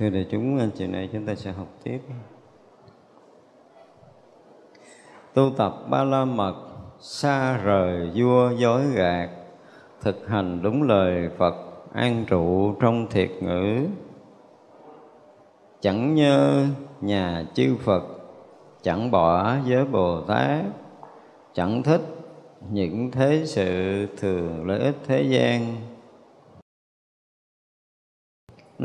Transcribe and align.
Thưa 0.00 0.10
đại 0.10 0.26
chúng, 0.30 0.70
chiều 0.74 0.88
nay 0.88 1.08
chúng 1.12 1.26
ta 1.26 1.34
sẽ 1.34 1.52
học 1.52 1.66
tiếp. 1.82 2.00
Tu 5.34 5.50
tập 5.56 5.74
ba 5.88 6.04
la 6.04 6.24
mật 6.24 6.54
xa 7.00 7.56
rời 7.56 8.10
vua 8.14 8.50
dối 8.50 8.82
gạt 8.94 9.28
thực 10.00 10.28
hành 10.28 10.62
đúng 10.62 10.82
lời 10.82 11.28
phật 11.38 11.54
an 11.92 12.24
trụ 12.28 12.74
trong 12.80 13.06
thiệt 13.10 13.30
ngữ. 13.40 13.86
Chẳng 15.80 16.14
nhớ 16.14 16.66
nhà 17.00 17.44
chư 17.54 17.76
phật 17.84 18.02
chẳng 18.82 19.10
bỏ 19.10 19.56
giới 19.66 19.84
bồ 19.84 20.20
tát 20.20 20.64
chẳng 21.54 21.82
thích 21.82 22.02
những 22.70 23.10
thế 23.10 23.42
sự 23.46 24.06
thường 24.16 24.66
lợi 24.66 24.78
ích 24.80 24.96
thế 25.06 25.22
gian 25.22 25.76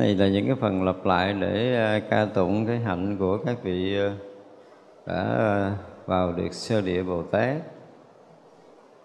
này 0.06 0.16
là 0.16 0.28
những 0.28 0.46
cái 0.46 0.56
phần 0.56 0.84
lặp 0.84 1.06
lại 1.06 1.34
để 1.34 1.76
ờ, 1.76 2.00
ca 2.10 2.26
tụng 2.26 2.66
cái 2.66 2.80
hạnh 2.80 3.18
của 3.20 3.38
các 3.38 3.64
vị 3.64 3.98
ờ, 3.98 4.12
đã 5.06 5.24
ờ, 5.24 5.72
vào 6.06 6.34
được 6.34 6.54
sơ 6.54 6.82
địa 6.82 7.04
Bồ 7.04 7.24
Tát. 7.24 7.56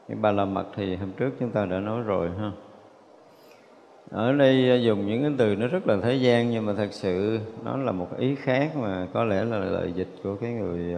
Cái 0.09 0.17
ba 0.17 0.33
la 0.33 0.45
mật 0.45 0.67
thì 0.77 0.97
hôm 0.97 1.13
trước 1.13 1.31
chúng 1.41 1.51
ta 1.51 1.67
đã 1.67 1.81
nói 1.81 2.03
rồi, 2.03 2.31
ha. 2.39 2.51
Ở 4.11 4.33
đây 4.33 4.83
dùng 4.85 5.07
những 5.07 5.23
cái 5.23 5.33
từ 5.39 5.57
nó 5.57 5.67
rất 5.67 5.87
là 5.87 5.97
thế 6.03 6.15
gian, 6.15 6.51
nhưng 6.51 6.67
mà 6.67 6.73
thật 6.77 6.89
sự 6.91 7.39
nó 7.65 7.77
là 7.77 7.93
một 7.93 8.09
ý 8.19 8.35
khác 8.35 8.77
mà 8.77 9.07
có 9.13 9.25
lẽ 9.25 9.45
là 9.45 9.59
lời 9.59 9.93
dịch 9.93 10.11
của 10.23 10.37
cái 10.37 10.53
người 10.53 10.97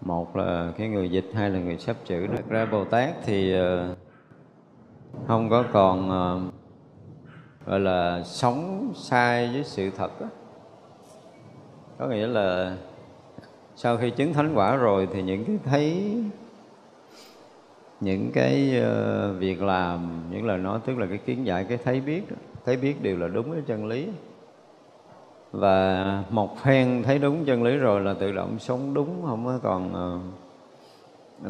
một 0.00 0.36
là 0.36 0.72
cái 0.78 0.88
người 0.88 1.10
dịch, 1.10 1.30
hai 1.34 1.50
là 1.50 1.58
người 1.58 1.78
sắp 1.78 1.96
chữ. 2.04 2.26
Thật 2.26 2.44
ra 2.48 2.66
Bồ 2.66 2.84
Tát 2.84 3.14
thì 3.24 3.54
không 5.26 5.50
có 5.50 5.64
còn 5.72 6.10
gọi 7.68 7.80
là 7.80 8.22
sống 8.24 8.92
sai 8.94 9.50
với 9.52 9.64
sự 9.64 9.90
thật 9.96 10.20
đó. 10.20 10.26
Có 11.98 12.06
nghĩa 12.06 12.26
là 12.26 12.76
sau 13.76 13.96
khi 13.96 14.10
chứng 14.10 14.32
thánh 14.32 14.54
quả 14.54 14.76
rồi 14.76 15.08
thì 15.12 15.22
những 15.22 15.44
cái 15.44 15.58
thấy, 15.64 16.14
những 18.00 18.30
cái 18.34 18.80
ờ, 18.80 19.32
việc 19.32 19.62
làm, 19.62 20.22
những 20.30 20.46
lời 20.46 20.58
nói, 20.58 20.80
tức 20.86 20.98
là 20.98 21.06
cái 21.06 21.18
kiến 21.18 21.46
giải, 21.46 21.64
cái 21.64 21.78
thấy 21.84 22.00
biết 22.00 22.30
đó. 22.30 22.36
thấy 22.64 22.76
biết 22.76 23.02
đều 23.02 23.18
là 23.18 23.28
đúng 23.28 23.50
với 23.50 23.62
chân 23.66 23.86
lý 23.86 24.08
và 25.52 26.24
một 26.30 26.58
phen 26.58 27.02
thấy 27.02 27.18
đúng 27.18 27.44
chân 27.44 27.62
lý 27.62 27.76
rồi 27.76 28.00
là 28.00 28.14
tự 28.14 28.32
động 28.32 28.58
sống 28.58 28.94
đúng, 28.94 29.22
không 29.26 29.44
có 29.44 29.58
còn 29.62 29.94
ờ, 29.94 30.18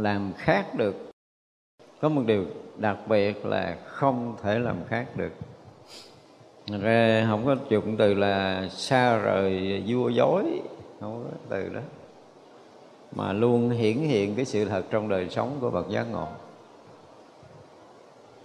làm 0.00 0.32
khác 0.36 0.66
được 0.76 1.10
có 2.00 2.08
một 2.08 2.22
điều 2.26 2.44
đặc 2.76 2.98
biệt 3.08 3.46
là 3.46 3.76
không 3.84 4.36
thể 4.42 4.58
làm 4.58 4.76
khác 4.88 5.06
được 5.16 5.32
ra 6.76 7.26
không 7.30 7.46
có 7.46 7.56
dùng 7.68 7.96
từ 7.96 8.14
là 8.14 8.68
xa 8.70 9.18
rời 9.18 9.82
vua 9.86 10.08
dối, 10.08 10.60
không 11.00 11.24
có 11.24 11.36
từ 11.48 11.68
đó. 11.68 11.80
Mà 13.12 13.32
luôn 13.32 13.70
hiển 13.70 13.96
hiện 13.96 14.34
cái 14.34 14.44
sự 14.44 14.64
thật 14.64 14.84
trong 14.90 15.08
đời 15.08 15.28
sống 15.30 15.58
của 15.60 15.70
bậc 15.70 15.88
giác 15.88 16.06
ngộ. 16.12 16.26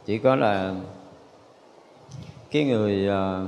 Chỉ 0.05 0.17
có 0.17 0.35
là 0.35 0.75
cái 2.51 2.65
người 2.65 3.07
ờ, 3.07 3.47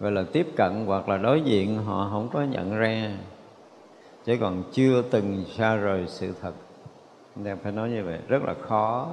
gọi 0.00 0.12
là 0.12 0.24
tiếp 0.32 0.46
cận 0.56 0.84
hoặc 0.86 1.08
là 1.08 1.16
đối 1.16 1.40
diện 1.40 1.78
họ 1.78 2.08
không 2.12 2.28
có 2.32 2.42
nhận 2.42 2.76
ra, 2.76 3.10
chứ 4.24 4.36
còn 4.40 4.62
chưa 4.72 5.02
từng 5.02 5.44
xa 5.56 5.76
rời 5.76 6.04
sự 6.06 6.34
thật. 6.40 6.52
Nên 7.36 7.58
phải 7.62 7.72
nói 7.72 7.90
như 7.90 8.04
vậy, 8.04 8.18
rất 8.28 8.42
là 8.42 8.54
khó 8.60 9.08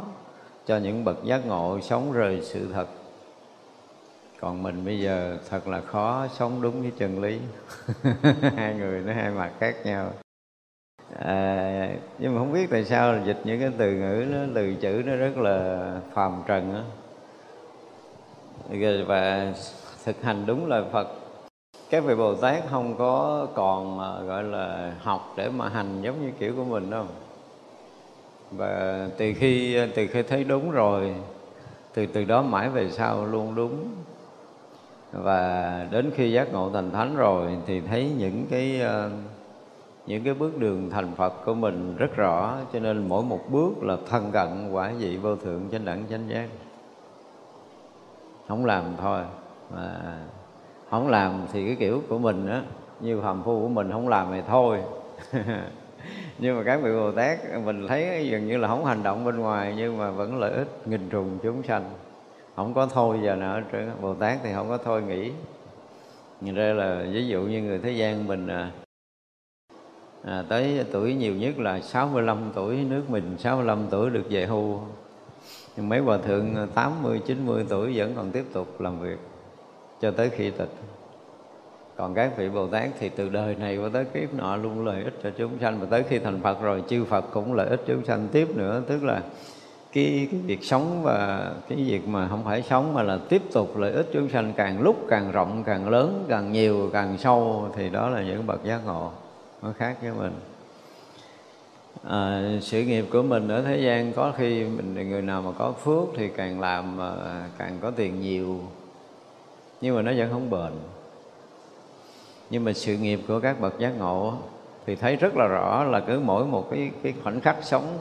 cho 0.65 0.77
những 0.77 1.03
bậc 1.03 1.23
giác 1.23 1.45
ngộ 1.45 1.79
sống 1.81 2.11
rời 2.11 2.41
sự 2.41 2.67
thật 2.73 2.87
còn 4.41 4.63
mình 4.63 4.85
bây 4.85 4.99
giờ 4.99 5.37
thật 5.49 5.67
là 5.67 5.81
khó 5.81 6.27
sống 6.27 6.61
đúng 6.61 6.81
với 6.81 6.91
chân 6.97 7.21
lý. 7.21 7.39
Hai 8.55 8.73
người 8.73 9.01
nó 9.01 9.13
hai 9.13 9.29
mặt 9.29 9.51
khác 9.59 9.75
nhau. 9.85 10.11
À, 11.19 11.89
nhưng 12.19 12.33
mà 12.33 12.39
không 12.39 12.53
biết 12.53 12.67
tại 12.69 12.85
sao 12.85 13.13
là 13.13 13.23
dịch 13.25 13.37
những 13.43 13.59
cái 13.59 13.71
từ 13.77 13.93
ngữ 13.93 14.25
nó 14.31 14.39
từ 14.55 14.73
chữ 14.73 15.03
nó 15.05 15.15
rất 15.15 15.37
là 15.37 15.91
phàm 16.13 16.43
trần 16.47 16.75
á. 16.75 16.83
Và 19.07 19.53
thực 20.05 20.21
hành 20.21 20.45
đúng 20.45 20.67
lời 20.67 20.83
Phật. 20.91 21.07
Các 21.89 22.03
vị 22.03 22.15
Bồ 22.15 22.35
Tát 22.35 22.63
không 22.69 22.95
có 22.97 23.47
còn 23.55 23.99
à, 23.99 24.23
gọi 24.23 24.43
là 24.43 24.93
học 24.99 25.33
để 25.37 25.49
mà 25.49 25.69
hành 25.69 26.01
giống 26.01 26.25
như 26.25 26.31
kiểu 26.39 26.53
của 26.55 26.63
mình 26.63 26.89
đâu. 26.89 27.05
Và 28.51 29.07
từ 29.17 29.33
khi 29.37 29.75
à, 29.75 29.87
từ 29.95 30.07
khi 30.07 30.23
thấy 30.23 30.43
đúng 30.43 30.71
rồi 30.71 31.15
từ 31.93 32.05
từ 32.05 32.23
đó 32.23 32.41
mãi 32.41 32.69
về 32.69 32.89
sau 32.89 33.25
luôn 33.25 33.55
đúng 33.55 33.87
và 35.11 35.85
đến 35.91 36.11
khi 36.15 36.31
giác 36.31 36.53
ngộ 36.53 36.69
thành 36.73 36.91
thánh 36.91 37.15
rồi 37.15 37.57
thì 37.65 37.81
thấy 37.81 38.11
những 38.17 38.45
cái 38.49 38.81
ờ, 38.81 39.09
những 40.07 40.23
cái 40.23 40.33
bước 40.33 40.57
đường 40.59 40.89
thành 40.89 41.15
Phật 41.15 41.45
của 41.45 41.53
mình 41.53 41.95
rất 41.97 42.15
rõ. 42.15 42.57
Cho 42.73 42.79
nên 42.79 43.09
mỗi 43.09 43.23
một 43.23 43.39
bước 43.51 43.83
là 43.83 43.97
thân 44.09 44.31
cận, 44.31 44.71
quả 44.71 44.91
vị 44.99 45.17
vô 45.17 45.35
thượng 45.35 45.61
chánh 45.71 45.85
đẳng 45.85 46.03
chánh 46.09 46.29
giác. 46.29 46.47
Không 48.47 48.65
làm 48.65 48.83
thôi. 49.01 49.21
Mà 49.75 50.17
không 50.89 51.07
làm 51.07 51.41
thì 51.53 51.65
cái 51.65 51.75
kiểu 51.75 52.01
của 52.09 52.17
mình 52.17 52.47
á, 52.47 52.61
như 52.99 53.21
phàm 53.21 53.43
phu 53.43 53.61
của 53.61 53.67
mình 53.67 53.91
không 53.91 54.07
làm 54.07 54.27
thì 54.31 54.41
thôi. 54.47 54.79
Nhưng 56.39 56.57
mà 56.57 56.63
các 56.63 56.79
vị 56.83 56.91
Bồ 56.91 57.11
Tát, 57.11 57.39
mình 57.65 57.87
thấy 57.87 58.27
dường 58.31 58.47
như 58.47 58.57
là 58.57 58.67
không 58.67 58.85
hành 58.85 59.03
động 59.03 59.25
bên 59.25 59.37
ngoài, 59.37 59.73
nhưng 59.77 59.97
mà 59.97 60.11
vẫn 60.11 60.39
lợi 60.39 60.51
ích 60.51 60.87
nghìn 60.87 61.09
trùng 61.09 61.39
chúng 61.43 61.63
sanh 61.63 61.83
không 62.57 62.73
có 62.73 62.85
thôi 62.85 63.19
giờ 63.23 63.35
nào 63.35 63.61
hết 63.71 63.85
Bồ 64.01 64.13
Tát 64.13 64.39
thì 64.43 64.53
không 64.53 64.69
có 64.69 64.77
thôi 64.77 65.01
nghĩ 65.01 65.31
nhìn 66.41 66.55
ra 66.55 66.73
là 66.73 67.05
ví 67.11 67.27
dụ 67.27 67.41
như 67.41 67.61
người 67.61 67.79
thế 67.79 67.91
gian 67.91 68.27
mình 68.27 68.47
à, 68.47 68.71
à, 70.23 70.43
tới 70.49 70.85
tuổi 70.91 71.13
nhiều 71.13 71.35
nhất 71.35 71.59
là 71.59 71.79
65 71.79 72.51
tuổi 72.55 72.75
nước 72.89 73.09
mình 73.09 73.35
65 73.39 73.85
tuổi 73.89 74.09
được 74.09 74.23
về 74.29 74.45
hưu. 74.45 74.79
Nhưng 75.75 75.89
mấy 75.89 75.99
hòa 75.99 76.17
thượng 76.17 76.67
80, 76.73 77.21
90 77.25 77.65
tuổi 77.69 77.93
vẫn 77.95 78.13
còn 78.15 78.31
tiếp 78.31 78.45
tục 78.53 78.81
làm 78.81 78.99
việc 78.99 79.17
cho 80.01 80.11
tới 80.11 80.29
khi 80.29 80.49
tịch. 80.51 80.71
Còn 81.95 82.13
các 82.13 82.37
vị 82.37 82.49
Bồ 82.49 82.67
Tát 82.67 82.89
thì 82.99 83.09
từ 83.09 83.29
đời 83.29 83.55
này 83.55 83.77
qua 83.77 83.89
tới 83.93 84.05
kiếp 84.05 84.33
nọ 84.33 84.55
luôn 84.55 84.85
lợi 84.85 85.03
ích 85.03 85.13
cho 85.23 85.29
chúng 85.37 85.59
sanh. 85.61 85.79
Và 85.79 85.87
tới 85.89 86.03
khi 86.03 86.19
thành 86.19 86.41
Phật 86.41 86.61
rồi 86.61 86.83
chư 86.89 87.05
Phật 87.05 87.25
cũng 87.33 87.53
lợi 87.53 87.67
ích 87.67 87.81
chúng 87.87 88.05
sanh. 88.05 88.27
Tiếp 88.31 88.47
nữa 88.55 88.81
tức 88.87 89.03
là 89.03 89.21
cái, 89.97 90.27
cái 90.31 90.39
việc 90.45 90.63
sống 90.63 91.03
và 91.03 91.51
cái 91.69 91.77
việc 91.77 92.07
mà 92.07 92.27
không 92.27 92.43
phải 92.43 92.61
sống 92.61 92.93
mà 92.93 93.03
là 93.03 93.19
tiếp 93.29 93.41
tục 93.51 93.77
lợi 93.77 93.91
ích 93.91 94.09
chúng 94.13 94.29
sanh 94.29 94.53
càng 94.57 94.81
lúc 94.81 95.05
càng 95.09 95.31
rộng 95.31 95.63
càng 95.65 95.89
lớn 95.89 96.25
càng 96.29 96.51
nhiều 96.51 96.89
càng 96.93 97.17
sâu 97.17 97.69
thì 97.75 97.89
đó 97.89 98.09
là 98.09 98.21
những 98.21 98.47
bậc 98.47 98.63
giác 98.63 98.81
ngộ 98.85 99.11
nó 99.61 99.73
khác 99.77 99.97
với 100.01 100.11
mình. 100.11 100.33
À, 102.03 102.51
sự 102.61 102.81
nghiệp 102.81 103.05
của 103.11 103.21
mình 103.21 103.47
ở 103.47 103.61
thế 103.61 103.77
gian 103.77 104.13
có 104.13 104.33
khi 104.37 104.63
mình 104.63 105.09
người 105.09 105.21
nào 105.21 105.41
mà 105.41 105.51
có 105.57 105.71
phước 105.71 106.03
thì 106.15 106.27
càng 106.27 106.59
làm 106.59 106.99
càng 107.57 107.77
có 107.81 107.91
tiền 107.91 108.21
nhiều 108.21 108.59
nhưng 109.81 109.95
mà 109.95 110.01
nó 110.01 110.11
vẫn 110.17 110.29
không 110.31 110.49
bền. 110.49 110.71
Nhưng 112.49 112.63
mà 112.63 112.73
sự 112.73 112.97
nghiệp 112.97 113.19
của 113.27 113.39
các 113.39 113.61
bậc 113.61 113.79
giác 113.79 113.93
ngộ 113.97 114.33
thì 114.85 114.95
thấy 114.95 115.15
rất 115.15 115.35
là 115.35 115.47
rõ 115.47 115.83
là 115.83 115.99
cứ 115.99 116.19
mỗi 116.19 116.45
một 116.45 116.67
cái 116.71 116.91
cái 117.03 117.13
khoảnh 117.23 117.41
khắc 117.41 117.57
sống 117.61 117.97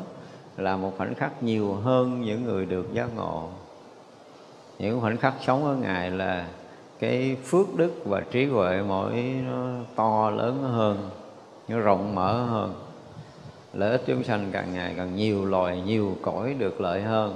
là 0.57 0.77
một 0.77 0.93
khoảnh 0.97 1.15
khắc 1.15 1.43
nhiều 1.43 1.75
hơn 1.75 2.21
những 2.21 2.45
người 2.45 2.67
được 2.67 2.93
giác 2.93 3.17
ngộ. 3.17 3.49
Những 4.79 5.01
khoảnh 5.01 5.17
khắc 5.17 5.35
sống 5.47 5.65
ở 5.65 5.77
ngài 5.77 6.11
là 6.11 6.49
cái 6.99 7.37
phước 7.45 7.77
đức 7.77 7.93
và 8.05 8.21
trí 8.31 8.45
huệ 8.45 8.83
mỗi 8.89 9.35
nó 9.47 9.67
to 9.97 10.31
lớn 10.31 10.63
hơn 10.63 11.11
nó 11.69 11.79
rộng 11.79 12.15
mở 12.15 12.45
hơn. 12.45 12.75
Lợi 13.73 13.91
ích 13.91 14.03
chúng 14.07 14.25
sanh 14.25 14.49
càng 14.53 14.75
ngày 14.75 14.95
càng 14.97 15.17
nhiều 15.17 15.45
loài 15.45 15.83
nhiều 15.87 16.17
cõi 16.23 16.55
được 16.59 16.81
lợi 16.81 17.03
hơn. 17.03 17.35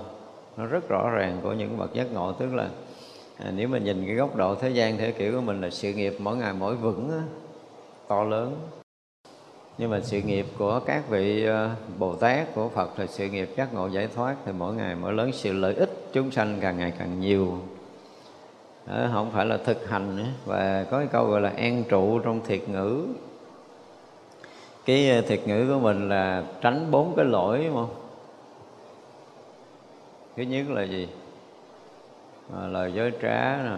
Nó 0.57 0.67
rất 0.67 0.89
rõ 0.89 1.11
ràng 1.11 1.39
của 1.43 1.53
những 1.53 1.79
bậc 1.79 1.95
giác 1.95 2.13
ngộ 2.13 2.33
tức 2.33 2.55
là 2.55 2.69
à, 3.37 3.53
nếu 3.57 3.69
mình 3.69 3.85
nhìn 3.85 4.07
cái 4.07 4.15
góc 4.15 4.37
độ 4.37 4.55
thế 4.55 4.71
gian 4.71 4.99
theo 4.99 5.13
kiểu 5.19 5.33
của 5.33 5.41
mình 5.41 5.61
là 5.61 5.71
sự 5.71 5.93
nghiệp 5.93 6.17
mỗi 6.19 6.37
ngày 6.37 6.53
mỗi 6.59 6.77
vững 6.77 7.11
á, 7.11 7.23
to 8.09 8.25
lớn 8.25 8.57
nhưng 9.81 9.91
mà 9.91 10.01
sự 10.01 10.23
nghiệp 10.23 10.47
của 10.59 10.81
các 10.87 11.09
vị 11.09 11.45
ờ, 11.45 11.71
Bồ 11.99 12.15
Tát 12.15 12.55
của 12.55 12.69
Phật 12.69 12.99
là 12.99 13.07
sự 13.07 13.29
nghiệp 13.29 13.51
giác 13.57 13.75
ngộ 13.75 13.87
giải 13.87 14.09
thoát 14.15 14.37
thì 14.45 14.53
mỗi 14.53 14.75
ngày 14.75 14.95
mỗi 14.95 15.13
lớn 15.13 15.31
sự 15.33 15.53
lợi 15.53 15.75
ích 15.75 15.91
chúng 16.13 16.31
sanh 16.31 16.59
càng 16.61 16.79
ngày 16.79 16.93
càng 16.99 17.21
nhiều. 17.21 17.59
Đó, 18.87 18.95
không 19.13 19.31
phải 19.31 19.47
là 19.47 19.57
thực 19.57 19.89
hành 19.89 20.17
nữa 20.17 20.29
và 20.45 20.87
có 20.91 20.99
cái 20.99 21.07
câu 21.07 21.25
gọi 21.27 21.41
là 21.41 21.53
an 21.57 21.85
trụ 21.89 22.19
trong 22.19 22.41
thiệt 22.47 22.69
ngữ. 22.69 23.07
Cái 24.85 25.11
ờ, 25.11 25.21
thiệt 25.21 25.41
ngữ 25.47 25.73
của 25.75 25.81
mình 25.81 26.09
là 26.09 26.45
tránh 26.61 26.91
bốn 26.91 27.17
cái 27.17 27.25
lỗi 27.25 27.65
đúng 27.65 27.75
không? 27.75 27.95
Thứ 30.37 30.43
nhất 30.43 30.65
là 30.69 30.83
gì? 30.83 31.09
À, 32.57 32.67
lời 32.67 32.93
dối 32.93 33.13
trá 33.23 33.57
nè 33.57 33.77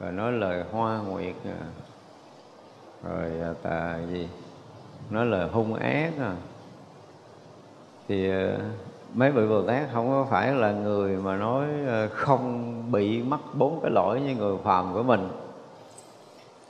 rồi 0.00 0.12
nói 0.12 0.32
lời 0.32 0.64
hoa 0.72 0.98
nguyệt 0.98 1.34
nè 1.44 1.54
rồi 3.02 3.30
tà 3.62 3.98
gì? 4.12 4.28
Nói 5.10 5.26
lời 5.26 5.48
hung 5.52 5.74
ác 5.74 6.12
à. 6.20 6.34
Thì 8.08 8.30
ờ, 8.30 8.58
mấy 9.14 9.30
vị 9.30 9.46
bồ 9.48 9.62
tát 9.62 9.88
không 9.92 10.08
có 10.08 10.26
phải 10.30 10.54
là 10.54 10.72
người 10.72 11.16
mà 11.16 11.36
nói 11.36 11.66
ờ, 11.86 12.08
không 12.08 12.72
bị 12.92 13.22
mắc 13.22 13.40
bốn 13.54 13.80
cái 13.82 13.90
lỗi 13.90 14.20
như 14.20 14.36
người 14.36 14.56
phàm 14.64 14.94
của 14.94 15.02
mình 15.02 15.28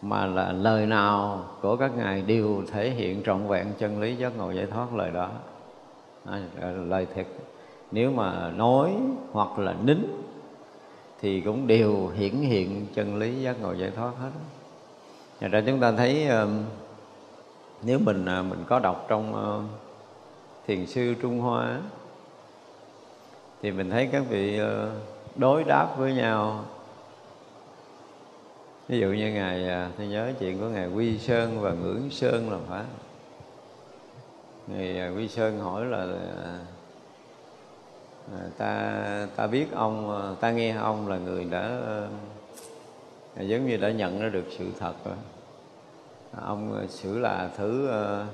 mà 0.03 0.27
là 0.27 0.53
lời 0.53 0.87
nào 0.87 1.45
của 1.63 1.77
các 1.77 1.97
ngài 1.97 2.23
đều 2.23 2.63
thể 2.73 2.91
hiện 2.91 3.23
trọn 3.27 3.49
vẹn 3.49 3.67
chân 3.79 4.01
lý 4.01 4.17
giác 4.17 4.37
ngộ 4.37 4.51
giải 4.51 4.67
thoát 4.67 4.95
lời 4.95 5.11
đó. 5.11 5.31
À, 6.25 6.41
lời 6.87 7.07
thiệt. 7.15 7.27
Nếu 7.93 8.11
mà 8.11 8.51
nói 8.57 8.93
hoặc 9.33 9.59
là 9.59 9.75
nín 9.85 9.99
thì 11.21 11.41
cũng 11.41 11.67
đều 11.67 12.09
hiển 12.09 12.35
hiện 12.35 12.87
chân 12.95 13.17
lý 13.17 13.43
giác 13.43 13.61
ngộ 13.63 13.73
giải 13.73 13.91
thoát 13.91 14.13
hết. 14.21 14.31
Thật 15.41 15.49
ra 15.51 15.63
chúng 15.67 15.81
ta 15.81 15.93
thấy 15.93 16.29
nếu 17.83 17.99
mình 17.99 18.25
à, 18.25 18.43
mình 18.43 18.65
có 18.69 18.79
đọc 18.79 19.07
trong 19.09 19.35
ờ, 19.35 19.63
thiền 20.67 20.87
sư 20.87 21.15
Trung 21.23 21.41
Hoa 21.41 21.81
thì 23.63 23.71
mình 23.71 23.91
thấy 23.91 24.09
các 24.13 24.23
vị 24.29 24.59
ờ, 24.59 24.91
đối 25.37 25.65
đáp 25.65 25.95
với 25.99 26.15
nhau. 26.15 26.65
Ví 28.89 29.01
dụ 29.01 29.07
như 29.07 29.33
ngài 29.33 29.69
à, 29.69 29.91
tôi 29.99 30.07
nhớ 30.07 30.33
chuyện 30.41 30.59
của 30.59 30.69
ngài 30.69 30.89
Quy 30.89 31.19
Sơn 31.19 31.61
và 31.61 31.71
Ngưỡng 31.71 32.11
Sơn 32.11 32.51
là 32.51 32.59
phải. 32.69 32.85
Ngài 34.67 35.01
à, 35.01 35.13
Quy 35.17 35.29
Sơn 35.29 35.61
hỏi 35.61 35.85
là 35.85 36.07
ta 38.59 39.27
ta 39.37 39.47
biết 39.47 39.67
ông 39.73 40.11
ờ, 40.11 40.37
ta 40.41 40.51
nghe 40.51 40.71
ông 40.71 41.09
là 41.09 41.19
người 41.19 41.45
đã 41.45 41.81
giống 43.37 43.67
như 43.67 43.77
đã 43.77 43.91
nhận 43.91 44.21
ra 44.21 44.29
được 44.29 44.45
sự 44.59 44.67
thật 44.79 44.95
rồi. 45.05 45.17
À, 46.37 46.43
ông 46.45 46.73
ờ, 46.73 46.87
xử 46.87 47.19
là 47.19 47.51
thử 47.57 47.85
uh, 47.85 47.91
ờ, 47.91 48.27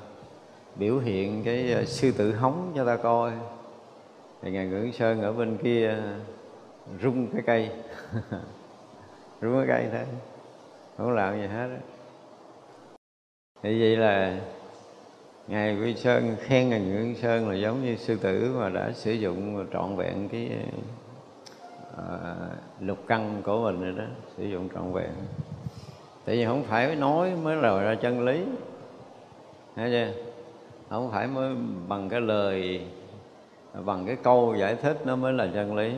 biểu 0.77 0.99
hiện 0.99 1.43
cái 1.45 1.77
uh, 1.83 1.89
sư 1.89 2.13
tử 2.13 2.35
hóng 2.35 2.73
cho 2.77 2.85
ta 2.85 2.97
coi. 2.97 3.33
Thì 4.43 4.51
ngài 4.51 4.67
ngưỡng 4.67 4.93
sơn 4.93 5.23
ở 5.23 5.33
bên 5.33 5.57
kia 5.57 5.97
rung 7.03 7.27
cái 7.33 7.43
cây. 7.47 7.71
Rung 9.43 9.57
cái 9.57 9.67
cây 9.69 9.89
thế 9.93 10.07
không 10.97 11.13
làm 11.13 11.41
gì 11.41 11.47
hết 11.47 11.69
đó. 11.69 11.77
thì 13.63 13.81
vậy 13.81 13.97
là 13.97 14.41
ngài 15.49 15.77
quy 15.77 15.95
sơn 15.95 16.37
khen 16.41 16.69
ngài 16.69 16.81
nguyễn 16.81 17.17
sơn 17.17 17.49
là 17.49 17.55
giống 17.55 17.85
như 17.85 17.97
sư 17.97 18.17
tử 18.17 18.57
mà 18.59 18.69
đã 18.69 18.93
sử 18.93 19.13
dụng 19.13 19.67
trọn 19.73 19.97
vẹn 19.97 20.29
cái 20.29 20.51
uh, 21.93 22.57
lục 22.81 22.99
căn 23.09 23.43
của 23.45 23.65
mình 23.65 23.81
rồi 23.81 23.93
đó 23.93 24.05
sử 24.37 24.45
dụng 24.45 24.69
trọn 24.75 24.93
vẹn 24.93 25.11
tại 26.25 26.37
vì 26.37 26.45
không 26.45 26.65
phải 26.65 26.97
nói 26.97 27.33
mới 27.43 27.57
là 27.57 27.83
ra 27.83 27.95
chân 27.95 28.25
lý. 28.25 28.45
Thấy 29.77 29.91
chưa? 29.91 30.23
Không 30.91 31.11
phải 31.11 31.27
mới 31.27 31.55
bằng 31.89 32.09
cái 32.09 32.21
lời, 32.21 32.81
bằng 33.85 34.07
cái 34.07 34.17
câu 34.23 34.55
giải 34.59 34.75
thích 34.75 34.97
nó 35.05 35.17
mới 35.17 35.33
là 35.33 35.49
chân 35.55 35.77
lý. 35.77 35.93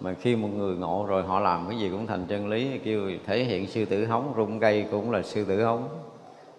Mà 0.00 0.14
khi 0.14 0.36
một 0.36 0.48
người 0.56 0.76
ngộ 0.76 1.06
rồi, 1.08 1.22
họ 1.22 1.40
làm 1.40 1.66
cái 1.68 1.78
gì 1.78 1.88
cũng 1.90 2.06
thành 2.06 2.26
chân 2.28 2.48
lý, 2.48 2.78
kêu 2.78 3.10
thể 3.26 3.44
hiện 3.44 3.66
sư 3.66 3.84
tử 3.84 4.06
hóng 4.06 4.32
rung 4.36 4.60
cây 4.60 4.86
cũng 4.90 5.10
là 5.10 5.22
sư 5.22 5.44
tử 5.44 5.64
hóng 5.64 5.88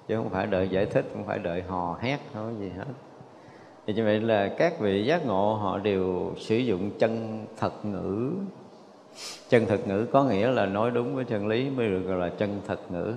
chứ 0.08 0.16
không 0.16 0.30
phải 0.30 0.48
đợi 0.48 0.70
giải 0.70 0.86
thích, 0.86 1.06
không 1.14 1.26
phải 1.26 1.40
đợi 1.40 1.62
hò 1.62 1.98
hét 2.00 2.18
không 2.34 2.54
có 2.54 2.60
gì 2.60 2.70
hết. 2.78 2.86
Thì 3.88 3.94
như 3.94 4.04
vậy 4.04 4.20
là 4.20 4.48
các 4.58 4.80
vị 4.80 5.06
giác 5.06 5.26
ngộ 5.26 5.54
họ 5.54 5.78
đều 5.78 6.34
sử 6.38 6.58
dụng 6.58 6.92
chân 7.00 7.46
thật 7.60 7.86
ngữ 7.86 8.32
chân 9.50 9.65
thực 9.65 9.88
ngữ 9.88 10.06
có 10.12 10.24
nghĩa 10.24 10.51
là 10.51 10.65
nói 10.65 10.92
đúng 10.92 11.15
với 11.15 11.25
chân 11.25 11.48
lý 11.48 11.69
mới 11.69 11.88
được 11.88 12.00
gọi 12.00 12.18
là 12.18 12.30
chân 12.30 12.62
thật 12.68 12.80
ngữ. 12.89 13.13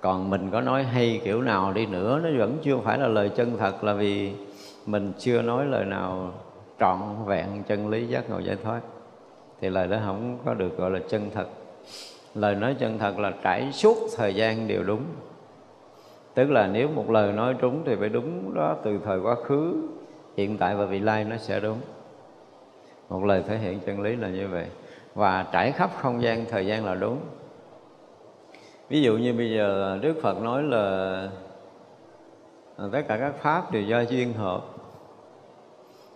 Còn 0.00 0.30
mình 0.30 0.50
có 0.50 0.60
nói 0.60 0.82
hay 0.82 1.20
kiểu 1.24 1.42
nào 1.42 1.72
đi 1.72 1.86
nữa, 1.86 2.20
nó 2.22 2.28
vẫn 2.38 2.58
chưa 2.62 2.76
phải 2.84 2.98
là 2.98 3.08
lời 3.08 3.28
chân 3.28 3.56
thật 3.58 3.84
là 3.84 3.94
vì 3.94 4.32
mình 4.86 5.12
chưa 5.18 5.42
nói 5.42 5.66
lời 5.66 5.84
nào 5.84 6.32
trọn 6.80 7.00
vẹn 7.26 7.62
chân 7.68 7.88
lý 7.88 8.06
giác 8.06 8.30
ngộ 8.30 8.38
giải 8.38 8.56
thoát. 8.62 8.80
Thì 9.60 9.68
lời 9.68 9.88
đó 9.88 9.98
không 10.04 10.38
có 10.44 10.54
được 10.54 10.76
gọi 10.76 10.90
là 10.90 10.98
chân 11.08 11.30
thật. 11.34 11.46
Lời 12.34 12.54
nói 12.54 12.76
chân 12.78 12.98
thật 12.98 13.18
là 13.18 13.32
trải 13.42 13.72
suốt 13.72 13.96
thời 14.16 14.34
gian 14.34 14.68
đều 14.68 14.82
đúng. 14.84 15.02
Tức 16.34 16.50
là 16.50 16.66
nếu 16.66 16.88
một 16.88 17.10
lời 17.10 17.32
nói 17.32 17.54
trúng 17.60 17.82
thì 17.86 17.96
phải 17.96 18.08
đúng 18.08 18.54
đó 18.54 18.76
từ 18.84 18.98
thời 19.04 19.20
quá 19.20 19.34
khứ, 19.44 19.74
hiện 20.36 20.58
tại 20.58 20.76
và 20.76 20.84
vị 20.84 21.00
lai 21.00 21.24
nó 21.24 21.36
sẽ 21.36 21.60
đúng. 21.60 21.78
Một 23.08 23.24
lời 23.24 23.42
thể 23.48 23.58
hiện 23.58 23.80
chân 23.86 24.00
lý 24.00 24.16
là 24.16 24.28
như 24.28 24.48
vậy 24.48 24.66
và 25.14 25.46
trải 25.52 25.72
khắp 25.72 25.90
không 25.96 26.22
gian, 26.22 26.44
thời 26.50 26.66
gian 26.66 26.84
là 26.84 26.94
đúng. 26.94 27.18
Ví 28.88 29.02
dụ 29.02 29.16
như 29.16 29.34
bây 29.34 29.50
giờ 29.50 29.98
đức 30.02 30.14
phật 30.22 30.42
nói 30.42 30.62
là 30.62 31.28
ờ, 32.76 32.90
tất 32.92 33.02
cả 33.08 33.16
các 33.16 33.34
pháp 33.38 33.72
đều 33.72 33.82
do 33.82 34.00
duyên 34.00 34.32
hợp. 34.32 34.62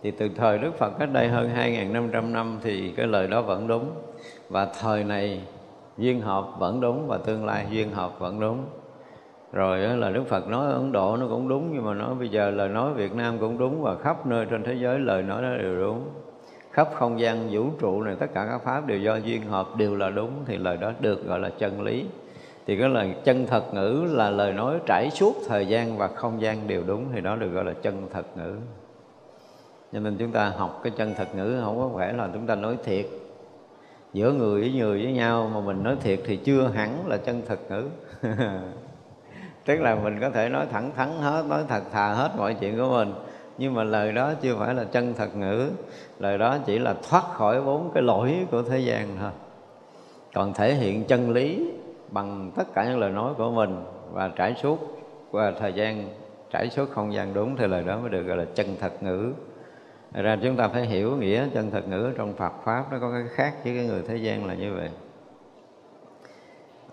Thì 0.03 0.11
từ 0.11 0.29
thời 0.35 0.57
Đức 0.57 0.75
Phật 0.77 0.93
cách 0.99 1.09
đây 1.13 1.27
hơn 1.27 1.49
2.500 1.55 2.31
năm 2.31 2.59
thì 2.63 2.93
cái 2.97 3.07
lời 3.07 3.27
đó 3.27 3.41
vẫn 3.41 3.67
đúng. 3.67 3.91
Và 4.49 4.65
thời 4.81 5.03
này 5.03 5.41
duyên 5.97 6.21
hợp 6.21 6.47
vẫn 6.59 6.81
đúng 6.81 7.07
và 7.07 7.17
tương 7.17 7.45
lai 7.45 7.67
duyên 7.71 7.91
hợp 7.91 8.19
vẫn 8.19 8.39
đúng. 8.39 8.65
Rồi 9.53 9.79
là 9.79 10.09
Đức 10.09 10.23
Phật 10.27 10.47
nói 10.47 10.71
Ấn 10.73 10.91
Độ 10.91 11.17
nó 11.17 11.27
cũng 11.29 11.47
đúng, 11.47 11.69
nhưng 11.73 11.85
mà 11.85 11.93
nói 11.93 12.15
bây 12.15 12.29
giờ 12.29 12.49
lời 12.49 12.69
nói 12.69 12.93
Việt 12.93 13.15
Nam 13.15 13.37
cũng 13.39 13.57
đúng 13.57 13.81
và 13.81 13.95
khắp 13.95 14.25
nơi 14.25 14.45
trên 14.45 14.63
thế 14.63 14.73
giới 14.73 14.99
lời 14.99 15.23
nói 15.23 15.41
đó 15.41 15.49
đều 15.57 15.75
đúng 15.75 16.09
khắp 16.77 16.89
không 16.93 17.19
gian 17.19 17.47
vũ 17.51 17.69
trụ 17.79 18.01
này, 18.01 18.15
tất 18.19 18.27
cả 18.33 18.47
các 18.49 18.57
pháp 18.63 18.87
đều 18.87 18.99
do 18.99 19.15
duyên 19.15 19.43
hợp, 19.43 19.67
đều 19.77 19.95
là 19.95 20.09
đúng 20.09 20.31
thì 20.45 20.57
lời 20.57 20.77
đó 20.77 20.91
được 20.99 21.25
gọi 21.25 21.39
là 21.39 21.49
chân 21.49 21.81
lý. 21.81 22.05
Thì 22.67 22.79
cái 22.79 22.89
lời 22.89 23.15
chân 23.23 23.45
thật 23.47 23.73
ngữ 23.73 24.05
là 24.09 24.29
lời 24.29 24.53
nói 24.53 24.79
trải 24.85 25.09
suốt 25.11 25.35
thời 25.47 25.65
gian 25.65 25.97
và 25.97 26.07
không 26.07 26.41
gian 26.41 26.67
đều 26.67 26.83
đúng 26.87 27.05
thì 27.13 27.21
đó 27.21 27.35
được 27.35 27.49
gọi 27.49 27.65
là 27.65 27.73
chân 27.81 28.07
thật 28.13 28.37
ngữ. 28.37 28.55
Cho 29.93 29.99
nên 29.99 30.17
chúng 30.17 30.31
ta 30.31 30.49
học 30.49 30.79
cái 30.83 30.93
chân 30.97 31.13
thật 31.17 31.35
ngữ 31.35 31.61
không 31.63 31.77
có 31.77 31.97
phải 31.97 32.13
là 32.13 32.29
chúng 32.33 32.47
ta 32.47 32.55
nói 32.55 32.77
thiệt. 32.83 33.05
Giữa 34.13 34.31
người 34.31 34.61
với 34.61 34.71
người 34.71 35.03
với 35.03 35.13
nhau 35.13 35.51
mà 35.53 35.59
mình 35.59 35.83
nói 35.83 35.95
thiệt 36.01 36.19
thì 36.25 36.35
chưa 36.35 36.67
hẳn 36.67 37.07
là 37.07 37.17
chân 37.17 37.41
thật 37.47 37.59
ngữ. 37.69 37.85
Tức 39.65 39.81
là 39.81 39.95
mình 39.95 40.19
có 40.21 40.29
thể 40.29 40.49
nói 40.49 40.65
thẳng 40.71 40.91
thắn 40.95 41.09
hết, 41.19 41.45
nói 41.49 41.63
thật 41.67 41.81
thà 41.91 42.13
hết 42.13 42.31
mọi 42.37 42.53
chuyện 42.53 42.77
của 42.77 42.89
mình, 42.89 43.13
nhưng 43.57 43.73
mà 43.73 43.83
lời 43.83 44.11
đó 44.11 44.33
chưa 44.41 44.55
phải 44.59 44.73
là 44.73 44.83
chân 44.83 45.13
thật 45.17 45.35
ngữ 45.35 45.69
lời 46.19 46.37
đó 46.37 46.57
chỉ 46.65 46.79
là 46.79 46.95
thoát 47.09 47.23
khỏi 47.33 47.61
bốn 47.61 47.91
cái 47.93 48.03
lỗi 48.03 48.47
của 48.51 48.61
thế 48.61 48.79
gian 48.79 49.17
thôi. 49.19 49.31
Còn 50.33 50.53
thể 50.53 50.73
hiện 50.73 51.03
chân 51.03 51.31
lý 51.31 51.71
bằng 52.11 52.51
tất 52.55 52.73
cả 52.73 52.85
những 52.85 52.99
lời 52.99 53.11
nói 53.11 53.33
của 53.37 53.51
mình 53.51 53.83
và 54.11 54.31
trải 54.35 54.55
suốt 54.61 54.79
qua 55.31 55.53
thời 55.59 55.73
gian 55.73 56.09
trải 56.51 56.69
suốt 56.69 56.89
không 56.89 57.13
gian 57.13 57.33
đúng 57.33 57.55
thì 57.55 57.67
lời 57.67 57.83
đó 57.83 57.99
mới 57.99 58.09
được 58.09 58.23
gọi 58.23 58.37
là 58.37 58.45
chân 58.55 58.67
thật 58.79 59.03
ngữ. 59.03 59.33
Thật 60.13 60.21
ra 60.21 60.37
chúng 60.43 60.55
ta 60.55 60.67
phải 60.67 60.85
hiểu 60.85 61.15
nghĩa 61.15 61.47
chân 61.53 61.71
thật 61.71 61.87
ngữ 61.87 62.11
trong 62.17 62.33
Phật 62.33 62.53
Pháp 62.63 62.91
nó 62.91 62.97
có 63.01 63.11
cái 63.11 63.23
khác 63.29 63.53
với 63.63 63.75
cái 63.75 63.85
người 63.85 64.01
thế 64.07 64.17
gian 64.17 64.45
là 64.45 64.53
như 64.53 64.73
vậy. 64.73 64.89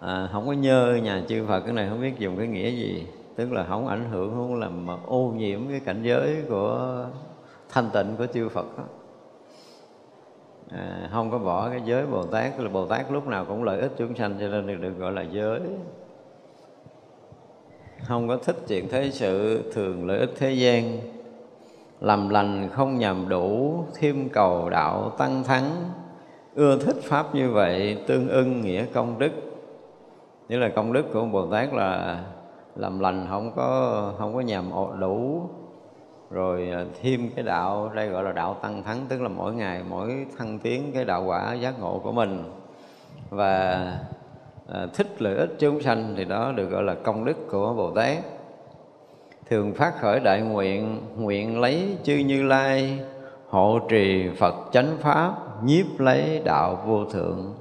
À, 0.00 0.28
Không 0.32 0.46
có 0.46 0.52
nhơ 0.52 0.98
nhà 1.02 1.22
chư 1.28 1.46
Phật 1.46 1.60
cái 1.60 1.72
này 1.72 1.88
không 1.88 2.00
biết 2.00 2.18
dùng 2.18 2.36
cái 2.36 2.46
nghĩa 2.46 2.70
gì 2.70 3.06
Tức 3.36 3.52
là 3.52 3.64
không 3.68 3.88
ảnh 3.88 4.10
hưởng, 4.10 4.30
không 4.30 4.60
làm 4.60 4.86
mà 4.86 4.96
ô 5.06 5.32
nhiễm 5.36 5.60
cái 5.68 5.80
cảnh 5.80 6.02
giới 6.02 6.42
của 6.48 7.04
thanh 7.68 7.90
tịnh 7.92 8.16
của 8.18 8.26
chư 8.26 8.48
Phật 8.48 8.78
đó. 8.78 8.84
À, 10.71 11.09
không 11.12 11.30
có 11.30 11.38
bỏ 11.38 11.71
cái 11.71 11.83
giới 11.85 12.06
Bồ 12.06 12.26
Tát 12.26 12.61
là 12.61 12.68
Bồ 12.68 12.87
Tát 12.87 13.12
lúc 13.12 13.26
nào 13.26 13.44
cũng 13.44 13.64
lợi 13.64 13.80
ích 13.80 13.92
chúng 13.97 14.14
sanh 14.14 14.37
cho 14.40 14.49
nên 14.49 14.80
được, 14.80 14.99
gọi 14.99 15.12
là 15.12 15.23
giới. 15.23 15.61
Không 18.02 18.28
có 18.28 18.37
thích 18.37 18.56
chuyện 18.68 18.88
thế 18.88 19.11
sự 19.11 19.62
thường 19.73 20.06
lợi 20.06 20.18
ích 20.18 20.30
thế 20.38 20.52
gian. 20.52 20.99
Làm 22.00 22.28
lành 22.28 22.68
không 22.73 22.99
nhầm 22.99 23.28
đủ 23.28 23.85
thêm 23.94 24.28
cầu 24.28 24.71
đạo 24.71 25.11
tăng 25.18 25.44
thắng. 25.44 25.71
Ưa 26.54 26.78
thích 26.78 26.97
pháp 27.02 27.35
như 27.35 27.50
vậy 27.50 27.99
tương 28.06 28.28
ưng 28.28 28.61
nghĩa 28.61 28.87
công 28.87 29.18
đức. 29.18 29.33
Nghĩa 30.49 30.56
là 30.56 30.68
công 30.68 30.92
đức 30.92 31.12
của 31.12 31.25
bồ 31.25 31.47
tát 31.47 31.75
là 31.75 32.21
làm 32.76 32.99
lành 32.99 33.26
không 33.30 33.52
có 33.56 34.12
không 34.18 34.35
có 34.35 34.40
nhằm 34.40 34.71
đủ 35.00 35.49
rồi 36.30 36.70
à, 36.70 36.84
thêm 37.02 37.30
cái 37.36 37.44
đạo 37.44 37.90
đây 37.94 38.08
gọi 38.08 38.24
là 38.24 38.32
đạo 38.32 38.56
tăng 38.62 38.82
thắng 38.82 39.06
tức 39.08 39.22
là 39.22 39.28
mỗi 39.28 39.54
ngày 39.54 39.82
mỗi 39.88 40.26
thăng 40.38 40.58
tiến 40.58 40.90
cái 40.94 41.04
đạo 41.04 41.24
quả 41.24 41.54
giác 41.54 41.80
ngộ 41.80 42.00
của 42.02 42.12
mình. 42.12 42.44
Và 43.30 43.70
à, 44.68 44.86
thích 44.94 45.22
lợi 45.22 45.36
ích 45.36 45.50
chúng 45.58 45.80
sanh 45.80 46.14
thì 46.16 46.24
đó 46.24 46.52
được 46.52 46.70
gọi 46.70 46.82
là 46.82 46.94
công 46.94 47.24
đức 47.24 47.36
của 47.50 47.74
bồ 47.74 47.90
tát. 47.90 48.18
Thường 49.50 49.74
phát 49.74 49.94
khởi 50.00 50.20
đại 50.20 50.40
nguyện 50.40 51.00
nguyện 51.16 51.60
lấy 51.60 51.96
chư 52.02 52.16
như 52.16 52.42
lai 52.42 53.00
hộ 53.48 53.78
trì 53.88 54.28
phật 54.38 54.54
chánh 54.72 54.96
pháp 55.00 55.34
nhiếp 55.64 55.86
lấy 55.98 56.42
đạo 56.44 56.82
vô 56.86 57.04
thượng. 57.04 57.54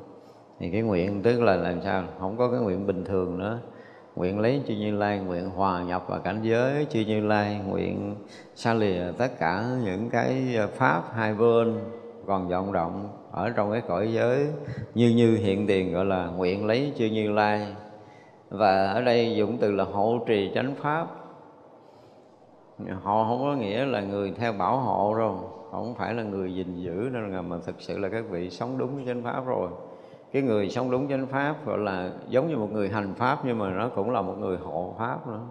Thì 0.59 0.69
cái 0.69 0.81
nguyện 0.81 1.21
tức 1.21 1.41
là 1.41 1.55
làm 1.55 1.81
sao? 1.81 2.03
Không 2.19 2.37
có 2.37 2.51
cái 2.51 2.59
nguyện 2.59 2.87
bình 2.87 3.05
thường 3.05 3.39
nữa 3.39 3.59
nguyện 4.15 4.39
lấy 4.39 4.61
chư 4.67 4.73
như 4.73 4.97
lai, 4.97 5.19
nguyện 5.19 5.49
hòa 5.49 5.83
nhập 5.83 6.05
vào 6.07 6.19
cảnh 6.19 6.39
giới 6.43 6.87
chư 6.89 6.99
như 6.99 7.27
lai, 7.27 7.61
nguyện 7.67 8.15
xa 8.55 8.73
lìa, 8.73 9.03
tất 9.17 9.39
cả 9.39 9.65
những 9.83 10.09
cái 10.09 10.55
ờ, 10.55 10.67
pháp 10.67 11.03
hai 11.15 11.33
bên 11.33 11.79
còn 12.25 12.49
vọng 12.49 12.73
động 12.73 13.09
ở 13.31 13.49
trong 13.49 13.71
cái 13.71 13.81
cõi 13.87 14.13
giới 14.13 14.47
như 14.95 15.09
như 15.09 15.37
hiện 15.37 15.67
tiền 15.67 15.93
gọi 15.93 16.05
là 16.05 16.27
nguyện 16.27 16.65
lấy 16.65 16.93
chư 16.97 17.05
như 17.05 17.31
lai. 17.31 17.67
Và 18.49 18.87
ở 18.87 19.01
đây 19.01 19.35
dụng 19.35 19.57
từ 19.57 19.71
là 19.71 19.83
hộ 19.83 20.19
trì 20.27 20.51
chánh 20.55 20.75
pháp. 20.75 21.07
Họ 23.01 23.25
không 23.27 23.41
có 23.41 23.55
nghĩa 23.55 23.85
là 23.85 24.01
người 24.01 24.33
theo 24.37 24.53
bảo 24.53 24.77
hộ 24.77 25.15
đâu, 25.17 25.49
không 25.71 25.95
phải 25.95 26.13
là 26.13 26.23
người 26.23 26.55
gìn 26.55 26.75
giữ, 26.75 27.09
nên 27.13 27.33
là 27.33 27.41
mà 27.41 27.57
thực 27.65 27.75
sự 27.81 27.97
là 27.97 28.09
các 28.09 28.23
vị 28.29 28.49
sống 28.49 28.77
đúng 28.77 28.95
với 28.95 29.03
chánh 29.07 29.23
pháp 29.23 29.45
rồi 29.45 29.69
cái 30.33 30.41
người 30.41 30.69
sống 30.69 30.91
đúng 30.91 31.07
chánh 31.09 31.27
pháp 31.27 31.65
gọi 31.65 31.77
là 31.77 32.11
giống 32.29 32.49
như 32.49 32.57
một 32.57 32.69
người 32.71 32.89
hành 32.89 33.13
pháp, 33.13 33.39
nhưng 33.45 33.57
mà 33.57 33.69
nó 33.69 33.89
cũng 33.89 34.11
là 34.11 34.21
một 34.21 34.35
người 34.39 34.57
hộ 34.57 34.95
pháp 34.97 35.27
nữa. 35.27 35.41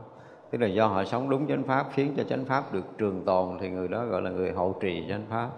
Tức 0.50 0.60
là 0.60 0.66
do 0.66 0.86
họ 0.86 1.04
sống 1.04 1.30
đúng 1.30 1.46
chánh 1.46 1.62
pháp, 1.62 1.86
khiến 1.92 2.14
cho 2.16 2.24
chánh 2.24 2.44
pháp 2.44 2.72
được 2.72 2.98
trường 2.98 3.24
tồn 3.24 3.48
thì 3.60 3.70
người 3.70 3.88
đó 3.88 4.04
gọi 4.04 4.22
là 4.22 4.30
người 4.30 4.52
hộ 4.52 4.74
trì 4.80 5.04
chánh 5.08 5.22
pháp. 5.30 5.48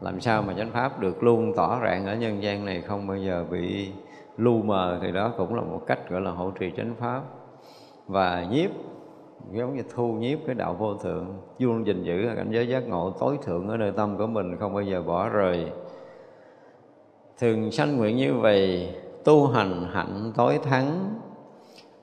Làm 0.00 0.20
sao 0.20 0.42
mà 0.42 0.54
chánh 0.58 0.70
pháp 0.70 1.00
được 1.00 1.22
luôn 1.22 1.52
tỏ 1.56 1.80
rạng 1.82 2.06
ở 2.06 2.16
nhân 2.16 2.42
gian 2.42 2.64
này 2.64 2.80
không 2.80 3.06
bao 3.06 3.16
giờ 3.16 3.44
bị 3.50 3.92
lu 4.36 4.62
mờ 4.62 4.98
thì 5.02 5.12
đó 5.12 5.32
cũng 5.36 5.54
là 5.54 5.62
một 5.62 5.82
cách 5.86 6.10
gọi 6.10 6.20
là 6.20 6.30
hộ 6.30 6.50
trì 6.50 6.72
chánh 6.76 6.94
pháp. 6.98 7.22
Và 8.06 8.46
nhiếp, 8.50 8.70
giống 9.52 9.76
như 9.76 9.82
thu 9.94 10.12
nhiếp 10.12 10.38
cái 10.46 10.54
đạo 10.54 10.76
vô 10.78 10.94
thượng 10.94 11.26
luôn 11.58 11.86
gìn 11.86 12.02
giữ 12.02 12.28
cảnh 12.36 12.50
giới 12.50 12.68
giác 12.68 12.88
ngộ 12.88 13.10
tối 13.20 13.38
thượng 13.42 13.68
ở 13.68 13.76
nơi 13.76 13.92
tâm 13.92 14.16
của 14.16 14.26
mình 14.26 14.56
không 14.56 14.74
bao 14.74 14.82
giờ 14.82 15.02
bỏ 15.02 15.28
rời 15.28 15.72
thường 17.38 17.72
sanh 17.72 17.96
nguyện 17.96 18.16
như 18.16 18.34
vậy 18.34 18.94
tu 19.24 19.46
hành 19.46 19.86
hạnh 19.92 20.32
tối 20.36 20.58
thắng. 20.62 21.14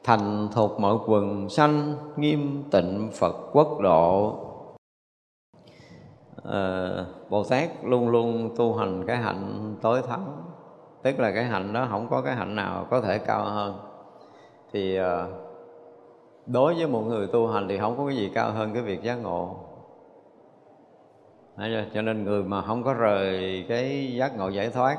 Thành 0.04 0.48
thuộc 0.54 0.80
mọi 0.80 0.98
quần 1.08 1.50
sanh 1.50 1.96
nghiêm 2.18 2.64
tịnh 2.72 3.10
phật 3.14 3.36
quốc 3.54 3.80
độ. 3.80 4.36
À, 6.44 6.90
bồ 7.30 7.44
tát 7.44 7.70
luôn 7.84 8.10
luôn 8.10 8.56
tu 8.58 8.76
hành 8.76 9.04
cái 9.08 9.18
hạnh 9.18 9.76
tối 9.82 10.02
thắng. 10.02 10.44
Tức 11.02 11.20
là 11.20 11.32
cái 11.32 11.44
hạnh 11.44 11.74
đó 11.74 11.88
không 11.90 12.08
có 12.10 12.22
cái 12.22 12.36
hạnh 12.36 12.56
nào 12.56 12.88
có 12.90 13.02
thể 13.02 13.18
cao 13.18 13.44
hơn. 13.44 13.80
Thì 14.74 14.98
à, 14.98 15.26
đối 16.46 16.74
với 16.74 16.88
một 16.88 17.02
người 17.02 17.28
tu 17.28 17.48
hành 17.48 17.68
thì 17.68 17.78
không 17.78 17.98
có 17.98 18.06
cái 18.08 18.16
gì 18.16 18.32
cao 18.34 18.52
hơn 18.52 18.74
cái 18.74 18.82
việc 18.82 19.04
giác 19.04 19.16
ngộ. 19.16 19.56
Cho 21.94 22.02
nên 22.02 22.24
người 22.24 22.44
mà 22.44 22.62
không 22.62 22.84
có 22.84 22.94
rời 22.94 23.66
cái 23.70 24.14
giác 24.16 24.38
ngộ 24.38 24.50
giải 24.50 24.70
thoát 24.70 24.98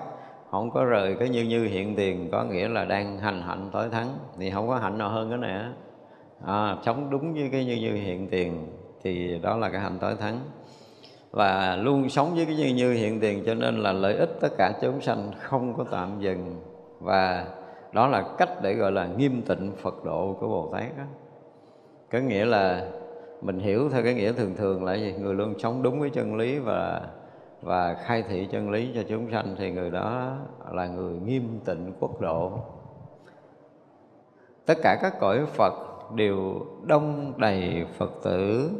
không 0.50 0.70
có 0.70 0.84
rời 0.84 1.16
cái 1.18 1.28
như 1.28 1.42
như 1.42 1.64
hiện 1.64 1.96
tiền 1.96 2.28
có 2.32 2.44
nghĩa 2.44 2.68
là 2.68 2.84
đang 2.84 3.18
hành 3.18 3.42
hạnh 3.42 3.70
tối 3.72 3.88
thắng. 3.88 4.08
Thì 4.38 4.50
không 4.50 4.68
có 4.68 4.76
hạnh 4.76 4.98
nào 4.98 5.08
hơn 5.08 5.28
cái 5.28 5.38
này 5.38 5.64
à, 6.46 6.76
sống 6.82 7.10
đúng 7.10 7.34
với 7.34 7.48
cái 7.52 7.64
như 7.64 7.76
như 7.76 7.94
hiện 7.94 8.28
tiền 8.28 8.66
thì 9.02 9.38
đó 9.38 9.56
là 9.56 9.68
cái 9.68 9.80
hạnh 9.80 9.98
tối 10.00 10.14
thắng. 10.20 10.40
Và 11.30 11.76
luôn 11.76 12.08
sống 12.08 12.34
với 12.34 12.46
cái 12.46 12.56
như 12.56 12.74
như 12.74 12.92
hiện 12.92 13.20
tiền 13.20 13.42
cho 13.46 13.54
nên 13.54 13.76
là 13.76 13.92
lợi 13.92 14.14
ích 14.14 14.30
tất 14.40 14.48
cả 14.58 14.72
chúng 14.82 15.00
sanh 15.00 15.30
không 15.38 15.74
có 15.74 15.84
tạm 15.90 16.20
dừng. 16.20 16.56
Và 17.00 17.46
đó 17.92 18.06
là 18.06 18.24
cách 18.38 18.50
để 18.62 18.74
gọi 18.74 18.92
là 18.92 19.06
nghiêm 19.06 19.42
tịnh 19.42 19.72
Phật 19.82 20.04
độ 20.04 20.36
của 20.40 20.48
Bồ 20.48 20.70
Tát 20.72 20.98
đó. 20.98 21.04
có 22.12 22.18
nghĩa 22.18 22.44
là 22.44 22.88
mình 23.42 23.58
hiểu 23.58 23.88
theo 23.90 24.02
cái 24.02 24.14
nghĩa 24.14 24.32
thường 24.32 24.54
thường 24.56 24.84
là 24.84 24.94
gì? 24.94 25.14
Người 25.20 25.34
luôn 25.34 25.54
sống 25.58 25.82
đúng 25.82 26.00
với 26.00 26.10
chân 26.10 26.36
lý 26.36 26.58
và 26.58 27.00
và 27.62 27.94
khai 27.94 28.22
thị 28.22 28.48
chân 28.52 28.70
lý 28.70 28.90
cho 28.94 29.02
chúng 29.08 29.30
sanh 29.30 29.54
thì 29.58 29.70
người 29.70 29.90
đó 29.90 30.36
là 30.70 30.86
người 30.86 31.18
nghiêm 31.18 31.60
tịnh 31.64 31.92
quốc 32.00 32.20
độ. 32.20 32.52
Tất 34.66 34.74
cả 34.82 34.98
các 35.02 35.20
cõi 35.20 35.46
phật 35.46 35.74
đều 36.14 36.66
đông 36.86 37.32
đầy 37.36 37.86
phật 37.98 38.10
tử, 38.22 38.70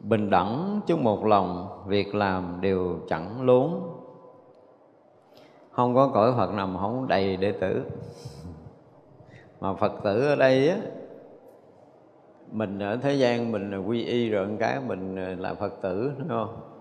bình 0.00 0.30
đẳng 0.30 0.80
chung 0.86 1.04
một 1.04 1.24
lòng, 1.24 1.68
việc 1.86 2.14
làm 2.14 2.58
đều 2.60 2.98
chẳng 3.08 3.42
lốn. 3.42 3.70
Không 5.70 5.94
có 5.94 6.10
cõi 6.14 6.32
phật 6.36 6.54
nào 6.54 6.78
không 6.80 7.08
đầy 7.08 7.36
đệ 7.36 7.52
tử. 7.52 7.82
Mà 9.60 9.74
phật 9.74 9.92
tử 10.02 10.28
ở 10.28 10.36
đây 10.36 10.68
á, 10.68 10.76
mình 12.50 12.78
ở 12.78 12.96
thế 12.96 13.14
gian 13.14 13.52
mình 13.52 13.86
quy 13.86 14.04
y 14.04 14.28
rồi 14.28 14.46
một 14.46 14.56
cái, 14.58 14.80
mình 14.86 15.36
là 15.40 15.54
phật 15.54 15.72
tử, 15.82 16.12
đúng 16.18 16.28
không? 16.28 16.73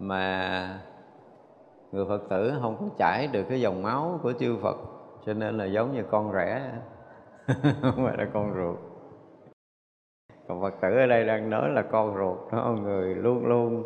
Mà 0.00 0.78
người 1.92 2.04
phật 2.08 2.28
tử 2.28 2.52
không 2.62 2.76
có 2.80 2.86
chảy 2.98 3.26
được 3.32 3.42
cái 3.48 3.60
dòng 3.60 3.82
máu 3.82 4.20
của 4.22 4.32
chư 4.32 4.56
phật 4.62 4.76
cho 5.26 5.34
nên 5.34 5.58
là 5.58 5.64
giống 5.64 5.94
như 5.94 6.02
con 6.10 6.32
rẻ. 6.32 6.70
Không 7.82 8.04
phải 8.06 8.16
là 8.16 8.26
con 8.34 8.54
ruột. 8.54 8.76
Còn 10.48 10.60
phật 10.60 10.74
tử 10.82 10.88
ở 10.96 11.06
đây 11.06 11.26
đang 11.26 11.50
nói 11.50 11.68
là 11.70 11.82
con 11.82 12.14
ruột 12.16 12.52
đó 12.52 12.76
người 12.82 13.14
luôn 13.14 13.46
luôn 13.46 13.82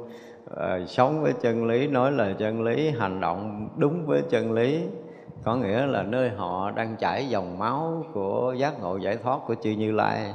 uh, 0.51 0.89
sống 0.89 1.23
với 1.23 1.33
chân 1.33 1.67
lý 1.67 1.87
nói 1.87 2.13
là 2.13 2.33
chân 2.39 2.63
lý 2.63 2.91
hành 2.91 3.21
động 3.21 3.69
đúng 3.77 4.07
với 4.07 4.23
chân 4.31 4.53
lý. 4.53 4.89
Có 5.45 5.57
nghĩa 5.57 5.87
là 5.87 6.03
nơi 6.03 6.31
họ 6.31 6.71
đang 6.71 6.97
chảy 6.97 7.29
dòng 7.29 7.59
máu 7.59 8.05
của 8.13 8.55
giác 8.59 8.81
ngộ 8.81 8.97
giải 8.97 9.17
thoát 9.17 9.41
của 9.47 9.55
chư 9.55 9.71
như 9.71 9.93
lai 9.93 10.35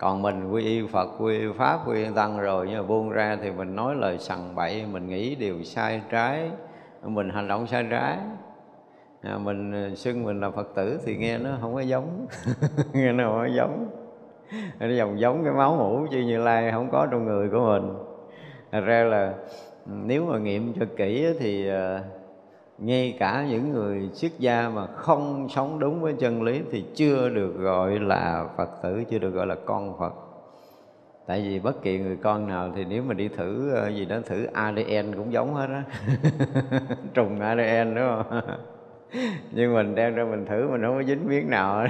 còn 0.00 0.22
mình 0.22 0.50
quy 0.50 0.64
y 0.64 0.86
phật 0.86 1.08
quy 1.18 1.38
y 1.38 1.46
pháp 1.58 1.88
quy 1.88 2.04
y 2.04 2.10
tăng 2.14 2.40
rồi 2.40 2.66
nhưng 2.70 2.78
mà 2.78 2.82
buông 2.82 3.10
ra 3.10 3.38
thì 3.42 3.50
mình 3.50 3.76
nói 3.76 3.94
lời 3.94 4.18
sằng 4.18 4.54
bậy 4.54 4.86
mình 4.92 5.08
nghĩ 5.08 5.34
điều 5.34 5.62
sai 5.62 6.02
trái 6.10 6.50
mình 7.02 7.30
hành 7.30 7.48
động 7.48 7.66
sai 7.66 7.86
trái. 7.90 8.18
À, 9.22 9.38
mình 9.38 9.72
à, 9.72 9.90
xưng 9.94 10.24
mình 10.24 10.40
là 10.40 10.50
phật 10.50 10.74
tử 10.74 11.00
thì 11.06 11.16
nghe 11.16 11.38
nó 11.38 11.50
không 11.60 11.74
có 11.74 11.80
giống 11.80 12.26
nghe 12.92 13.12
nó 13.12 13.24
không 13.24 13.38
có 13.38 13.48
giống. 13.56 13.88
Nó 14.80 14.86
dòng 14.86 15.20
giống 15.20 15.44
cái 15.44 15.52
máu 15.52 15.76
mũ 15.76 16.06
chứ 16.10 16.18
như 16.18 16.38
lai 16.38 16.72
không 16.72 16.88
có 16.92 17.06
trong 17.10 17.24
người 17.24 17.48
của 17.48 17.60
mình. 17.66 17.94
Thật 18.72 18.80
ra 18.80 19.04
là 19.04 19.34
ừ, 19.86 19.92
nếu 20.04 20.24
mà 20.24 20.38
nghiệm 20.38 20.72
cho 20.80 20.86
kỹ 20.96 21.26
thì 21.40 21.70
uh, 21.70 22.19
ngay 22.80 23.16
cả 23.18 23.46
những 23.50 23.72
người 23.72 24.10
xuất 24.12 24.38
gia 24.38 24.68
mà 24.68 24.86
không 24.86 25.48
sống 25.50 25.78
đúng 25.78 26.00
với 26.00 26.14
chân 26.18 26.42
lý 26.42 26.60
thì 26.70 26.84
chưa 26.94 27.28
được 27.28 27.52
gọi 27.58 27.98
là 27.98 28.44
phật 28.56 28.70
tử, 28.82 29.04
chưa 29.10 29.18
được 29.18 29.30
gọi 29.30 29.46
là 29.46 29.56
con 29.64 29.98
phật. 29.98 30.14
Tại 31.26 31.42
vì 31.42 31.58
bất 31.58 31.82
kỳ 31.82 31.98
người 31.98 32.16
con 32.16 32.48
nào 32.48 32.72
thì 32.76 32.84
nếu 32.84 33.02
mà 33.02 33.14
đi 33.14 33.28
thử 33.28 33.74
ờ, 33.74 33.88
gì 33.88 34.04
đó, 34.04 34.16
thử 34.26 34.46
adn 34.52 35.14
cũng 35.16 35.32
giống 35.32 35.54
hết 35.54 35.66
á. 35.68 35.82
Trùng 37.14 37.40
adn 37.40 37.94
đúng 37.94 38.04
không? 38.08 38.40
Nhưng 39.50 39.74
mình 39.74 39.94
đem 39.94 40.14
ra 40.14 40.24
mình 40.24 40.46
thử, 40.46 40.68
mình 40.68 40.82
không 40.82 40.96
có 40.96 41.02
dính 41.02 41.28
miếng 41.28 41.50
nào 41.50 41.86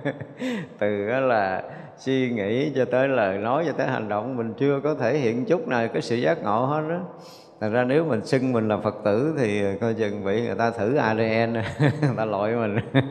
từ 0.78 1.08
đó 1.08 1.20
là 1.20 1.62
suy 1.96 2.30
nghĩ 2.30 2.72
cho 2.74 2.84
tới 2.84 3.08
lời 3.08 3.38
nói, 3.38 3.64
cho 3.66 3.72
tới 3.72 3.86
hành 3.86 4.08
động, 4.08 4.36
mình 4.36 4.54
chưa 4.58 4.80
có 4.84 4.94
thể 4.94 5.18
hiện 5.18 5.44
chút 5.44 5.68
nào 5.68 5.88
cái 5.88 6.02
sự 6.02 6.16
giác 6.16 6.42
ngộ 6.42 6.64
hết 6.66 6.82
đó 6.88 7.00
thành 7.60 7.72
ra 7.72 7.84
nếu 7.84 8.04
mình 8.04 8.24
xưng 8.24 8.52
mình 8.52 8.68
là 8.68 8.76
Phật 8.76 8.94
tử 9.04 9.34
thì 9.38 9.62
coi 9.80 9.94
chừng 9.94 10.24
bị 10.24 10.42
người 10.46 10.54
ta 10.54 10.70
thử 10.70 10.96
ADN 10.96 11.52
người 11.80 12.16
ta 12.16 12.24
loại 12.24 12.54
mình. 12.54 12.76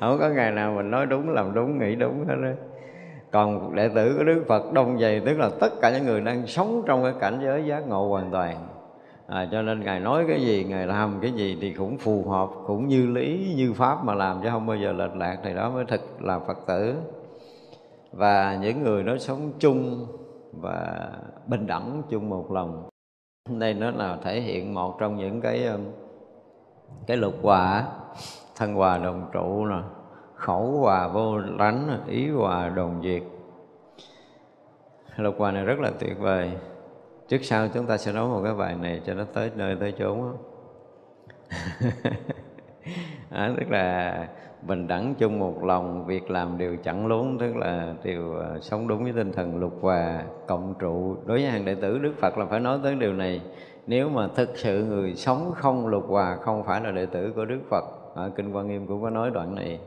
Không 0.00 0.18
có 0.18 0.28
ngày 0.28 0.50
nào 0.50 0.72
mình 0.76 0.90
nói 0.90 1.06
đúng 1.06 1.30
làm 1.30 1.54
đúng 1.54 1.78
nghĩ 1.78 1.94
đúng 1.94 2.24
hết 2.28 2.34
đó 2.42 2.48
còn 3.30 3.74
đệ 3.74 3.88
tử 3.88 4.14
của 4.18 4.24
Đức 4.24 4.44
Phật 4.48 4.72
đông 4.72 4.98
dày 4.98 5.20
tức 5.20 5.38
là 5.38 5.50
tất 5.60 5.68
cả 5.80 5.90
những 5.90 6.06
người 6.06 6.20
đang 6.20 6.46
sống 6.46 6.82
trong 6.86 7.02
cái 7.02 7.12
cảnh 7.20 7.40
giới 7.42 7.66
giác 7.66 7.88
ngộ 7.88 8.08
hoàn 8.08 8.30
toàn. 8.30 8.66
À, 9.26 9.48
cho 9.52 9.62
nên 9.62 9.80
ngài 9.80 10.00
nói 10.00 10.24
cái 10.28 10.40
gì 10.40 10.64
ngài 10.68 10.86
làm 10.86 11.18
cái 11.22 11.32
gì 11.32 11.58
thì 11.60 11.72
cũng 11.72 11.98
phù 11.98 12.28
hợp 12.28 12.48
cũng 12.66 12.88
như 12.88 13.06
lý 13.06 13.54
như 13.56 13.72
pháp 13.72 14.04
mà 14.04 14.14
làm 14.14 14.40
chứ 14.42 14.48
không 14.50 14.66
bao 14.66 14.76
giờ 14.76 14.92
lệch 14.92 15.16
lạc. 15.16 15.38
Thì 15.44 15.54
đó 15.54 15.70
mới 15.70 15.84
thực 15.84 16.22
là 16.22 16.38
Phật 16.38 16.58
tử. 16.66 16.94
Và 18.12 18.58
những 18.60 18.82
người 18.82 19.02
nó 19.02 19.18
sống 19.18 19.52
chung 19.58 20.06
và 20.52 21.10
bình 21.46 21.66
đẳng 21.66 22.02
chung 22.10 22.30
một 22.30 22.50
lòng. 22.50 22.88
Đây 23.58 23.74
nó 23.74 23.90
là 23.90 24.18
thể 24.22 24.40
hiện 24.40 24.74
một 24.74 24.96
trong 25.00 25.16
những 25.16 25.40
cái 25.40 25.66
um, 25.66 25.80
cái 27.06 27.16
lục 27.16 27.34
hòa 27.42 27.88
thân 28.56 28.74
hòa 28.74 28.98
đồng 28.98 29.30
trụ 29.32 29.66
nè 29.66 29.76
khẩu 30.34 30.78
hòa 30.80 31.08
vô 31.08 31.38
lánh 31.38 32.04
ý 32.06 32.30
hòa 32.30 32.68
đồng 32.68 33.02
diệt. 33.02 33.22
Lục 35.16 35.34
hòa 35.38 35.50
này 35.50 35.64
rất 35.64 35.78
là 35.78 35.90
tuyệt 35.98 36.18
vời. 36.18 36.52
Trước 37.28 37.38
sau 37.42 37.68
chúng 37.68 37.86
ta 37.86 37.96
sẽ 37.96 38.12
nói 38.12 38.28
một 38.28 38.40
cái 38.44 38.54
bài 38.54 38.74
này 38.74 39.02
cho 39.06 39.14
nó 39.14 39.24
tới 39.24 39.50
nơi 39.56 39.76
tới 39.80 39.92
chốn 39.98 40.36
à, 43.30 43.52
tức 43.58 43.70
là 43.70 44.28
bình 44.62 44.88
đẳng 44.88 45.14
chung 45.18 45.38
một 45.38 45.64
lòng, 45.64 46.06
việc 46.06 46.30
làm 46.30 46.58
đều 46.58 46.76
chẳng 46.84 47.06
lún 47.06 47.38
tức 47.40 47.56
là 47.56 47.94
đều 48.04 48.32
ờ, 48.34 48.58
sống 48.60 48.88
đúng 48.88 49.02
với 49.02 49.12
tinh 49.12 49.32
thần 49.32 49.58
lục 49.58 49.78
hòa, 49.80 50.24
cộng 50.46 50.74
trụ. 50.78 51.16
Đối 51.26 51.38
với 51.38 51.50
hàng 51.50 51.64
đệ 51.64 51.74
tử, 51.74 51.98
đức 51.98 52.12
phật 52.20 52.38
là 52.38 52.46
phải 52.46 52.60
nói 52.60 52.78
tới 52.82 52.94
điều 52.94 53.12
này. 53.12 53.40
Nếu 53.86 54.08
mà 54.08 54.28
thực 54.34 54.58
sự 54.58 54.84
người 54.84 55.14
sống 55.14 55.52
không 55.54 55.86
lục 55.86 56.04
hòa, 56.08 56.36
không 56.36 56.64
phải 56.64 56.80
là 56.80 56.90
đệ 56.90 57.06
tử 57.06 57.32
của 57.36 57.44
đức 57.44 57.60
phật, 57.70 57.84
ở 58.14 58.30
kinh 58.36 58.52
quan 58.52 58.68
nghiêm 58.68 58.86
cũng 58.86 59.02
có 59.02 59.10
nói 59.10 59.30
đoạn 59.30 59.54
này. 59.54 59.80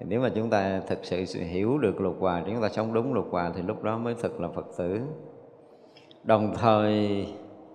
Nếu 0.00 0.20
mà 0.20 0.28
chúng 0.34 0.50
ta 0.50 0.80
thực 0.88 0.98
sự 1.02 1.24
hiểu 1.40 1.78
được 1.78 2.00
lục 2.00 2.16
hòa 2.20 2.42
chúng 2.46 2.62
ta 2.62 2.68
sống 2.68 2.94
đúng 2.94 3.14
lục 3.14 3.28
hòa 3.30 3.52
thì 3.54 3.62
lúc 3.62 3.82
đó 3.82 3.98
mới 3.98 4.14
thực 4.22 4.40
là 4.40 4.48
phật 4.48 4.66
tử. 4.78 5.00
Đồng 6.24 6.54
thời, 6.56 7.26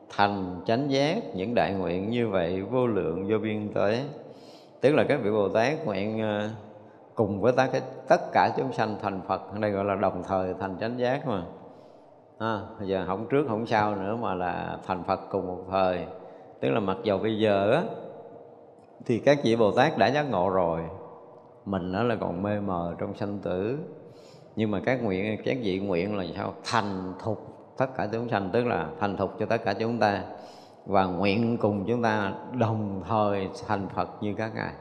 thành 0.10 0.62
chánh 0.66 0.92
giác, 0.92 1.36
những 1.36 1.56
đại 1.56 1.74
nguyện 1.74 2.10
như 2.10 2.28
vậy 2.28 2.62
vô 2.62 2.88
lượng 2.88 3.28
vô 3.30 3.38
biên 3.38 3.70
tới 3.74 4.04
tức 4.84 4.96
là 4.96 5.04
các 5.04 5.20
vị 5.24 5.32
bồ 5.32 5.50
tát 5.50 5.86
nguyện 5.86 6.22
ờ, 6.22 6.50
cùng 7.16 7.42
với 7.42 7.54
tất, 7.58 7.68
tất 8.08 8.32
cả 8.32 8.54
chúng 8.58 8.74
sanh 8.74 8.96
thành 9.02 9.22
phật. 9.28 9.42
Ở 9.54 9.60
đây 9.60 9.72
gọi 9.72 9.86
là 9.86 9.96
đồng 9.96 10.24
thời 10.28 10.54
thành 10.60 10.78
chánh 10.80 11.00
giác 11.00 11.28
mà. 11.28 11.44
À, 12.38 12.60
giờ 12.82 13.04
không 13.08 13.28
trước 13.30 13.46
không 13.48 13.66
sau 13.66 13.96
nữa 13.96 14.18
mà 14.22 14.34
là 14.34 14.78
thành 14.88 15.04
phật 15.04 15.20
cùng 15.30 15.48
một 15.48 15.64
thời. 15.72 16.06
Tức 16.60 16.70
là 16.70 16.80
mặc 16.80 16.98
dầu 17.04 17.18
bây 17.18 17.40
giờ 17.40 17.72
á 17.72 17.84
thì 19.06 19.20
các 19.20 19.40
vị 19.44 19.56
bồ 19.56 19.72
tát 19.72 19.98
đã 19.98 20.08
giác 20.08 20.30
ngộ 20.30 20.50
rồi 20.50 20.82
mình 21.66 21.92
nó 21.92 22.04
là 22.04 22.16
còn 22.16 22.44
mê 22.44 22.60
mờ 22.60 22.96
trong 23.00 23.16
sanh 23.16 23.40
tử. 23.40 23.78
Nhưng 24.56 24.72
mà 24.72 24.82
các 24.86 25.04
nguyện 25.04 25.42
các 25.46 25.58
vị 25.62 25.80
nguyện 25.80 26.18
là 26.18 26.26
sao? 26.36 26.54
Thành 26.64 27.14
thục 27.24 27.38
tất 27.78 27.88
cả 27.98 28.08
chúng 28.12 28.30
sanh 28.30 28.50
tức 28.54 28.66
là 28.66 28.88
thành 29.00 29.18
thục 29.18 29.40
cho 29.40 29.46
tất 29.46 29.64
cả 29.66 29.74
chúng 29.74 30.00
ta 30.00 30.24
và 30.86 31.06
nguyện 31.06 31.58
cùng 31.58 31.86
chúng 31.88 32.02
ta 32.02 32.34
đồng 32.60 33.02
thời 33.08 33.50
thành 33.68 33.88
Phật 33.96 34.10
như 34.22 34.34
các 34.38 34.56
ngài. 34.56 34.74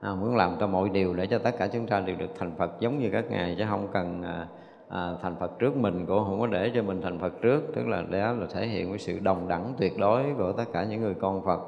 À, 0.00 0.14
muốn 0.14 0.36
làm 0.36 0.56
cho 0.60 0.66
mọi 0.66 0.88
điều 0.88 1.14
để 1.14 1.26
cho 1.26 1.38
tất 1.38 1.58
cả 1.58 1.66
chúng 1.66 1.86
ta 1.86 2.00
đều 2.00 2.16
được 2.16 2.30
thành 2.38 2.54
Phật 2.58 2.70
giống 2.80 2.98
như 2.98 3.10
các 3.12 3.24
ngài 3.30 3.54
chứ 3.58 3.64
không 3.70 3.88
cần 3.92 4.22
à, 4.22 4.46
à, 4.88 5.10
thành 5.22 5.36
Phật 5.40 5.58
trước 5.58 5.76
mình 5.76 6.06
cũng 6.06 6.24
không 6.24 6.40
có 6.40 6.46
để 6.46 6.70
cho 6.74 6.82
mình 6.82 7.00
thành 7.02 7.18
Phật 7.18 7.32
trước. 7.42 7.62
Tức 7.74 7.88
là 7.88 8.02
đó 8.02 8.32
là 8.32 8.46
thể 8.54 8.66
hiện 8.66 8.88
cái 8.88 8.98
sự 8.98 9.18
đồng 9.18 9.48
đẳng 9.48 9.74
tuyệt 9.78 9.98
đối 9.98 10.24
của 10.38 10.52
tất 10.52 10.64
cả 10.72 10.84
những 10.84 11.00
người 11.00 11.14
con 11.14 11.44
Phật. 11.44 11.60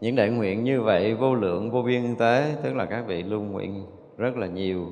Những 0.00 0.16
đại 0.16 0.30
nguyện 0.30 0.64
như 0.64 0.82
vậy 0.82 1.14
vô 1.14 1.34
lượng 1.34 1.70
vô 1.70 1.82
biên 1.82 2.16
tế 2.16 2.54
tức 2.62 2.76
là 2.76 2.84
các 2.84 3.04
vị 3.06 3.22
luôn 3.22 3.52
nguyện 3.52 3.86
rất 4.16 4.36
là 4.36 4.46
nhiều. 4.46 4.86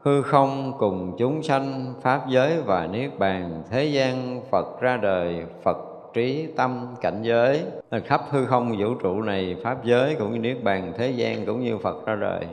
Hư 0.00 0.22
không 0.22 0.72
cùng 0.78 1.14
chúng 1.18 1.42
sanh 1.42 1.94
pháp 2.02 2.28
giới 2.28 2.62
và 2.62 2.86
niết 2.86 3.18
bàn 3.18 3.62
thế 3.70 3.84
gian 3.84 4.40
phật 4.50 4.80
ra 4.80 4.96
đời 4.96 5.44
phật 5.62 5.93
trí 6.14 6.46
tâm 6.56 6.86
cảnh 7.00 7.22
giới. 7.22 7.62
Ờ, 7.90 8.00
khắp 8.04 8.20
hư 8.30 8.46
không 8.46 8.76
vũ 8.78 8.94
trụ 8.94 9.22
này, 9.22 9.56
pháp 9.62 9.84
giới 9.84 10.14
cũng 10.14 10.32
như 10.32 10.38
niết 10.38 10.64
bàn 10.64 10.92
thế 10.96 11.10
gian 11.10 11.46
cũng 11.46 11.60
như 11.60 11.78
phật 11.78 12.06
ra 12.06 12.16
đời. 12.16 12.46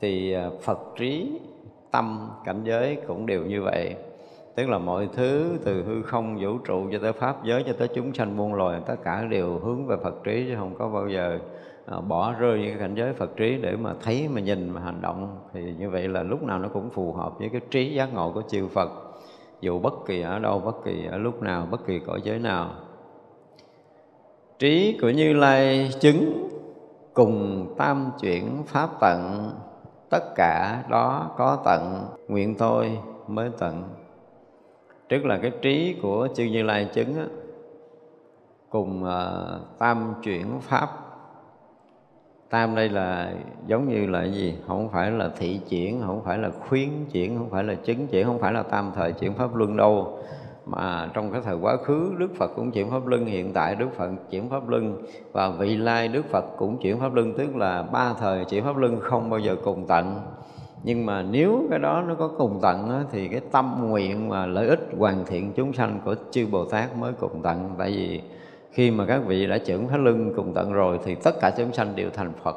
Thì 0.00 0.32
ờ, 0.32 0.50
phật 0.62 0.78
trí, 0.96 1.40
tâm 1.90 2.30
cảnh 2.44 2.60
giới 2.64 2.98
cũng 3.06 3.26
đều 3.26 3.42
như 3.42 3.62
vậy. 3.62 3.94
Tức 4.54 4.68
là 4.68 4.78
mọi 4.78 5.08
thứ 5.12 5.58
từ 5.64 5.82
hư 5.82 6.02
không 6.02 6.38
vũ 6.40 6.58
trụ 6.58 6.86
cho 6.92 6.98
tới 7.02 7.12
pháp 7.12 7.44
giới 7.44 7.64
cho 7.66 7.72
tới 7.78 7.88
chúng 7.94 8.14
sanh 8.14 8.36
muôn 8.36 8.54
loài, 8.54 8.80
tất 8.86 8.96
cả 9.04 9.24
đều 9.30 9.58
hướng 9.58 9.86
về 9.86 9.96
phật 10.02 10.24
trí 10.24 10.44
chứ 10.48 10.54
không 10.58 10.74
có 10.78 10.88
bao 10.88 11.08
giờ 11.08 11.38
ờ, 11.86 12.00
bỏ 12.00 12.34
rơi 12.38 12.58
những 12.58 12.78
cảnh 12.78 12.94
giới 12.94 13.12
phật 13.12 13.36
trí 13.36 13.58
để 13.62 13.76
mà 13.76 13.94
thấy, 14.02 14.28
mà 14.28 14.40
nhìn, 14.40 14.70
mà 14.70 14.80
hành 14.80 15.02
động. 15.02 15.36
Thì 15.52 15.74
như 15.78 15.90
vậy 15.90 16.08
là 16.08 16.22
lúc 16.22 16.42
nào 16.42 16.58
nó 16.58 16.68
cũng 16.68 16.90
phù 16.90 17.12
hợp 17.12 17.38
với 17.38 17.48
cái 17.48 17.60
trí 17.70 17.94
giác 17.94 18.14
ngộ 18.14 18.32
của 18.32 18.42
chư 18.48 18.68
phật 18.68 19.11
dù 19.62 19.78
bất 19.78 19.94
kỳ 20.06 20.20
ở 20.22 20.38
đâu 20.38 20.58
bất 20.58 20.84
kỳ 20.84 21.06
ở 21.06 21.18
lúc 21.18 21.42
nào 21.42 21.66
bất 21.70 21.86
kỳ 21.86 21.98
cõi 21.98 22.20
giới 22.24 22.38
nào. 22.38 22.70
Trí 24.58 24.98
của 25.00 25.10
như 25.10 25.32
lai 25.32 25.90
chứng 26.00 26.48
cùng 27.14 27.66
tam 27.78 28.10
chuyển 28.20 28.62
pháp 28.66 28.90
tận. 29.00 29.50
Tất 30.10 30.34
cả 30.34 30.84
đó 30.88 31.30
có 31.36 31.58
tận 31.64 32.06
nguyện 32.28 32.54
tôi 32.54 32.98
mới 33.28 33.50
tận. 33.58 33.82
Tức 35.08 35.24
là 35.24 35.38
cái 35.42 35.52
trí 35.62 35.96
của 36.02 36.28
chư 36.34 36.44
như 36.44 36.62
lai 36.62 36.88
chứng 36.94 37.16
á, 37.16 37.26
cùng 38.70 39.04
uh, 39.04 39.78
tam 39.78 40.14
chuyển 40.22 40.60
pháp 40.60 41.01
tam 42.52 42.74
đây 42.74 42.88
là 42.88 43.32
giống 43.66 43.88
như 43.88 44.06
là 44.06 44.24
gì? 44.24 44.54
Không 44.66 44.88
phải 44.88 45.10
là 45.10 45.30
thị 45.38 45.60
chuyển 45.68 46.02
không 46.06 46.22
phải 46.24 46.38
là 46.38 46.50
khuyến 46.68 46.88
chuyển 47.12 47.38
không 47.38 47.50
phải 47.50 47.64
là 47.64 47.74
chứng 47.74 48.06
chuyển 48.06 48.26
không 48.26 48.38
phải 48.38 48.52
là 48.52 48.62
tam 48.62 48.92
thời 48.94 49.12
chuyển 49.12 49.34
pháp 49.34 49.56
luân 49.56 49.76
đâu. 49.76 50.18
Mà 50.66 51.10
trong 51.14 51.32
cái 51.32 51.40
thời 51.44 51.56
quá 51.56 51.76
khứ 51.76 52.12
Đức 52.18 52.36
Phật 52.36 52.50
cũng 52.56 52.70
chuyển 52.70 52.90
pháp 52.90 53.06
luân 53.06 53.26
hiện 53.26 53.52
tại 53.52 53.74
Đức 53.74 53.88
Phật 53.96 54.10
chuyển 54.30 54.48
pháp 54.48 54.68
luân. 54.68 55.02
Và 55.32 55.50
vị 55.50 55.76
lai 55.76 56.08
Đức 56.08 56.24
Phật 56.30 56.44
cũng 56.56 56.78
chuyển 56.78 57.00
pháp 57.00 57.14
luân 57.14 57.34
tức 57.38 57.56
là 57.56 57.82
ba 57.82 58.14
thời 58.20 58.44
chuyển 58.44 58.64
pháp 58.64 58.76
luân 58.76 59.00
không 59.00 59.30
bao 59.30 59.40
giờ 59.40 59.56
cùng 59.64 59.86
tận. 59.86 60.20
Nhưng 60.84 61.06
mà 61.06 61.22
nếu 61.22 61.66
cái 61.70 61.78
đó 61.78 62.04
nó 62.08 62.14
có 62.14 62.28
cùng 62.38 62.58
tận 62.62 62.88
đó, 62.88 63.00
thì 63.12 63.28
cái 63.28 63.40
tâm 63.52 63.88
nguyện 63.88 64.28
mà 64.28 64.46
lợi 64.46 64.66
ích 64.66 64.88
hoàn 64.98 65.24
thiện 65.26 65.52
chúng 65.52 65.72
sanh 65.72 66.00
của 66.04 66.14
chư 66.30 66.46
Bồ 66.46 66.64
Tát 66.64 66.96
mới 66.96 67.12
cùng 67.12 67.42
tận. 67.42 67.70
Tại 67.78 67.90
vì 67.90 68.20
khi 68.72 68.90
mà 68.90 69.06
các 69.06 69.22
vị 69.26 69.46
đã 69.46 69.58
trưởng 69.58 69.88
phá 69.88 69.96
lưng 69.96 70.32
cùng 70.36 70.54
tận 70.54 70.72
rồi, 70.72 70.98
thì 71.04 71.14
tất 71.14 71.40
cả 71.40 71.52
chúng 71.56 71.72
sanh 71.72 71.96
đều 71.96 72.10
thành 72.10 72.32
Phật. 72.42 72.56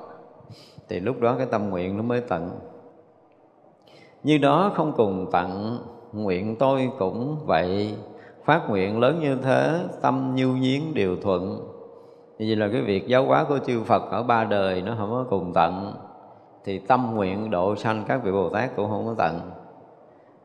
Thì 0.90 1.00
lúc 1.00 1.22
đó 1.22 1.36
cái 1.38 1.46
tâm 1.46 1.70
nguyện 1.70 1.98
nó 1.98 2.04
mới 2.04 2.22
tận. 2.22 2.50
Như 4.24 4.38
đó 4.38 4.72
không 4.76 4.94
cùng 4.98 5.26
tận. 5.32 5.80
Nguyện 6.14 6.56
tôi 6.56 6.90
cũng 7.00 7.38
vậy. 7.46 7.96
Phát 8.46 8.70
nguyện 8.70 9.00
lớn 9.00 9.20
như 9.20 9.36
thế, 9.36 9.80
tâm 10.02 10.36
nhu 10.36 10.48
nhiến 10.48 10.82
điều 10.94 11.18
thuận. 11.18 11.68
Vì 12.38 12.56
là 12.56 12.68
cái 12.72 12.82
việc 12.82 13.08
giáo 13.08 13.26
hóa 13.26 13.46
của 13.50 13.60
chư 13.66 13.84
Phật 13.84 14.12
ở 14.12 14.24
ba 14.24 14.44
đời 14.44 14.82
nó 14.82 14.96
không 14.98 15.12
có 15.12 15.26
cùng 15.30 15.54
tận. 15.54 15.94
Thì 16.64 16.80
tâm 16.80 17.16
nguyện 17.16 17.52
độ 17.52 17.76
sanh 17.76 18.04
các 18.08 18.24
vị 18.24 18.32
Bồ 18.32 18.50
Tát 18.50 18.76
cũng 18.76 18.90
không 18.90 19.06
có 19.06 19.16
tận 19.18 19.52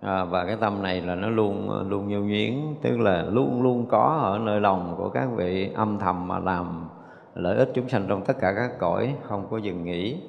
à, 0.01 0.25
và 0.25 0.45
cái 0.45 0.57
tâm 0.61 0.83
này 0.83 1.01
là 1.01 1.15
nó 1.15 1.29
luôn 1.29 1.71
ờ, 1.71 1.85
luôn 1.89 2.09
nhu 2.09 2.21
nhuyễn 2.21 2.55
tức 2.83 2.99
là 2.99 3.23
luôn 3.23 3.63
luôn 3.63 3.87
có 3.87 4.21
ở 4.23 4.39
nơi 4.39 4.61
lòng 4.61 4.95
của 4.97 5.09
các 5.09 5.29
vị 5.37 5.73
âm 5.75 5.99
thầm 5.99 6.29
mà 6.29 6.39
làm 6.39 6.89
lợi 7.35 7.57
ích 7.57 7.71
chúng 7.75 7.89
sanh 7.89 8.07
trong 8.09 8.25
tất 8.25 8.35
cả 8.41 8.53
các 8.57 8.71
cõi 8.79 9.15
không 9.23 9.47
có 9.51 9.57
dừng 9.57 9.85
nghỉ. 9.85 10.23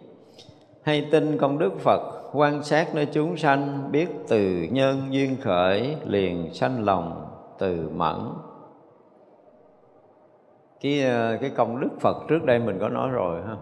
Hay 0.84 1.08
tin 1.12 1.38
công 1.38 1.60
đức 1.60 1.80
Phật 1.80 2.02
quan 2.34 2.64
sát 2.64 2.96
nơi 2.96 3.06
chúng 3.06 3.38
sanh 3.38 3.92
biết 3.92 4.10
từ 4.28 4.68
nhân 4.72 5.08
duyên 5.10 5.38
khởi 5.42 5.96
liền 6.06 6.54
sanh 6.54 6.86
lòng 6.86 7.28
từ 7.60 7.90
mẫn. 7.96 8.18
Cái 10.82 11.04
ờ, 11.04 11.38
cái 11.42 11.50
công 11.50 11.80
đức 11.80 11.90
Phật 12.00 12.18
trước 12.28 12.44
đây 12.44 12.60
mình 12.60 12.78
có 12.80 12.90
nói 12.90 13.10
rồi 13.10 13.42
ha. 13.48 13.56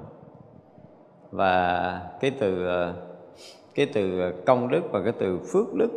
Và 1.32 2.02
cái 2.20 2.32
từ 2.40 2.68
ờ, 2.68 2.94
cái 3.76 3.86
từ 3.94 4.32
công 4.46 4.70
đức 4.70 4.82
và 4.92 5.02
cái 5.04 5.14
từ 5.20 5.40
phước 5.54 5.74
đức 5.74 5.90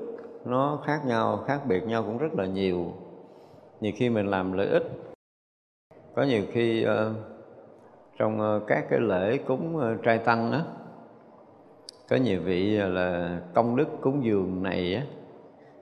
nó 0.44 0.78
khác 0.85 1.00
nhau 1.06 1.44
khác 1.46 1.61
biệt 1.68 1.87
nhau 1.87 2.02
cũng 2.02 2.18
rất 2.18 2.35
là 2.35 2.46
nhiều. 2.46 2.92
Nhiều 3.80 3.92
khi 3.96 4.11
mình 4.11 4.26
làm 4.26 4.52
lợi 4.52 4.66
ích 4.66 4.82
có 6.14 6.22
nhiều 6.22 6.42
khi 6.52 6.87
uh, 6.87 7.16
trong 8.18 8.40
uh, 8.40 8.62
các 8.66 8.87
cái 8.90 9.00
lễ 9.00 9.38
cúng 9.46 9.76
uh, 9.76 10.02
trai 10.02 10.18
tăng 10.18 10.52
đó 10.52 10.61
có 12.11 12.16
nhiều 12.16 12.40
vị 12.44 12.76
là 12.76 13.40
công 13.54 13.76
đức 13.76 13.88
cúng 14.00 14.24
dường 14.24 14.62
này 14.62 14.94
á. 14.94 15.02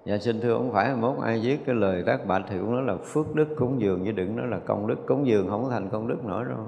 Dạ 0.05 0.19
xin 0.19 0.41
thưa 0.41 0.55
không 0.55 0.73
phải 0.73 0.95
mốt 0.95 1.19
ai 1.23 1.41
viết 1.43 1.59
cái 1.67 1.75
lời 1.75 2.03
tác 2.07 2.27
bạch 2.27 2.43
thì 2.49 2.59
cũng 2.59 2.73
nói 2.73 2.83
là 2.83 2.97
phước 3.05 3.35
đức 3.35 3.49
cúng 3.57 3.81
dường 3.81 4.05
chứ 4.05 4.13
đừng 4.13 4.37
nói 4.37 4.47
là 4.47 4.59
công 4.59 4.87
đức 4.87 5.07
cúng 5.07 5.27
dường 5.27 5.49
không 5.49 5.65
có 5.65 5.71
thành 5.71 5.89
công 5.91 6.09
đức 6.09 6.25
nổi 6.25 6.45
đâu. 6.45 6.67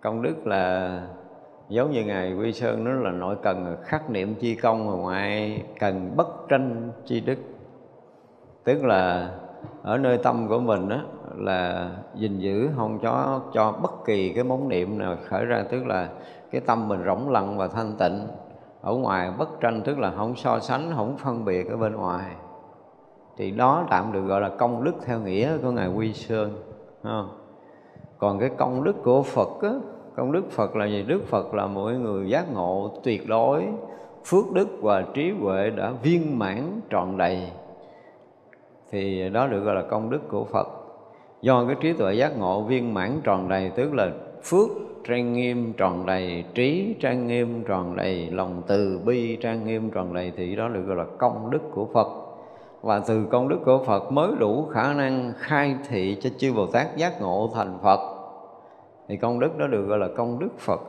Công 0.00 0.22
đức 0.22 0.46
là 0.46 1.02
giống 1.68 1.90
như 1.90 2.04
ngài 2.04 2.34
quy 2.34 2.52
sơn 2.52 2.84
nó 2.84 2.90
là 2.90 3.10
nội 3.10 3.36
cần 3.42 3.76
khắc 3.82 4.10
niệm 4.10 4.34
chi 4.34 4.54
công 4.54 4.86
mà 4.86 4.92
ngoại 4.92 5.62
cần 5.80 6.12
bất 6.16 6.48
tranh 6.48 6.90
chi 7.04 7.20
đức. 7.20 7.38
Tức 8.64 8.84
là 8.84 9.30
ở 9.82 9.98
nơi 9.98 10.18
tâm 10.18 10.48
của 10.48 10.58
mình 10.58 10.88
đó 10.88 10.96
là 11.36 11.90
gìn 12.14 12.38
giữ 12.38 12.68
không 12.76 12.98
cho 13.02 13.40
cho 13.52 13.72
bất 13.72 14.04
kỳ 14.04 14.32
cái 14.32 14.44
món 14.44 14.68
niệm 14.68 14.98
nào 14.98 15.16
khởi 15.24 15.44
ra. 15.44 15.64
Tức 15.70 15.86
là 15.86 16.08
cái 16.50 16.60
tâm 16.60 16.88
mình 16.88 17.04
rỗng 17.06 17.30
lặng 17.30 17.58
và 17.58 17.68
thanh 17.68 17.92
tịnh. 17.98 18.26
Ở 18.80 18.94
ngoài 18.94 19.32
bất 19.38 19.48
tranh 19.60 19.82
tức 19.84 19.98
là 19.98 20.10
không 20.16 20.36
so 20.36 20.60
sánh 20.60 20.92
không 20.96 21.16
phân 21.16 21.44
biệt 21.44 21.70
ở 21.70 21.76
bên 21.76 21.96
ngoài. 21.96 22.32
Thì 23.36 23.50
đó 23.50 23.86
tạm 23.90 24.12
được 24.12 24.22
gọi 24.22 24.40
là 24.40 24.48
công 24.48 24.84
đức 24.84 24.94
theo 25.04 25.20
nghĩa 25.20 25.58
của 25.62 25.70
ngài 25.70 25.88
quy 25.88 26.12
sơn 26.12 26.62
không? 27.02 27.28
còn 28.18 28.38
cái 28.38 28.50
công 28.56 28.84
đức 28.84 28.96
của 29.04 29.22
phật 29.22 29.48
á, 29.62 29.70
công 30.18 30.32
đức 30.32 30.50
phật 30.50 30.76
là 30.76 30.86
gì? 30.86 31.02
Đức 31.02 31.26
phật 31.26 31.54
là 31.54 31.66
mỗi 31.66 31.94
người 31.94 32.30
giác 32.30 32.52
ngộ 32.52 32.90
tuyệt 33.04 33.28
đối. 33.28 33.64
Phước 34.24 34.52
đức 34.52 34.68
và 34.82 35.04
trí 35.14 35.30
huệ 35.30 35.70
đã 35.70 35.92
viên 36.02 36.38
mãn 36.38 36.80
trọn 36.90 37.18
đầy. 37.18 37.42
Thì 38.90 39.28
đó 39.28 39.46
được 39.46 39.60
gọi 39.60 39.74
là 39.74 39.82
công 39.82 40.10
đức 40.10 40.28
của 40.28 40.44
phật. 40.44 40.68
Do 41.42 41.64
cái 41.66 41.76
trí 41.80 41.92
tuệ 41.92 42.14
giác 42.14 42.38
ngộ 42.38 42.62
viên 42.62 42.94
mãn 42.94 43.20
tròn 43.24 43.48
đầy, 43.48 43.70
tức 43.70 43.94
là 43.94 44.10
phước 44.42 44.68
trang 45.08 45.32
nghiêm 45.32 45.72
tròn 45.72 46.06
đầy, 46.06 46.44
trí 46.54 46.94
trang 47.00 47.26
nghiêm 47.26 47.64
tròn 47.64 47.96
đầy, 47.96 48.30
lòng 48.30 48.62
từ 48.66 49.00
bi 49.04 49.36
trang 49.36 49.66
nghiêm 49.66 49.90
tròn 49.90 50.14
đầy, 50.14 50.32
thì 50.36 50.56
đó 50.56 50.68
được 50.68 50.82
gọi 50.86 50.96
là 50.96 51.04
công 51.18 51.50
đức 51.50 51.62
của 51.70 51.86
phật. 51.94 52.08
Và 52.82 53.00
từ 53.08 53.26
công 53.30 53.48
đức 53.48 53.58
của 53.64 53.84
phật 53.86 54.12
mới 54.12 54.30
đủ 54.38 54.66
khả 54.66 54.94
năng 54.94 55.32
khai 55.36 55.76
thị 55.88 56.16
cho 56.20 56.30
chư 56.38 56.52
bồ 56.52 56.66
tát 56.66 56.96
giác 56.96 57.20
ngộ 57.20 57.50
thành 57.54 57.78
phật 57.82 58.17
thì 59.08 59.16
công 59.16 59.40
đức 59.40 59.58
đó 59.58 59.66
được 59.66 59.86
gọi 59.86 59.98
là 59.98 60.08
công 60.16 60.38
đức 60.38 60.58
phật. 60.58 60.80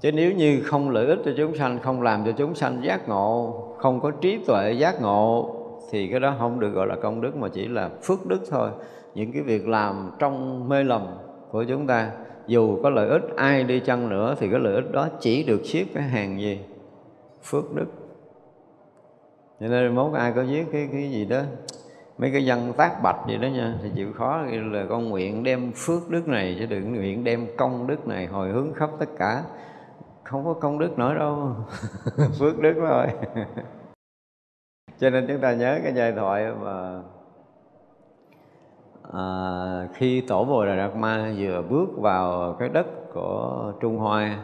Chứ 0.00 0.12
nếu 0.12 0.32
như 0.32 0.62
không 0.64 0.90
lợi 0.90 1.06
ích 1.06 1.18
cho 1.24 1.30
chúng 1.36 1.54
sanh, 1.54 1.78
không 1.82 2.02
làm 2.02 2.24
cho 2.24 2.32
chúng 2.32 2.54
sanh 2.54 2.84
giác 2.84 3.08
ngộ, 3.08 3.64
không 3.78 4.00
có 4.00 4.10
trí 4.10 4.44
tuệ 4.46 4.72
giác 4.72 5.02
ngộ, 5.02 5.54
thì 5.90 6.08
cái 6.08 6.20
đó 6.20 6.34
không 6.38 6.60
được 6.60 6.70
gọi 6.70 6.86
là 6.86 6.96
công 7.02 7.20
đức, 7.20 7.36
mà 7.36 7.48
chỉ 7.48 7.68
là 7.68 7.90
phước 8.02 8.26
đức 8.26 8.40
thôi. 8.50 8.70
Những 9.14 9.32
cái 9.32 9.42
việc 9.42 9.68
làm 9.68 10.10
trong 10.18 10.68
mê 10.68 10.84
lầm 10.84 11.06
của 11.50 11.64
chúng 11.64 11.86
ta, 11.86 12.10
dù 12.46 12.82
có 12.82 12.90
lợi 12.90 13.08
ích 13.08 13.22
ai 13.36 13.64
đi 13.64 13.80
chăng 13.80 14.08
nữa, 14.08 14.34
thì 14.38 14.50
cái 14.50 14.60
lợi 14.60 14.74
ích 14.74 14.92
đó 14.92 15.08
chỉ 15.20 15.44
được 15.44 15.60
xếp 15.64 15.84
cái 15.94 16.02
hàng 16.02 16.40
gì? 16.40 16.60
Phước 17.42 17.74
đức. 17.74 17.86
Cho 19.60 19.66
nên 19.66 19.94
mốt 19.94 20.14
ai 20.14 20.32
có 20.36 20.44
viết 20.48 20.64
cái 20.72 20.88
cái 20.92 21.10
gì 21.10 21.24
đó 21.24 21.40
mấy 22.18 22.30
cái 22.32 22.42
văn 22.46 22.72
tác 22.76 23.02
bạch 23.02 23.16
gì 23.28 23.36
đó 23.36 23.46
nha 23.46 23.74
thì 23.82 23.90
chịu 23.94 24.12
khó 24.12 24.42
là 24.72 24.86
con 24.88 25.08
nguyện 25.08 25.44
đem 25.44 25.72
phước 25.74 26.10
đức 26.10 26.28
này 26.28 26.56
chứ 26.58 26.66
đừng 26.66 26.94
nguyện 26.94 27.24
đem 27.24 27.46
công 27.56 27.86
đức 27.86 28.08
này 28.08 28.26
hồi 28.26 28.48
hướng 28.48 28.74
khắp 28.74 28.90
tất 28.98 29.08
cả. 29.18 29.42
Không 30.24 30.44
có 30.44 30.54
công 30.54 30.78
đức 30.78 30.98
nữa 30.98 31.14
đâu 31.14 31.56
phước 32.38 32.58
đức 32.58 32.74
thôi. 32.76 33.06
Cho 34.98 35.10
nên 35.10 35.26
chúng 35.28 35.40
ta 35.40 35.52
nhớ 35.52 35.80
cái 35.82 35.92
giai 35.96 36.12
thoại 36.12 36.46
mà 36.62 37.02
à, 39.12 39.22
khi 39.94 40.20
tổ 40.20 40.44
bồ 40.44 40.66
đà 40.66 40.76
đạt 40.76 40.96
ma 40.96 41.32
vừa 41.38 41.62
bước 41.70 41.88
vào 41.96 42.56
cái 42.58 42.68
đất 42.68 42.86
của 43.14 43.72
trung 43.80 43.98
hoa 43.98 44.38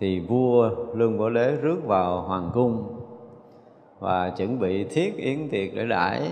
thì 0.00 0.20
vua 0.20 0.70
lương 0.94 1.18
bổ 1.18 1.30
đế 1.30 1.56
rước 1.56 1.80
vào 1.84 2.22
hoàng 2.22 2.50
cung 2.54 3.00
và 3.98 4.30
chuẩn 4.30 4.60
bị 4.60 4.84
thiết 4.84 5.16
yến 5.16 5.48
tiệc 5.50 5.74
để 5.74 5.86
đãi 5.86 6.30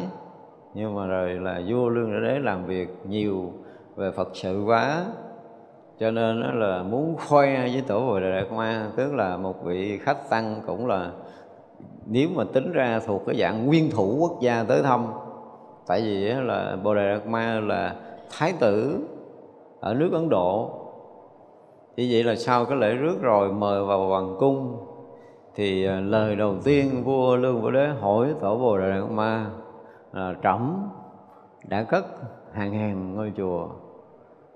nhưng 0.75 0.95
mà 0.95 1.07
rồi 1.07 1.35
là 1.35 1.63
vua 1.69 1.89
lương 1.89 2.13
bổ 2.13 2.21
đế 2.21 2.39
làm 2.39 2.65
việc 2.65 2.89
nhiều 3.09 3.53
về 3.97 4.11
phật 4.11 4.29
sự 4.33 4.65
quá. 4.67 5.05
Cho 5.99 6.11
nên 6.11 6.43
đó 6.43 6.53
là 6.53 6.83
muốn 6.83 7.17
khoe 7.29 7.69
với 7.69 7.83
tổ 7.87 8.01
bồ 8.01 8.21
đề 8.21 8.41
đạt 8.41 8.53
ma 8.53 8.87
tức 8.97 9.15
là 9.15 9.37
một 9.37 9.65
vị 9.65 9.99
khách 9.99 10.31
tăng 10.31 10.61
cũng 10.67 10.87
là 10.87 11.11
nếu 12.07 12.29
mà 12.35 12.45
tính 12.53 12.73
ra 12.73 13.01
thuộc 13.07 13.23
cái 13.27 13.37
dạng 13.37 13.67
nguyên 13.67 13.91
thủ 13.91 14.17
quốc 14.21 14.41
gia 14.41 14.65
tới 14.65 14.83
thăm. 14.83 15.07
Tại 15.87 16.01
vì 16.01 16.25
là 16.25 16.77
bồ 16.83 16.95
đề 16.95 17.15
đạt 17.15 17.27
ma 17.27 17.61
là 17.61 17.95
thái 18.31 18.53
tử 18.61 18.99
ở 19.81 19.95
nước 19.95 20.11
ấn 20.13 20.29
độ. 20.29 20.71
Như 21.97 22.09
vậy 22.11 22.25
là 22.25 22.35
sau 22.37 22.65
cái 22.65 22.77
lễ 22.77 22.95
rước 22.95 23.23
rồi 23.23 23.53
mời 23.53 23.85
vào 23.85 24.09
hoàng 24.09 24.37
cung, 24.39 24.77
thì 25.55 25.87
à, 25.87 26.01
lời 26.01 26.37
đầu 26.37 26.55
tiên 26.65 27.05
vua 27.05 27.37
lương 27.37 27.63
vũ 27.63 27.71
đế 27.71 27.89
hỏi 28.01 28.35
tổ 28.41 28.57
bồ 28.57 28.79
đề 28.79 28.91
đạt 28.91 29.11
ma 29.11 29.47
Ờ, 30.13 30.33
là 30.33 30.39
trẫm 30.43 30.89
đã 31.69 31.83
cất 31.83 32.05
hàng 32.53 32.73
ngàn 32.73 33.15
ngôi 33.15 33.33
chùa 33.37 33.69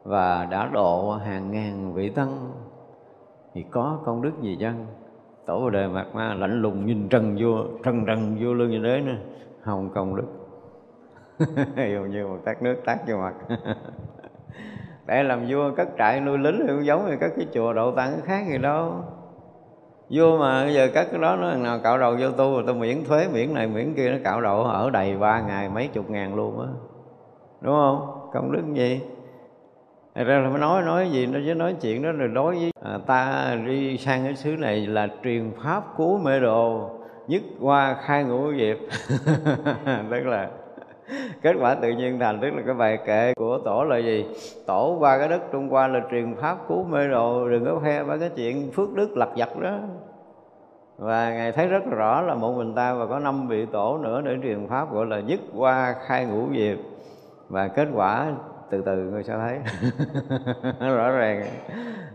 và 0.05 0.45
đã 0.51 0.71
độ 0.73 1.13
hàng 1.13 1.51
ngàn 1.51 1.93
vị 1.95 2.11
tăng 2.11 2.51
thì 3.55 3.65
có 3.71 3.99
công 4.05 4.23
đức 4.23 4.33
gì 4.41 4.57
chăng? 4.61 4.87
Tổ 5.47 5.61
bồ 5.61 5.71
đề 5.71 5.89
mạt 5.89 6.07
ma 6.15 6.35
lạnh 6.35 6.63
lùng 6.63 6.87
nhìn 6.87 7.09
trần 7.09 7.37
vua 7.39 7.65
trần 7.83 8.07
trần 8.07 8.37
vua 8.41 8.53
lương 8.53 8.71
như 8.71 8.79
đế 8.79 9.01
nữa 9.01 9.17
không 9.61 9.91
công 9.95 10.17
đức. 10.17 10.27
Dường 11.77 12.11
như 12.11 12.27
một 12.27 12.39
tát 12.45 12.63
nước 12.63 12.77
tát 12.85 12.99
vô 13.09 13.17
mặt. 13.17 13.35
Để 15.07 15.23
làm 15.23 15.47
vua 15.49 15.71
cất 15.77 15.89
trại 15.99 16.21
nuôi 16.21 16.39
lính 16.39 16.59
thì 16.67 16.69
cũng 16.69 16.85
giống 16.85 17.07
như 17.07 17.17
các 17.21 17.33
cái 17.37 17.47
chùa 17.55 17.73
độ 17.73 17.95
tăng 17.97 18.21
khác 18.25 18.45
gì 18.49 18.59
đâu 18.59 18.95
vô 20.11 20.37
mà 20.39 20.65
bây 20.65 20.75
giờ 20.75 20.89
các 20.95 21.09
cái 21.13 21.21
đó 21.21 21.37
nó 21.37 21.55
nào 21.55 21.79
cạo 21.83 21.99
đầu 21.99 22.17
vô 22.21 22.31
tu 22.31 22.53
rồi 22.55 22.63
tôi 22.67 22.75
miễn 22.75 23.05
thuế 23.05 23.29
miễn 23.29 23.55
này 23.55 23.67
miễn 23.67 23.95
kia 23.95 24.11
nó 24.11 24.17
cạo 24.25 24.41
đầu 24.41 24.65
ở 24.65 24.91
đầy 24.91 25.17
ba 25.17 25.41
ngày 25.41 25.69
mấy 25.69 25.89
chục 25.89 26.11
ngàn 26.11 26.35
luôn 26.35 26.61
á. 26.61 26.69
Đúng 27.61 27.75
không? 27.75 28.29
Công 28.33 28.53
đức 28.53 28.63
gì? 28.75 29.01
Thật 30.15 30.25
ra 30.25 30.39
là 30.39 30.49
mới 30.49 30.59
nói 30.59 30.83
nói 30.83 31.11
gì 31.11 31.27
nó 31.27 31.39
chứ 31.47 31.55
nói 31.55 31.77
chuyện 31.81 32.03
đó 32.03 32.13
rồi 32.13 32.29
đối 32.29 32.55
với 32.55 32.71
à, 32.85 32.99
ta 33.07 33.55
đi 33.67 33.99
sang 33.99 34.25
cái 34.25 34.35
xứ 34.35 34.51
này 34.51 34.87
là 34.87 35.09
truyền 35.25 35.53
pháp 35.65 35.85
cứu 35.97 36.19
mê 36.19 36.41
đồ 36.41 36.91
nhất 37.29 37.43
qua 37.61 37.97
khai 38.03 38.25
ngũ 38.25 38.53
diệp 38.53 38.77
tức 40.11 40.27
là 40.27 40.49
kết 41.43 41.57
quả 41.61 41.75
tự 41.75 41.91
nhiên 41.91 42.19
thành 42.19 42.41
tức 42.41 42.51
là 42.51 42.63
cái 42.67 42.75
bài 42.75 42.99
kệ 43.07 43.35
của 43.35 43.59
tổ 43.65 43.85
là 43.85 43.99
gì? 43.99 44.27
Tổ 44.67 44.97
qua 44.99 45.19
cái 45.19 45.29
đất 45.29 45.43
trung 45.53 45.73
qua 45.73 45.89
là 45.89 46.01
truyền 46.11 46.35
pháp 46.35 46.59
cứu 46.69 46.85
mê 46.85 47.09
đồ, 47.09 47.49
đừng 47.49 47.65
có 47.65 47.81
phe 47.85 48.03
với 48.03 48.19
cái 48.19 48.29
chuyện 48.37 48.71
phước 48.73 48.95
đức 48.95 49.17
lặt 49.17 49.29
vặt 49.37 49.59
đó. 49.61 49.79
Và 50.99 51.31
ngài 51.31 51.53
thấy 51.53 51.67
rất 51.67 51.85
rõ 51.91 52.21
là 52.21 52.35
một 52.35 52.53
mình 52.57 52.75
ta 52.75 52.95
và 52.95 53.07
có 53.07 53.19
năm 53.19 53.49
vị 53.49 53.67
tổ 53.73 53.99
nữa 53.99 54.21
để 54.25 54.37
truyền 54.43 54.69
pháp 54.69 54.93
gọi 54.93 55.07
là 55.07 55.21
nhất 55.21 55.41
qua 55.57 55.95
khai 56.07 56.25
ngũ 56.25 56.47
diệp. 56.53 56.79
Và 57.49 57.69
kết 57.69 57.89
quả 57.95 58.33
từ 58.71 58.83
từ 58.87 58.97
người 58.97 59.23
sẽ 59.23 59.39
thấy. 59.39 59.59
Rõ 60.97 61.11
ràng. 61.11 61.47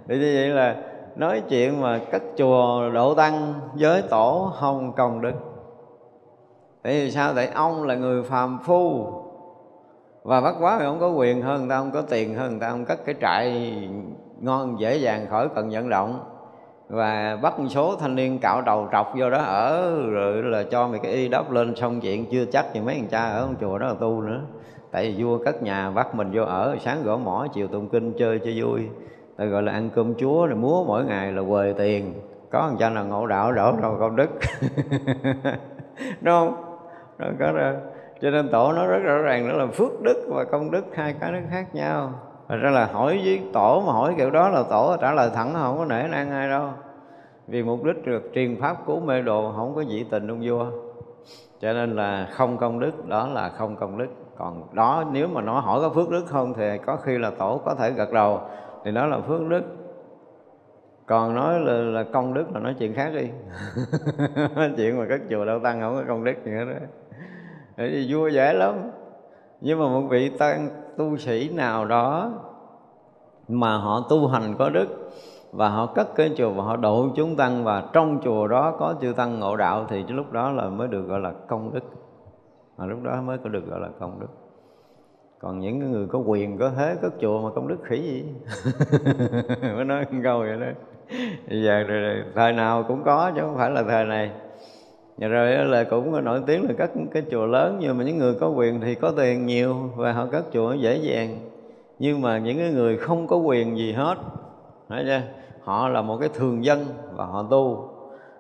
Để 0.06 0.18
như 0.18 0.34
vậy 0.36 0.50
là 0.50 0.76
nói 1.16 1.42
chuyện 1.50 1.82
mà 1.82 2.00
cất 2.12 2.22
chùa 2.38 2.90
độ 2.94 3.16
tăng 3.16 3.54
với 3.74 4.02
tổ 4.02 4.52
không 4.56 4.94
công 4.94 5.22
đức 5.22 5.51
tại 6.84 6.94
vì 6.94 7.12
sao? 7.12 7.34
Tại 7.36 7.48
ông 7.48 7.84
là 7.84 7.96
người 7.96 8.24
phàm 8.24 8.60
phu. 8.64 9.08
Và 10.24 10.42
bắt 10.42 10.56
quá 10.60 10.78
thì 10.80 10.86
ông 10.86 11.00
có 11.00 11.10
quyền 11.10 11.42
hơn 11.42 11.60
người 11.60 11.70
ta, 11.70 11.78
ông 11.78 11.92
có 11.92 12.02
tiền 12.02 12.36
hơn 12.36 12.52
người 12.52 12.60
ta, 12.60 12.68
ông 12.68 12.86
cất 12.86 13.06
cái 13.06 13.16
trại 13.22 13.74
ngon, 14.40 14.80
dễ 14.80 14.98
dàng 14.98 15.28
khỏi 15.30 15.50
cần 15.56 15.70
vận 15.70 15.90
động. 15.90 16.20
Và 16.90 17.38
bắt 17.42 17.60
một 17.60 17.68
số 17.70 17.96
thanh 17.96 18.16
niên 18.16 18.40
cạo 18.40 18.62
đầu 18.62 18.88
trọc 18.92 19.14
vô 19.18 19.30
đó 19.30 19.38
ở, 19.38 19.96
rồi 20.12 20.44
là 20.44 20.64
cho 20.64 20.88
mày 20.88 21.00
cái 21.00 21.12
y 21.12 21.28
đắp 21.28 21.52
lên, 21.52 21.76
xong 21.76 22.00
chuyện 22.02 22.26
chưa 22.32 22.46
chắc 22.46 22.66
thì 22.74 22.82
mấy 22.82 22.96
thằng 22.96 23.08
cha 23.12 23.30
ở 23.30 23.42
trong 23.42 23.56
chùa 23.62 23.78
đó 23.78 23.88
là 23.88 23.94
tu 24.00 24.22
nữa. 24.22 24.42
Tại 24.92 25.14
vì 25.18 25.24
vua 25.24 25.38
cất 25.46 25.64
nhà, 25.64 25.92
bắt 25.92 26.16
mình 26.16 26.32
vô 26.34 26.44
ở, 26.44 26.76
sáng 26.80 27.04
gõ 27.04 27.18
mỏ, 27.18 27.48
chiều 27.54 27.68
tụng 27.68 27.90
kinh, 27.90 28.14
chơi 28.18 28.40
cho 28.40 28.52
vui. 28.56 28.82
Tại 29.38 29.48
gọi 29.48 29.64
là 29.64 29.72
ăn 29.72 29.90
cơm 29.96 30.14
chúa, 30.16 30.46
rồi 30.46 30.56
múa 30.56 30.84
mỗi 30.88 31.06
ngày 31.06 31.32
là 31.32 31.42
quề 31.42 31.74
tiền. 31.78 32.14
Có 32.52 32.62
thằng 32.62 32.78
cha 32.80 32.90
nào 32.90 33.06
ngộ 33.06 33.28
đạo 33.28 33.52
đổ 33.52 33.72
đâu 33.82 33.98
công 34.00 34.16
đức. 34.16 34.30
Đúng 36.22 36.34
không? 36.34 36.71
Nó 37.22 37.28
có 37.40 37.52
ra. 37.52 37.76
Cho 38.22 38.30
nên 38.30 38.50
tổ 38.50 38.74
nó 38.74 38.88
rất 38.88 39.00
rõ 39.04 39.18
ràng 39.18 39.50
đó 39.50 39.54
là 39.54 39.68
phước 39.68 40.02
đức 40.02 40.26
và 40.30 40.44
công 40.44 40.72
đức 40.72 40.86
hai 40.94 41.16
cái 41.20 41.32
nó 41.32 41.38
khác 41.50 41.76
nhau. 41.76 42.14
Thật 42.48 42.58
ra 42.62 42.70
là 42.70 42.86
hỏi 42.86 43.22
với 43.26 43.42
tổ 43.54 43.84
mà 43.88 43.94
hỏi 43.94 44.14
kiểu 44.18 44.30
đó 44.30 44.50
là 44.50 44.64
tổ 44.70 44.96
trả 45.02 45.14
lời 45.14 45.30
thẳng 45.34 45.54
không 45.54 45.78
có 45.78 45.86
nể 45.86 46.08
nang 46.08 46.32
ai 46.32 46.50
đâu. 46.50 46.70
Vì 47.48 47.64
mục 47.64 47.84
đích 47.84 48.06
được 48.06 48.32
truyền 48.34 48.62
pháp 48.62 48.78
cứu 48.86 49.00
mê 49.00 49.22
đồ 49.22 49.54
không 49.56 49.76
có 49.76 49.84
dị 49.84 50.06
tình 50.12 50.28
ông 50.28 50.40
vua. 50.44 50.66
Cho 51.60 51.74
nên 51.74 51.96
là 51.96 52.28
không 52.32 52.58
công 52.58 52.80
đức 52.80 53.08
đó 53.08 53.28
là 53.28 53.50
không 53.50 53.76
công 53.76 53.98
đức. 53.98 54.08
Còn 54.38 54.64
đó 54.76 55.04
nếu 55.12 55.28
mà 55.28 55.42
nó 55.42 55.60
hỏi 55.60 55.82
có 55.82 55.90
phước 55.90 56.10
đức 56.10 56.24
không 56.28 56.54
thì 56.54 56.78
có 56.86 56.96
khi 56.96 57.18
là 57.18 57.32
tổ 57.40 57.62
có 57.66 57.76
thể 57.76 57.92
gật 57.92 58.12
đầu. 58.12 58.42
Thì 58.86 58.92
đó 58.92 59.06
là 59.06 59.20
phước 59.20 59.48
đức. 59.48 59.64
Còn 61.06 61.36
nói 61.36 61.60
là, 61.60 61.74
là 61.74 62.04
công 62.14 62.34
đức 62.34 62.46
là 62.54 62.60
nói 62.60 62.76
chuyện 62.80 62.94
khác 62.94 63.12
đi. 63.14 63.30
Chuyện 64.78 65.00
mà 65.00 65.06
các 65.10 65.22
chùa 65.30 65.46
đâu 65.46 65.60
tăng 65.60 65.82
không 65.82 65.96
có 65.96 66.04
công 66.08 66.24
đức 66.24 66.34
gì 66.46 66.52
hết 66.52 66.66
đó 66.66 66.86
thì 67.78 68.14
vua 68.14 68.28
dễ 68.28 68.54
lắm. 68.54 68.92
Nhưng 69.62 69.80
mà 69.80 69.88
một 69.88 70.08
vị 70.10 70.30
tăng 70.30 70.70
tu 70.98 71.18
sĩ 71.18 71.50
nào 71.50 71.86
đó 71.86 72.32
mà 73.48 73.78
họ 73.78 74.06
tu 74.10 74.28
hành 74.28 74.56
có 74.60 74.70
đức 74.70 74.88
và 75.52 75.70
họ 75.70 75.86
cất 75.86 76.16
cái 76.16 76.32
chùa 76.38 76.50
và 76.50 76.64
họ 76.64 76.76
độ 76.76 77.08
chúng 77.16 77.36
tăng 77.36 77.64
và 77.64 77.84
trong 77.94 78.20
chùa 78.24 78.48
đó 78.48 78.76
có 78.80 78.96
chư 79.02 79.14
tăng 79.14 79.40
ngộ 79.40 79.56
đạo 79.56 79.86
thì 79.90 80.04
lúc 80.08 80.32
đó 80.32 80.52
là 80.52 80.70
mới 80.70 80.88
được 80.88 81.02
gọi 81.02 81.20
là 81.20 81.32
công 81.48 81.74
đức. 81.74 81.84
Mà 82.78 82.86
lúc 82.86 83.04
đó 83.04 83.22
mới 83.22 83.38
có 83.38 83.50
được 83.50 83.68
gọi 83.68 83.80
là 83.80 83.90
công 84.00 84.20
đức. 84.20 84.28
Còn 85.40 85.60
những 85.60 85.92
người 85.92 86.08
có 86.08 86.20
quyền 86.20 86.58
có 86.58 86.72
thế 86.78 86.96
cất 87.02 87.14
chùa 87.22 87.42
mà 87.42 87.50
công 87.56 87.68
đức 87.68 87.78
khỉ 87.84 88.02
gì? 88.02 88.26
Mới 89.76 89.86
nói 89.86 90.06
câu 90.24 90.40
vậy 90.40 90.60
đó. 90.60 90.68
Bây 91.50 91.64
giờ 91.64 91.84
rồi, 91.84 92.02
rồi, 92.02 92.24
thời 92.36 92.54
nào 92.54 92.84
cũng 92.88 93.04
có 93.04 93.32
chứ 93.36 93.42
không 93.42 93.58
phải 93.58 93.72
là 93.72 93.84
thời 93.84 94.06
này 94.06 94.32
và 95.18 95.28
rồi 95.28 95.66
là 95.66 95.84
cũng 95.84 96.24
nổi 96.24 96.42
tiếng 96.46 96.68
là 96.68 96.74
cất 96.78 96.92
cái 97.12 97.24
chùa 97.32 97.46
lớn, 97.46 97.78
nhưng 97.80 97.98
mà 97.98 98.04
những 98.04 98.18
người 98.18 98.34
có 98.40 98.50
quyền 98.50 98.82
thì 98.82 98.96
có 98.96 99.12
tiền 99.18 99.46
nhiều 99.46 99.76
và 99.96 100.12
họ 100.12 100.26
cất 100.26 100.46
chùa 100.54 100.74
dễ 100.74 100.96
dàng. 100.96 101.38
Nhưng 102.00 102.22
mà 102.22 102.38
những 102.38 102.58
cái 102.58 102.72
người 102.72 102.98
không 102.98 103.28
có 103.28 103.36
quyền 103.38 103.78
gì 103.78 103.92
hết 103.94 104.16
thấy 104.90 105.04
chưa? 105.06 105.22
họ 105.64 105.88
là 105.88 106.02
một 106.02 106.18
cái 106.18 106.30
thường 106.34 106.66
dân 106.66 106.86
và 107.16 107.26
họ 107.26 107.46
tu. 107.50 107.90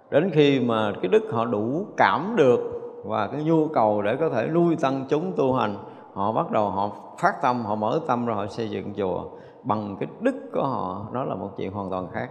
Đến 0.10 0.30
khi 0.34 0.60
mà 0.60 0.94
cái 1.02 1.10
đức 1.10 1.24
họ 1.32 1.46
đủ 1.46 1.86
cảm 1.98 2.34
được 2.38 2.60
và 3.06 3.28
cái 3.28 3.44
nhu 3.44 3.68
cầu 3.68 4.02
để 4.02 4.16
có 4.16 4.30
thể 4.30 4.48
nuôi 4.48 4.76
tăng 4.76 5.06
chúng 5.10 5.34
tu 5.38 5.54
hành, 5.54 5.78
họ 6.14 6.32
bắt 6.32 6.52
đầu 6.52 6.70
họ 6.70 6.92
phát 7.20 7.42
tâm, 7.42 7.66
họ 7.66 7.76
mở 7.76 8.00
tâm 8.08 8.26
rồi 8.26 8.36
họ 8.36 8.48
xây 8.48 8.70
dựng 8.70 8.94
chùa. 8.98 9.24
Bằng 9.64 9.98
cái 10.00 10.10
đức 10.20 10.36
của 10.54 10.64
họ 10.64 11.06
đó 11.14 11.24
là 11.24 11.36
một 11.36 11.50
chuyện 11.58 11.72
hoàn 11.72 11.90
toàn 11.90 12.08
khác 12.12 12.30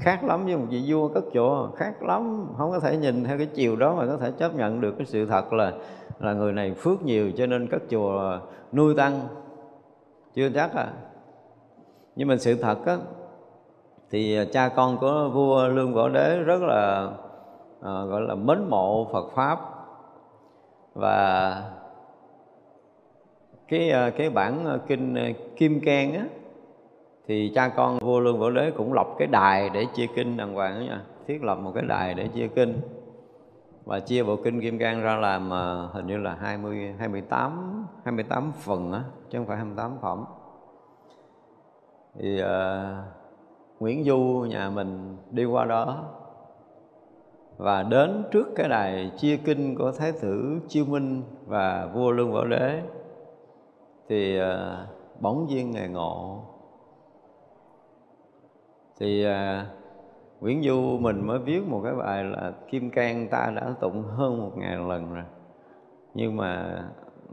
khác 0.00 0.24
lắm 0.24 0.44
với 0.44 0.56
một 0.56 0.66
vị 0.70 0.84
vua 0.86 1.08
cất 1.08 1.24
chùa 1.32 1.70
khác 1.76 2.02
lắm. 2.02 2.46
Không 2.58 2.70
có 2.70 2.80
thể 2.80 2.96
nhìn 2.96 3.24
theo 3.24 3.38
cái 3.38 3.46
chiều 3.46 3.76
đó 3.76 3.94
mà 3.94 4.06
có 4.06 4.16
thể 4.16 4.32
chấp 4.38 4.54
nhận 4.54 4.80
được 4.80 4.94
cái 4.98 5.06
sự 5.06 5.26
thật 5.26 5.52
là 5.52 5.72
là 6.20 6.32
người 6.32 6.52
này 6.52 6.74
phước 6.74 7.02
nhiều 7.02 7.32
cho 7.36 7.46
nên 7.46 7.66
cất 7.66 7.82
chùa 7.90 8.38
nuôi 8.72 8.94
tăng. 8.94 9.20
Chưa 10.34 10.48
chắc 10.54 10.74
à. 10.74 10.92
Nhưng 12.16 12.28
mà 12.28 12.36
sự 12.36 12.54
thật 12.54 12.86
á 12.86 12.96
thì 14.10 14.38
cha 14.52 14.68
con 14.68 14.98
của 14.98 15.30
vua 15.34 15.68
lương 15.68 15.94
võ 15.94 16.08
đế 16.08 16.36
rất 16.36 16.62
là 16.62 17.10
à, 17.82 18.04
gọi 18.04 18.20
là 18.20 18.34
mến 18.34 18.70
mộ 18.70 19.08
phật 19.12 19.30
pháp. 19.34 19.60
Và 20.94 21.62
cái 23.68 23.90
à, 23.90 24.10
cái 24.10 24.30
bản 24.30 24.78
kinh 24.86 25.14
à, 25.14 25.28
kim 25.56 25.80
cang 25.80 26.14
á 26.14 26.24
thì 27.30 27.52
cha 27.54 27.68
con 27.68 27.98
vua 27.98 28.20
lương 28.20 28.38
võ 28.38 28.50
đế 28.50 28.70
cũng 28.70 28.92
lập 28.92 29.06
cái 29.18 29.28
đài 29.28 29.70
để 29.70 29.86
chia 29.94 30.06
kinh 30.14 30.36
đàng 30.36 30.54
hoàng 30.54 30.80
đó 30.80 30.84
nha. 30.84 31.02
Thiết 31.26 31.42
lập 31.42 31.54
một 31.54 31.72
cái 31.74 31.84
đài 31.88 32.14
để 32.14 32.28
chia 32.28 32.48
kinh. 32.48 32.80
Và 33.84 34.00
chia 34.00 34.22
bộ 34.22 34.36
kinh 34.36 34.60
Kim 34.60 34.78
Cang 34.78 35.02
ra 35.02 35.16
làm 35.16 35.52
à, 35.52 35.88
hình 35.92 36.06
như 36.06 36.16
là 36.16 36.34
20 36.34 36.94
28 36.98 37.86
28 38.04 38.52
phần 38.58 38.92
á 38.92 39.02
chứ 39.30 39.38
không 39.38 39.46
phải 39.46 39.56
28 39.56 39.98
phẩm. 40.02 40.24
Thì 42.18 42.42
uh, 42.42 42.48
Nguyễn 43.80 44.04
Du 44.04 44.46
nhà 44.48 44.70
mình 44.70 45.16
đi 45.30 45.44
qua 45.44 45.64
đó. 45.64 46.04
Và 47.56 47.82
đến 47.82 48.24
trước 48.30 48.48
cái 48.56 48.68
đài 48.68 49.12
chia 49.16 49.36
kinh 49.36 49.76
của 49.76 49.92
Thái 49.92 50.12
tử 50.12 50.60
Chiêu 50.68 50.84
Minh 50.84 51.22
và 51.46 51.90
vua 51.94 52.10
Lương 52.10 52.32
Võ 52.32 52.44
Đế 52.44 52.82
thì 54.08 54.40
uh, 54.40 54.46
bỗng 55.20 55.50
duyên 55.50 55.70
ngày 55.70 55.88
ngộ 55.88 56.44
thì 59.00 59.24
à, 59.24 59.66
Nguyễn 60.40 60.62
Du 60.62 60.98
mình 61.00 61.26
mới 61.26 61.38
viết 61.38 61.60
một 61.68 61.80
cái 61.84 61.94
bài 61.94 62.24
là 62.24 62.52
Kim 62.70 62.90
Cang 62.90 63.28
ta 63.28 63.52
đã 63.56 63.74
tụng 63.80 64.02
hơn 64.02 64.38
một 64.38 64.52
ngàn 64.56 64.88
lần 64.88 65.14
rồi 65.14 65.24
nhưng 66.14 66.36
mà 66.36 66.82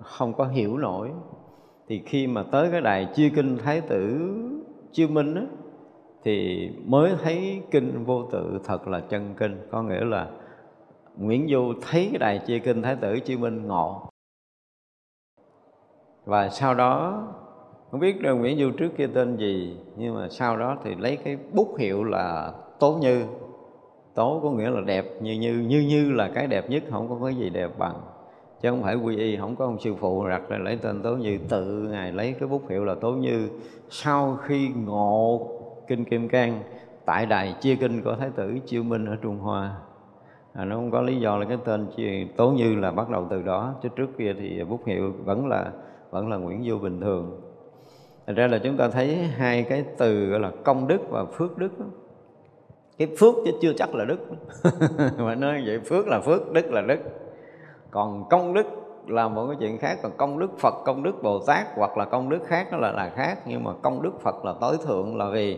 không 0.02 0.34
có 0.34 0.46
hiểu 0.46 0.78
nổi. 0.78 1.12
Thì 1.88 2.04
khi 2.06 2.28
mà 2.28 2.44
tới 2.52 2.72
cái 2.72 2.82
đài 2.82 3.10
chia 3.14 3.30
kinh 3.36 3.58
thái 3.58 3.82
tử 3.82 4.34
chiêu 4.92 5.08
minh 5.08 5.36
á 5.36 5.42
thì 6.24 6.70
mới 6.86 7.16
thấy 7.24 7.62
kinh 7.72 8.04
vô 8.04 8.24
tự 8.32 8.60
thật 8.64 8.88
là 8.88 9.00
chân 9.00 9.34
kinh. 9.38 9.68
Có 9.72 9.84
nghĩa 9.84 10.06
là 10.06 10.30
Nguyễn 11.18 11.48
Du 11.48 11.74
thấy 11.82 12.08
cái 12.12 12.20
đài 12.20 12.40
chia 12.40 12.60
kinh 12.60 12.82
thái 12.82 12.96
tử 12.96 13.20
chiêu 13.20 13.38
minh 13.40 13.68
ngộ. 13.68 14.10
Và 16.26 16.50
sau 16.50 16.74
đó 16.74 17.28
không 17.91 18.00
biết 18.00 18.23
là 18.23 18.32
Nguyễn 18.32 18.58
Du 18.58 18.71
trước 18.71 18.89
kia 18.97 19.08
tên 19.08 19.38
gì 19.38 19.78
nhưng 19.95 20.15
mà 20.15 20.28
sau 20.30 20.58
đó 20.58 20.78
thì 20.84 20.95
lấy 20.95 21.15
cái 21.15 21.38
bút 21.54 21.78
hiệu 21.78 22.04
là 22.04 22.54
tố 22.80 22.93
như. 22.93 23.23
Tố 24.13 24.39
có 24.43 24.52
nghĩa 24.52 24.69
là 24.69 24.82
đẹp 24.82 25.06
như 25.21 25.34
như 25.34 25.65
như 25.67 25.86
như 25.89 26.12
là 26.12 26.32
cái 26.34 26.47
đẹp 26.47 26.69
nhất 26.69 26.84
không 26.89 27.10
có 27.10 27.26
cái 27.26 27.36
gì 27.36 27.50
đẹp 27.50 27.71
bằng. 27.78 28.02
Chứ 28.62 28.69
không 28.69 28.84
phải 28.84 28.95
quy 28.95 29.17
y 29.17 29.38
không 29.38 29.56
có 29.56 29.65
ông 29.65 29.80
sư 29.80 29.95
phụ 30.00 30.28
đặt 30.28 30.41
ra 30.50 30.58
lấy 30.58 30.78
tên 30.78 31.02
tố 31.02 31.15
như. 31.15 31.38
Tự 31.50 31.88
ngài 31.91 32.12
lấy 32.12 32.36
cái 32.39 32.50
bút 32.50 32.69
hiệu 32.69 32.86
là 32.86 32.95
tố 32.95 33.12
như. 33.12 33.50
Sau 33.89 34.38
khi 34.43 34.69
ngộ 34.86 35.47
kinh 35.88 36.06
kim 36.06 36.30
cang 36.30 36.60
tại 37.06 37.26
đài 37.26 37.56
chia 37.62 37.76
kinh 37.76 38.02
của 38.02 38.15
thái 38.15 38.30
tử 38.36 38.60
chiêu 38.65 38.84
minh 38.84 39.06
ở 39.06 39.15
trung 39.21 39.38
hoa. 39.38 39.76
À, 40.54 40.65
nó 40.65 40.76
không 40.76 40.91
có 40.91 41.02
lý 41.02 41.19
do 41.19 41.38
là 41.38 41.45
cái 41.45 41.58
tên 41.65 41.88
tố 42.38 42.52
như 42.52 42.76
là 42.76 42.91
bắt 42.91 43.10
đầu 43.10 43.28
từ 43.30 43.41
đó. 43.41 43.73
Chứ 43.84 43.89
trước 43.95 44.17
kia 44.17 44.36
thì 44.39 44.63
bút 44.63 44.86
hiệu 44.86 45.13
vẫn 45.26 45.47
là 45.47 45.71
vẫn 46.10 46.30
là 46.30 46.38
nguyễn 46.38 46.63
du 46.63 46.80
bình 46.80 47.02
thường. 47.02 47.47
Thật 48.28 48.34
ra 48.36 48.48
là 48.48 48.58
chúng 48.63 48.78
ta 48.78 48.90
thấy 48.90 49.16
hai 49.16 49.63
cái 49.63 49.86
từ 49.98 50.26
gọi 50.26 50.40
là 50.40 50.52
công 50.63 50.88
đức 50.88 51.00
và 51.10 51.26
phước 51.26 51.58
đức 51.58 51.80
đó. 51.80 51.86
Cái 52.98 53.08
phước 53.20 53.36
chứ 53.46 53.52
chưa 53.62 53.74
chắc 53.78 53.96
là 53.96 54.06
đức. 54.06 54.20
Mà 55.18 55.36
nói 55.36 55.63
vậy, 55.66 55.80
phước 55.80 56.08
là 56.08 56.20
phước, 56.20 56.52
đức 56.52 56.72
là 56.72 56.82
đức. 56.82 57.00
Còn 57.92 58.30
công 58.30 58.54
đức 58.54 58.66
là 59.08 59.28
một 59.28 59.48
cái 59.48 59.58
chuyện 59.60 59.78
khác. 59.78 59.98
Còn 60.04 60.12
công 60.18 60.40
đức 60.40 60.60
phật, 60.60 60.74
công 60.86 61.04
đức 61.04 61.24
bồ 61.24 61.40
tát 61.40 61.68
hoặc 61.76 61.98
là 61.98 62.06
công 62.06 62.30
đức 62.30 62.40
khác 62.46 62.68
nó 62.72 62.78
là 62.78 62.92
là 62.92 63.12
khác. 63.16 63.38
Nhưng 63.46 63.63
mà 63.63 63.72
công 63.82 64.02
đức 64.02 64.22
phật 64.22 64.46
là 64.46 64.54
tối 64.62 64.78
thượng 64.86 65.18
là 65.18 65.30
vì 65.30 65.58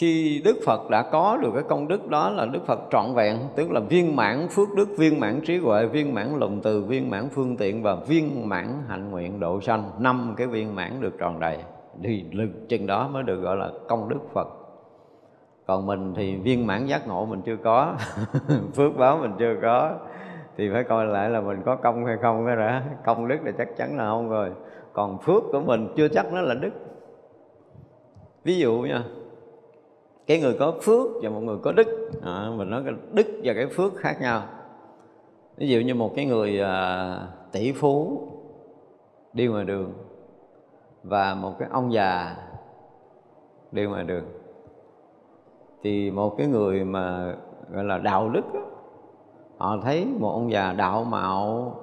khi 0.00 0.42
Đức 0.44 0.56
Phật 0.66 0.90
đã 0.90 1.02
có 1.02 1.38
được 1.42 1.50
cái 1.54 1.62
công 1.62 1.88
đức 1.88 2.08
đó 2.08 2.30
là 2.30 2.46
Đức 2.46 2.66
Phật 2.66 2.80
trọn 2.90 3.14
vẹn 3.14 3.38
Tức 3.56 3.70
là 3.70 3.80
viên 3.80 4.16
mãn 4.16 4.48
phước 4.48 4.68
đức, 4.76 4.88
viên 4.98 5.20
mãn 5.20 5.40
trí 5.40 5.58
huệ, 5.58 5.86
viên 5.86 6.14
mãn 6.14 6.38
lòng 6.38 6.60
từ, 6.62 6.84
viên 6.84 7.10
mãn 7.10 7.28
phương 7.28 7.56
tiện 7.56 7.82
Và 7.82 7.94
viên 7.94 8.48
mãn 8.48 8.66
hạnh 8.88 9.10
nguyện 9.10 9.40
độ 9.40 9.60
sanh. 9.60 9.90
Năm 9.98 10.34
cái 10.36 10.46
viên 10.46 10.74
mãn 10.74 11.00
được 11.00 11.18
tròn 11.18 11.40
đầy 11.40 11.58
Thì 12.02 12.24
lực 12.32 12.50
chừng 12.68 12.86
đó 12.86 13.08
mới 13.08 13.22
được 13.22 13.40
gọi 13.40 13.56
là 13.56 13.70
công 13.88 14.08
đức 14.08 14.18
Phật. 14.32 14.48
Còn 15.66 15.86
mình 15.86 16.14
thì 16.16 16.36
viên 16.36 16.66
mãn 16.66 16.86
giác 16.86 17.08
ngộ 17.08 17.26
mình 17.26 17.42
chưa 17.42 17.56
có 17.56 17.94
phước 18.74 18.96
báo 18.96 19.18
mình 19.18 19.32
chưa 19.38 19.56
có 19.62 19.94
thì 20.56 20.70
phải 20.72 20.84
coi 20.84 21.06
lại 21.06 21.30
là 21.30 21.40
mình 21.40 21.62
có 21.64 21.76
công 21.76 22.06
hay 22.06 22.16
không 22.22 22.46
cái 22.46 22.56
đã 22.56 22.82
công 23.04 23.28
đức 23.28 23.38
là 23.44 23.52
chắc 23.58 23.76
chắn 23.76 23.96
là 23.96 24.04
không 24.04 24.30
rồi. 24.30 24.50
Còn 24.92 25.18
phước 25.18 25.42
của 25.52 25.60
mình 25.60 25.88
chưa 25.96 26.08
chắc 26.08 26.32
nó 26.32 26.40
là 26.40 26.54
đức. 26.54 26.72
Ví 28.44 28.58
dụ 28.58 28.78
nha 28.78 29.02
cái 30.30 30.40
người 30.40 30.56
có 30.58 30.74
phước 30.82 31.08
và 31.22 31.30
một 31.30 31.40
người 31.40 31.58
có 31.62 31.72
đức. 31.72 32.10
À, 32.22 32.50
mình 32.56 32.70
nói 32.70 32.82
cái 32.84 32.94
đức 33.12 33.26
và 33.44 33.54
cái 33.54 33.66
phước 33.66 33.96
khác 33.96 34.16
nhau. 34.20 34.42
Ví 35.56 35.68
dụ 35.68 35.80
như 35.80 35.94
một 35.94 36.12
cái 36.16 36.24
người 36.24 36.60
à, 36.60 37.28
tỷ 37.52 37.72
phú 37.72 38.28
đi 39.32 39.46
ngoài 39.46 39.64
đường 39.64 39.92
và 41.02 41.34
một 41.34 41.52
cái 41.58 41.68
ông 41.72 41.92
già 41.92 42.36
đi 43.72 43.84
ngoài 43.84 44.04
đường 44.04 44.24
thì 45.82 46.10
một 46.10 46.34
cái 46.38 46.46
người 46.46 46.84
mà 46.84 47.34
gọi 47.70 47.84
là 47.84 47.98
đạo 47.98 48.28
đức 48.28 48.44
đó, 48.54 48.60
họ 49.58 49.78
thấy 49.82 50.06
một 50.18 50.32
ông 50.32 50.52
già 50.52 50.72
đạo 50.72 51.04
mạo 51.04 51.74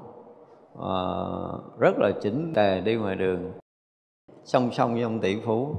uh, 0.73 1.79
rất 1.79 1.97
là 1.97 2.12
chỉnh 2.21 2.53
tề 2.55 2.81
đi 2.81 2.95
ngoài 2.95 3.15
đường 3.15 3.51
song 4.43 4.69
song 4.71 4.93
với 4.93 5.03
ông 5.03 5.19
tỷ 5.19 5.39
phú 5.39 5.75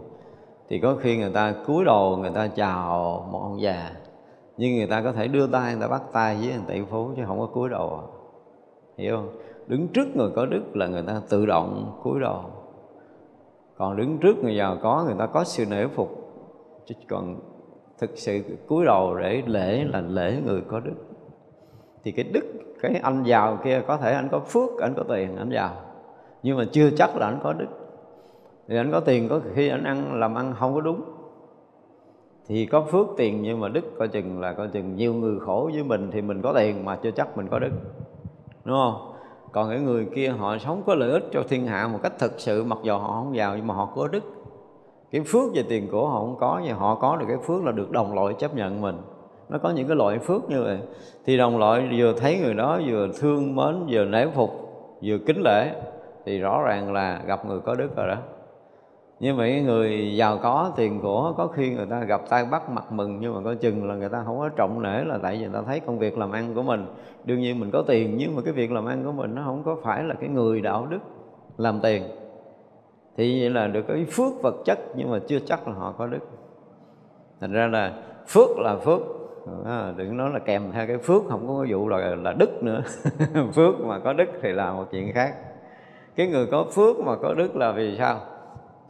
thì 0.69 0.81
có 0.81 0.97
khi 1.01 1.17
người 1.17 1.31
ta 1.35 1.55
cúi 1.67 1.85
đầu, 1.85 2.17
người 2.17 2.31
ta 2.35 2.47
chào 2.47 3.29
một 3.33 3.41
ông 3.43 3.61
già, 3.61 3.91
nhưng 4.57 4.77
người 4.77 4.87
ta 4.87 5.03
có 5.03 5.13
thể 5.13 5.29
đưa 5.29 5.47
tay, 5.47 5.73
người 5.73 5.81
ta 5.81 5.89
bắt 5.89 6.03
tay 6.13 6.37
với 6.41 6.53
ông 6.53 6.65
tỷ 6.67 6.83
phú 6.91 7.11
chứ 7.17 7.23
không 7.27 7.41
có 7.41 7.47
cúi 7.47 7.69
đầu 7.69 7.89
à. 7.89 8.05
hiểu 8.97 9.17
không? 9.17 9.29
Đứng 9.67 9.89
trước 9.89 10.17
người 10.17 10.31
có 10.37 10.47
đức 10.47 10.77
là 10.77 10.87
người 10.87 11.03
ta 11.03 11.21
tự 11.29 11.47
động 11.47 11.99
cúi 12.03 12.21
đầu. 12.21 12.43
Còn 13.77 13.97
đứng 13.97 14.19
trước 14.19 14.37
người 14.43 14.57
giàu 14.57 14.77
có, 14.83 15.05
người 15.07 15.17
ta 15.19 15.27
có 15.27 15.45
sự 15.45 15.65
nể 15.71 15.87
phục. 15.87 16.09
Chứ 16.87 16.95
còn 17.09 17.41
thực 17.99 18.11
sự 18.15 18.43
cúi 18.67 18.85
đầu 18.85 19.15
để 19.15 19.43
lễ 19.47 19.85
là 19.85 20.01
lễ 20.01 20.37
người 20.47 20.63
có 20.69 20.81
đức. 20.81 20.95
Thì 22.05 22.13
cái 22.13 22.25
đức, 22.25 22.45
cái 22.83 23.01
anh 23.03 23.23
giàu 23.23 23.59
kia, 23.65 23.83
có 23.87 23.97
thể 23.97 24.13
anh 24.13 24.29
có 24.33 24.41
phước, 24.41 24.81
anh 24.81 24.95
có 24.97 25.03
tiền, 25.09 25.37
anh 25.37 25.51
giàu. 25.51 25.71
Nhưng 26.43 26.57
mà 26.57 26.65
chưa 26.73 26.91
chắc 26.91 27.17
là 27.17 27.27
anh 27.27 27.41
có 27.43 27.53
đức 27.53 27.88
thì 28.69 28.77
anh 28.77 28.91
có 28.93 29.01
tiền 29.01 29.29
có 29.29 29.41
khi 29.55 29.69
anh 29.69 29.85
ăn, 29.85 30.21
làm 30.21 30.35
ăn 30.35 30.55
không 30.59 30.75
có 30.75 30.81
đúng. 30.81 31.01
Thì 32.47 32.67
có 32.67 32.81
phước 32.81 33.07
tiền 33.17 33.43
nhưng 33.43 33.61
mà 33.61 33.69
đức 33.69 33.85
coi 33.99 34.09
chừng 34.09 34.41
là 34.41 34.53
coi 34.53 34.69
chừng 34.69 34.97
nhiều 34.97 35.15
người 35.15 35.41
khổ 35.41 35.71
với 35.75 35.83
mình 35.83 36.11
thì 36.13 36.23
mình 36.23 36.43
có 36.43 36.53
tiền 36.53 36.85
mà 36.85 36.97
chưa 37.03 37.11
chắc 37.11 37.37
mình 37.37 37.49
có 37.51 37.59
đức. 37.59 37.71
Đúng 38.65 38.77
không? 38.77 39.13
Còn 39.53 39.71
cái 39.71 39.81
người 39.81 40.07
kia 40.15 40.29
họ 40.29 40.59
sống 40.59 40.83
có 40.87 40.95
lợi 40.95 41.11
ích 41.11 41.25
cho 41.33 41.43
thiên 41.49 41.67
hạ 41.67 41.89
một 41.93 41.99
cách 42.03 42.13
thực 42.19 42.33
sự, 42.37 42.65
mặc 42.65 42.79
dù 42.83 42.99
họ 42.99 43.13
không 43.13 43.37
giàu 43.37 43.57
nhưng 43.57 43.67
mà 43.67 43.75
họ 43.75 43.89
có 43.95 44.09
đức. 44.09 44.23
Cái 45.11 45.21
phước 45.27 45.55
về 45.55 45.63
tiền 45.69 45.89
của 45.93 46.09
họ 46.09 46.21
không 46.21 46.37
có 46.41 46.61
nhưng 46.65 46.77
họ 46.77 46.95
có 46.95 47.17
được 47.17 47.27
cái 47.29 47.39
phước 47.47 47.65
là 47.65 47.73
được 47.73 47.91
đồng 47.91 48.15
loại 48.15 48.35
chấp 48.39 48.55
nhận 48.55 48.81
mình. 48.81 48.97
Nó 49.49 49.59
có 49.59 49.71
những 49.71 49.89
cái 49.89 49.97
loại 49.97 50.19
phước 50.19 50.51
như 50.51 50.63
vậy. 50.63 50.79
Thì 51.25 51.37
đồng 51.37 51.59
loại 51.59 51.89
vừa 51.99 52.13
thấy 52.13 52.39
người 52.39 52.55
đó 52.55 52.81
vừa 52.87 53.09
thương 53.21 53.57
mến, 53.57 53.87
vừa 53.89 54.05
nể 54.05 54.27
phục, 54.27 54.51
vừa 55.03 55.19
kính 55.19 55.41
lễ, 55.45 55.83
thì 56.25 56.39
rõ 56.39 56.63
ràng 56.63 56.93
là 56.93 57.23
gặp 57.27 57.47
người 57.47 57.61
có 57.61 57.75
đức 57.75 57.97
rồi 57.97 58.09
đó 58.09 58.17
nhưng 59.21 59.37
mà 59.37 59.45
cái 59.45 59.61
người 59.61 60.17
giàu 60.17 60.39
có 60.43 60.73
tiền 60.77 61.01
của 61.01 61.35
có 61.37 61.47
khi 61.47 61.71
người 61.71 61.87
ta 61.87 62.05
gặp 62.05 62.21
tay 62.29 62.45
bắt 62.45 62.71
mặt 62.71 62.93
mừng 62.93 63.19
nhưng 63.21 63.35
mà 63.35 63.41
có 63.45 63.55
chừng 63.55 63.89
là 63.89 63.95
người 63.95 64.09
ta 64.09 64.23
không 64.27 64.39
có 64.39 64.49
trọng 64.49 64.83
nể 64.83 65.05
là 65.05 65.19
tại 65.23 65.35
vì 65.37 65.41
người 65.41 65.55
ta 65.55 65.63
thấy 65.67 65.81
công 65.81 65.99
việc 65.99 66.19
làm 66.19 66.33
ăn 66.33 66.55
của 66.55 66.63
mình. 66.63 66.87
Đương 67.25 67.41
nhiên 67.41 67.61
mình 67.61 67.71
có 67.71 67.83
tiền 67.87 68.17
nhưng 68.17 68.37
mà 68.37 68.43
cái 68.43 68.53
việc 68.53 68.73
làm 68.73 68.87
ăn 68.87 69.05
của 69.05 69.13
mình 69.13 69.35
nó 69.35 69.43
không 69.45 69.63
có 69.65 69.77
phải 69.83 70.05
là 70.05 70.15
cái 70.15 70.29
người 70.29 70.61
đạo 70.61 70.87
đức 70.91 70.99
làm 71.57 71.81
tiền. 71.83 72.03
Thì 73.17 73.41
vậy 73.41 73.51
là 73.51 73.67
được 73.67 73.83
cái 73.89 74.07
phước 74.11 74.43
vật 74.43 74.55
chất 74.65 74.79
nhưng 74.97 75.11
mà 75.11 75.19
chưa 75.27 75.39
chắc 75.47 75.69
là 75.69 75.75
họ 75.75 75.95
có 75.99 76.07
đức. 76.07 76.29
Thành 77.41 77.53
ra 77.53 77.67
là 77.67 77.93
phước 78.29 78.59
là 78.59 78.77
phước. 78.77 79.01
À, 79.65 79.93
đừng 79.97 80.17
nói 80.17 80.31
là 80.33 80.39
kèm 80.39 80.63
theo 80.73 80.87
cái 80.87 80.99
phước 80.99 81.23
không 81.29 81.49
có 81.49 81.67
vụ 81.69 81.89
là 81.89 82.15
là 82.15 82.33
đức 82.33 82.63
nữa. 82.63 82.83
Phước 83.55 83.81
mà 83.81 83.99
có 83.99 84.13
đức 84.13 84.29
thì 84.43 84.53
là 84.53 84.73
một 84.73 84.85
chuyện 84.91 85.13
khác. 85.13 85.35
Cái 86.17 86.27
người 86.27 86.47
có 86.47 86.67
phước 86.71 86.97
mà 86.99 87.17
có 87.17 87.35
đức 87.35 87.57
là 87.57 87.73
vì 87.73 87.97
sao? 87.99 88.21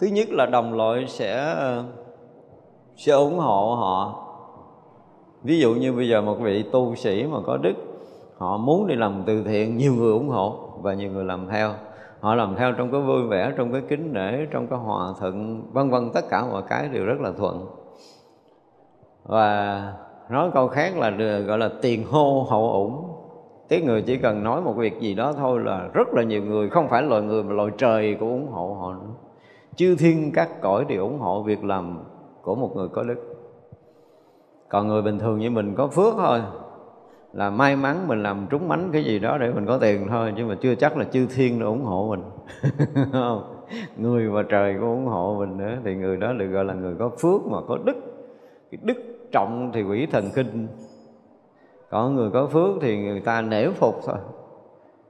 Thứ 0.00 0.06
nhất 0.06 0.28
là 0.30 0.46
đồng 0.46 0.72
loại 0.72 1.06
sẽ 1.06 1.54
ờ, 1.56 1.84
sẽ 2.96 3.12
ủng 3.12 3.38
hộ 3.38 3.74
họ. 3.74 4.24
Ví 5.42 5.60
dụ 5.60 5.74
như 5.74 5.92
bây 5.92 6.08
giờ 6.08 6.20
một 6.22 6.36
vị 6.40 6.64
tu 6.72 6.94
sĩ 6.94 7.24
mà 7.24 7.38
có 7.46 7.56
đức, 7.56 7.74
họ 8.38 8.56
muốn 8.56 8.86
đi 8.86 8.94
làm 8.94 9.22
từ 9.26 9.42
thiện, 9.42 9.76
nhiều 9.76 9.92
người 9.94 10.12
ủng 10.12 10.28
hộ 10.28 10.58
và 10.82 10.94
nhiều 10.94 11.10
người 11.10 11.24
làm 11.24 11.48
theo. 11.48 11.70
Họ 12.20 12.34
làm 12.34 12.54
theo 12.56 12.72
trong 12.72 12.92
cái 12.92 13.00
vui 13.00 13.22
vẻ, 13.22 13.52
trong 13.56 13.72
cái 13.72 13.82
kính 13.88 14.12
nể, 14.12 14.46
trong 14.50 14.66
cái 14.66 14.78
hòa 14.78 15.12
thuận, 15.20 15.62
vân 15.72 15.90
vân, 15.90 16.10
tất 16.14 16.24
cả 16.30 16.44
mọi 16.50 16.62
cái 16.68 16.88
đều 16.88 17.04
rất 17.04 17.20
là 17.20 17.32
thuận. 17.38 17.66
Và 19.24 19.82
nói 20.30 20.50
câu 20.54 20.68
khác 20.68 20.98
là 20.98 21.10
được, 21.10 21.42
gọi 21.42 21.58
là 21.58 21.70
tiền 21.82 22.04
hô 22.10 22.46
hậu 22.50 22.72
ủng. 22.72 23.14
Tiếng 23.68 23.86
người 23.86 24.02
chỉ 24.02 24.16
cần 24.16 24.44
nói 24.44 24.60
một 24.60 24.72
việc 24.76 25.00
gì 25.00 25.14
đó 25.14 25.32
thôi 25.32 25.60
là 25.64 25.88
rất 25.92 26.08
là 26.12 26.22
nhiều 26.22 26.42
người, 26.42 26.70
không 26.70 26.88
phải 26.88 27.02
loài 27.02 27.22
người 27.22 27.42
mà 27.42 27.52
loài 27.52 27.70
trời 27.78 28.16
cũng 28.20 28.30
ủng 28.30 28.52
hộ 28.52 28.76
họ 28.80 28.92
nữa 28.92 29.27
chư 29.78 29.96
thiên 29.96 30.32
các 30.32 30.60
cõi 30.60 30.84
đều 30.88 31.02
ủng 31.02 31.18
hộ 31.18 31.42
việc 31.42 31.64
làm 31.64 31.98
của 32.42 32.54
một 32.54 32.76
người 32.76 32.88
có 32.88 33.02
đức. 33.02 33.18
Còn 34.68 34.88
người 34.88 35.02
bình 35.02 35.18
thường 35.18 35.38
như 35.38 35.50
mình 35.50 35.74
có 35.74 35.86
phước 35.86 36.14
thôi. 36.16 36.40
Là 37.32 37.50
may 37.50 37.76
mắn 37.76 38.08
mình 38.08 38.22
làm 38.22 38.46
trúng 38.50 38.68
mánh 38.68 38.90
cái 38.92 39.04
gì 39.04 39.18
đó 39.18 39.38
để 39.38 39.52
mình 39.52 39.66
có 39.66 39.78
tiền 39.78 40.06
thôi 40.08 40.34
chứ 40.36 40.46
mà 40.46 40.56
chưa 40.60 40.74
chắc 40.74 40.96
là 40.96 41.04
chư 41.04 41.26
thiên 41.26 41.58
nó 41.58 41.66
ủng 41.66 41.84
hộ 41.84 42.16
mình. 42.16 42.22
Người 43.96 44.28
và 44.28 44.42
trời 44.42 44.74
cũng 44.80 44.90
ủng 44.90 45.06
hộ 45.06 45.36
mình 45.38 45.56
nữa. 45.56 45.76
Thì 45.84 45.94
người 45.94 46.16
đó 46.16 46.32
được 46.32 46.46
gọi 46.46 46.64
là 46.64 46.74
người 46.74 46.94
có 46.98 47.10
phước 47.18 47.46
mà 47.46 47.58
có 47.68 47.78
đức. 47.84 47.96
Cái 48.70 48.78
đức 48.82 48.96
trọng 49.32 49.70
thì 49.74 49.82
quỷ 49.82 50.06
thần 50.06 50.24
kinh. 50.34 50.66
Còn 51.90 52.14
người 52.14 52.30
có 52.30 52.46
phước 52.46 52.70
thì 52.80 52.98
người 52.98 53.20
ta 53.20 53.42
nể 53.42 53.70
phục 53.70 54.00
thôi. 54.06 54.16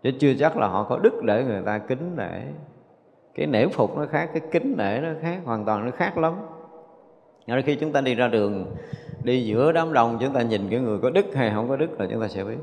Chứ 0.02 0.10
chưa 0.18 0.34
chắc 0.38 0.56
là 0.56 0.68
họ 0.68 0.86
có 0.88 0.98
đức 0.98 1.22
để 1.22 1.44
người 1.44 1.62
ta 1.66 1.78
kính 1.78 2.16
nể 2.16 2.40
cái 3.38 3.46
nể 3.46 3.66
phục 3.66 3.96
nó 3.96 4.06
khác 4.06 4.30
cái 4.32 4.42
kính 4.50 4.74
nể 4.76 5.00
nó 5.00 5.08
khác 5.20 5.40
hoàn 5.44 5.64
toàn 5.64 5.84
nó 5.84 5.90
khác 5.90 6.18
lắm. 6.18 6.34
Nên 7.46 7.62
khi 7.62 7.76
chúng 7.76 7.92
ta 7.92 8.00
đi 8.00 8.14
ra 8.14 8.28
đường 8.28 8.66
đi 9.22 9.44
giữa 9.44 9.72
đám 9.72 9.92
đông 9.92 10.18
chúng 10.20 10.32
ta 10.32 10.42
nhìn 10.42 10.68
cái 10.70 10.80
người 10.80 10.98
có 10.98 11.10
đức 11.10 11.34
hay 11.34 11.50
không 11.54 11.68
có 11.68 11.76
đức 11.76 12.00
là 12.00 12.06
chúng 12.10 12.20
ta 12.20 12.28
sẽ 12.28 12.44
biết. 12.44 12.58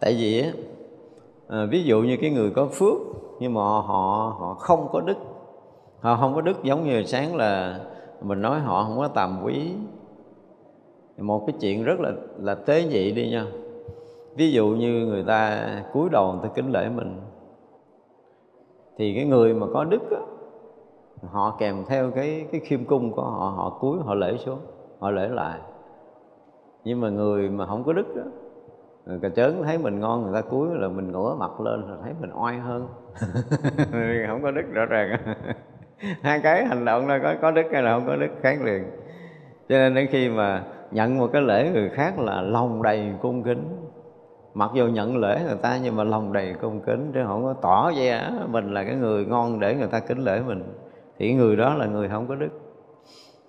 Tại 0.00 0.16
vì 0.18 0.44
à, 1.48 1.66
ví 1.70 1.82
dụ 1.82 2.02
như 2.02 2.16
cái 2.20 2.30
người 2.30 2.50
có 2.50 2.66
phước 2.66 2.98
nhưng 3.40 3.54
mà 3.54 3.60
họ 3.60 4.36
họ 4.38 4.56
không 4.58 4.88
có 4.92 5.00
đức 5.00 5.16
họ 6.00 6.16
không 6.16 6.34
có 6.34 6.40
đức 6.40 6.62
giống 6.62 6.84
như 6.84 7.02
sáng 7.02 7.36
là 7.36 7.80
mình 8.22 8.42
nói 8.42 8.60
họ 8.60 8.84
không 8.84 8.98
có 8.98 9.08
tầm 9.08 9.40
quý. 9.44 9.72
Một 11.18 11.44
cái 11.46 11.56
chuyện 11.60 11.84
rất 11.84 12.00
là 12.00 12.12
là 12.38 12.54
tế 12.54 12.84
nhị 12.84 13.12
đi 13.12 13.30
nha. 13.30 13.46
Ví 14.36 14.52
dụ 14.52 14.66
như 14.68 15.06
người 15.06 15.22
ta 15.22 15.68
cúi 15.92 16.08
đầu 16.12 16.32
người 16.32 16.40
ta 16.42 16.48
kính 16.54 16.72
lễ 16.72 16.88
mình 16.88 17.20
thì 18.98 19.14
cái 19.14 19.24
người 19.24 19.54
mà 19.54 19.66
có 19.74 19.84
đức 19.84 20.10
á, 20.10 20.20
họ 21.30 21.56
kèm 21.58 21.84
theo 21.88 22.10
cái 22.10 22.46
cái 22.52 22.60
khiêm 22.60 22.84
cung 22.84 23.12
của 23.12 23.22
họ 23.22 23.52
họ 23.56 23.78
cúi 23.80 23.98
họ 24.04 24.14
lễ 24.14 24.36
xuống 24.36 24.58
họ 24.98 25.10
lễ 25.10 25.28
lại. 25.28 25.60
Nhưng 26.84 27.00
mà 27.00 27.08
người 27.08 27.50
mà 27.50 27.66
không 27.66 27.84
có 27.84 27.92
đức 27.92 28.16
á 28.16 28.22
người 29.06 29.18
cà 29.22 29.28
chớn 29.28 29.62
thấy 29.62 29.78
mình 29.78 30.00
ngon 30.00 30.22
người 30.22 30.34
ta 30.34 30.48
cúi 30.48 30.68
là 30.74 30.88
mình 30.88 31.12
ngửa 31.12 31.36
mặt 31.38 31.60
lên 31.60 31.80
là 31.80 31.96
thấy 32.02 32.12
mình 32.20 32.30
oai 32.34 32.58
hơn. 32.58 32.88
Không 34.28 34.42
có 34.42 34.50
đức 34.50 34.62
rõ 34.72 34.86
ràng. 34.86 35.16
Hai 36.22 36.40
cái 36.40 36.64
hành 36.66 36.84
động 36.84 37.08
là 37.08 37.18
có 37.18 37.34
có 37.42 37.50
đức 37.50 37.62
hay 37.72 37.82
là 37.82 37.94
không 37.94 38.06
có 38.06 38.16
đức 38.16 38.28
khác 38.40 38.62
liền. 38.62 38.84
Cho 39.68 39.78
nên 39.78 39.94
đến 39.94 40.06
khi 40.10 40.28
mà 40.28 40.64
nhận 40.90 41.18
một 41.18 41.30
cái 41.32 41.42
lễ 41.42 41.70
người 41.74 41.88
khác 41.88 42.18
là 42.18 42.42
lòng 42.42 42.82
đầy 42.82 43.14
cung 43.22 43.42
kính 43.42 43.85
mặc 44.56 44.70
dù 44.74 44.86
nhận 44.86 45.16
lễ 45.16 45.42
người 45.46 45.56
ta 45.56 45.78
nhưng 45.82 45.96
mà 45.96 46.04
lòng 46.04 46.32
đầy 46.32 46.54
cung 46.60 46.80
kính 46.80 47.10
chứ 47.14 47.20
không 47.26 47.44
có 47.44 47.52
tỏ 47.62 47.90
ra 47.90 48.30
mình 48.48 48.74
là 48.74 48.84
cái 48.84 48.94
người 48.94 49.24
ngon 49.24 49.60
để 49.60 49.74
người 49.74 49.88
ta 49.88 50.00
kính 50.00 50.18
lễ 50.18 50.42
mình. 50.46 50.62
Thì 51.18 51.34
người 51.34 51.56
đó 51.56 51.74
là 51.74 51.86
người 51.86 52.08
không 52.08 52.26
có 52.26 52.34
đức. 52.34 52.48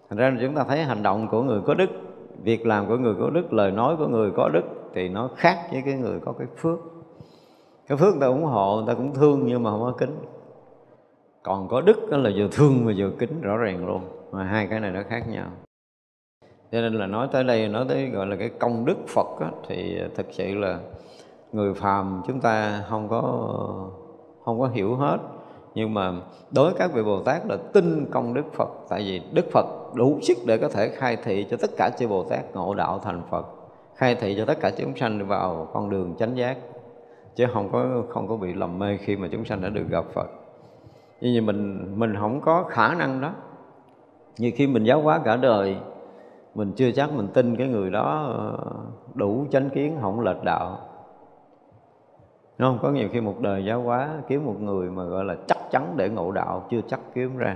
Thành 0.10 0.20
ra 0.20 0.38
chúng 0.42 0.56
ta 0.56 0.64
thấy 0.64 0.84
hành 0.84 1.04
động 1.04 1.28
của 1.28 1.44
người 1.44 1.62
có 1.66 1.74
đức 1.74 1.90
việc 2.44 2.66
làm 2.66 2.88
của 2.88 2.98
người 2.98 3.14
có 3.20 3.30
đức 3.30 3.54
lời 3.54 3.72
nói 3.72 3.96
của 3.98 4.08
người 4.08 4.32
có 4.36 4.50
đức 4.50 4.64
thì 4.94 5.10
nó 5.10 5.30
khác 5.36 5.68
với 5.72 5.82
cái 5.86 5.94
người 5.94 6.20
có 6.20 6.32
cái 6.32 6.48
phước. 6.58 6.80
Cái 7.88 7.98
phước 7.98 8.14
người 8.14 8.22
ta 8.22 8.28
ủng 8.28 8.44
hộ 8.44 8.76
người 8.76 8.86
ta 8.88 8.94
cũng 8.94 9.14
thương 9.14 9.46
nhưng 9.46 9.64
mà 9.64 9.72
không 9.72 9.82
có 9.82 9.94
kính. 9.98 10.16
Còn 11.44 11.68
có 11.68 11.82
đức 11.82 11.98
đó 12.12 12.18
là 12.18 12.30
vừa 12.36 12.48
thương 12.52 12.86
mà 12.86 12.94
vừa 12.98 13.10
kính 13.20 13.42
rõ 13.42 13.58
ràng 13.58 13.88
luôn 13.88 14.02
mà 14.32 14.44
hai 14.44 14.68
cái 14.68 14.80
này 14.80 14.92
nó 14.92 15.02
khác 15.10 15.24
nhau. 15.30 15.48
Cho 16.72 16.82
nên 16.82 16.94
là 16.94 17.08
nói 17.08 17.28
tới 17.32 17.44
đây 17.44 17.68
nói 17.68 17.86
tới 17.90 18.10
gọi 18.10 18.28
là 18.28 18.36
cái 18.36 18.50
công 18.50 18.86
đức 18.86 18.98
phật 19.08 19.28
á, 19.40 19.52
thì 19.68 20.02
thực 20.16 20.26
sự 20.32 20.56
là 20.56 20.80
người 21.58 21.74
phàm 21.74 22.22
chúng 22.28 22.40
ta 22.42 22.84
không 22.90 23.10
có 23.10 23.22
không 24.46 24.60
có 24.60 24.68
hiểu 24.68 24.96
hết. 24.96 25.18
Nhưng 25.76 25.94
mà 25.94 26.14
đối 26.52 26.66
với 26.66 26.80
các 26.80 26.94
vị 26.94 27.04
Bồ 27.04 27.24
Tát 27.24 27.46
là 27.46 27.58
tin 27.74 28.06
công 28.12 28.34
Đức 28.34 28.54
Phật. 28.54 28.70
Tại 28.90 29.00
vì 29.00 29.22
Đức 29.34 29.46
Phật 29.52 29.66
đủ 29.96 30.20
sức 30.22 30.38
để 30.46 30.58
có 30.58 30.70
thể 30.70 30.90
khai 30.90 31.18
thị 31.24 31.48
cho 31.50 31.58
tất 31.62 31.70
cả 31.78 31.90
chư 32.00 32.08
Bồ 32.08 32.24
Tát 32.24 32.56
ngộ 32.56 32.74
đạo 32.74 33.00
thành 33.04 33.22
Phật. 33.30 33.46
Khai 33.96 34.16
thị 34.16 34.36
cho 34.38 34.46
tất 34.46 34.60
cả 34.60 34.72
chúng 34.78 34.96
sanh 34.96 35.28
vào 35.28 35.68
con 35.74 35.90
đường 35.90 36.16
chánh 36.20 36.38
giác. 36.38 36.58
Chứ 37.36 37.46
không 37.54 37.70
có 37.72 37.86
không 38.10 38.28
có 38.28 38.38
bị 38.38 38.54
lầm 38.54 38.80
mê 38.80 38.98
khi 38.98 39.16
mà 39.16 39.28
chúng 39.32 39.46
sanh 39.46 39.62
đã 39.62 39.70
được 39.70 39.86
gặp 39.90 40.06
Phật. 40.14 40.28
Như 41.22 41.32
vậy 41.34 41.42
mình 41.42 41.94
mình 42.00 42.16
không 42.20 42.42
có 42.42 42.64
khả 42.64 42.96
năng 42.96 43.22
đó. 43.22 43.32
Như 44.38 44.52
khi 44.56 44.68
mình 44.68 44.84
giáo 44.84 45.02
hóa 45.02 45.22
cả 45.26 45.36
đời, 45.36 45.78
mình 46.56 46.72
chưa 46.76 46.92
chắc 46.92 47.12
mình 47.12 47.28
tin 47.28 47.56
cái 47.56 47.68
người 47.68 47.90
đó 47.90 48.34
ờ, 48.38 48.58
đủ 49.14 49.46
chánh 49.52 49.70
kiến, 49.70 49.98
không 50.02 50.20
lệch 50.20 50.44
đạo. 50.44 50.87
Đúng 52.58 52.70
không? 52.70 52.80
Có 52.82 52.92
nhiều 52.92 53.10
khi 53.12 53.22
một 53.22 53.40
đời 53.40 53.66
giáo 53.66 53.82
hóa 53.82 54.10
kiếm 54.28 54.46
một 54.46 54.62
người 54.62 54.90
mà 54.90 55.04
gọi 55.04 55.26
là 55.26 55.36
chắc 55.48 55.58
chắn 55.72 55.94
để 55.96 56.10
ngộ 56.10 56.32
đạo 56.32 56.68
chưa 56.70 56.82
chắc 56.88 57.00
kiếm 57.14 57.38
ra 57.38 57.56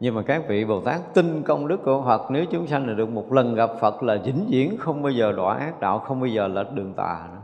nhưng 0.00 0.14
mà 0.14 0.22
các 0.22 0.48
vị 0.48 0.64
Bồ 0.64 0.80
Tát 0.80 1.14
tin 1.14 1.42
công 1.42 1.68
đức 1.68 1.80
của 1.84 2.02
Phật 2.02 2.30
Nếu 2.30 2.44
chúng 2.44 2.66
sanh 2.66 2.86
là 2.86 2.94
được 2.94 3.08
một 3.08 3.32
lần 3.32 3.54
gặp 3.54 3.70
Phật 3.80 4.02
là 4.02 4.16
vĩnh 4.24 4.46
viễn 4.48 4.76
Không 4.76 5.02
bao 5.02 5.12
giờ 5.12 5.32
đọa 5.32 5.54
ác 5.54 5.80
đạo 5.80 5.98
Không 5.98 6.20
bao 6.20 6.26
giờ 6.26 6.48
lệch 6.48 6.72
đường 6.72 6.92
tà 6.94 7.28
nữa. 7.32 7.40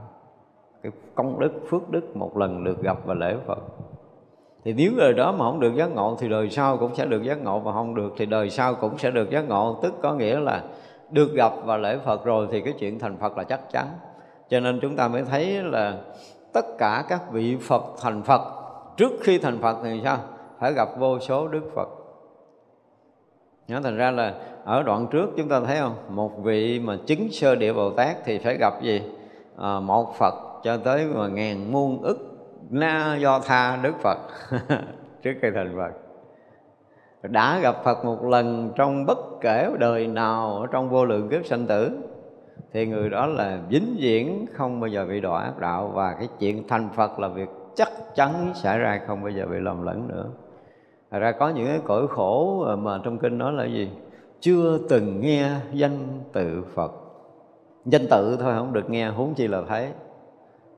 Cái 0.82 0.92
công 1.14 1.40
đức, 1.40 1.52
phước 1.70 1.90
đức 1.90 2.16
một 2.16 2.36
lần 2.36 2.64
được 2.64 2.82
gặp 2.82 2.98
và 3.04 3.14
lễ 3.14 3.36
Phật 3.46 3.58
Thì 4.64 4.72
nếu 4.72 4.92
đời 4.96 5.12
đó 5.12 5.32
mà 5.32 5.38
không 5.38 5.60
được 5.60 5.74
giác 5.74 5.86
ngộ 5.86 6.16
Thì 6.20 6.28
đời 6.28 6.50
sau 6.50 6.76
cũng 6.76 6.94
sẽ 6.94 7.06
được 7.06 7.22
giác 7.22 7.42
ngộ 7.42 7.58
Và 7.58 7.72
không 7.72 7.94
được 7.94 8.14
thì 8.16 8.26
đời 8.26 8.50
sau 8.50 8.74
cũng 8.74 8.98
sẽ 8.98 9.10
được 9.10 9.30
giác 9.30 9.48
ngộ 9.48 9.78
Tức 9.82 9.94
có 10.02 10.14
nghĩa 10.14 10.40
là 10.40 10.62
được 11.10 11.32
gặp 11.34 11.52
và 11.64 11.76
lễ 11.76 11.98
Phật 12.04 12.24
rồi 12.24 12.48
Thì 12.50 12.60
cái 12.60 12.74
chuyện 12.78 12.98
thành 12.98 13.16
Phật 13.16 13.36
là 13.36 13.44
chắc 13.44 13.60
chắn 13.72 13.86
cho 14.48 14.60
nên 14.60 14.78
chúng 14.82 14.96
ta 14.96 15.08
mới 15.08 15.22
thấy 15.22 15.62
là 15.62 15.96
tất 16.52 16.66
cả 16.78 17.04
các 17.08 17.32
vị 17.32 17.56
Phật 17.56 17.82
thành 18.00 18.22
Phật 18.22 18.40
trước 18.96 19.12
khi 19.20 19.38
thành 19.38 19.58
Phật 19.58 19.76
thì 19.84 20.00
sao? 20.04 20.18
Phải 20.58 20.72
gặp 20.72 20.88
vô 20.98 21.18
số 21.18 21.48
Đức 21.48 21.70
Phật. 21.74 21.88
Nhớ 23.68 23.80
thành 23.84 23.96
ra 23.96 24.10
là 24.10 24.34
ở 24.64 24.82
đoạn 24.82 25.06
trước 25.10 25.30
chúng 25.36 25.48
ta 25.48 25.60
thấy 25.60 25.78
không? 25.80 25.94
Một 26.08 26.42
vị 26.42 26.80
mà 26.80 26.96
chứng 27.06 27.28
sơ 27.32 27.54
địa 27.54 27.72
Bồ 27.72 27.90
Tát 27.90 28.16
thì 28.24 28.38
phải 28.38 28.56
gặp 28.56 28.82
gì? 28.82 29.02
À, 29.58 29.80
một 29.80 30.14
Phật 30.18 30.34
cho 30.62 30.76
tới 30.76 31.06
mà 31.06 31.28
ngàn 31.28 31.72
muôn 31.72 32.02
ức 32.02 32.18
na 32.70 33.16
do 33.20 33.40
tha 33.40 33.78
Đức 33.82 33.94
Phật 34.02 34.18
trước 35.22 35.34
khi 35.42 35.48
thành 35.54 35.76
Phật. 35.76 35.92
Đã 37.22 37.60
gặp 37.60 37.76
Phật 37.84 38.04
một 38.04 38.24
lần 38.24 38.72
trong 38.76 39.06
bất 39.06 39.18
kể 39.40 39.70
đời 39.78 40.06
nào 40.06 40.58
ở 40.60 40.66
trong 40.66 40.88
vô 40.88 41.04
lượng 41.04 41.28
kiếp 41.28 41.46
sanh 41.46 41.66
tử 41.66 41.98
thì 42.76 42.86
người 42.86 43.10
đó 43.10 43.26
là 43.26 43.58
vĩnh 43.68 43.96
viễn 43.98 44.46
không 44.52 44.80
bao 44.80 44.88
giờ 44.88 45.06
bị 45.06 45.20
đọa 45.20 45.42
ác 45.42 45.58
đạo 45.58 45.90
và 45.94 46.14
cái 46.18 46.28
chuyện 46.38 46.68
thành 46.68 46.88
Phật 46.96 47.18
là 47.18 47.28
việc 47.28 47.48
chắc 47.74 47.88
chắn 48.14 48.32
xảy 48.54 48.78
ra 48.78 49.00
không 49.06 49.22
bao 49.22 49.30
giờ 49.30 49.46
bị 49.46 49.56
lầm 49.60 49.82
lẫn 49.82 50.08
nữa. 50.08 50.26
Thật 51.10 51.18
ra 51.18 51.32
có 51.32 51.48
những 51.48 51.66
cái 51.66 51.80
cõi 51.84 52.06
khổ 52.08 52.64
mà 52.78 53.00
trong 53.04 53.18
kinh 53.18 53.38
nói 53.38 53.52
là 53.52 53.64
gì? 53.64 53.90
Chưa 54.40 54.78
từng 54.88 55.20
nghe 55.20 55.50
danh 55.72 55.98
tự 56.32 56.64
Phật. 56.74 56.92
Danh 57.84 58.06
tự 58.10 58.36
thôi 58.40 58.54
không 58.58 58.72
được 58.72 58.90
nghe, 58.90 59.08
huống 59.08 59.34
chi 59.34 59.48
là 59.48 59.62
thấy. 59.68 59.88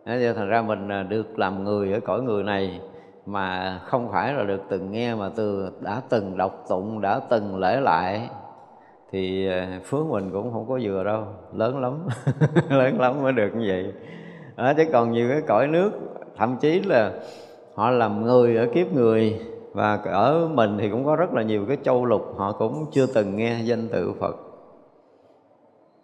Thế 0.07 0.33
thành 0.37 0.49
ra 0.49 0.63
mình 0.63 0.89
à, 0.89 1.03
được 1.03 1.39
làm 1.39 1.65
người 1.65 1.93
ở 1.93 2.01
cõi 2.01 2.23
người 2.23 2.43
này 2.43 2.81
mà 3.27 3.79
không 3.85 4.09
phải 4.13 4.33
là 4.33 4.45
được 4.45 4.63
từng 4.69 4.93
nghe 4.93 5.15
mà 5.15 5.31
từ 5.37 5.71
đã 5.81 6.03
từng 6.09 6.37
đọc 6.37 6.65
tụng, 6.69 7.01
đã 7.01 7.21
từng 7.31 7.59
lễ 7.59 7.81
lại 7.81 8.29
thì 9.13 9.49
ờ, 9.49 9.67
phước 9.85 10.07
mình 10.07 10.31
cũng 10.33 10.53
không 10.53 10.69
có 10.69 10.79
vừa 10.83 11.05
đâu 11.05 11.25
lớn 11.53 11.81
lắm 11.81 11.99
lớn 12.71 13.01
lắm 13.01 13.23
mới 13.23 13.33
được 13.33 13.51
như 13.57 13.65
vậy. 13.69 13.93
Đó, 14.57 14.73
chứ 14.77 14.85
còn 14.93 15.13
nhiều 15.13 15.29
cái 15.29 15.41
cõi 15.47 15.67
nước 15.67 15.91
thậm 16.37 16.57
chí 16.61 16.81
là 16.81 17.13
họ 17.75 17.91
làm 17.91 18.23
người 18.25 18.57
ở 18.57 18.67
kiếp 18.75 18.93
người 18.93 19.41
và 19.73 20.01
ở 20.05 20.49
mình 20.55 20.77
thì 20.79 20.91
cũng 20.91 21.05
có 21.05 21.17
rất 21.17 21.35
là 21.35 21.43
nhiều 21.43 21.65
cái 21.69 21.77
châu 21.83 22.05
lục 22.05 22.35
họ 22.37 22.53
cũng 22.53 22.87
chưa 22.93 23.07
từng 23.07 23.37
nghe 23.37 23.61
danh 23.63 23.89
tự 23.89 24.13
Phật. 24.21 24.37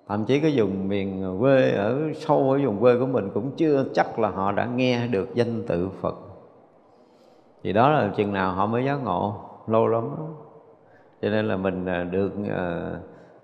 Thậm 0.09 0.25
chí 0.25 0.41
cái 0.41 0.53
vùng 0.57 0.89
miền 0.89 1.37
quê 1.41 1.71
ở 1.71 2.01
sâu 2.15 2.51
ở 2.51 2.59
vùng 2.65 2.81
quê 2.81 2.99
của 2.99 3.07
mình 3.07 3.31
cũng 3.35 3.51
chưa 3.57 3.85
chắc 3.95 4.19
là 4.19 4.29
họ 4.29 4.53
đã 4.53 4.67
nghe 4.67 5.07
được 5.07 5.35
danh 5.35 5.63
tự 5.67 5.89
Phật. 6.01 6.15
Thì 7.63 7.73
đó 7.73 7.89
là 7.89 8.13
chừng 8.17 8.33
nào 8.33 8.53
họ 8.53 8.67
mới 8.67 8.85
giác 8.85 9.05
ngộ 9.05 9.35
lâu 9.67 9.87
lắm 9.87 10.11
đó 10.17 10.44
cho 11.25 11.31
nên 11.31 11.49
là 11.49 11.57
mình 11.57 11.87
à, 11.87 12.05
được 12.05 12.33
à, 12.51 12.91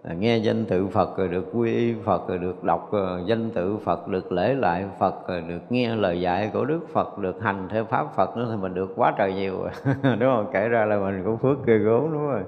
à, 0.03 0.15
nghe 0.15 0.37
danh 0.37 0.65
tự 0.65 0.87
Phật 0.87 1.19
rồi 1.19 1.29
được 1.29 1.45
quy 1.53 1.75
y 1.75 1.95
Phật 2.05 2.29
rồi 2.29 2.39
được 2.39 2.65
đọc 2.65 2.91
danh 3.27 3.51
tự 3.51 3.77
Phật, 3.77 4.09
được 4.09 4.33
lễ 4.33 4.55
lại 4.55 4.85
Phật 4.99 5.29
rồi 5.29 5.41
được 5.49 5.61
nghe 5.71 5.97
lời 5.97 6.21
dạy 6.21 6.51
của 6.53 6.65
Đức 6.65 6.81
Phật, 6.93 7.19
được 7.19 7.43
hành 7.43 7.69
theo 7.71 7.85
pháp 7.85 8.07
Phật 8.17 8.37
nữa 8.37 8.49
thì 8.51 8.57
mình 8.57 8.75
được 8.75 8.93
quá 8.97 9.15
trời 9.19 9.33
nhiều 9.35 9.55
đúng 10.03 10.35
không? 10.35 10.51
Kể 10.53 10.69
ra 10.69 10.85
là 10.85 10.99
mình 10.99 11.23
cũng 11.25 11.39
phước 11.39 11.67
ghê 11.67 11.79
gốm 11.79 12.13
đúng 12.13 12.29
rồi. 12.29 12.41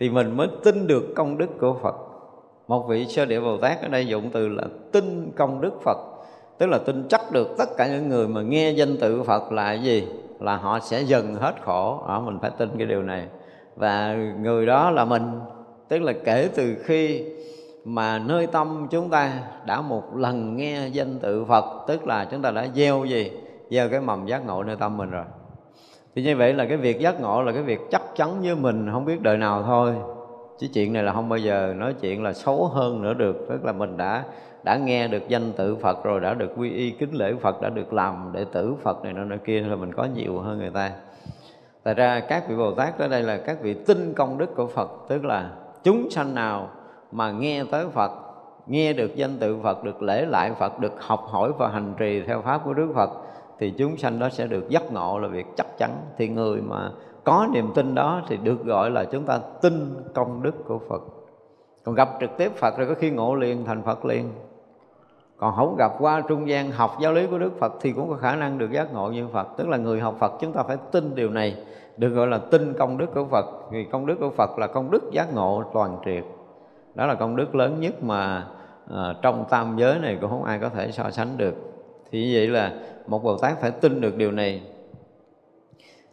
Thì 0.00 0.10
mình 0.10 0.36
mới 0.36 0.48
tin 0.64 0.86
được 0.86 1.04
công 1.16 1.38
đức 1.38 1.58
của 1.60 1.76
Phật. 1.82 1.94
Một 2.68 2.88
vị 2.88 3.06
sơ 3.06 3.24
địa 3.24 3.40
Bồ 3.40 3.56
Tát 3.56 3.82
ở 3.82 3.88
đây 3.88 4.06
dụng 4.06 4.30
từ 4.32 4.48
là 4.48 4.64
tin 4.92 5.30
công 5.36 5.60
đức 5.60 5.82
Phật. 5.84 5.98
Tức 6.58 6.66
là 6.66 6.78
tin 6.78 7.08
chắc 7.08 7.20
được 7.32 7.48
tất 7.58 7.68
cả 7.76 7.86
những 7.86 8.08
người 8.08 8.28
mà 8.28 8.42
nghe 8.42 8.70
danh 8.70 8.96
tự 9.00 9.22
Phật 9.22 9.52
là 9.52 9.72
gì? 9.72 10.08
Là 10.40 10.56
họ 10.56 10.78
sẽ 10.78 11.00
dần 11.00 11.34
hết 11.34 11.54
khổ. 11.62 12.04
Đó, 12.08 12.20
mình 12.20 12.38
phải 12.42 12.50
tin 12.58 12.68
cái 12.78 12.86
điều 12.86 13.02
này 13.02 13.26
và 13.78 14.14
người 14.40 14.66
đó 14.66 14.90
là 14.90 15.04
mình, 15.04 15.22
tức 15.88 16.02
là 16.02 16.12
kể 16.24 16.48
từ 16.54 16.76
khi 16.84 17.24
mà 17.84 18.18
nơi 18.18 18.46
tâm 18.46 18.86
chúng 18.90 19.10
ta 19.10 19.32
đã 19.66 19.80
một 19.80 20.16
lần 20.16 20.56
nghe 20.56 20.88
danh 20.88 21.18
tự 21.18 21.44
Phật, 21.44 21.64
tức 21.86 22.06
là 22.06 22.24
chúng 22.30 22.42
ta 22.42 22.50
đã 22.50 22.66
gieo 22.74 23.04
gì? 23.04 23.30
Gieo 23.70 23.88
cái 23.88 24.00
mầm 24.00 24.26
giác 24.26 24.46
ngộ 24.46 24.62
nơi 24.64 24.76
tâm 24.76 24.96
mình 24.96 25.10
rồi. 25.10 25.24
Thì 26.14 26.22
như 26.22 26.36
vậy 26.36 26.54
là 26.54 26.66
cái 26.66 26.76
việc 26.76 27.00
giác 27.00 27.20
ngộ 27.20 27.42
là 27.42 27.52
cái 27.52 27.62
việc 27.62 27.80
chắc 27.90 28.02
chắn 28.16 28.40
với 28.42 28.56
mình, 28.56 28.88
không 28.92 29.04
biết 29.04 29.22
đời 29.22 29.36
nào 29.36 29.62
thôi. 29.62 29.94
Chứ 30.58 30.66
chuyện 30.74 30.92
này 30.92 31.02
là 31.02 31.12
không 31.12 31.28
bao 31.28 31.38
giờ 31.38 31.74
nói 31.76 31.94
chuyện 32.00 32.22
là 32.22 32.32
xấu 32.32 32.66
hơn 32.66 33.02
nữa 33.02 33.14
được. 33.14 33.46
Tức 33.48 33.64
là 33.64 33.72
mình 33.72 33.96
đã 33.96 34.24
đã 34.64 34.76
nghe 34.76 35.08
được 35.08 35.28
danh 35.28 35.52
tự 35.52 35.76
Phật 35.76 36.04
rồi, 36.04 36.20
đã 36.20 36.34
được 36.34 36.50
quy 36.56 36.70
y 36.70 36.90
kính 36.90 37.14
lễ 37.14 37.34
Phật, 37.40 37.60
đã 37.62 37.68
được 37.68 37.92
làm 37.92 38.30
đệ 38.32 38.44
tử 38.52 38.74
Phật 38.82 39.04
này 39.04 39.12
nọ 39.12 39.36
kia, 39.44 39.60
là 39.60 39.76
mình 39.76 39.92
có 39.94 40.06
nhiều 40.14 40.38
hơn 40.38 40.58
người 40.58 40.70
ta. 40.70 40.90
Tại 41.82 41.94
ra 41.94 42.20
các 42.20 42.48
vị 42.48 42.56
Bồ 42.56 42.74
Tát 42.74 42.98
ở 42.98 43.08
đây 43.08 43.22
là 43.22 43.36
các 43.36 43.60
vị 43.62 43.74
tin 43.74 44.14
công 44.14 44.38
đức 44.38 44.54
của 44.56 44.66
Phật 44.66 44.90
Tức 45.08 45.24
là 45.24 45.50
chúng 45.82 46.10
sanh 46.10 46.34
nào 46.34 46.68
mà 47.12 47.30
nghe 47.30 47.64
tới 47.70 47.86
Phật 47.88 48.10
Nghe 48.66 48.92
được 48.92 49.16
danh 49.16 49.38
tự 49.38 49.58
Phật, 49.62 49.84
được 49.84 50.02
lễ 50.02 50.26
lại 50.26 50.52
Phật 50.58 50.78
Được 50.78 50.92
học 50.98 51.24
hỏi 51.26 51.52
và 51.58 51.68
hành 51.68 51.94
trì 51.98 52.22
theo 52.22 52.42
Pháp 52.42 52.60
của 52.64 52.74
Đức 52.74 52.92
Phật 52.94 53.10
Thì 53.58 53.74
chúng 53.78 53.96
sanh 53.96 54.18
đó 54.18 54.28
sẽ 54.28 54.46
được 54.46 54.68
giác 54.68 54.92
ngộ 54.92 55.18
là 55.18 55.28
việc 55.28 55.46
chắc 55.56 55.78
chắn. 55.78 55.90
Thì 56.18 56.28
người 56.28 56.60
mà 56.60 56.90
có 57.24 57.48
niềm 57.52 57.72
tin 57.74 57.94
đó 57.94 58.22
thì 58.28 58.36
được 58.36 58.64
gọi 58.64 58.90
là 58.90 59.04
chúng 59.04 59.24
ta 59.24 59.38
tin 59.62 60.04
công 60.14 60.42
đức 60.42 60.64
của 60.66 60.78
Phật. 60.88 61.02
Còn 61.84 61.94
gặp 61.94 62.08
trực 62.20 62.30
tiếp 62.38 62.52
Phật 62.56 62.78
rồi 62.78 62.88
có 62.88 62.94
khi 62.94 63.10
ngộ 63.10 63.34
liền 63.34 63.64
thành 63.64 63.82
Phật 63.82 64.04
liền 64.04 64.30
còn 65.38 65.54
không 65.56 65.76
gặp 65.76 65.92
qua 65.98 66.22
trung 66.28 66.48
gian 66.48 66.70
học 66.70 66.96
giáo 67.00 67.12
lý 67.12 67.26
của 67.26 67.38
Đức 67.38 67.58
Phật 67.58 67.72
thì 67.80 67.92
cũng 67.92 68.10
có 68.10 68.16
khả 68.16 68.36
năng 68.36 68.58
được 68.58 68.72
giác 68.72 68.92
ngộ 68.92 69.10
như 69.10 69.28
Phật. 69.32 69.48
Tức 69.56 69.68
là 69.68 69.76
người 69.76 70.00
học 70.00 70.16
Phật 70.18 70.32
chúng 70.40 70.52
ta 70.52 70.62
phải 70.62 70.76
tin 70.92 71.14
điều 71.14 71.30
này 71.30 71.56
được 71.96 72.08
gọi 72.08 72.26
là 72.26 72.38
tin 72.38 72.74
công 72.78 72.98
đức 72.98 73.06
của 73.14 73.24
Phật. 73.24 73.46
Vì 73.70 73.84
công 73.84 74.06
đức 74.06 74.16
của 74.20 74.30
Phật 74.30 74.58
là 74.58 74.66
công 74.66 74.90
đức 74.90 75.02
giác 75.12 75.34
ngộ 75.34 75.64
toàn 75.74 75.96
triệt. 76.04 76.24
Đó 76.94 77.06
là 77.06 77.14
công 77.14 77.36
đức 77.36 77.54
lớn 77.54 77.80
nhất 77.80 78.02
mà 78.02 78.46
à, 78.94 79.14
trong 79.22 79.44
tam 79.50 79.76
giới 79.78 79.98
này 79.98 80.18
cũng 80.20 80.30
không 80.30 80.44
ai 80.44 80.58
có 80.58 80.68
thể 80.68 80.92
so 80.92 81.10
sánh 81.10 81.36
được. 81.36 81.54
Thì 82.10 82.24
như 82.24 82.32
vậy 82.34 82.46
là 82.46 82.72
một 83.06 83.22
Bồ 83.22 83.36
Tát 83.36 83.60
phải 83.60 83.70
tin 83.70 84.00
được 84.00 84.16
điều 84.16 84.32
này. 84.32 84.62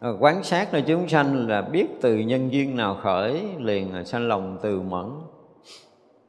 À, 0.00 0.10
quán 0.20 0.42
sát 0.42 0.72
nơi 0.72 0.82
chúng 0.86 1.08
sanh 1.08 1.48
là 1.48 1.62
biết 1.62 1.86
từ 2.02 2.18
nhân 2.18 2.52
duyên 2.52 2.76
nào 2.76 2.96
khởi 3.02 3.44
liền 3.58 4.04
sanh 4.04 4.28
lòng 4.28 4.58
từ 4.62 4.80
mẫn 4.80 5.06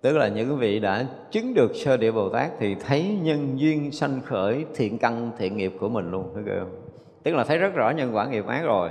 tức 0.02 0.18
là 0.18 0.28
những 0.28 0.58
vị 0.58 0.80
đã 0.80 1.06
chứng 1.32 1.54
được 1.54 1.76
sơ 1.76 1.98
địa 1.98 2.12
bồ 2.12 2.30
tát 2.30 2.52
thì 2.60 2.76
thấy 2.76 3.18
nhân 3.24 3.60
duyên 3.60 3.92
sanh 3.92 4.22
khởi, 4.26 4.66
thiện 4.76 4.98
căn, 4.98 5.32
thiện 5.38 5.58
nghiệp 5.58 5.74
của 5.80 5.90
mình 5.90 6.12
luôn, 6.12 6.32
thấy 6.34 6.44
không 6.60 6.88
tức 7.24 7.36
là 7.36 7.44
thấy 7.44 7.58
rất 7.58 7.76
rõ 7.76 7.90
nhân 7.90 8.16
quả 8.16 8.28
nghiệp 8.28 8.46
ác 8.48 8.64
rồi. 8.64 8.90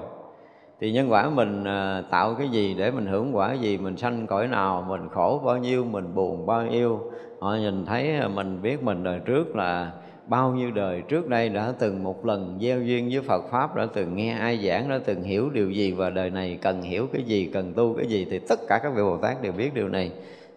Thì 0.81 0.93
nhân 0.93 1.13
quả 1.13 1.31
mình 1.31 1.65
à, 1.65 2.03
tạo 2.11 2.35
cái 2.35 2.49
gì 2.49 2.75
để 2.75 2.91
mình 2.91 3.07
hưởng 3.07 3.37
quả 3.37 3.55
gì, 3.55 3.79
mình 3.79 3.97
sanh 3.97 4.27
cõi 4.27 4.49
nào, 4.49 4.87
mình 4.89 5.09
khổ 5.09 5.43
bao 5.45 5.59
nhiêu, 5.59 5.85
mình 5.85 6.15
buồn 6.15 6.47
bao 6.47 6.67
nhiêu. 6.67 7.01
Họ 7.41 7.55
nhìn 7.55 7.87
thấy 7.87 8.29
mình 8.35 8.63
biết 8.63 8.83
mình 8.83 9.05
đời 9.05 9.21
trước 9.25 9.57
là 9.57 9.93
bao 10.27 10.51
nhiêu 10.51 10.71
đời 10.71 11.03
trước 11.09 11.29
đây 11.29 11.49
đã 11.49 11.73
từng 11.79 12.05
một 12.05 12.27
lần 12.27 12.59
gieo 12.61 12.83
duyên 12.83 13.09
với 13.13 13.21
Phật 13.21 13.43
pháp, 13.51 13.77
đã 13.77 13.87
từng 13.95 14.17
nghe 14.17 14.33
ai 14.33 14.69
giảng, 14.69 14.89
đã 14.89 15.01
từng 15.05 15.23
hiểu 15.23 15.51
điều 15.51 15.71
gì 15.71 15.93
và 15.93 16.11
đời 16.11 16.31
này 16.31 16.59
cần 16.63 16.83
hiểu 16.83 17.07
cái 17.13 17.23
gì, 17.23 17.51
cần 17.55 17.73
tu 17.77 17.95
cái 17.95 18.07
gì, 18.07 18.27
thì 18.31 18.39
tất 18.39 18.61
cả 18.69 18.81
các 18.83 18.93
vị 18.97 19.03
Bồ 19.03 19.17
Tát 19.17 19.43
đều 19.43 19.53
biết 19.53 19.75
điều 19.75 19.89
này 19.89 20.11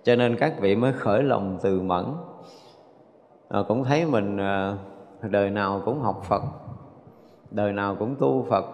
cho 0.04 0.16
nên 0.16 0.36
các 0.36 0.54
vị 0.60 0.76
mới 0.76 0.94
khởi 0.94 1.24
lòng 1.24 1.58
từ 1.62 1.82
mẫn. 1.82 2.06
À, 3.50 3.60
cũng 3.68 3.84
thấy 3.84 4.06
mình 4.06 4.38
à, 4.38 4.74
đời 5.22 5.50
nào 5.50 5.82
cũng 5.86 6.02
học 6.02 6.24
Phật 6.24 6.42
đời 7.52 7.74
nào 7.74 7.96
cũng 8.00 8.16
tu 8.20 8.46
Phật 8.50 8.66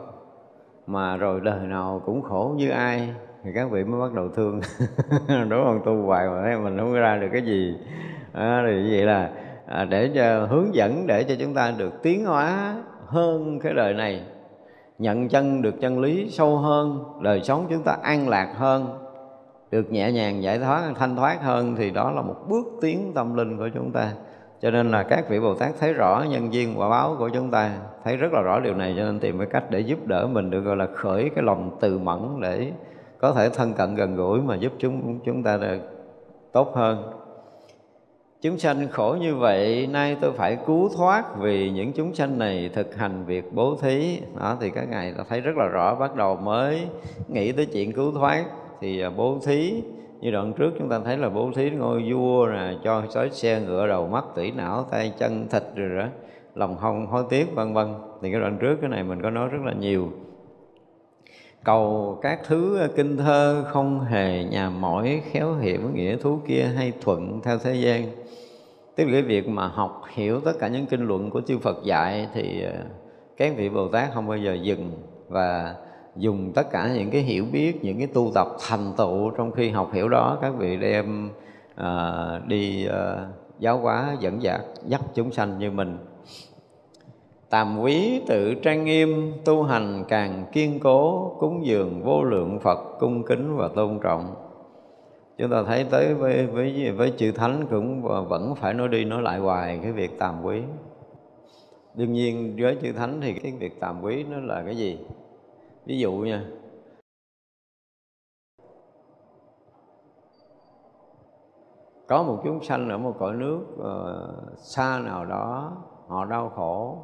mà 0.88 1.18
rồi 1.18 1.42
đời 1.44 1.60
nào 1.60 2.02
cũng 2.06 2.22
khổ 2.22 2.54
như 2.58 2.70
ai 2.70 3.14
thì 3.44 3.52
các 3.56 3.72
vị 3.72 3.84
mới 3.84 4.02
bắt 4.02 4.14
đầu 4.14 4.30
thương. 4.30 4.62
Đúng 5.50 5.64
không? 5.66 5.82
Tu 5.86 6.06
hoài 6.06 6.28
mà 6.30 6.42
thấy 6.44 6.58
mình 6.58 6.78
không 6.78 6.94
ra 6.94 7.18
được 7.18 7.28
cái 7.32 7.42
gì. 7.42 7.78
À, 8.34 8.64
thì 8.68 8.92
vậy 8.92 9.06
là 9.06 9.32
à, 9.68 9.86
để 9.86 10.12
cho 10.16 10.46
hướng 10.46 10.76
dẫn 10.76 11.08
để 11.08 11.24
cho 11.24 11.36
chúng 11.40 11.54
ta 11.54 11.74
được 11.78 12.02
tiến 12.04 12.26
hóa 12.26 12.76
hơn 13.06 13.60
cái 13.60 13.74
đời 13.74 13.94
này 13.94 14.24
nhận 14.98 15.30
chân 15.30 15.62
được 15.62 15.76
chân 15.82 16.00
lý 16.00 16.30
sâu 16.30 16.58
hơn 16.58 17.04
đời 17.22 17.42
sống 17.44 17.66
chúng 17.70 17.84
ta 17.84 17.98
an 18.04 18.30
lạc 18.30 18.54
hơn 18.58 19.05
được 19.76 19.92
nhẹ 19.92 20.12
nhàng 20.12 20.44
giải 20.44 20.60
thoát, 20.60 20.92
thanh 20.96 21.16
thoát 21.16 21.42
hơn 21.42 21.76
thì 21.76 21.92
đó 21.92 22.12
là 22.12 22.22
một 22.22 22.36
bước 22.50 22.66
tiến 22.82 23.12
tâm 23.16 23.36
linh 23.36 23.58
của 23.58 23.70
chúng 23.74 23.92
ta. 23.92 24.12
Cho 24.62 24.72
nên 24.72 24.92
là 24.92 25.04
các 25.04 25.30
vị 25.30 25.40
Bồ 25.40 25.56
Tát 25.56 25.72
thấy 25.80 25.94
rõ 25.94 26.24
nhân 26.30 26.54
duyên 26.54 26.80
quả 26.80 26.90
báo 26.90 27.16
của 27.20 27.30
chúng 27.30 27.52
ta, 27.52 27.72
thấy 28.04 28.18
rất 28.18 28.34
là 28.34 28.42
rõ 28.42 28.60
điều 28.60 28.76
này, 28.76 28.94
cho 28.98 29.04
nên 29.04 29.20
tìm 29.20 29.38
cái 29.38 29.48
cách 29.52 29.64
để 29.70 29.80
giúp 29.80 30.08
đỡ 30.08 30.28
mình 30.28 30.50
được 30.50 30.62
gọi 30.62 30.76
là 30.76 30.88
khởi 30.96 31.30
cái 31.36 31.44
lòng 31.44 31.78
từ 31.80 32.00
mẫn 32.00 32.20
để 32.42 32.72
có 33.20 33.32
thể 33.32 33.50
thân 33.50 33.74
cận 33.74 33.96
gần 33.96 34.16
gũi 34.16 34.42
mà 34.42 34.56
giúp 34.56 34.72
chúng 34.80 35.20
chúng 35.26 35.44
ta 35.44 35.58
được 35.58 35.80
tốt 36.52 36.76
hơn. 36.76 37.12
Chúng 38.42 38.58
sanh 38.58 38.88
khổ 38.92 39.18
như 39.22 39.36
vậy, 39.36 39.88
nay 39.92 40.18
tôi 40.22 40.32
phải 40.32 40.58
cứu 40.66 40.90
thoát 40.98 41.38
vì 41.38 41.70
những 41.70 41.94
chúng 41.94 42.16
sanh 42.16 42.40
này 42.40 42.70
thực 42.74 42.96
hành 42.96 43.26
việc 43.26 43.54
bố 43.54 43.76
thí. 43.82 44.20
Đó, 44.40 44.58
thì 44.62 44.70
các 44.70 44.90
ngài 44.90 45.14
đã 45.18 45.24
thấy 45.30 45.42
rất 45.42 45.58
là 45.58 45.66
rõ, 45.66 45.96
bắt 45.96 46.16
đầu 46.16 46.36
mới 46.36 46.88
nghĩ 47.28 47.52
tới 47.52 47.66
chuyện 47.66 47.92
cứu 47.92 48.12
thoát 48.12 48.46
thì 48.82 49.02
à, 49.02 49.10
bố 49.10 49.40
thí 49.46 49.84
như 50.22 50.32
đoạn 50.32 50.54
trước 50.54 50.74
chúng 50.80 50.90
ta 50.90 51.00
thấy 51.00 51.18
là 51.18 51.30
bố 51.30 51.52
thí 51.56 51.70
ngôi 51.70 52.14
vua 52.14 52.48
nè, 52.48 52.74
cho 52.84 53.04
sói 53.10 53.30
xe 53.30 53.62
ngựa 53.62 53.88
đầu 53.88 54.08
mắt, 54.08 54.26
tủy 54.36 54.52
não, 54.52 54.84
tay 54.92 55.14
chân, 55.18 55.48
thịt 55.52 55.64
rồi 55.76 55.98
đó, 56.00 56.08
lòng 56.56 56.76
hông, 56.76 57.08
hối 57.08 57.24
tiếc, 57.30 57.56
vân 57.56 57.74
vân. 57.74 57.94
Thì 58.22 58.32
cái 58.32 58.40
đoạn 58.40 58.58
trước 58.62 58.78
cái 58.82 58.90
này 58.90 59.04
mình 59.04 59.22
có 59.22 59.30
nói 59.30 59.50
rất 59.50 59.62
là 59.66 59.74
nhiều. 59.74 60.10
Cầu 61.64 62.20
các 62.22 62.40
thứ 62.48 62.80
à, 62.80 62.88
kinh 62.96 63.18
thơ 63.18 63.64
không 63.68 64.00
hề 64.00 64.44
nhà 64.44 64.70
mỏi, 64.70 65.22
khéo 65.32 65.56
hiểm 65.56 65.94
nghĩa 65.94 66.18
thú 66.18 66.40
kia 66.48 66.72
hay 66.76 66.94
thuận 67.02 67.42
theo 67.44 67.58
thế 67.58 67.76
gian. 67.76 68.06
Tức 68.96 69.06
là 69.06 69.12
cái 69.12 69.22
việc 69.22 69.48
mà 69.48 69.68
học 69.68 70.02
hiểu 70.14 70.40
tất 70.40 70.54
cả 70.60 70.68
những 70.68 70.86
kinh 70.86 71.08
luận 71.08 71.30
của 71.30 71.42
chư 71.42 71.58
Phật 71.58 71.84
dạy 71.84 72.28
thì 72.34 72.64
à, 72.64 72.84
các 73.38 73.54
vị 73.58 73.70
Bồ 73.70 73.88
Tát 73.88 74.14
không 74.14 74.28
bao 74.28 74.38
giờ 74.38 74.54
dừng. 74.54 74.92
Và 75.28 75.76
dùng 76.16 76.52
tất 76.56 76.72
cả 76.72 76.94
những 76.96 77.10
cái 77.10 77.22
hiểu 77.22 77.46
biết 77.52 77.84
những 77.84 77.98
cái 77.98 78.08
tu 78.08 78.32
tập 78.36 78.48
thành 78.68 78.94
tựu 78.98 79.30
trong 79.30 79.52
khi 79.52 79.70
học 79.70 79.90
hiểu 79.94 80.10
đó 80.10 80.38
các 80.42 80.54
vị 80.58 80.78
đem 80.78 81.30
à, 81.76 82.42
đi 82.48 82.86
à, 82.86 83.28
giáo 83.60 83.78
hóa 83.78 84.16
dẫn 84.20 84.42
dắt 84.44 84.62
dắt 84.86 85.02
chúng 85.14 85.32
sanh 85.32 85.60
như 85.60 85.72
mình. 85.72 85.98
Tàm 87.50 87.80
quý 87.80 88.22
tự 88.28 88.54
trang 88.54 88.86
nghiêm 88.86 89.34
tu 89.46 89.64
hành 89.64 90.04
càng 90.08 90.46
kiên 90.52 90.80
cố 90.80 91.36
cúng 91.40 91.66
dường 91.66 92.04
vô 92.04 92.24
lượng 92.24 92.60
phật 92.60 92.80
cung 93.00 93.24
kính 93.24 93.58
và 93.58 93.68
tôn 93.76 94.00
trọng. 94.04 94.36
Chúng 95.38 95.52
ta 95.52 95.64
thấy 95.64 95.84
tới 95.84 96.14
với 96.14 96.46
với 96.46 96.92
với 96.92 97.14
chư 97.18 97.32
thánh 97.32 97.66
cũng 97.70 98.02
vẫn 98.02 98.56
phải 98.56 98.74
nói 98.74 98.88
đi 98.88 99.06
nói 99.06 99.22
lại 99.22 99.40
hoài 99.40 99.80
cái 99.84 99.92
việc 99.92 100.20
tàm 100.20 100.44
quý. 100.44 100.62
Đương 101.96 102.14
nhiên 102.14 102.56
với 102.60 102.78
chư 102.82 102.92
thánh 102.92 103.22
thì 103.22 103.34
cái 103.34 103.52
việc 103.60 103.80
tàm 103.80 104.02
quý 104.02 104.24
nó 104.24 104.38
là 104.40 104.64
cái 104.66 104.78
gì? 104.78 104.98
Ví 105.86 106.00
dụ 106.00 106.12
nha. 106.12 106.46
Có 112.08 112.24
một 112.24 112.42
chúng 112.44 112.64
sanh 112.64 112.90
ở 112.90 112.98
một 112.98 113.16
cõi 113.20 113.34
nước 113.34 113.60
uh, 113.74 114.60
xa 114.60 115.00
nào 115.06 115.26
đó 115.26 115.78
họ 116.08 116.26
đau 116.26 116.50
khổ 116.50 116.98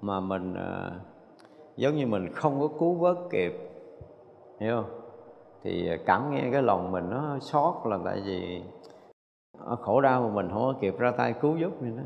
mà 0.00 0.20
mình 0.20 0.52
uh, 0.52 0.92
giống 1.76 1.96
như 1.96 2.06
mình 2.06 2.32
không 2.32 2.60
có 2.60 2.68
cứu 2.78 2.94
vớt 2.94 3.16
kịp 3.30 3.52
hiểu 4.60 4.82
không? 4.82 5.00
Thì 5.62 5.90
cảm 6.06 6.30
nghe 6.30 6.48
cái 6.52 6.62
lòng 6.62 6.92
mình 6.92 7.10
nó 7.10 7.38
xót 7.38 7.74
là 7.84 7.98
tại 8.04 8.22
vì 8.24 8.62
khổ 9.80 10.00
đau 10.00 10.22
mà 10.22 10.28
mình 10.34 10.48
không 10.52 10.62
có 10.62 10.74
kịp 10.80 10.98
ra 10.98 11.10
tay 11.10 11.34
cứu 11.40 11.56
giúp 11.56 11.82
như 11.82 11.96
đó 11.96 12.02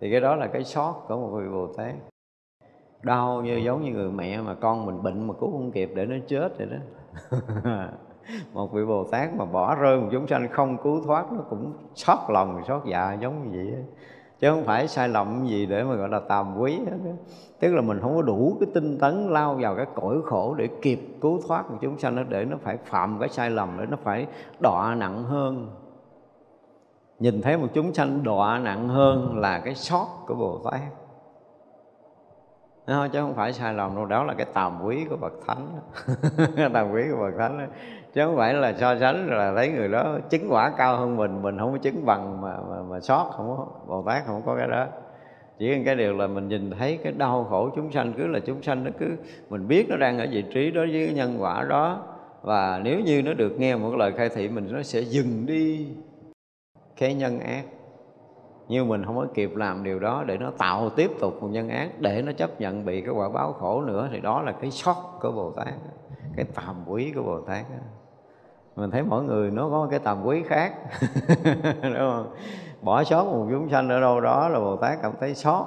thì 0.00 0.10
cái 0.10 0.20
đó 0.20 0.34
là 0.34 0.46
cái 0.46 0.64
xót 0.64 0.94
của 1.08 1.16
một 1.16 1.38
vị 1.38 1.48
bồ 1.48 1.66
tát 1.76 1.94
đau 3.02 3.42
như 3.42 3.56
giống 3.56 3.84
như 3.84 3.92
người 3.92 4.10
mẹ 4.10 4.40
mà 4.40 4.54
con 4.54 4.86
mình 4.86 5.02
bệnh 5.02 5.26
mà 5.26 5.34
cứu 5.40 5.50
không 5.50 5.70
kịp 5.70 5.92
để 5.94 6.06
nó 6.06 6.16
chết 6.28 6.58
vậy 6.58 6.66
đó. 6.66 6.76
Một 8.52 8.72
vị 8.72 8.84
bồ 8.84 9.04
tát 9.04 9.34
mà 9.36 9.44
bỏ 9.44 9.74
rơi 9.74 10.00
một 10.00 10.08
chúng 10.12 10.26
sanh 10.26 10.48
không 10.48 10.76
cứu 10.82 11.02
thoát, 11.04 11.32
nó 11.32 11.40
cũng 11.50 11.72
xót 11.94 12.18
lòng, 12.28 12.62
xót 12.68 12.82
dạ 12.86 13.16
giống 13.20 13.42
như 13.42 13.50
vậy 13.56 13.84
chứ 14.40 14.50
không 14.50 14.64
phải 14.64 14.88
sai 14.88 15.08
lầm 15.08 15.46
gì 15.46 15.66
để 15.66 15.84
mà 15.84 15.94
gọi 15.94 16.08
là 16.08 16.20
tàm 16.20 16.58
quý 16.58 16.78
hết 16.78 16.96
đó. 17.04 17.10
tức 17.60 17.74
là 17.74 17.80
mình 17.80 18.00
không 18.00 18.16
có 18.16 18.22
đủ 18.22 18.56
cái 18.60 18.68
tinh 18.74 18.98
tấn 18.98 19.28
lao 19.28 19.54
vào 19.60 19.76
cái 19.76 19.86
cõi 19.94 20.16
khổ 20.24 20.54
để 20.54 20.68
kịp 20.82 21.00
cứu 21.20 21.40
thoát 21.48 21.70
một 21.70 21.78
chúng 21.80 21.98
sanh 21.98 22.16
đó, 22.16 22.22
để 22.28 22.44
nó 22.44 22.56
phải 22.62 22.76
phạm 22.76 23.18
cái 23.20 23.28
sai 23.28 23.50
lầm, 23.50 23.76
để 23.78 23.86
nó 23.90 23.96
phải 24.02 24.26
đọa 24.60 24.94
nặng 24.94 25.24
hơn. 25.24 25.68
Nhìn 27.18 27.42
thấy 27.42 27.58
một 27.58 27.68
chúng 27.74 27.94
sanh 27.94 28.22
đọa 28.22 28.58
nặng 28.58 28.88
hơn 28.88 29.38
là 29.38 29.58
cái 29.58 29.74
sót 29.74 30.06
của 30.26 30.34
bồ 30.34 30.60
tát 30.70 30.80
nó 32.86 33.08
chứ 33.08 33.20
không 33.20 33.34
phải 33.34 33.52
sai 33.52 33.74
lầm 33.74 33.96
đâu 33.96 34.04
đó 34.04 34.24
là 34.24 34.34
cái 34.34 34.46
tàm 34.52 34.80
quý 34.84 35.04
của 35.10 35.16
bậc 35.16 35.32
thánh 35.46 35.68
tàm 36.72 36.92
quý 36.92 37.02
của 37.10 37.18
bậc 37.18 37.34
thánh 37.38 37.58
đó. 37.58 37.64
chứ 38.14 38.24
không 38.26 38.36
phải 38.36 38.54
là 38.54 38.72
so 38.72 38.98
sánh 38.98 39.26
là 39.30 39.54
thấy 39.56 39.68
người 39.68 39.88
đó 39.88 40.18
chứng 40.30 40.46
quả 40.48 40.72
cao 40.76 40.96
hơn 40.96 41.16
mình 41.16 41.42
mình 41.42 41.58
không 41.58 41.72
có 41.72 41.78
chứng 41.78 42.06
bằng 42.06 42.40
mà 42.40 42.56
mà, 42.70 42.82
mà 42.82 43.00
sót 43.00 43.30
không 43.36 43.48
có 43.48 43.66
bồ 43.86 44.02
tát 44.06 44.26
không 44.26 44.42
có 44.46 44.56
cái 44.56 44.68
đó. 44.68 44.86
Chỉ 45.58 45.84
cái 45.84 45.96
điều 45.96 46.16
là 46.16 46.26
mình 46.26 46.48
nhìn 46.48 46.70
thấy 46.70 46.98
cái 47.02 47.12
đau 47.12 47.44
khổ 47.44 47.70
chúng 47.76 47.92
sanh 47.92 48.12
cứ 48.16 48.26
là 48.26 48.40
chúng 48.40 48.62
sanh 48.62 48.84
nó 48.84 48.90
cứ 48.98 49.16
mình 49.50 49.68
biết 49.68 49.86
nó 49.88 49.96
đang 49.96 50.18
ở 50.18 50.26
vị 50.30 50.44
trí 50.54 50.70
đó 50.70 50.80
với 50.92 51.06
cái 51.06 51.14
nhân 51.14 51.36
quả 51.38 51.66
đó. 51.68 52.02
Và 52.42 52.80
nếu 52.84 53.00
như 53.00 53.22
nó 53.22 53.34
được 53.34 53.60
nghe 53.60 53.76
một 53.76 53.96
lời 53.96 54.12
khai 54.16 54.28
thị 54.28 54.48
mình 54.48 54.68
nó 54.72 54.82
sẽ 54.82 55.00
dừng 55.00 55.46
đi. 55.46 55.88
Cái 56.96 57.14
nhân 57.14 57.40
ác 57.40 57.62
nhưng 58.68 58.88
mình 58.88 59.04
không 59.04 59.16
có 59.16 59.26
kịp 59.34 59.56
làm 59.56 59.84
điều 59.84 59.98
đó 59.98 60.24
để 60.26 60.38
nó 60.38 60.50
tạo 60.58 60.90
tiếp 60.90 61.10
tục 61.20 61.42
một 61.42 61.48
nhân 61.48 61.68
ác 61.68 61.90
để 61.98 62.22
nó 62.22 62.32
chấp 62.32 62.60
nhận 62.60 62.84
bị 62.84 63.00
cái 63.00 63.10
quả 63.10 63.28
báo 63.28 63.52
khổ 63.52 63.82
nữa, 63.82 64.08
thì 64.12 64.20
đó 64.20 64.42
là 64.42 64.52
cái 64.52 64.70
sót 64.70 65.18
của 65.20 65.32
bồ 65.32 65.50
tát, 65.50 65.74
cái 66.36 66.44
tàm 66.54 66.74
quý 66.86 67.12
của 67.14 67.22
bồ 67.22 67.40
tát. 67.40 67.64
Mình 68.76 68.90
thấy 68.90 69.02
mỗi 69.02 69.22
người 69.22 69.50
nó 69.50 69.68
có 69.70 69.88
cái 69.90 69.98
tàm 69.98 70.24
quý 70.24 70.42
khác, 70.42 70.74
đúng 71.82 71.94
không? 71.98 72.34
Bỏ 72.82 73.04
sót 73.04 73.24
một 73.24 73.46
chúng 73.50 73.68
sanh 73.70 73.88
ở 73.88 74.00
đâu 74.00 74.20
đó 74.20 74.48
là 74.48 74.60
bồ 74.60 74.76
tát 74.76 74.98
cảm 75.02 75.12
thấy 75.20 75.34
sót. 75.34 75.66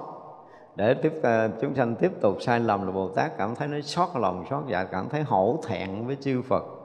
Để 0.76 0.93
tiếp 0.93 1.14
à, 1.24 1.50
chúng 1.62 1.76
sanh 1.76 1.95
tiếp 1.95 2.12
tục 2.22 2.38
sai 2.41 2.60
lầm 2.60 2.86
là 2.86 2.91
bồ 2.91 3.08
tát 3.08 3.38
cảm 3.38 3.56
thấy 3.56 3.68
nó 3.68 3.82
sót 3.82 4.18
lòng, 4.18 4.45
sót 4.50 4.64
dạ 4.68 4.84
cảm 4.84 5.10
thấy 5.10 5.24
hổ 5.24 5.60
thẹn 5.68 6.08
với 6.08 6.18
chư 6.22 6.41
phật 6.41 6.79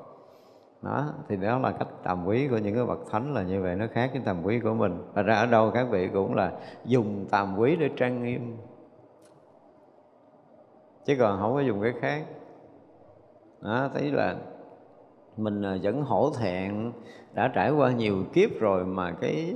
đó 0.84 1.12
thì 1.28 1.36
đó 1.36 1.58
là 1.58 1.72
cách 1.72 1.88
tầm 2.02 2.26
quý 2.26 2.48
của 2.48 2.58
những 2.58 2.74
cái 2.74 2.84
bậc 2.84 2.98
thánh 3.10 3.34
là 3.34 3.42
như 3.42 3.62
vậy 3.62 3.76
nó 3.76 3.86
khác 3.92 4.10
với 4.12 4.22
tầm 4.24 4.42
quý 4.42 4.60
của 4.60 4.74
mình. 4.74 5.02
Và 5.14 5.22
ra 5.22 5.34
ở 5.34 5.46
đâu 5.46 5.70
các 5.74 5.86
vị 5.90 6.08
cũng 6.12 6.34
là 6.34 6.52
dùng 6.84 7.26
tầm 7.30 7.58
quý 7.58 7.76
để 7.76 7.90
trang 7.96 8.22
nghiêm. 8.22 8.56
Chứ 11.04 11.16
còn 11.18 11.40
không 11.40 11.54
có 11.54 11.60
dùng 11.60 11.82
cái 11.82 11.92
khác. 12.00 12.24
Đó 13.60 13.90
thấy 13.94 14.10
là 14.10 14.36
mình 15.36 15.62
à, 15.62 15.76
vẫn 15.82 16.02
hổ 16.02 16.30
thẹn 16.38 16.92
đã 17.32 17.48
trải 17.54 17.70
qua 17.70 17.92
nhiều 17.92 18.24
kiếp 18.32 18.60
rồi 18.60 18.84
mà 18.84 19.12
cái 19.20 19.54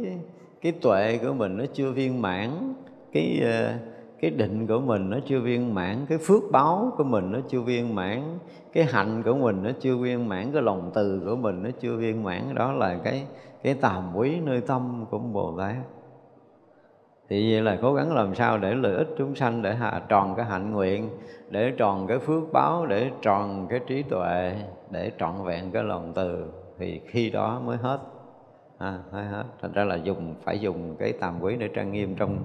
cái 0.60 0.72
tuệ 0.72 1.18
của 1.22 1.32
mình 1.32 1.56
nó 1.56 1.64
chưa 1.72 1.92
viên 1.92 2.22
mãn 2.22 2.74
cái 3.12 3.42
uh, 3.42 3.87
cái 4.20 4.30
định 4.30 4.66
của 4.66 4.80
mình 4.80 5.10
nó 5.10 5.18
chưa 5.26 5.40
viên 5.40 5.74
mãn 5.74 6.06
cái 6.08 6.18
phước 6.18 6.42
báo 6.52 6.92
của 6.96 7.04
mình 7.04 7.32
nó 7.32 7.38
chưa 7.48 7.60
viên 7.60 7.94
mãn 7.94 8.38
cái 8.72 8.84
hạnh 8.84 9.22
của 9.22 9.34
mình 9.34 9.62
nó 9.62 9.70
chưa 9.80 9.96
viên 9.96 10.28
mãn 10.28 10.52
cái 10.52 10.62
lòng 10.62 10.90
từ 10.94 11.22
của 11.26 11.36
mình 11.36 11.62
nó 11.62 11.70
chưa 11.80 11.96
viên 11.96 12.22
mãn. 12.22 12.54
Đó 12.54 12.72
là 12.72 12.98
cái 13.04 13.26
cái 13.62 13.74
tàm 13.74 14.16
quý 14.16 14.40
nơi 14.40 14.60
tâm 14.60 15.04
của 15.10 15.18
bồ 15.18 15.58
tát. 15.58 15.76
Thì 17.28 17.52
vậy 17.52 17.62
là 17.62 17.78
cố 17.82 17.94
gắng 17.94 18.14
làm 18.14 18.34
sao 18.34 18.58
để 18.58 18.74
lợi 18.74 18.96
ích 18.96 19.08
chúng 19.18 19.34
sanh 19.34 19.62
để 19.62 19.74
hạ 19.74 20.02
tròn 20.08 20.34
cái 20.36 20.46
hạnh 20.46 20.72
nguyện 20.72 21.10
để 21.50 21.72
tròn 21.76 22.06
cái 22.06 22.18
phước 22.18 22.42
báo 22.52 22.86
để 22.86 23.10
tròn 23.22 23.66
cái 23.70 23.80
trí 23.86 24.02
tuệ 24.02 24.56
để 24.90 25.12
trọn 25.18 25.44
vẹn 25.44 25.70
cái 25.70 25.84
lòng 25.84 26.12
từ. 26.14 26.44
Thì 26.78 27.00
khi 27.06 27.30
đó 27.30 27.60
mới 27.64 27.76
hết. 27.76 27.98
À, 28.78 28.98
mới 29.12 29.24
hết. 29.24 29.44
Thành 29.62 29.72
ra 29.72 29.84
là 29.84 29.96
dùng 29.96 30.34
phải 30.44 30.58
dùng 30.58 30.96
cái 30.98 31.12
tàm 31.12 31.40
quý 31.40 31.56
để 31.58 31.68
trang 31.68 31.92
nghiêm 31.92 32.14
trong 32.14 32.38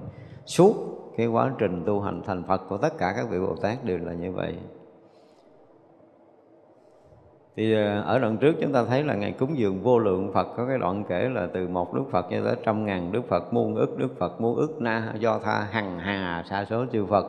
suốt 0.46 0.93
cái 1.16 1.26
quá 1.26 1.52
trình 1.58 1.82
tu 1.86 2.00
hành 2.00 2.22
thành 2.26 2.42
Phật 2.42 2.62
của 2.68 2.76
tất 2.76 2.98
cả 2.98 3.12
các 3.16 3.26
vị 3.30 3.38
Bồ 3.38 3.56
Tát 3.56 3.84
đều 3.84 3.98
là 3.98 4.12
như 4.12 4.32
vậy. 4.32 4.54
Thì 7.56 7.74
ờ, 7.74 8.00
ở 8.00 8.18
đoạn 8.18 8.36
trước 8.36 8.54
chúng 8.60 8.72
ta 8.72 8.84
thấy 8.84 9.04
là 9.04 9.14
ngày 9.14 9.32
cúng 9.32 9.58
dường 9.58 9.82
vô 9.82 9.98
lượng 9.98 10.32
Phật 10.32 10.48
có 10.56 10.66
cái 10.66 10.78
đoạn 10.78 11.04
kể 11.08 11.28
là 11.28 11.48
từ 11.52 11.68
một 11.68 11.94
Đức 11.94 12.04
Phật 12.10 12.26
cho 12.30 12.36
tới 12.44 12.56
trăm 12.64 12.86
ngàn 12.86 13.12
Đức 13.12 13.28
Phật 13.28 13.52
muôn 13.52 13.74
ức 13.74 13.98
Đức 13.98 14.18
Phật 14.18 14.40
muôn 14.40 14.56
ức 14.56 14.80
na 14.80 15.12
do 15.18 15.38
tha 15.38 15.66
hằng 15.70 15.98
hà 15.98 16.44
sa 16.50 16.66
số 16.70 16.84
chư 16.92 17.06
Phật. 17.06 17.26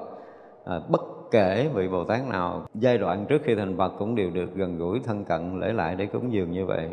À, 0.65 0.79
bất 0.89 1.01
kể 1.31 1.69
vị 1.73 1.87
Bồ 1.87 2.03
Tát 2.03 2.27
nào 2.27 2.65
giai 2.73 2.97
đoạn 2.97 3.25
trước 3.25 3.41
khi 3.43 3.55
thành 3.55 3.77
Phật 3.77 3.93
cũng 3.99 4.15
đều 4.15 4.29
được 4.29 4.55
gần 4.55 4.77
gũi 4.77 4.99
thân 5.03 5.25
cận 5.25 5.59
lễ 5.59 5.73
lại 5.73 5.95
để 5.95 6.05
cúng 6.05 6.33
dường 6.33 6.51
như 6.51 6.65
vậy. 6.65 6.89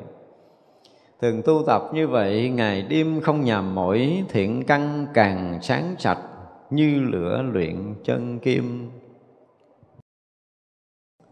Thường 1.23 1.43
tu 1.45 1.63
tập 1.67 1.83
như 1.93 2.09
vậy 2.09 2.53
ngày 2.55 2.83
đêm 2.83 3.21
không 3.21 3.45
nhàm 3.45 3.75
mỏi 3.75 4.25
thiện 4.29 4.65
căn 4.65 5.07
càng 5.15 5.59
sáng 5.63 5.95
sạch 5.99 6.19
như 6.73 7.01
lửa 7.01 7.43
luyện 7.53 7.95
chân 8.05 8.39
kim. 8.39 8.91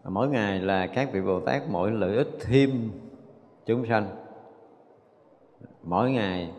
Mỗi 0.03 0.27
ngày 0.27 0.59
là 0.59 0.87
các 0.87 1.09
vị 1.13 1.21
bồ 1.21 1.39
tát 1.39 1.61
mỗi 1.69 1.91
lợi 1.91 2.15
ích 2.15 2.29
thêm 2.41 2.91
chúng 3.65 3.85
sanh. 3.85 4.09
Mỗi 5.83 6.11
ngày 6.11 6.51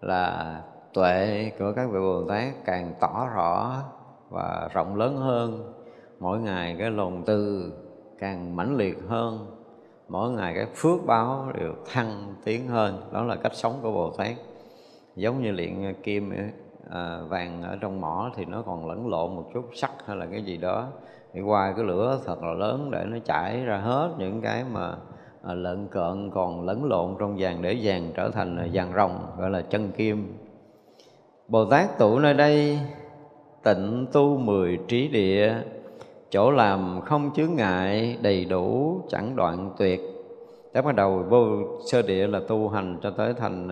là 0.00 0.62
tuệ 0.94 1.50
của 1.58 1.72
các 1.76 1.90
vị 1.90 1.98
bồ 1.98 2.24
tát 2.28 2.64
càng 2.64 2.94
tỏ 3.00 3.28
rõ 3.34 3.82
và 4.30 4.68
rộng 4.72 4.96
lớn 4.96 5.16
hơn. 5.16 5.72
Mỗi 6.18 6.38
ngày 6.40 6.76
cái 6.78 6.90
lòng 6.90 7.22
từ 7.26 7.72
càng 8.18 8.56
mãnh 8.56 8.76
liệt 8.76 8.96
hơn. 9.08 9.46
Mỗi 10.08 10.30
ngày 10.30 10.54
cái 10.54 10.66
phước 10.74 11.06
báo 11.06 11.52
đều 11.58 11.74
thăng 11.86 12.34
tiến 12.44 12.68
hơn. 12.68 13.08
Đó 13.12 13.24
là 13.24 13.36
cách 13.36 13.54
sống 13.54 13.78
của 13.82 13.92
bồ 13.92 14.10
tát. 14.10 14.36
Giống 15.16 15.42
như 15.42 15.50
luyện 15.50 15.94
kim 16.02 16.30
ấy 16.30 16.50
à, 16.92 17.20
vàng 17.28 17.62
ở 17.62 17.76
trong 17.80 18.00
mỏ 18.00 18.30
thì 18.36 18.44
nó 18.44 18.62
còn 18.62 18.88
lẫn 18.88 19.08
lộn 19.08 19.36
một 19.36 19.44
chút 19.54 19.64
sắt 19.74 19.90
hay 20.06 20.16
là 20.16 20.26
cái 20.26 20.42
gì 20.42 20.56
đó. 20.56 20.88
Thì 21.32 21.40
qua 21.40 21.72
cái 21.76 21.84
lửa 21.84 22.18
thật 22.26 22.42
là 22.42 22.52
lớn 22.52 22.90
để 22.90 23.04
nó 23.08 23.18
chảy 23.24 23.64
ra 23.64 23.76
hết 23.76 24.10
những 24.18 24.40
cái 24.40 24.64
mà 24.72 24.94
à, 25.42 25.54
lợn 25.54 25.88
cợn 25.90 26.30
còn 26.34 26.66
lẫn 26.66 26.84
lộn 26.84 27.14
trong 27.18 27.36
vàng 27.38 27.62
để 27.62 27.78
vàng 27.82 28.10
trở 28.14 28.30
thành 28.30 28.56
ờ, 28.56 28.68
vàng 28.72 28.92
rồng 28.96 29.18
gọi 29.38 29.50
là 29.50 29.62
chân 29.62 29.90
kim. 29.96 30.38
Bồ 31.48 31.64
Tát 31.64 31.98
tụ 31.98 32.18
nơi 32.18 32.34
đây 32.34 32.78
tịnh 33.64 34.06
tu 34.12 34.36
mười 34.36 34.78
trí 34.88 35.08
địa. 35.08 35.54
Chỗ 36.30 36.50
làm 36.50 37.00
không 37.04 37.30
chướng 37.34 37.54
ngại 37.56 38.18
đầy 38.22 38.44
đủ 38.44 39.00
chẳng 39.08 39.36
đoạn 39.36 39.70
tuyệt. 39.78 40.00
Đó 40.74 40.82
bắt 40.82 40.94
đầu 40.94 41.24
vô 41.28 41.46
sơ 41.86 42.02
địa 42.02 42.26
là 42.26 42.40
tu 42.48 42.68
hành 42.68 42.98
cho 43.02 43.10
tới 43.10 43.34
thành 43.34 43.68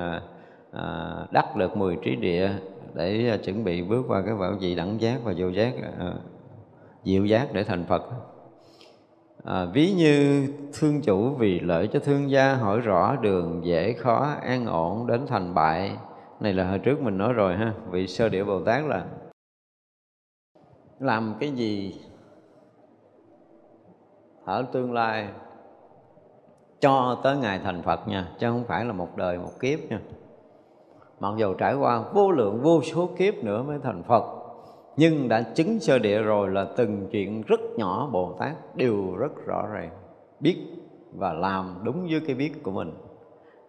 à 0.72 1.26
đắc 1.30 1.56
được 1.56 1.76
mười 1.76 1.96
trí 2.02 2.16
địa 2.16 2.50
để 2.94 3.28
ờ, 3.28 3.36
chuẩn 3.36 3.64
bị 3.64 3.82
bước 3.82 4.04
qua 4.08 4.22
cái 4.26 4.34
bảo 4.34 4.52
vị 4.60 4.74
đẳng 4.74 5.00
giác 5.00 5.20
và 5.24 5.34
vô 5.36 5.48
giác 5.48 5.74
ờ, 5.98 6.08
à, 6.08 6.14
diệu 7.04 7.24
giác 7.24 7.48
để 7.52 7.64
thành 7.64 7.84
Phật. 7.88 8.02
À, 9.44 9.64
ví 9.64 9.92
như 9.92 10.46
thương 10.72 11.00
chủ 11.02 11.30
vì 11.30 11.60
lợi 11.60 11.88
cho 11.92 11.98
thương 11.98 12.30
gia 12.30 12.54
hỏi 12.54 12.80
rõ 12.80 13.16
đường 13.16 13.60
dễ 13.64 13.92
khó 13.92 14.34
an 14.42 14.66
ổn 14.66 15.06
đến 15.06 15.26
thành 15.26 15.54
bại. 15.54 15.96
Này 16.40 16.52
là 16.54 16.68
hồi 16.68 16.78
trước 16.78 17.00
mình 17.00 17.18
nói 17.18 17.32
rồi 17.32 17.56
ha 17.56 17.72
vị 17.90 18.06
sơ 18.06 18.28
địa 18.28 18.44
bồ 18.44 18.60
tát 18.64 18.84
là 18.84 19.04
làm 21.00 21.34
cái 21.40 21.50
gì 21.50 21.94
ở 24.44 24.66
tương 24.72 24.92
lai 24.92 25.28
cho 26.80 27.20
tới 27.22 27.36
ngày 27.36 27.60
thành 27.64 27.82
Phật 27.82 28.08
nha 28.08 28.28
chứ 28.38 28.50
không 28.50 28.64
phải 28.64 28.84
là 28.84 28.92
một 28.92 29.16
đời 29.16 29.38
một 29.38 29.52
kiếp 29.60 29.78
nha 29.90 29.98
mặc 31.20 31.34
dù 31.36 31.54
trải 31.54 31.74
qua 31.74 32.04
vô 32.12 32.30
lượng 32.30 32.60
vô 32.62 32.82
số 32.82 33.08
kiếp 33.16 33.34
nữa 33.34 33.62
mới 33.62 33.78
thành 33.82 34.02
Phật, 34.02 34.24
nhưng 34.96 35.28
đã 35.28 35.42
chứng 35.42 35.80
sơ 35.80 35.98
địa 35.98 36.22
rồi 36.22 36.48
là 36.48 36.66
từng 36.76 37.08
chuyện 37.10 37.42
rất 37.42 37.60
nhỏ 37.76 38.08
Bồ 38.12 38.32
Tát 38.38 38.76
đều 38.76 39.14
rất 39.16 39.46
rõ 39.46 39.66
ràng, 39.66 39.90
biết 40.40 40.56
và 41.12 41.32
làm 41.32 41.80
đúng 41.82 42.06
với 42.10 42.20
cái 42.26 42.34
biết 42.34 42.62
của 42.62 42.70
mình. 42.70 42.92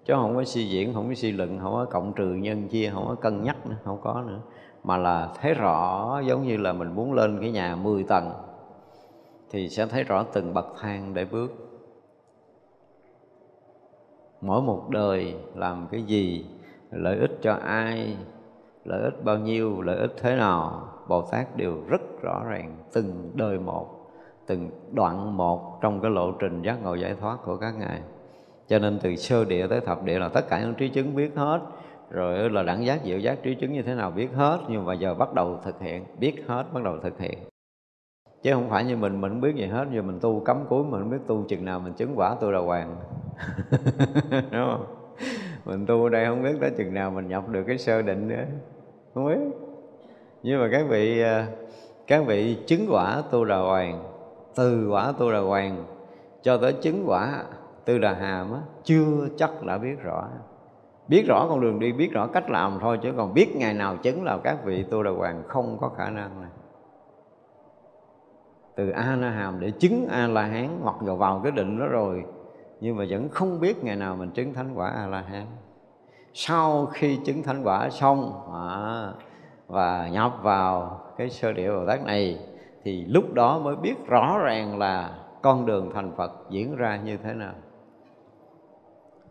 Chứ 0.05 0.13
không 0.13 0.35
có 0.35 0.43
suy 0.43 0.69
diễn, 0.69 0.93
không 0.93 1.07
có 1.07 1.13
suy 1.13 1.31
luận, 1.31 1.59
không 1.61 1.73
có 1.73 1.85
cộng 1.85 2.13
trừ 2.13 2.25
nhân 2.25 2.67
chia, 2.67 2.89
không 2.93 3.05
có 3.07 3.15
cân 3.15 3.43
nhắc 3.43 3.67
nữa, 3.67 3.75
không 3.83 3.99
có 4.01 4.23
nữa. 4.27 4.39
Mà 4.83 4.97
là 4.97 5.29
thấy 5.41 5.53
rõ 5.53 6.19
giống 6.25 6.47
như 6.47 6.57
là 6.57 6.73
mình 6.73 6.95
muốn 6.95 7.13
lên 7.13 7.37
cái 7.41 7.51
nhà 7.51 7.75
10 7.75 8.03
tầng, 8.03 8.31
thì 9.49 9.69
sẽ 9.69 9.85
thấy 9.85 10.03
rõ 10.03 10.23
từng 10.33 10.53
bậc 10.53 10.65
thang 10.79 11.13
để 11.13 11.25
bước. 11.25 11.51
Mỗi 14.41 14.61
một 14.61 14.89
đời 14.89 15.35
làm 15.55 15.87
cái 15.91 16.03
gì 16.03 16.45
lợi 16.91 17.17
ích 17.17 17.37
cho 17.41 17.53
ai? 17.53 18.17
Lợi 18.85 19.01
ích 19.03 19.23
bao 19.23 19.37
nhiêu? 19.37 19.81
Lợi 19.81 19.97
ích 19.97 20.13
thế 20.17 20.35
nào? 20.35 20.87
Bồ 21.07 21.21
tát 21.21 21.57
đều 21.57 21.75
rất 21.87 22.01
rõ 22.21 22.43
ràng 22.49 22.77
từng 22.93 23.31
đời 23.35 23.59
một, 23.59 23.87
từng 24.47 24.69
đoạn 24.91 25.37
một 25.37 25.81
trong 25.81 26.01
cái 26.01 26.11
lộ 26.11 26.31
trình 26.31 26.61
giác 26.61 26.83
ngộ 26.83 26.95
giải 26.95 27.15
thoát 27.19 27.37
của 27.45 27.57
các 27.57 27.73
ngài. 27.79 28.01
Cho 28.67 28.79
nên 28.79 28.99
từ 29.03 29.15
sơ 29.15 29.45
địa 29.45 29.67
tới 29.67 29.79
thập 29.79 30.03
địa 30.03 30.19
là 30.19 30.29
tất 30.29 30.49
cả 30.49 30.61
những 30.61 30.73
trí 30.73 30.89
chứng 30.89 31.15
biết 31.15 31.35
hết. 31.35 31.59
Rồi 32.09 32.49
là 32.49 32.63
đẳng 32.63 32.85
giác, 32.85 32.99
diệu 33.03 33.19
giác, 33.19 33.43
trí 33.43 33.55
chứng 33.55 33.73
như 33.73 33.81
thế 33.81 33.95
nào 33.95 34.11
biết 34.11 34.29
hết. 34.33 34.59
Nhưng 34.67 34.85
mà 34.85 34.93
giờ 34.93 35.13
bắt 35.13 35.33
đầu 35.33 35.59
thực 35.63 35.79
hiện, 35.79 36.05
biết 36.19 36.43
hết, 36.47 36.65
bắt 36.73 36.83
đầu 36.83 36.97
thực 37.03 37.19
hiện. 37.19 37.37
Chứ 38.43 38.53
không 38.53 38.69
phải 38.69 38.85
như 38.85 38.97
mình 38.97 39.21
mình 39.21 39.31
không 39.31 39.41
biết 39.41 39.55
gì 39.55 39.65
hết. 39.65 39.87
Giờ 39.93 40.01
mình 40.01 40.19
tu 40.21 40.39
cấm 40.45 40.65
cuối 40.69 40.83
mình 40.83 41.01
không 41.01 41.11
biết 41.11 41.27
tu 41.27 41.43
chừng 41.47 41.65
nào 41.65 41.79
mình 41.79 41.93
chứng 41.93 42.13
quả 42.15 42.35
tu 42.41 42.51
đà 42.51 42.59
hoàng. 42.59 42.95
Đúng 44.31 44.41
không? 44.51 44.98
mình 45.65 45.85
tu 45.85 46.03
ở 46.03 46.09
đây 46.09 46.25
không 46.25 46.43
biết 46.43 46.55
tới 46.61 46.71
chừng 46.77 46.93
nào 46.93 47.11
mình 47.11 47.27
nhập 47.27 47.49
được 47.49 47.63
cái 47.67 47.77
sơ 47.77 48.01
định 48.01 48.27
nữa. 48.27 48.43
Không 49.13 49.27
biết. 49.27 49.57
Nhưng 50.43 50.61
mà 50.61 50.69
các 50.71 50.85
vị 50.89 51.21
à, 51.21 51.47
các 52.07 52.25
vị 52.25 52.57
chứng 52.67 52.87
quả 52.89 53.23
tu 53.31 53.45
đà 53.45 53.57
hoàng 53.57 54.03
từ 54.55 54.89
quả 54.89 55.13
tu 55.19 55.31
đà 55.31 55.39
hoàng 55.39 55.85
cho 56.41 56.57
tới 56.57 56.73
chứng 56.73 57.03
quả 57.07 57.43
tư 57.85 57.97
đà 57.97 58.13
hàm 58.13 58.53
á, 58.53 58.59
chưa 58.83 59.27
chắc 59.37 59.63
đã 59.63 59.77
biết 59.77 60.01
rõ. 60.03 60.27
Biết 61.07 61.25
rõ 61.27 61.45
con 61.49 61.61
đường 61.61 61.79
đi 61.79 61.91
biết 61.91 62.11
rõ 62.11 62.27
cách 62.27 62.49
làm 62.49 62.77
thôi 62.81 62.99
chứ 63.03 63.13
còn 63.17 63.33
biết 63.33 63.55
ngày 63.55 63.73
nào 63.73 63.97
chứng 63.97 64.23
là 64.23 64.37
các 64.43 64.65
vị 64.65 64.83
tu 64.83 65.03
đà 65.03 65.11
hoàng 65.11 65.43
không 65.47 65.77
có 65.81 65.89
khả 65.89 66.09
năng 66.09 66.41
này. 66.41 66.49
Từ 68.75 68.89
a 68.89 69.15
la 69.15 69.29
hàm 69.29 69.59
để 69.59 69.71
chứng 69.71 70.07
a 70.11 70.27
la 70.27 70.41
hán 70.41 70.79
mặc 70.83 70.95
dù 71.01 71.15
vào 71.15 71.41
cái 71.43 71.51
định 71.51 71.79
đó 71.79 71.85
rồi 71.85 72.25
nhưng 72.81 72.95
mà 72.95 73.05
vẫn 73.09 73.29
không 73.29 73.59
biết 73.59 73.83
ngày 73.83 73.95
nào 73.95 74.15
mình 74.15 74.31
chứng 74.31 74.53
thánh 74.53 74.73
quả 74.73 74.89
a 74.89 75.07
la 75.07 75.21
hán 75.21 75.45
sau 76.33 76.85
khi 76.85 77.19
chứng 77.25 77.43
thánh 77.43 77.63
quả 77.63 77.89
xong 77.89 78.43
à, 78.53 79.13
và 79.67 80.09
nhập 80.11 80.31
vào 80.41 81.01
cái 81.17 81.29
sơ 81.29 81.53
địa 81.53 81.71
bồ 81.71 81.85
tát 81.85 82.05
này 82.05 82.39
thì 82.83 83.05
lúc 83.05 83.33
đó 83.33 83.59
mới 83.59 83.75
biết 83.75 83.95
rõ 84.07 84.39
ràng 84.43 84.79
là 84.79 85.19
con 85.41 85.65
đường 85.65 85.91
thành 85.93 86.11
phật 86.15 86.31
diễn 86.49 86.75
ra 86.75 86.99
như 87.05 87.17
thế 87.17 87.33
nào. 87.33 87.53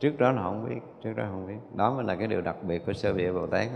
Trước 0.01 0.19
đó 0.19 0.33
là 0.33 0.43
không 0.43 0.69
biết 0.69 0.81
trước 1.03 1.13
đó 1.17 1.25
không 1.31 1.47
biết. 1.47 1.59
Đó 1.75 1.91
mới 1.91 2.05
là 2.05 2.17
cái 2.17 2.29
điều 2.29 2.41
đặc 2.41 2.57
biệt 2.63 2.87
của 2.87 2.93
sơ 2.93 3.13
địa 3.13 3.33
bồ 3.33 3.47
tát. 3.47 3.69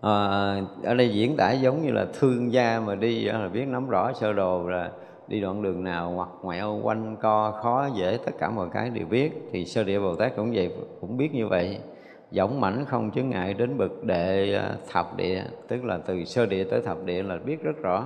À, 0.00 0.10
ở 0.84 0.94
đây 0.94 1.14
diễn 1.14 1.36
tả 1.36 1.52
giống 1.52 1.82
như 1.82 1.92
là 1.92 2.06
thương 2.18 2.52
gia 2.52 2.80
mà 2.80 2.94
đi 2.94 3.24
là 3.24 3.48
biết 3.48 3.66
nắm 3.68 3.88
rõ 3.88 4.12
sơ 4.12 4.32
đồ 4.32 4.68
là 4.68 4.90
đi 5.28 5.40
đoạn 5.40 5.62
đường 5.62 5.84
nào 5.84 6.12
hoặc 6.16 6.28
ngoẹo 6.42 6.80
quanh 6.82 7.16
co, 7.20 7.50
khó, 7.62 7.88
dễ, 7.94 8.18
tất 8.26 8.32
cả 8.38 8.50
mọi 8.50 8.68
cái 8.72 8.90
đều 8.90 9.06
biết. 9.06 9.32
Thì 9.52 9.64
sơ 9.64 9.84
địa 9.84 10.00
bồ 10.00 10.14
tát 10.14 10.36
cũng 10.36 10.52
vậy, 10.54 10.72
cũng 11.00 11.16
biết 11.16 11.34
như 11.34 11.48
vậy. 11.48 11.78
Dõng 12.30 12.60
mảnh 12.60 12.84
không 12.84 13.10
chướng 13.10 13.28
ngại 13.28 13.54
đến 13.54 13.78
bậc 13.78 14.04
đệ 14.04 14.54
à, 14.54 14.76
thập 14.92 15.16
địa, 15.16 15.42
tức 15.68 15.84
là 15.84 15.98
từ 16.06 16.24
sơ 16.24 16.46
địa 16.46 16.64
tới 16.64 16.82
thập 16.82 17.04
địa 17.04 17.22
là 17.22 17.36
biết 17.44 17.62
rất 17.62 17.76
rõ. 17.82 18.04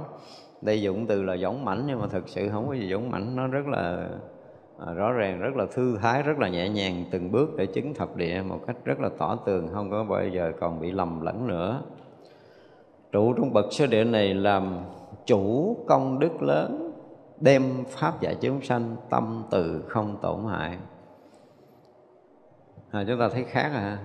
Đây 0.63 0.83
dụng 0.83 1.07
từ 1.07 1.23
là 1.23 1.37
dõng 1.37 1.65
mảnh 1.65 1.85
nhưng 1.87 2.01
mà 2.01 2.07
thực 2.07 2.29
sự 2.29 2.49
không 2.49 2.69
có 2.69 2.75
gì 2.75 2.91
dõng 2.91 3.11
mảnh 3.11 3.37
nó 3.37 3.47
rất 3.47 3.67
là 3.67 4.09
à, 4.87 4.93
rõ 4.93 5.13
ràng, 5.13 5.41
rất 5.41 5.57
là 5.57 5.67
thư 5.75 5.99
thái, 6.03 6.23
rất 6.23 6.39
là 6.39 6.49
nhẹ 6.49 6.69
nhàng, 6.69 7.05
từng 7.11 7.33
bước 7.33 7.57
để 7.57 7.67
chứng 7.67 7.95
thập 7.95 8.17
địa 8.17 8.43
một 8.49 8.59
cách 8.67 8.77
rất 8.85 9.01
là 9.01 9.09
tỏ 9.19 9.37
tường, 9.47 9.69
không 9.73 9.91
có 9.91 10.05
bao 10.05 10.29
giờ 10.29 10.53
còn 10.61 10.81
bị 10.81 10.91
lầm 10.91 11.21
lẫn 11.21 11.47
nữa. 11.47 11.83
Trụ 13.13 13.33
trong 13.33 13.53
bậc 13.53 13.65
sơ 13.71 13.87
địa 13.87 14.05
này 14.05 14.35
làm 14.35 14.79
chủ 15.27 15.77
công 15.87 16.19
đức 16.19 16.43
lớn 16.43 16.92
đem 17.43 17.85
pháp 17.89 18.21
dạy 18.21 18.37
chúng 18.41 18.63
sanh 18.63 18.97
tâm 19.11 19.45
từ 19.51 19.85
không 19.89 20.17
tổn 20.23 20.39
hại. 20.51 20.79
À, 22.91 23.05
chúng 23.09 23.19
ta 23.19 23.29
thấy 23.33 23.45
khác 23.45 23.71
à? 23.75 23.99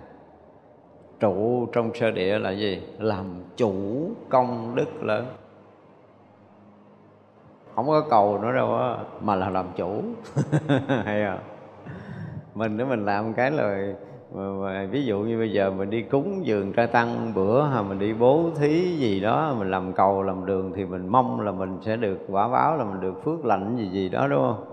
Trụ 1.19 1.65
trong 1.73 1.91
sơ 1.93 2.11
địa 2.11 2.39
là 2.39 2.51
gì? 2.51 2.81
Làm 2.99 3.43
chủ 3.57 3.75
công 4.29 4.75
đức 4.75 5.03
lớn. 5.03 5.25
Không 7.75 7.87
có 7.87 8.03
cầu 8.09 8.37
nữa 8.37 8.51
đâu 8.55 8.75
á 8.75 8.97
mà 9.21 9.35
là 9.35 9.49
làm 9.49 9.65
chủ. 9.75 10.01
Hay 10.87 11.21
à 11.23 11.39
mình 12.57 12.77
nếu 12.77 12.87
mình 12.87 13.05
làm 13.05 13.33
cái 13.33 13.51
lời 13.51 13.95
mà, 14.31 14.43
mà, 14.43 14.87
ví 14.91 15.05
dụ 15.05 15.19
như 15.19 15.37
bây 15.37 15.51
giờ 15.51 15.71
mình 15.71 15.89
đi 15.89 16.01
cúng 16.01 16.45
dường 16.45 16.73
trai 16.73 16.87
tăng 16.87 17.31
bữa 17.35 17.63
hay 17.63 17.83
mình 17.83 17.99
đi 17.99 18.13
bố 18.13 18.49
thí 18.55 18.97
gì 18.97 19.19
đó 19.19 19.55
mình 19.59 19.71
làm 19.71 19.93
cầu 19.93 20.23
làm 20.23 20.45
đường 20.45 20.71
thì 20.75 20.85
mình 20.85 21.07
mong 21.07 21.41
là 21.41 21.51
mình 21.51 21.77
sẽ 21.81 21.95
được 21.95 22.17
quả 22.29 22.47
báo 22.47 22.77
là 22.77 22.83
mình 22.83 23.01
được 23.01 23.23
phước 23.23 23.45
lành 23.45 23.77
gì 23.77 23.89
gì 23.89 24.09
đó 24.09 24.27
đúng 24.27 24.39
không? 24.39 24.65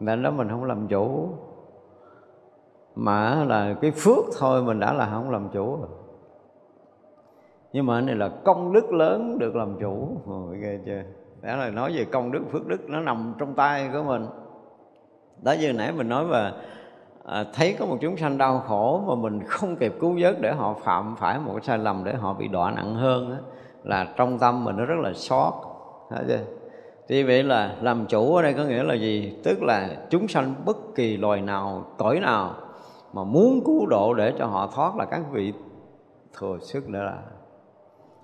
Nên 0.00 0.22
đó 0.22 0.30
mình 0.30 0.48
không 0.48 0.64
làm 0.64 0.88
chủ. 0.88 1.28
Mà 2.94 3.44
là 3.44 3.74
cái 3.80 3.90
phước 3.90 4.24
thôi 4.38 4.62
mình 4.62 4.80
đã 4.80 4.92
là 4.92 5.08
không 5.12 5.30
làm 5.30 5.48
chủ 5.52 5.76
rồi. 5.76 5.88
Nhưng 7.72 7.86
mà 7.86 8.00
này 8.00 8.14
là 8.14 8.28
công 8.44 8.72
đức 8.72 8.92
lớn 8.92 9.38
được 9.38 9.56
làm 9.56 9.76
chủ. 9.80 10.08
Ôi, 10.26 10.56
ghê 10.60 10.78
chưa? 10.86 11.02
Đó 11.42 11.56
là 11.56 11.70
nói 11.70 11.92
về 11.96 12.04
công 12.04 12.32
đức 12.32 12.40
phước 12.52 12.66
đức 12.66 12.90
nó 12.90 13.00
nằm 13.00 13.34
trong 13.38 13.54
tay 13.54 13.90
của 13.92 14.02
mình. 14.02 14.26
Đó 15.42 15.54
như 15.60 15.72
nãy 15.72 15.92
mình 15.96 16.08
nói 16.08 16.24
về 16.24 16.50
à, 17.28 17.44
thấy 17.52 17.76
có 17.78 17.86
một 17.86 17.98
chúng 18.00 18.16
sanh 18.16 18.38
đau 18.38 18.62
khổ 18.68 19.02
mà 19.06 19.14
mình 19.14 19.40
không 19.46 19.76
kịp 19.76 19.94
cứu 20.00 20.16
vớt 20.20 20.40
để 20.40 20.52
họ 20.52 20.74
phạm 20.84 21.16
phải 21.18 21.38
một 21.38 21.52
cái 21.52 21.62
sai 21.62 21.78
lầm 21.78 22.04
để 22.04 22.14
họ 22.14 22.34
bị 22.34 22.48
đọa 22.48 22.70
nặng 22.70 22.94
hơn 22.94 23.30
đó, 23.30 23.36
là 23.84 24.06
trong 24.16 24.38
tâm 24.38 24.64
mình 24.64 24.76
nó 24.76 24.84
rất 24.84 24.98
là 25.02 25.12
xót. 25.12 25.54
Thấy 26.10 26.24
chưa? 26.28 26.38
Thì 27.08 27.22
vậy 27.22 27.42
là 27.42 27.76
làm 27.80 28.06
chủ 28.06 28.36
ở 28.36 28.42
đây 28.42 28.54
có 28.54 28.64
nghĩa 28.64 28.82
là 28.82 28.94
gì? 28.94 29.36
Tức 29.44 29.62
là 29.62 29.88
chúng 30.10 30.28
sanh 30.28 30.54
bất 30.64 30.76
kỳ 30.94 31.16
loài 31.16 31.40
nào 31.40 31.84
cõi 31.98 32.20
nào 32.20 32.54
mà 33.12 33.24
muốn 33.24 33.60
cứu 33.64 33.86
độ 33.86 34.14
để 34.14 34.32
cho 34.38 34.46
họ 34.46 34.70
thoát 34.74 34.96
là 34.96 35.04
các 35.04 35.20
vị 35.32 35.52
thừa 36.38 36.58
sức 36.60 36.88
nữa 36.88 37.02
là 37.02 37.18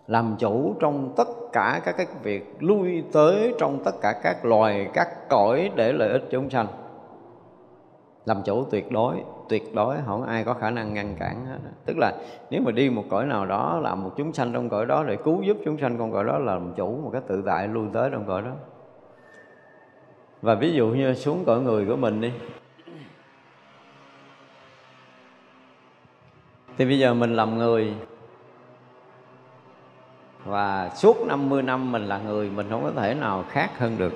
làm 0.06 0.36
chủ 0.38 0.74
trong 0.80 1.12
tất 1.16 1.28
cả 1.52 1.80
các 1.84 1.94
cái 1.96 2.06
việc 2.22 2.56
lui 2.60 3.04
tới 3.12 3.54
trong 3.58 3.84
tất 3.84 3.94
cả 4.02 4.12
các 4.22 4.44
loài 4.44 4.88
các 4.94 5.28
cõi 5.28 5.70
để 5.74 5.92
lợi 5.92 6.08
ích 6.08 6.22
chúng 6.30 6.50
sanh 6.50 6.66
làm 8.24 8.42
chủ 8.44 8.64
tuyệt 8.64 8.92
đối 8.92 9.24
tuyệt 9.48 9.74
đối, 9.74 9.96
không 10.06 10.22
ai 10.22 10.44
có 10.44 10.54
khả 10.54 10.70
năng 10.70 10.94
ngăn 10.94 11.16
cản 11.18 11.46
hết. 11.46 11.58
Tức 11.86 11.98
là 11.98 12.12
nếu 12.50 12.62
mà 12.62 12.70
đi 12.72 12.90
một 12.90 13.04
cõi 13.10 13.26
nào 13.26 13.46
đó, 13.46 13.80
làm 13.82 14.04
một 14.04 14.10
chúng 14.16 14.32
sanh 14.32 14.52
trong 14.52 14.68
cõi 14.68 14.86
đó 14.86 15.04
để 15.04 15.16
cứu 15.16 15.42
giúp 15.42 15.56
chúng 15.64 15.78
sanh 15.78 15.98
con 15.98 16.12
cõi 16.12 16.24
đó, 16.24 16.38
là 16.38 16.54
làm 16.54 16.74
chủ 16.76 17.00
một 17.02 17.10
cái 17.12 17.22
tự 17.28 17.42
tại 17.46 17.68
lui 17.68 17.86
tới 17.92 18.10
trong 18.12 18.26
cõi 18.26 18.42
đó. 18.42 18.50
Và 20.42 20.54
ví 20.54 20.72
dụ 20.72 20.88
như 20.88 21.14
xuống 21.14 21.44
cõi 21.44 21.60
người 21.60 21.86
của 21.86 21.96
mình 21.96 22.20
đi. 22.20 22.32
Thì 26.78 26.84
bây 26.84 26.98
giờ 26.98 27.14
mình 27.14 27.36
làm 27.36 27.58
người. 27.58 27.94
Và 30.44 30.90
suốt 30.94 31.16
50 31.26 31.62
năm 31.62 31.92
mình 31.92 32.06
là 32.06 32.18
người, 32.18 32.50
mình 32.50 32.66
không 32.70 32.82
có 32.82 32.90
thể 32.90 33.14
nào 33.14 33.44
khác 33.48 33.78
hơn 33.78 33.98
được 33.98 34.12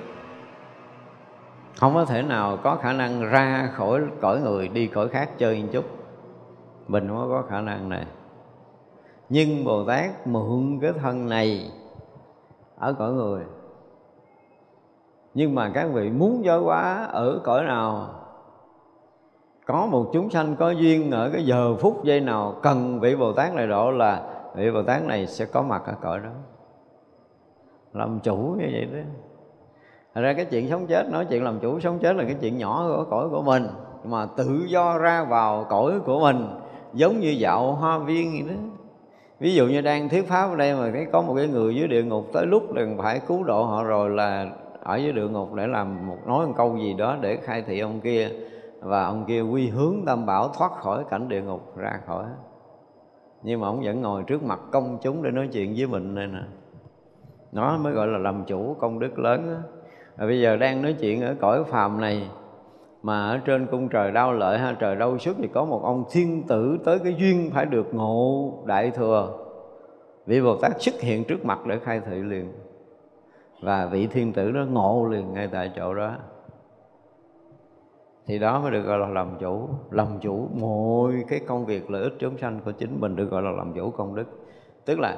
không 1.79 1.93
có 1.93 2.05
thể 2.05 2.21
nào 2.21 2.57
có 2.63 2.75
khả 2.75 2.93
năng 2.93 3.29
ra 3.29 3.69
khỏi 3.73 4.01
cõi 4.21 4.39
người, 4.39 4.67
đi 4.67 4.87
cõi 4.87 5.07
khác 5.07 5.29
chơi 5.37 5.63
một 5.63 5.69
chút. 5.71 5.85
Mình 6.87 7.07
không 7.07 7.29
có 7.29 7.43
khả 7.49 7.61
năng 7.61 7.89
này. 7.89 8.05
Nhưng 9.29 9.65
bồ 9.65 9.83
tát 9.83 10.27
mượn 10.27 10.79
cái 10.81 10.93
thân 10.93 11.29
này 11.29 11.71
ở 12.77 12.93
cõi 12.93 13.13
người. 13.13 13.43
Nhưng 15.33 15.55
mà 15.55 15.71
các 15.73 15.89
vị 15.93 16.09
muốn 16.09 16.45
giới 16.45 16.59
quá 16.59 17.05
ở 17.05 17.41
cõi 17.43 17.63
nào, 17.63 18.07
có 19.65 19.85
một 19.85 20.09
chúng 20.13 20.29
sanh 20.29 20.55
có 20.55 20.69
duyên 20.69 21.11
ở 21.11 21.29
cái 21.33 21.45
giờ 21.45 21.75
phút 21.75 22.03
giây 22.03 22.21
nào 22.21 22.55
cần 22.61 22.99
vị 22.99 23.15
bồ 23.15 23.33
tát 23.33 23.53
này 23.53 23.67
độ 23.67 23.91
là 23.91 24.23
vị 24.55 24.71
bồ 24.71 24.83
tát 24.83 25.03
này 25.03 25.27
sẽ 25.27 25.45
có 25.45 25.61
mặt 25.61 25.81
ở 25.85 25.93
cõi 26.01 26.19
đó. 26.19 26.31
Làm 27.93 28.19
chủ 28.19 28.35
như 28.35 28.65
vậy 28.71 28.87
đó. 28.93 29.28
Thật 30.19 30.23
ra 30.23 30.33
cái 30.33 30.45
chuyện 30.45 30.69
sống 30.69 30.87
chết, 30.87 31.09
nói 31.11 31.25
chuyện 31.25 31.43
làm 31.43 31.59
chủ 31.59 31.79
sống 31.79 31.99
chết 31.99 32.15
là 32.15 32.23
cái 32.23 32.35
chuyện 32.41 32.57
nhỏ 32.57 32.85
của 32.87 33.05
cõi 33.09 33.29
của 33.29 33.41
mình. 33.41 33.67
Mà 34.03 34.25
tự 34.37 34.65
do 34.67 34.97
ra 34.97 35.23
vào 35.23 35.65
cõi 35.69 35.99
của 36.05 36.19
mình, 36.19 36.47
giống 36.93 37.19
như 37.19 37.29
dạo 37.29 37.71
hoa 37.71 37.97
viên 37.99 38.31
vậy 38.31 38.55
đó. 38.55 38.61
Ví 39.39 39.55
dụ 39.55 39.67
như 39.67 39.81
đang 39.81 40.09
thuyết 40.09 40.27
pháp 40.27 40.49
ở 40.49 40.55
đây 40.55 40.75
mà 40.75 40.91
cái 40.93 41.05
có 41.11 41.21
một 41.21 41.33
cái 41.37 41.47
người 41.47 41.75
dưới 41.75 41.87
địa 41.87 42.03
ngục 42.03 42.25
tới 42.33 42.45
lúc 42.45 42.73
đừng 42.73 42.97
phải 42.97 43.19
cứu 43.27 43.43
độ 43.43 43.63
họ 43.63 43.83
rồi 43.83 44.09
là 44.09 44.51
ở 44.83 44.95
dưới 44.95 45.11
địa 45.11 45.27
ngục 45.27 45.53
để 45.53 45.67
làm 45.67 46.07
một 46.07 46.17
nói 46.27 46.47
một 46.47 46.53
câu 46.57 46.77
gì 46.77 46.93
đó 46.93 47.17
để 47.21 47.37
khai 47.37 47.63
thị 47.67 47.79
ông 47.79 47.99
kia. 48.01 48.29
Và 48.79 49.03
ông 49.03 49.25
kia 49.27 49.41
quy 49.41 49.69
hướng 49.69 49.95
tam 50.05 50.25
bảo 50.25 50.47
thoát 50.47 50.71
khỏi 50.71 51.03
cảnh 51.09 51.29
địa 51.29 51.41
ngục, 51.41 51.77
ra 51.77 51.99
khỏi. 52.05 52.25
Nhưng 53.43 53.59
mà 53.59 53.67
ông 53.67 53.81
vẫn 53.83 54.01
ngồi 54.01 54.23
trước 54.23 54.43
mặt 54.43 54.59
công 54.71 54.97
chúng 55.01 55.23
để 55.23 55.31
nói 55.31 55.49
chuyện 55.53 55.73
với 55.77 55.87
mình 55.87 56.15
đây 56.15 56.27
nè. 56.27 56.41
Nó 57.51 57.77
mới 57.77 57.93
gọi 57.93 58.07
là 58.07 58.17
làm 58.17 58.43
chủ 58.47 58.75
công 58.79 58.99
đức 58.99 59.19
lớn 59.19 59.47
đó. 59.47 59.78
Và 60.19 60.25
bây 60.25 60.41
giờ 60.41 60.57
đang 60.57 60.81
nói 60.81 60.95
chuyện 60.99 61.21
ở 61.21 61.35
cõi 61.39 61.63
phàm 61.63 62.01
này, 62.01 62.29
mà 63.03 63.29
ở 63.29 63.37
trên 63.37 63.67
cung 63.67 63.89
trời 63.89 64.11
đau 64.11 64.33
lợi 64.33 64.59
ha, 64.59 64.75
trời 64.79 64.95
đau 64.95 65.17
sức 65.17 65.35
thì 65.39 65.47
có 65.53 65.65
một 65.65 65.83
ông 65.83 66.03
thiên 66.11 66.47
tử 66.47 66.77
tới 66.85 66.99
cái 66.99 67.15
duyên 67.19 67.49
phải 67.53 67.65
được 67.65 67.93
ngộ 67.93 68.53
đại 68.65 68.91
thừa. 68.91 69.37
Vị 70.25 70.41
bồ 70.41 70.55
tát 70.55 70.81
xuất 70.81 71.01
hiện 71.01 71.23
trước 71.23 71.45
mặt 71.45 71.59
để 71.65 71.79
khai 71.79 72.01
thị 72.05 72.15
liền. 72.15 72.53
Và 73.61 73.85
vị 73.85 74.07
thiên 74.07 74.33
tử 74.33 74.51
đó 74.51 74.61
ngộ 74.69 75.05
liền 75.05 75.33
ngay 75.33 75.47
tại 75.51 75.71
chỗ 75.75 75.93
đó. 75.93 76.15
Thì 78.27 78.39
đó 78.39 78.59
mới 78.59 78.71
được 78.71 78.81
gọi 78.81 78.99
là 78.99 79.07
làm 79.07 79.27
chủ. 79.39 79.69
Làm 79.91 80.07
chủ 80.21 80.47
mọi 80.59 81.13
cái 81.27 81.39
công 81.39 81.65
việc 81.65 81.91
lợi 81.91 82.03
ích 82.03 82.13
chúng 82.19 82.37
sanh 82.37 82.59
của 82.65 82.71
chính 82.71 82.99
mình 82.99 83.15
được 83.15 83.31
gọi 83.31 83.41
là 83.41 83.51
làm 83.51 83.73
chủ 83.73 83.89
công 83.89 84.15
đức. 84.15 84.25
Tức 84.85 84.99
là 84.99 85.17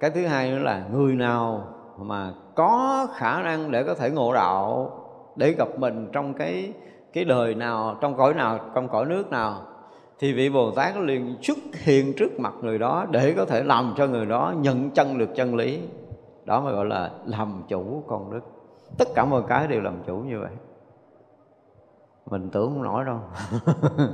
cái 0.00 0.10
thứ 0.10 0.26
hai 0.26 0.50
nữa 0.50 0.58
là 0.58 0.86
người 0.92 1.14
nào 1.14 1.64
mà 1.98 2.32
có 2.54 3.06
khả 3.14 3.42
năng 3.42 3.70
để 3.70 3.84
có 3.84 3.94
thể 3.94 4.10
ngộ 4.10 4.34
đạo, 4.34 4.90
để 5.36 5.52
gặp 5.52 5.68
mình 5.78 6.08
trong 6.12 6.34
cái 6.34 6.72
cái 7.12 7.24
đời 7.24 7.54
nào, 7.54 7.96
trong 8.00 8.16
cõi 8.16 8.34
nào, 8.34 8.58
trong 8.74 8.88
cõi 8.88 9.06
nước 9.06 9.30
nào, 9.30 9.62
thì 10.18 10.32
vị 10.32 10.50
Bồ 10.50 10.70
Tát 10.70 10.96
liền 10.96 11.36
xuất 11.42 11.58
hiện 11.72 12.12
trước 12.16 12.40
mặt 12.40 12.52
người 12.62 12.78
đó 12.78 13.06
để 13.10 13.34
có 13.36 13.44
thể 13.44 13.62
làm 13.62 13.94
cho 13.96 14.06
người 14.06 14.26
đó 14.26 14.54
nhận 14.60 14.90
chân 14.90 15.18
được 15.18 15.28
chân 15.34 15.54
lý. 15.54 15.80
Đó 16.44 16.60
mới 16.60 16.72
gọi 16.72 16.86
là 16.86 17.10
làm 17.26 17.62
chủ 17.68 18.02
con 18.06 18.30
đức. 18.32 18.40
Tất 18.98 19.08
cả 19.14 19.24
mọi 19.24 19.42
cái 19.48 19.66
đều 19.66 19.80
làm 19.80 20.02
chủ 20.06 20.16
như 20.16 20.40
vậy. 20.40 20.50
Mình 22.30 22.50
tưởng 22.52 22.72
không 22.72 22.82
nổi 22.82 23.04
đâu. 23.04 23.20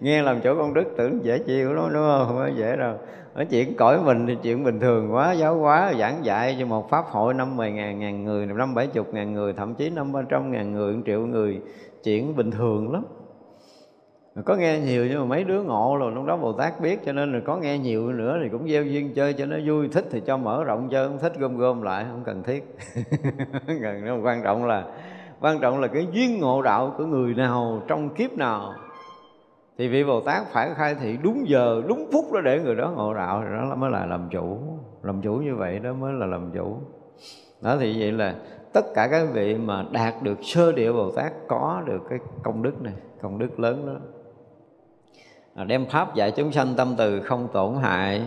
Nghe 0.00 0.22
làm 0.22 0.40
chủ 0.40 0.54
con 0.58 0.74
đức 0.74 0.84
tưởng 0.96 1.24
dễ 1.24 1.38
chịu 1.38 1.72
lắm, 1.72 1.88
đúng 1.92 2.02
không? 2.02 2.26
Không 2.26 2.38
phải 2.38 2.54
dễ 2.56 2.76
đâu 2.76 2.96
nói 3.34 3.44
chuyện 3.44 3.76
cõi 3.76 4.00
mình 4.04 4.26
thì 4.26 4.36
chuyện 4.42 4.64
bình 4.64 4.80
thường 4.80 5.14
quá, 5.14 5.32
giáo 5.32 5.58
hóa, 5.58 5.92
giảng 5.98 6.24
dạy. 6.24 6.56
Cho 6.60 6.66
một 6.66 6.90
pháp 6.90 7.04
hội 7.06 7.34
năm 7.34 7.56
mười 7.56 7.72
ngàn 7.72 7.98
ngàn 7.98 8.24
người, 8.24 8.46
năm 8.46 8.74
bảy 8.74 8.86
chục 8.86 9.14
ngàn 9.14 9.32
người, 9.32 9.52
thậm 9.52 9.74
chí 9.74 9.90
năm 9.90 10.12
ba 10.12 10.22
trăm 10.28 10.52
ngàn 10.52 10.72
người, 10.72 10.94
một 10.94 11.02
triệu 11.06 11.20
người, 11.20 11.60
chuyện 12.04 12.36
bình 12.36 12.50
thường 12.50 12.92
lắm. 12.92 13.04
Có 14.44 14.56
nghe 14.56 14.80
nhiều 14.80 15.06
nhưng 15.06 15.18
mà 15.20 15.24
mấy 15.24 15.44
đứa 15.44 15.62
ngộ 15.62 15.96
rồi, 16.00 16.12
lúc 16.12 16.24
đó 16.24 16.36
Bồ 16.36 16.52
Tát 16.52 16.80
biết 16.80 17.00
cho 17.04 17.12
nên 17.12 17.32
là 17.32 17.40
có 17.44 17.56
nghe 17.56 17.78
nhiều 17.78 18.12
nữa 18.12 18.38
thì 18.42 18.48
cũng 18.48 18.68
gieo 18.68 18.84
duyên 18.84 19.14
chơi 19.14 19.32
cho 19.32 19.46
nó 19.46 19.56
vui. 19.66 19.88
Thích 19.88 20.04
thì 20.10 20.20
cho 20.26 20.36
mở 20.36 20.64
rộng 20.64 20.88
chơi, 20.90 21.08
không 21.08 21.18
thích 21.18 21.32
gom 21.38 21.56
gom 21.56 21.82
lại, 21.82 22.04
không 22.10 22.22
cần 22.24 22.42
thiết. 22.42 22.76
Cần 23.66 24.24
quan 24.24 24.42
trọng 24.42 24.64
là, 24.64 24.84
quan 25.40 25.60
trọng 25.60 25.80
là 25.80 25.88
cái 25.88 26.06
duyên 26.12 26.40
ngộ 26.40 26.62
đạo 26.62 26.94
của 26.98 27.04
người 27.04 27.34
nào, 27.34 27.82
trong 27.88 28.14
kiếp 28.14 28.32
nào 28.32 28.74
thì 29.78 29.88
vị 29.88 30.04
Bồ 30.04 30.20
Tát 30.20 30.46
phải 30.46 30.70
khai 30.74 30.94
thị 30.94 31.18
đúng 31.22 31.48
giờ 31.48 31.82
đúng 31.88 32.08
phút 32.12 32.32
đó 32.32 32.40
để 32.40 32.60
người 32.60 32.74
đó 32.74 32.92
ngộ 32.96 33.14
đạo 33.14 33.42
thì 33.44 33.52
đó 33.52 33.74
mới 33.74 33.90
là 33.90 34.06
làm 34.06 34.28
chủ. 34.30 34.58
Làm 35.02 35.22
chủ 35.22 35.34
như 35.34 35.56
vậy 35.56 35.78
đó 35.78 35.92
mới 35.92 36.12
là 36.12 36.26
làm 36.26 36.50
chủ. 36.54 36.76
Đó 37.60 37.76
thì 37.80 38.00
vậy 38.00 38.12
là 38.12 38.34
tất 38.72 38.84
cả 38.94 39.08
các 39.10 39.28
vị 39.32 39.54
mà 39.54 39.84
đạt 39.90 40.22
được 40.22 40.38
sơ 40.42 40.72
địa 40.72 40.92
Bồ 40.92 41.10
Tát 41.10 41.32
có 41.48 41.82
được 41.86 42.02
cái 42.10 42.18
công 42.42 42.62
đức 42.62 42.82
này 42.82 42.94
công 43.22 43.38
đức 43.38 43.60
lớn 43.60 43.86
đó. 43.86 44.00
À, 45.54 45.64
đem 45.64 45.86
pháp 45.86 46.14
dạy 46.14 46.30
chúng 46.30 46.52
sanh 46.52 46.74
tâm 46.76 46.94
từ 46.98 47.20
không 47.20 47.48
tổn 47.52 47.74
hại 47.74 48.22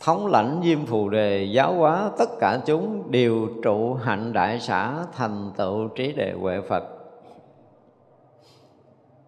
thống 0.00 0.26
lãnh 0.26 0.60
diêm 0.64 0.86
phù 0.86 1.08
đề 1.08 1.44
giáo 1.44 1.74
hóa 1.74 2.10
tất 2.18 2.28
cả 2.40 2.60
chúng 2.66 3.10
đều 3.10 3.48
trụ 3.62 3.94
hạnh 3.94 4.32
đại 4.32 4.60
xã 4.60 5.04
thành 5.12 5.50
tựu 5.56 5.88
trí 5.88 6.12
đề 6.12 6.32
huệ 6.32 6.60
phật. 6.60 6.84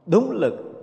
Đúng 0.06 0.30
lực 0.30 0.73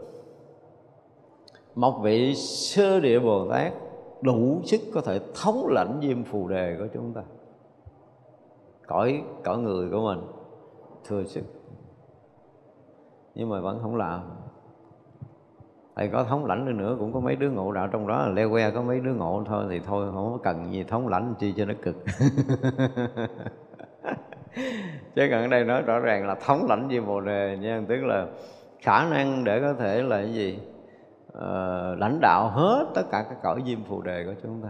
một 1.75 1.99
vị 2.03 2.35
sơ 2.35 2.99
địa 2.99 3.19
bồ 3.19 3.47
tát 3.49 3.73
đủ 4.21 4.61
sức 4.63 4.81
có 4.93 5.01
thể 5.01 5.19
thống 5.41 5.67
lãnh 5.69 5.99
diêm 6.01 6.23
phù 6.23 6.47
đề 6.47 6.75
của 6.79 6.87
chúng 6.93 7.13
ta. 7.13 7.21
Cõi 8.87 9.23
cõi 9.43 9.57
người 9.57 9.89
của 9.89 10.01
mình, 10.01 10.21
thừa 11.05 11.23
sức. 11.23 11.43
Nhưng 13.35 13.49
mà 13.49 13.59
vẫn 13.59 13.79
không 13.81 13.95
làm. 13.95 14.21
Thầy 15.95 16.07
có 16.07 16.23
thống 16.23 16.45
lãnh 16.45 16.65
đi 16.65 16.73
nữa, 16.73 16.95
cũng 16.99 17.13
có 17.13 17.19
mấy 17.19 17.35
đứa 17.35 17.49
ngộ 17.49 17.71
đạo 17.71 17.87
trong 17.91 18.07
đó 18.07 18.21
là 18.21 18.29
leo 18.29 18.49
que 18.49 18.71
có 18.71 18.81
mấy 18.81 18.99
đứa 18.99 19.13
ngộ 19.13 19.43
thôi 19.45 19.65
thì 19.69 19.79
thôi, 19.79 20.11
không 20.13 20.31
có 20.31 20.37
cần 20.43 20.71
gì 20.71 20.83
thống 20.83 21.07
lãnh 21.07 21.33
chi 21.39 21.53
cho 21.57 21.65
nó 21.65 21.73
cực. 21.81 21.95
Chứ 25.15 25.25
gần 25.25 25.49
đây 25.49 25.63
nói 25.63 25.81
rõ 25.81 25.99
ràng 25.99 26.27
là 26.27 26.35
thống 26.35 26.65
lãnh 26.69 26.87
diêm 26.91 27.05
bồ 27.05 27.21
đề 27.21 27.57
nha, 27.61 27.83
tức 27.87 28.03
là 28.03 28.27
khả 28.79 29.09
năng 29.09 29.43
để 29.43 29.61
có 29.61 29.73
thể 29.73 30.01
là 30.01 30.17
cái 30.17 30.33
gì? 30.33 30.59
Uh, 31.37 31.99
lãnh 31.99 32.19
đạo 32.21 32.49
hết 32.49 32.87
tất 32.93 33.03
cả 33.11 33.25
các 33.29 33.37
cõi 33.43 33.63
diêm 33.65 33.83
phù 33.83 34.01
đề 34.01 34.25
của 34.25 34.33
chúng 34.43 34.61
ta. 34.63 34.69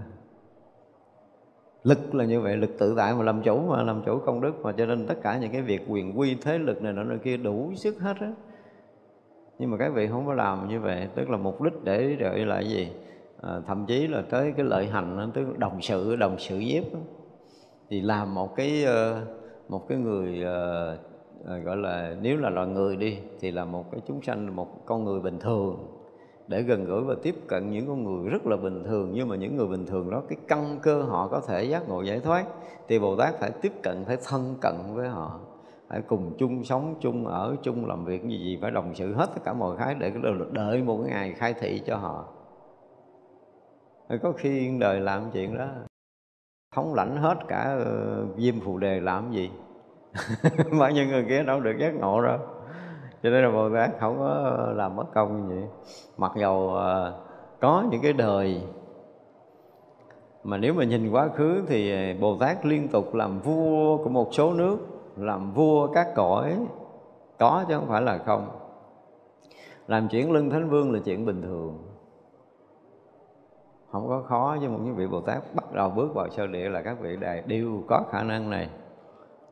Lực 1.83 2.15
là 2.15 2.25
như 2.25 2.41
vậy 2.41 2.57
lực 2.57 2.69
tự 2.79 2.93
tại 2.97 3.15
mà 3.15 3.23
làm 3.23 3.41
chủ 3.41 3.59
mà 3.59 3.83
làm 3.83 4.01
chủ 4.05 4.19
công 4.25 4.41
đức 4.41 4.59
mà. 4.61 4.71
Cho 4.71 4.85
nên 4.85 5.07
tất 5.07 5.15
cả 5.23 5.37
những 5.37 5.51
cái 5.51 5.61
việc 5.61 5.85
quyền 5.89 6.19
quy 6.19 6.35
thế 6.35 6.57
lực 6.57 6.81
này 6.81 6.93
nọ 6.93 7.15
kia 7.23 7.37
đủ 7.37 7.71
sức 7.75 7.99
hết 7.99 8.17
á. 8.19 8.33
Nhưng 9.59 9.71
mà 9.71 9.77
các 9.77 9.93
vị 9.93 10.07
không 10.07 10.25
có 10.25 10.33
làm 10.33 10.67
như 10.67 10.79
vậy 10.79 11.07
tức 11.15 11.29
là 11.29 11.37
mục 11.37 11.61
đích 11.61 11.83
để 11.83 12.15
đợi 12.19 12.45
lại 12.45 12.69
gì? 12.69 12.91
À, 13.41 13.61
thậm 13.67 13.85
chí 13.85 14.07
là 14.07 14.23
tới 14.29 14.53
cái 14.57 14.65
lợi 14.65 14.87
hành 14.87 15.31
tức 15.33 15.57
đồng 15.57 15.81
sự 15.81 16.15
đồng 16.15 16.35
sự 16.39 16.59
giếp 16.59 16.83
thì 17.89 18.01
làm 18.01 18.33
một 18.33 18.55
cái 18.55 18.83
ờ, 18.83 19.25
một 19.69 19.87
cái 19.87 19.97
người 19.97 20.43
gọi 21.63 21.77
là 21.77 22.15
nếu 22.21 22.37
là 22.37 22.49
loài 22.49 22.67
người 22.67 22.95
đi 22.95 23.19
thì 23.39 23.51
là 23.51 23.65
một 23.65 23.91
cái 23.91 24.01
chúng 24.07 24.21
sanh 24.21 24.55
một 24.55 24.85
con 24.85 25.03
người 25.03 25.19
bình 25.19 25.39
thường 25.39 25.90
để 26.51 26.61
gần 26.61 26.85
gũi 26.85 27.03
và 27.03 27.15
tiếp 27.23 27.35
cận 27.47 27.71
những 27.71 27.87
con 27.87 28.03
người 28.03 28.29
rất 28.29 28.47
là 28.47 28.57
bình 28.57 28.83
thường. 28.83 29.11
Nhưng 29.13 29.27
mà 29.27 29.35
những 29.35 29.55
người 29.55 29.67
bình 29.67 29.85
thường 29.85 30.09
đó 30.09 30.21
cái 30.29 30.37
căn 30.47 30.79
cơ 30.81 31.01
họ 31.01 31.27
có 31.27 31.41
thể 31.47 31.63
giác 31.63 31.89
ngộ 31.89 32.01
giải 32.01 32.19
thoát 32.19 32.45
thì 32.87 32.99
Bồ 32.99 33.15
Tát 33.15 33.39
phải 33.39 33.51
tiếp 33.61 33.71
cận 33.83 34.03
phải 34.07 34.17
thân 34.27 34.55
cận 34.61 34.75
với 34.93 35.09
họ 35.09 35.39
phải 35.89 36.01
cùng 36.01 36.35
chung 36.37 36.63
sống 36.63 36.95
chung 36.99 37.27
ở 37.27 37.55
chung 37.63 37.85
làm 37.85 38.05
việc 38.05 38.23
gì 38.23 38.37
gì 38.37 38.59
phải 38.61 38.71
đồng 38.71 38.95
sự 38.95 39.13
hết 39.13 39.29
tất 39.35 39.41
cả 39.45 39.53
mọi 39.53 39.77
cái 39.77 39.95
để 39.95 40.11
đợi 40.51 40.83
một 40.83 40.97
cái 41.03 41.11
ngày 41.11 41.33
khai 41.33 41.53
thị 41.53 41.81
cho 41.85 41.97
họ. 41.97 42.25
Có 44.21 44.33
khi 44.37 44.77
đời 44.79 44.99
làm 44.99 45.31
chuyện 45.33 45.57
đó 45.57 45.67
thống 46.75 46.93
lãnh 46.93 47.17
hết 47.17 47.37
cả 47.47 47.77
uh, 47.81 48.39
diêm 48.39 48.59
phù 48.59 48.77
đề 48.77 48.99
làm 48.99 49.31
gì. 49.31 49.49
Bao 50.79 50.91
nhiêu 50.91 51.05
người 51.05 51.25
kia 51.29 51.43
đâu 51.43 51.59
được 51.59 51.75
giác 51.79 51.93
ngộ 51.95 52.21
đâu 52.21 52.39
cho 53.23 53.29
nên 53.29 53.43
là 53.43 53.51
bồ 53.51 53.69
tát 53.69 53.89
không 53.99 54.17
có 54.19 54.57
làm 54.75 54.95
mất 54.95 55.05
công 55.13 55.49
như 55.49 55.55
vậy. 55.55 55.69
Mặc 56.17 56.31
dầu 56.35 56.69
ờ, 56.75 57.21
có 57.59 57.83
những 57.91 58.01
cái 58.01 58.13
đời 58.13 58.61
mà 60.43 60.57
nếu 60.57 60.73
mà 60.73 60.83
nhìn 60.83 61.11
quá 61.11 61.29
khứ 61.35 61.63
thì 61.67 62.13
bồ 62.13 62.37
tát 62.37 62.65
liên 62.65 62.87
tục 62.87 63.15
làm 63.15 63.39
vua 63.39 63.97
của 63.97 64.09
một 64.09 64.33
số 64.33 64.53
nước, 64.53 64.77
làm 65.17 65.53
vua 65.53 65.87
các 65.87 66.07
cõi. 66.15 66.57
Có 67.39 67.65
chứ 67.67 67.75
không 67.75 67.87
phải 67.87 68.01
là 68.01 68.17
không. 68.17 68.47
Làm 69.87 70.07
chuyển 70.07 70.31
lưng 70.31 70.49
thánh 70.49 70.69
vương 70.69 70.91
là 70.91 70.99
chuyện 71.05 71.25
bình 71.25 71.41
thường. 71.41 71.77
Không 73.91 74.07
có 74.07 74.23
khó 74.27 74.57
với 74.59 74.69
một 74.69 74.79
những 74.83 74.95
vị 74.95 75.07
bồ 75.07 75.21
tát 75.21 75.55
bắt 75.55 75.73
đầu 75.73 75.89
bước 75.89 76.13
vào 76.15 76.29
sơ 76.29 76.47
địa 76.47 76.69
là 76.69 76.81
các 76.81 76.99
vị 76.99 77.15
đại 77.15 77.43
đều 77.47 77.83
có 77.87 78.03
khả 78.11 78.23
năng 78.23 78.49
này 78.49 78.69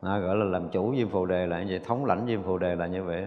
à, 0.02 0.18
gọi 0.18 0.36
là 0.36 0.44
làm 0.44 0.68
chủ 0.68 0.94
diêm 0.96 1.08
phù 1.08 1.26
đề 1.26 1.46
là 1.46 1.62
như 1.62 1.66
vậy 1.68 1.80
thống 1.84 2.04
lãnh 2.04 2.26
diêm 2.26 2.42
phù 2.42 2.58
đề 2.58 2.76
là 2.76 2.86
như 2.86 3.04
vậy. 3.04 3.26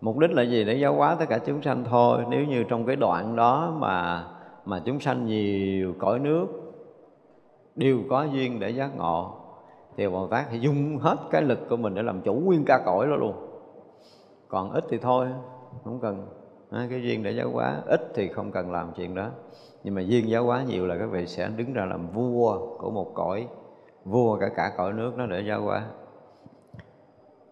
Mục 0.00 0.18
đích 0.18 0.30
là 0.30 0.42
gì? 0.42 0.64
Để 0.64 0.74
giáo 0.74 0.94
hóa 0.94 1.14
tất 1.14 1.24
cả 1.28 1.38
chúng 1.38 1.62
sanh 1.62 1.84
thôi. 1.84 2.24
Nếu 2.28 2.44
như 2.44 2.64
trong 2.64 2.86
cái 2.86 2.96
đoạn 2.96 3.36
đó 3.36 3.76
mà 3.78 4.24
mà 4.64 4.82
chúng 4.84 5.00
sanh 5.00 5.26
nhiều 5.26 5.94
cõi 5.98 6.18
nước 6.18 6.46
đều 7.76 7.98
có 8.10 8.24
duyên 8.24 8.60
để 8.60 8.70
giác 8.70 8.96
ngộ 8.96 9.34
thì 9.96 10.08
bồ 10.08 10.26
tát 10.26 10.46
thì 10.50 10.58
dùng 10.58 10.98
hết 10.98 11.16
cái 11.30 11.42
lực 11.42 11.58
của 11.68 11.76
mình 11.76 11.94
để 11.94 12.02
làm 12.02 12.20
chủ 12.20 12.34
nguyên 12.34 12.64
ca 12.66 12.82
cõi 12.84 13.06
đó 13.06 13.16
luôn. 13.16 13.34
Còn 14.48 14.70
ít 14.70 14.84
thì 14.88 14.98
thôi 14.98 15.26
không 15.84 16.00
cần. 16.00 16.26
Cái 16.90 17.02
duyên 17.02 17.22
để 17.22 17.30
giáo 17.30 17.50
hóa 17.50 17.82
ít 17.86 18.00
thì 18.14 18.28
không 18.28 18.52
cần 18.52 18.72
làm 18.72 18.92
chuyện 18.96 19.14
đó. 19.14 19.28
Nhưng 19.84 19.94
mà 19.94 20.00
duyên 20.00 20.28
giáo 20.28 20.44
hóa 20.44 20.62
nhiều 20.68 20.86
là 20.86 20.96
các 20.98 21.10
vị 21.10 21.26
sẽ 21.26 21.48
đứng 21.56 21.72
ra 21.72 21.84
làm 21.84 22.08
vua 22.08 22.76
của 22.78 22.90
một 22.90 23.14
cõi 23.14 23.48
vua 24.04 24.38
cả 24.38 24.48
cả 24.56 24.72
cõi 24.76 24.92
nước 24.92 25.12
nó 25.16 25.26
để 25.26 25.40
giáo 25.40 25.62
hóa. 25.62 25.82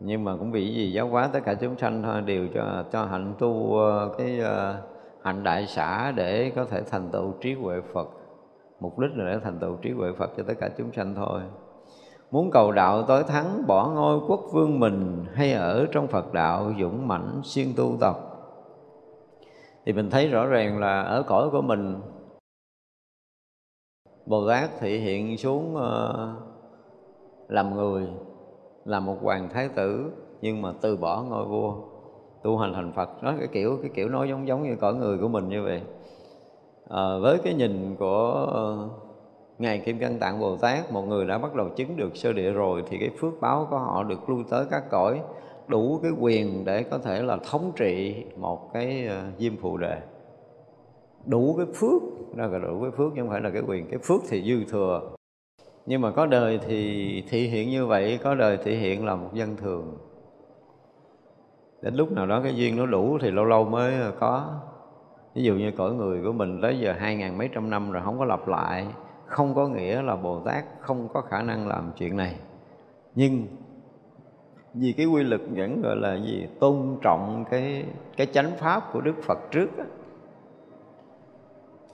Nhưng 0.01 0.25
mà 0.25 0.37
cũng 0.37 0.53
vì 0.53 0.75
gì 0.75 0.93
giáo 0.93 1.09
hóa 1.09 1.31
tất 1.33 1.41
cả 1.45 1.55
chúng 1.55 1.77
sanh 1.77 2.03
thôi, 2.03 2.21
đều 2.21 2.49
cho 2.55 2.85
cho 2.93 3.05
hạnh 3.05 3.35
tu 3.39 3.79
ờ, 3.79 4.15
cái 4.19 4.41
ờ, 4.41 4.77
hạnh 5.23 5.45
đại 5.45 5.67
xã 5.67 6.13
để 6.17 6.53
có 6.57 6.65
thể 6.65 6.83
thành 6.91 7.09
tựu 7.11 7.33
trí 7.41 7.55
huệ 7.55 7.81
Phật. 7.93 8.09
Mục 8.81 8.99
đích 8.99 9.11
là 9.17 9.25
để 9.25 9.39
thành 9.45 9.59
tựu 9.59 9.77
trí 9.77 9.91
huệ 9.91 10.13
Phật 10.19 10.31
cho 10.37 10.43
tất 10.43 10.55
cả 10.61 10.69
chúng 10.79 10.93
sanh 10.93 11.15
thôi. 11.15 11.41
Muốn 12.31 12.51
cầu 12.51 12.73
đạo 12.73 13.03
tối 13.03 13.23
thắng, 13.25 13.67
bỏ 13.67 13.89
ngôi 13.89 14.21
quốc 14.29 14.41
vương 14.53 14.81
mình 14.81 15.25
hay 15.35 15.53
ở 15.53 15.87
trong 15.93 16.07
Phật 16.07 16.33
đạo, 16.33 16.73
dũng 16.81 17.09
mãnh 17.09 17.41
siêng 17.45 17.75
tu 17.77 17.97
tập. 18.01 18.17
Thì 19.87 19.93
mình 19.93 20.11
thấy 20.11 20.29
rõ 20.29 20.47
ràng 20.47 20.79
là 20.79 21.03
ở 21.03 21.23
cõi 21.23 21.51
của 21.51 21.63
mình 21.63 22.01
Bồ 24.29 24.49
Tát 24.49 24.71
thị 24.81 24.99
hiện 24.99 25.39
xuống 25.39 25.77
ờ, 25.77 26.29
làm 27.49 27.77
người 27.77 28.07
là 28.85 29.01
một 29.01 29.17
hoàng 29.23 29.49
thái 29.53 29.69
tử 29.69 30.11
nhưng 30.41 30.63
mà 30.63 30.73
từ 30.81 30.97
bỏ 30.97 31.23
ngôi 31.23 31.45
vua 31.45 31.75
tu 32.43 32.57
hành 32.57 32.73
thành 32.73 32.93
Phật. 32.93 33.23
Đó 33.23 33.35
cái 33.39 33.49
kiểu 33.53 33.79
cái 33.83 33.91
kiểu 33.95 34.09
nói 34.09 34.29
giống 34.29 34.47
giống 34.47 34.63
như 34.63 34.77
cõi 34.77 34.95
người 34.95 35.19
của 35.19 35.29
mình 35.29 35.49
như 35.49 35.63
vậy. 35.63 35.83
À, 36.89 37.19
với 37.23 37.39
cái 37.39 37.55
nhìn 37.55 37.97
của 37.99 38.47
ờ, 38.53 38.89
ngài 39.59 39.79
Kim 39.79 39.99
Cang 39.99 40.19
Tạng 40.19 40.41
Bồ 40.41 40.57
Tát 40.57 40.93
một 40.93 41.03
người 41.03 41.27
đã 41.27 41.39
bắt 41.39 41.55
đầu 41.55 41.69
chứng 41.69 41.97
được 41.97 42.17
sơ 42.17 42.33
địa 42.33 42.51
rồi 42.51 42.85
thì 42.89 42.99
cái 42.99 43.11
phước 43.21 43.33
báo 43.41 43.67
của 43.71 43.79
họ 43.79 44.03
được 44.03 44.29
lưu 44.29 44.45
tới 44.51 44.65
các 44.71 44.91
cõi 44.91 45.21
đủ 45.67 45.99
cái 46.03 46.11
quyền 46.21 46.65
để 46.65 46.83
có 46.83 46.99
thể 46.99 47.23
là 47.23 47.37
thống 47.51 47.73
trị 47.77 48.25
một 48.37 48.73
cái 48.73 49.09
diêm 49.39 49.57
phù 49.57 49.77
đề 49.77 49.99
đủ 51.29 51.55
cái 51.57 51.67
phước 51.75 52.03
đó 52.37 52.47
là 52.47 52.59
đủ 52.59 52.83
cái 52.83 52.91
phước 52.91 53.13
chứ 53.15 53.21
không 53.21 53.31
phải 53.31 53.41
là 53.41 53.51
cái 53.51 53.63
quyền. 53.67 53.89
Cái 53.91 53.99
phước 53.99 54.21
thì 54.29 54.43
dư 54.43 54.65
thừa. 54.73 55.11
Nhưng 55.87 56.01
mà 56.01 56.11
có 56.11 56.27
đời 56.27 56.61
thì 56.67 57.23
thị 57.29 57.49
hiện 57.49 57.71
như 57.71 57.87
vậy, 57.87 58.19
có 58.23 58.35
đời 58.35 58.59
thị 58.65 58.77
hiện 58.77 59.07
là 59.07 59.17
một 59.17 59.35
dân 59.35 59.57
thường. 59.57 59.99
Đến 61.83 61.95
lúc 61.95 62.13
nào 62.13 62.27
đó 62.27 62.41
cái 62.43 62.57
duyên 62.57 62.77
nó 62.77 62.87
đủ 62.87 63.19
thì 63.21 63.31
lâu 63.31 63.45
lâu 63.45 63.65
mới 63.65 63.95
có. 64.21 64.61
Ví 65.35 65.43
dụ 65.43 65.55
như 65.55 65.73
cõi 65.77 65.93
người 65.93 66.23
của 66.25 66.33
mình 66.33 66.61
tới 66.63 66.81
giờ 66.81 66.95
hai 66.99 67.17
ngàn 67.17 67.39
mấy 67.39 67.49
trăm 67.55 67.71
năm 67.71 67.93
rồi 67.93 68.03
không 68.05 68.19
có 68.19 68.25
lặp 68.25 68.49
lại, 68.49 68.87
không 69.27 69.55
có 69.55 69.69
nghĩa 69.69 70.03
là 70.03 70.17
bồ 70.17 70.41
tát 70.41 70.65
không 70.81 71.09
có 71.09 71.21
khả 71.21 71.43
năng 71.43 71.69
làm 71.69 71.91
chuyện 71.97 72.17
này. 72.17 72.37
Nhưng 73.15 73.47
vì 74.75 74.93
cái 74.93 75.07
quy 75.07 75.23
lực 75.23 75.41
vẫn 75.51 75.83
gọi 75.83 75.97
là 75.97 76.15
gì? 76.15 76.47
Tôn 76.61 76.99
trọng 77.03 77.45
cái 77.51 77.85
cái 78.17 78.27
chánh 78.27 78.51
pháp 78.59 78.93
của 78.93 79.01
đức 79.01 79.15
phật 79.23 79.39
trước 79.51 79.79
á 79.79 79.85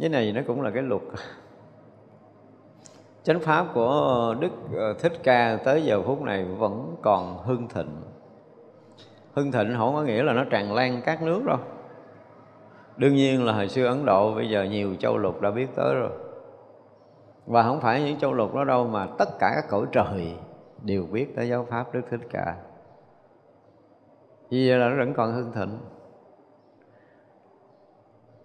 cái 0.04 0.10
này 0.10 0.32
nó 0.32 0.40
cũng 0.46 0.62
là 0.62 0.70
cái 0.70 0.82
luật. 0.82 1.02
Chánh 3.22 3.40
pháp 3.40 3.66
của 3.74 4.34
đức 4.40 4.50
ờ, 4.76 4.94
thích 4.94 5.12
ca 5.22 5.58
tới 5.64 5.84
giờ 5.84 6.02
phút 6.02 6.22
này 6.22 6.44
vẫn 6.44 6.96
còn 7.02 7.38
hưng 7.44 7.68
thịnh. 7.68 8.02
Hưng 9.34 9.52
thịnh 9.52 9.74
không 9.76 9.94
có 9.94 10.02
nghĩa 10.02 10.22
là 10.22 10.32
nó 10.32 10.44
tràn 10.44 10.72
lan 10.72 11.00
các 11.04 11.22
nước 11.22 11.44
đâu. 11.46 11.58
Đương 12.96 13.14
nhiên 13.14 13.44
là 13.44 13.52
hồi 13.52 13.68
xưa 13.68 13.86
ấn 13.86 14.04
độ, 14.04 14.34
bây 14.34 14.50
giờ 14.50 14.64
nhiều 14.64 14.94
châu 14.94 15.18
lục 15.18 15.40
đã 15.40 15.50
biết 15.50 15.66
tới 15.76 15.94
rồi. 15.94 16.10
Và 17.46 17.62
không 17.62 17.80
phải 17.80 18.02
những 18.02 18.18
châu 18.18 18.32
lục 18.32 18.54
đó 18.54 18.64
đâu, 18.64 18.86
mà 18.86 19.06
tất 19.18 19.28
cả 19.38 19.52
các 19.54 19.64
cõi 19.70 19.86
trời 19.92 20.36
đều 20.82 21.06
biết 21.12 21.36
tới 21.36 21.48
giáo 21.48 21.66
pháp 21.70 21.94
đức 21.94 22.02
thích 22.10 22.20
ca. 22.30 22.56
Vì 24.50 24.68
vậy 24.68 24.78
là 24.78 24.88
nó 24.88 24.96
vẫn 25.04 25.14
còn 25.14 25.32
hưng 25.32 25.52
thịnh 25.52 25.78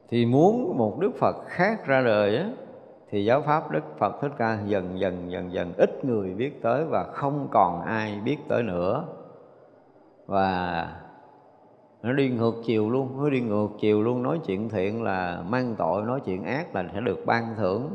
thì 0.10 0.26
muốn 0.26 0.78
một 0.78 1.00
đức 1.00 1.12
phật 1.20 1.36
khác 1.46 1.86
ra 1.86 2.02
đời 2.02 2.38
á, 2.38 2.50
thì 3.10 3.26
giáo 3.26 3.42
pháp 3.42 3.72
đức 3.72 3.84
phật 3.98 4.22
thích 4.22 4.32
ca 4.38 4.60
dần 4.66 5.00
dần 5.00 5.32
dần 5.32 5.54
dần 5.54 5.74
ít 5.78 6.06
người 6.06 6.34
biết 6.34 6.62
tới 6.62 6.86
và 6.86 7.04
không 7.04 7.48
còn 7.52 7.82
ai 7.82 8.20
biết 8.26 8.38
tới 8.48 8.64
nữa. 8.64 9.06
Và 10.28 10.88
nó 12.04 12.14
đi 12.14 12.30
ngược 12.30 12.56
chiều 12.66 12.90
luôn, 12.90 13.24
nó 13.24 13.30
đi 13.30 13.42
ngược 13.42 13.68
chiều 13.80 14.04
luôn, 14.04 14.24
nói 14.24 14.40
chuyện 14.46 14.70
thiện 14.70 15.04
là 15.04 15.44
mang 15.50 15.76
tội, 15.78 16.04
nói 16.04 16.20
chuyện 16.26 16.44
ác 16.44 16.76
là 16.76 16.86
sẽ 16.94 17.02
được 17.02 17.26
ban 17.26 17.56
thưởng. 17.58 17.90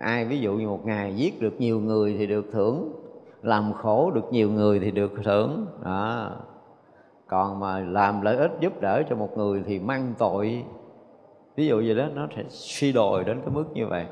Ai 0.00 0.24
ví 0.24 0.38
dụ 0.38 0.52
như 0.52 0.68
một 0.68 0.86
ngày 0.86 1.16
giết 1.16 1.40
được 1.40 1.54
nhiều 1.58 1.80
người 1.80 2.16
thì 2.18 2.26
được 2.26 2.46
thưởng, 2.52 2.92
làm 3.42 3.72
khổ 3.72 4.10
được 4.10 4.32
nhiều 4.32 4.50
người 4.50 4.80
thì 4.80 4.90
được 4.90 5.12
thưởng. 5.24 5.66
Đó. 5.84 6.30
Còn 7.26 7.60
mà 7.60 7.80
làm 7.80 8.22
lợi 8.22 8.36
ích 8.36 8.52
giúp 8.60 8.80
đỡ 8.80 9.02
cho 9.10 9.16
một 9.16 9.38
người 9.38 9.62
thì 9.66 9.78
mang 9.78 10.14
tội 10.18 10.64
ví 11.56 11.66
dụ 11.66 11.80
gì 11.80 11.94
đó 11.94 12.04
nó 12.14 12.28
sẽ 12.36 12.42
suy 12.48 12.92
đồi 12.92 13.24
đến 13.24 13.40
cái 13.40 13.54
mức 13.54 13.64
như 13.74 13.86
vậy. 13.86 14.06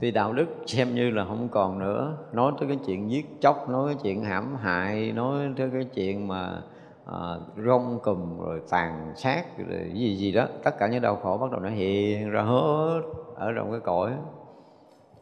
Thì 0.00 0.10
đạo 0.10 0.32
đức 0.32 0.46
xem 0.66 0.94
như 0.94 1.10
là 1.10 1.24
không 1.24 1.48
còn 1.48 1.78
nữa 1.78 2.18
nói 2.32 2.52
tới 2.58 2.68
cái 2.68 2.78
chuyện 2.86 3.10
giết 3.10 3.26
chóc 3.40 3.68
nói 3.68 3.94
cái 3.94 4.02
chuyện 4.02 4.24
hãm 4.24 4.56
hại 4.56 5.12
nói 5.12 5.48
tới 5.56 5.70
cái 5.72 5.84
chuyện 5.94 6.28
mà 6.28 6.62
à, 7.04 7.18
rong 7.66 7.98
cùm 8.02 8.38
rồi 8.38 8.60
tàn 8.70 9.12
sát 9.16 9.44
rồi 9.58 9.90
gì 9.94 10.16
gì 10.16 10.32
đó 10.32 10.46
tất 10.62 10.78
cả 10.78 10.88
những 10.88 11.02
đau 11.02 11.16
khổ 11.16 11.38
bắt 11.40 11.50
đầu 11.50 11.60
nó 11.60 11.68
hiện 11.68 12.30
ra 12.30 12.42
hết 12.42 13.02
ở 13.36 13.52
trong 13.56 13.70
cái 13.70 13.80
cõi. 13.80 14.12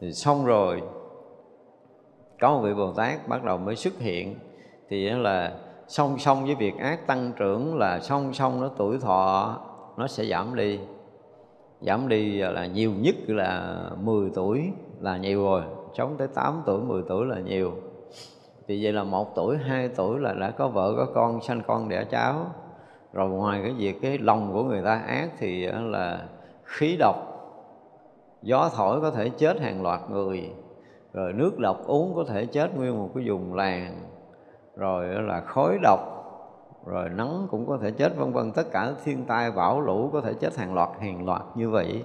Thì 0.01 0.11
xong 0.11 0.45
rồi 0.45 0.81
có 2.39 2.51
một 2.51 2.61
vị 2.63 2.73
bồ 2.73 2.91
tát 2.91 3.27
bắt 3.27 3.43
đầu 3.43 3.57
mới 3.57 3.75
xuất 3.75 3.99
hiện 3.99 4.35
thì 4.89 5.09
là 5.09 5.53
song 5.87 6.17
song 6.19 6.45
với 6.45 6.55
việc 6.55 6.77
ác 6.77 7.07
tăng 7.07 7.31
trưởng 7.37 7.77
là 7.77 7.99
song 7.99 8.33
song 8.33 8.61
nó 8.61 8.69
tuổi 8.77 8.99
thọ 8.99 9.57
nó 9.97 10.07
sẽ 10.07 10.25
giảm 10.25 10.55
đi. 10.55 10.79
Giảm 11.81 12.07
đi 12.07 12.37
là 12.37 12.65
nhiều 12.65 12.91
nhất 12.99 13.15
là 13.27 13.79
10 14.01 14.29
tuổi 14.35 14.71
là 14.99 15.17
nhiều 15.17 15.43
rồi. 15.43 15.61
Sống 15.97 16.15
tới 16.17 16.27
8 16.27 16.61
tuổi 16.65 16.81
10 16.81 17.03
tuổi 17.07 17.25
là 17.25 17.39
nhiều. 17.39 17.71
Thì 18.67 18.83
vậy 18.83 18.93
là 18.93 19.03
một 19.03 19.35
tuổi, 19.35 19.57
hai 19.57 19.89
tuổi 19.89 20.19
là 20.19 20.33
đã 20.33 20.51
có 20.51 20.67
vợ, 20.67 20.93
có 20.97 21.07
con, 21.13 21.41
sanh 21.41 21.61
con, 21.67 21.89
đẻ 21.89 22.05
cháu. 22.11 22.45
Rồi 23.13 23.29
ngoài 23.29 23.61
cái 23.63 23.71
việc 23.71 24.01
cái 24.01 24.17
lòng 24.17 24.53
của 24.53 24.63
người 24.63 24.81
ta 24.81 24.95
ác 25.07 25.29
thì 25.39 25.65
ờ, 25.65 25.81
là 25.81 26.25
khí 26.63 26.95
độc, 26.99 27.15
gió 28.41 28.69
thổi 28.75 29.01
có 29.01 29.11
thể 29.11 29.29
chết 29.29 29.61
hàng 29.61 29.83
loạt 29.83 29.99
người. 30.09 30.49
Rồi 31.13 31.33
nước 31.33 31.59
độc 31.59 31.87
uống 31.87 32.15
có 32.15 32.23
thể 32.23 32.45
chết 32.45 32.75
nguyên 32.75 32.97
một 32.97 33.09
cái 33.15 33.23
vùng 33.29 33.53
làng. 33.53 33.95
Rồi 34.75 35.09
ờ, 35.15 35.21
là 35.21 35.41
khói 35.41 35.77
độc 35.81 36.14
rồi 36.85 37.09
nắng 37.09 37.47
cũng 37.51 37.67
có 37.67 37.77
thể 37.81 37.91
chết, 37.91 38.17
vân 38.17 38.33
vân. 38.33 38.51
Tất 38.51 38.71
cả 38.71 38.91
thiên 39.03 39.25
tai, 39.25 39.51
bão, 39.51 39.81
lũ 39.81 40.09
có 40.13 40.21
thể 40.21 40.33
chết 40.33 40.57
hàng 40.57 40.73
loạt 40.73 40.89
hàng 40.99 41.25
loạt 41.25 41.41
như 41.55 41.69
vậy. 41.69 42.03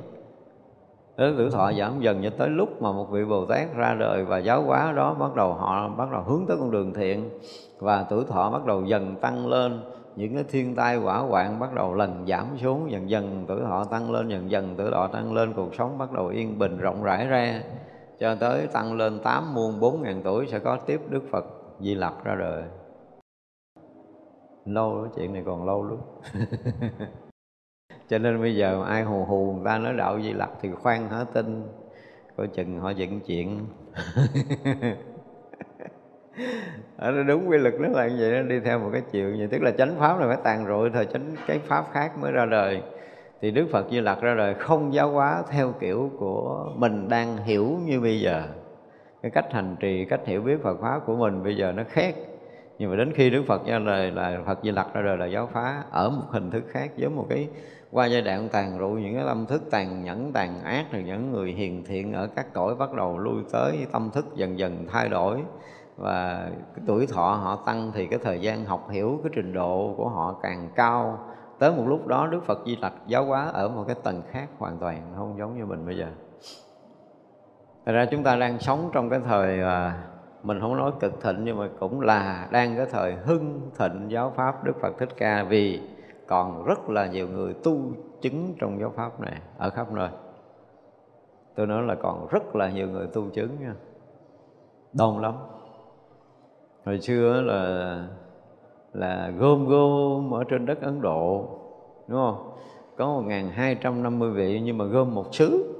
Đến 1.16 1.34
tuổi 1.36 1.50
thọ 1.50 1.72
giảm 1.72 2.00
dần 2.00 2.22
cho 2.22 2.30
tới 2.38 2.48
lúc 2.48 2.82
mà 2.82 2.92
một 2.92 3.10
vị 3.10 3.24
Bồ 3.24 3.46
Tát 3.46 3.74
ra 3.76 3.96
đời 3.98 4.24
và 4.24 4.38
giáo 4.38 4.62
hóa 4.62 4.92
đó 4.92 5.14
bắt 5.14 5.34
đầu 5.34 5.52
họ 5.52 5.88
bắt 5.88 6.08
đầu 6.12 6.22
hướng 6.22 6.46
tới 6.48 6.56
con 6.56 6.70
đường 6.70 6.94
thiện 6.94 7.30
và 7.78 8.06
tuổi 8.10 8.24
thọ 8.24 8.50
bắt 8.50 8.64
đầu 8.66 8.84
dần 8.84 9.16
tăng 9.16 9.46
lên. 9.46 9.80
Những 10.16 10.34
cái 10.34 10.44
thiên 10.50 10.74
tai, 10.74 10.96
hỏa 10.96 11.18
hoạn 11.18 11.58
bắt 11.58 11.74
đầu 11.74 11.94
lần 11.94 12.24
giảm 12.28 12.46
xuống, 12.62 12.90
dần 12.90 13.10
dần 13.10 13.44
tuổi 13.48 13.60
thọ 13.60 13.84
tăng 13.84 14.10
lên, 14.10 14.28
dần 14.28 14.50
dần 14.50 14.74
tuổi 14.76 14.90
thọ 14.90 15.06
tăng 15.06 15.32
lên, 15.32 15.52
cuộc 15.52 15.74
sống 15.74 15.98
bắt 15.98 16.12
đầu 16.12 16.26
yên 16.26 16.58
bình, 16.58 16.78
rộng 16.78 17.02
rãi 17.02 17.26
ra. 17.26 17.62
Cho 18.18 18.34
tới 18.34 18.66
tăng 18.66 18.96
lên 18.96 19.18
tám 19.18 19.54
muôn 19.54 19.80
bốn 19.80 20.02
ngàn 20.02 20.20
tuổi 20.24 20.46
sẽ 20.46 20.58
có 20.58 20.76
tiếp 20.76 21.00
Đức 21.08 21.22
Phật 21.30 21.44
Di 21.80 21.94
Lặc 21.94 22.14
ra 22.24 22.34
đời 22.34 22.62
lâu 24.64 25.02
đó 25.02 25.08
chuyện 25.16 25.32
này 25.32 25.42
còn 25.46 25.66
lâu 25.66 25.84
lắm. 25.84 25.98
Cho 28.08 28.18
nên 28.18 28.40
bây 28.40 28.56
giờ 28.56 28.84
ai 28.88 29.02
hù 29.02 29.24
hù 29.24 29.52
người 29.52 29.64
ta 29.64 29.78
nói 29.78 29.94
đạo 29.94 30.20
Di 30.22 30.32
Lặc 30.32 30.50
thì 30.60 30.70
khoan 30.70 31.08
hả 31.08 31.24
tin. 31.32 31.62
Coi 32.36 32.46
chừng 32.46 32.80
họ 32.80 32.90
dựng 32.90 33.20
chuyện. 33.20 33.58
Ở 36.96 37.22
đúng 37.22 37.48
quy 37.48 37.58
luật 37.58 37.74
nó 37.80 37.88
là 37.88 38.08
như 38.08 38.16
vậy 38.20 38.30
nó 38.30 38.42
đi 38.42 38.60
theo 38.60 38.78
một 38.78 38.90
cái 38.92 39.02
chiều 39.10 39.30
như 39.30 39.46
tức 39.46 39.62
là 39.62 39.70
chánh 39.70 39.94
pháp 39.98 40.20
là 40.20 40.26
phải 40.26 40.36
tàn 40.44 40.66
rụi 40.66 40.90
thời 40.90 41.06
chánh 41.06 41.34
cái 41.46 41.58
pháp 41.58 41.84
khác 41.92 42.18
mới 42.18 42.32
ra 42.32 42.46
đời. 42.46 42.82
Thì 43.40 43.50
Đức 43.50 43.66
Phật 43.72 43.86
Di 43.90 44.00
Lặc 44.00 44.20
ra 44.20 44.34
đời 44.34 44.54
không 44.54 44.94
giáo 44.94 45.10
hóa 45.10 45.42
theo 45.50 45.72
kiểu 45.80 46.10
của 46.18 46.72
mình 46.76 47.08
đang 47.08 47.36
hiểu 47.36 47.78
như 47.84 48.00
bây 48.00 48.20
giờ. 48.20 48.42
Cái 49.22 49.30
cách 49.30 49.52
hành 49.52 49.76
trì, 49.80 50.04
cách 50.04 50.20
hiểu 50.26 50.42
biết 50.42 50.62
Phật 50.62 50.80
pháp 50.80 51.00
của 51.06 51.16
mình 51.16 51.42
bây 51.42 51.56
giờ 51.56 51.72
nó 51.72 51.82
khác 51.88 52.14
nhưng 52.80 52.90
mà 52.90 52.96
đến 52.96 53.12
khi 53.14 53.30
Đức 53.30 53.42
Phật 53.46 53.66
ra 53.66 53.78
đời 53.78 54.10
là 54.10 54.40
Phật 54.46 54.58
Di 54.62 54.70
Lặc 54.70 54.94
ra 54.94 55.02
đời 55.02 55.16
là 55.16 55.26
giáo 55.26 55.48
phá 55.52 55.82
ở 55.90 56.10
một 56.10 56.22
hình 56.30 56.50
thức 56.50 56.64
khác 56.68 56.90
với 56.98 57.08
một 57.08 57.26
cái 57.28 57.48
qua 57.90 58.06
giai 58.06 58.22
đoạn 58.22 58.48
tàn 58.52 58.78
rụi, 58.78 59.02
những 59.02 59.14
cái 59.14 59.24
tâm 59.26 59.46
thức 59.46 59.62
tàn 59.70 60.04
nhẫn, 60.04 60.32
tàn 60.32 60.60
ác 60.64 60.86
thì 60.92 61.02
những 61.02 61.32
người 61.32 61.52
hiền 61.52 61.84
thiện 61.84 62.12
ở 62.12 62.26
các 62.36 62.52
cõi 62.52 62.74
bắt 62.74 62.92
đầu 62.92 63.18
lui 63.18 63.42
tới, 63.52 63.86
tâm 63.92 64.10
thức 64.10 64.26
dần 64.34 64.58
dần 64.58 64.86
thay 64.92 65.08
đổi. 65.08 65.42
Và 65.96 66.48
cái 66.74 66.84
tuổi 66.86 67.06
thọ 67.06 67.32
họ 67.32 67.62
tăng 67.66 67.90
thì 67.94 68.06
cái 68.06 68.18
thời 68.22 68.40
gian 68.40 68.64
học 68.64 68.88
hiểu, 68.90 69.20
cái 69.22 69.32
trình 69.34 69.52
độ 69.52 69.94
của 69.96 70.08
họ 70.08 70.38
càng 70.42 70.68
cao. 70.74 71.18
Tới 71.58 71.72
một 71.72 71.84
lúc 71.86 72.06
đó 72.06 72.26
Đức 72.26 72.44
Phật 72.46 72.58
Di 72.66 72.76
Lặc 72.76 72.92
giáo 73.06 73.24
hóa 73.24 73.46
ở 73.52 73.68
một 73.68 73.84
cái 73.86 73.96
tầng 74.02 74.22
khác 74.30 74.48
hoàn 74.58 74.78
toàn, 74.78 75.02
không 75.16 75.38
giống 75.38 75.58
như 75.58 75.66
mình 75.66 75.86
bây 75.86 75.96
giờ. 75.96 76.06
Thật 77.86 77.92
ra 77.92 78.06
chúng 78.10 78.22
ta 78.22 78.36
đang 78.36 78.58
sống 78.58 78.90
trong 78.92 79.10
cái 79.10 79.20
thời 79.26 79.60
à, 79.60 80.02
mình 80.42 80.60
không 80.60 80.76
nói 80.76 80.92
cực 81.00 81.22
thịnh, 81.22 81.44
nhưng 81.44 81.58
mà 81.58 81.68
cũng 81.80 82.00
là 82.00 82.48
đang 82.52 82.76
cái 82.76 82.86
thời 82.90 83.14
hưng 83.14 83.70
thịnh 83.78 84.06
giáo 84.08 84.32
pháp 84.36 84.64
Đức 84.64 84.72
Phật 84.80 84.98
Thích 84.98 85.16
Ca, 85.16 85.44
vì 85.44 85.80
còn 86.26 86.64
rất 86.64 86.90
là 86.90 87.06
nhiều 87.06 87.28
người 87.28 87.54
tu 87.54 87.78
chứng 88.20 88.54
trong 88.58 88.80
giáo 88.80 88.92
pháp 88.96 89.20
này, 89.20 89.40
ở 89.58 89.70
khắp 89.70 89.92
nơi. 89.92 90.08
Tôi 91.54 91.66
nói 91.66 91.82
là 91.82 91.94
còn 91.94 92.26
rất 92.30 92.56
là 92.56 92.70
nhiều 92.70 92.88
người 92.88 93.06
tu 93.06 93.28
chứng 93.30 93.56
nha. 93.60 93.74
Đông 94.92 95.18
lắm. 95.18 95.34
Hồi 96.84 97.00
xưa 97.00 97.40
là 97.40 98.08
là 98.92 99.32
gom 99.38 99.66
gom 99.66 100.34
ở 100.34 100.44
trên 100.44 100.66
đất 100.66 100.82
Ấn 100.82 101.00
Độ, 101.00 101.48
đúng 102.06 102.18
không? 102.18 102.52
Có 102.96 103.06
một 103.06 103.22
hai 103.52 103.74
trăm 103.74 104.02
năm 104.02 104.18
mươi 104.18 104.30
vị, 104.30 104.60
nhưng 104.64 104.78
mà 104.78 104.84
gom 104.84 105.14
một 105.14 105.34
xứ. 105.34 105.74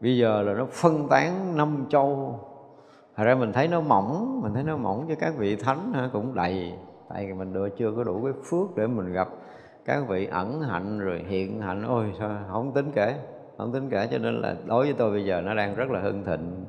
Bây 0.00 0.18
giờ 0.18 0.42
là 0.42 0.54
nó 0.54 0.66
phân 0.70 1.08
tán 1.08 1.56
năm 1.56 1.86
châu. 1.88 2.40
Thật 3.16 3.24
ra 3.24 3.34
mình 3.34 3.52
thấy 3.52 3.68
nó 3.68 3.80
mỏng, 3.80 4.40
mình 4.42 4.54
thấy 4.54 4.62
nó 4.62 4.76
mỏng 4.76 5.06
cho 5.08 5.14
các 5.14 5.34
vị 5.36 5.56
thánh 5.56 5.92
ha, 5.92 6.10
cũng 6.12 6.34
đầy. 6.34 6.72
Tại 7.08 7.26
vì 7.26 7.32
mình 7.32 7.52
đưa 7.52 7.68
chưa 7.68 7.92
có 7.96 8.04
đủ 8.04 8.20
cái 8.24 8.32
phước 8.50 8.76
để 8.76 8.86
mình 8.86 9.12
gặp 9.12 9.28
các 9.84 10.08
vị 10.08 10.26
ẩn 10.26 10.60
hạnh 10.60 10.98
rồi 10.98 11.24
hiện 11.28 11.60
hạnh. 11.60 11.82
Ôi 11.88 12.12
sao 12.18 12.30
không 12.50 12.72
tính 12.72 12.90
kể, 12.94 13.14
không 13.58 13.72
tính 13.72 13.88
kể 13.90 14.08
cho 14.10 14.18
nên 14.18 14.34
là 14.34 14.56
đối 14.66 14.84
với 14.84 14.94
tôi 14.94 15.10
bây 15.10 15.24
giờ 15.24 15.40
nó 15.40 15.54
đang 15.54 15.74
rất 15.74 15.90
là 15.90 16.00
hưng 16.00 16.24
thịnh. 16.24 16.64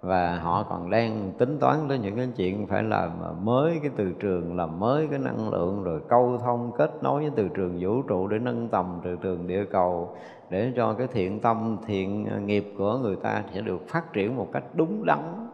Và 0.00 0.36
họ 0.36 0.62
còn 0.62 0.90
đang 0.90 1.32
tính 1.38 1.58
toán 1.58 1.76
tới 1.88 1.98
những 1.98 2.16
cái 2.16 2.28
chuyện 2.36 2.66
phải 2.66 2.82
làm 2.82 3.10
mới 3.44 3.78
cái 3.82 3.90
từ 3.96 4.12
trường 4.20 4.56
làm 4.56 4.80
mới 4.80 5.08
cái 5.10 5.18
năng 5.18 5.50
lượng 5.50 5.82
rồi 5.82 6.00
câu 6.08 6.38
thông 6.44 6.72
kết 6.78 6.90
nối 7.02 7.20
với 7.20 7.30
từ 7.36 7.48
trường 7.48 7.78
vũ 7.80 8.02
trụ 8.02 8.28
để 8.28 8.38
nâng 8.38 8.68
tầm 8.68 9.00
từ 9.04 9.16
trường 9.16 9.46
địa 9.46 9.64
cầu 9.64 10.16
để 10.50 10.72
cho 10.76 10.94
cái 10.94 11.06
thiện 11.06 11.40
tâm 11.40 11.76
thiện 11.86 12.28
nghiệp 12.46 12.72
của 12.78 12.98
người 12.98 13.16
ta 13.16 13.44
sẽ 13.54 13.60
được 13.60 13.88
phát 13.88 14.12
triển 14.12 14.36
một 14.36 14.48
cách 14.52 14.64
đúng 14.74 15.04
đắn 15.04 15.48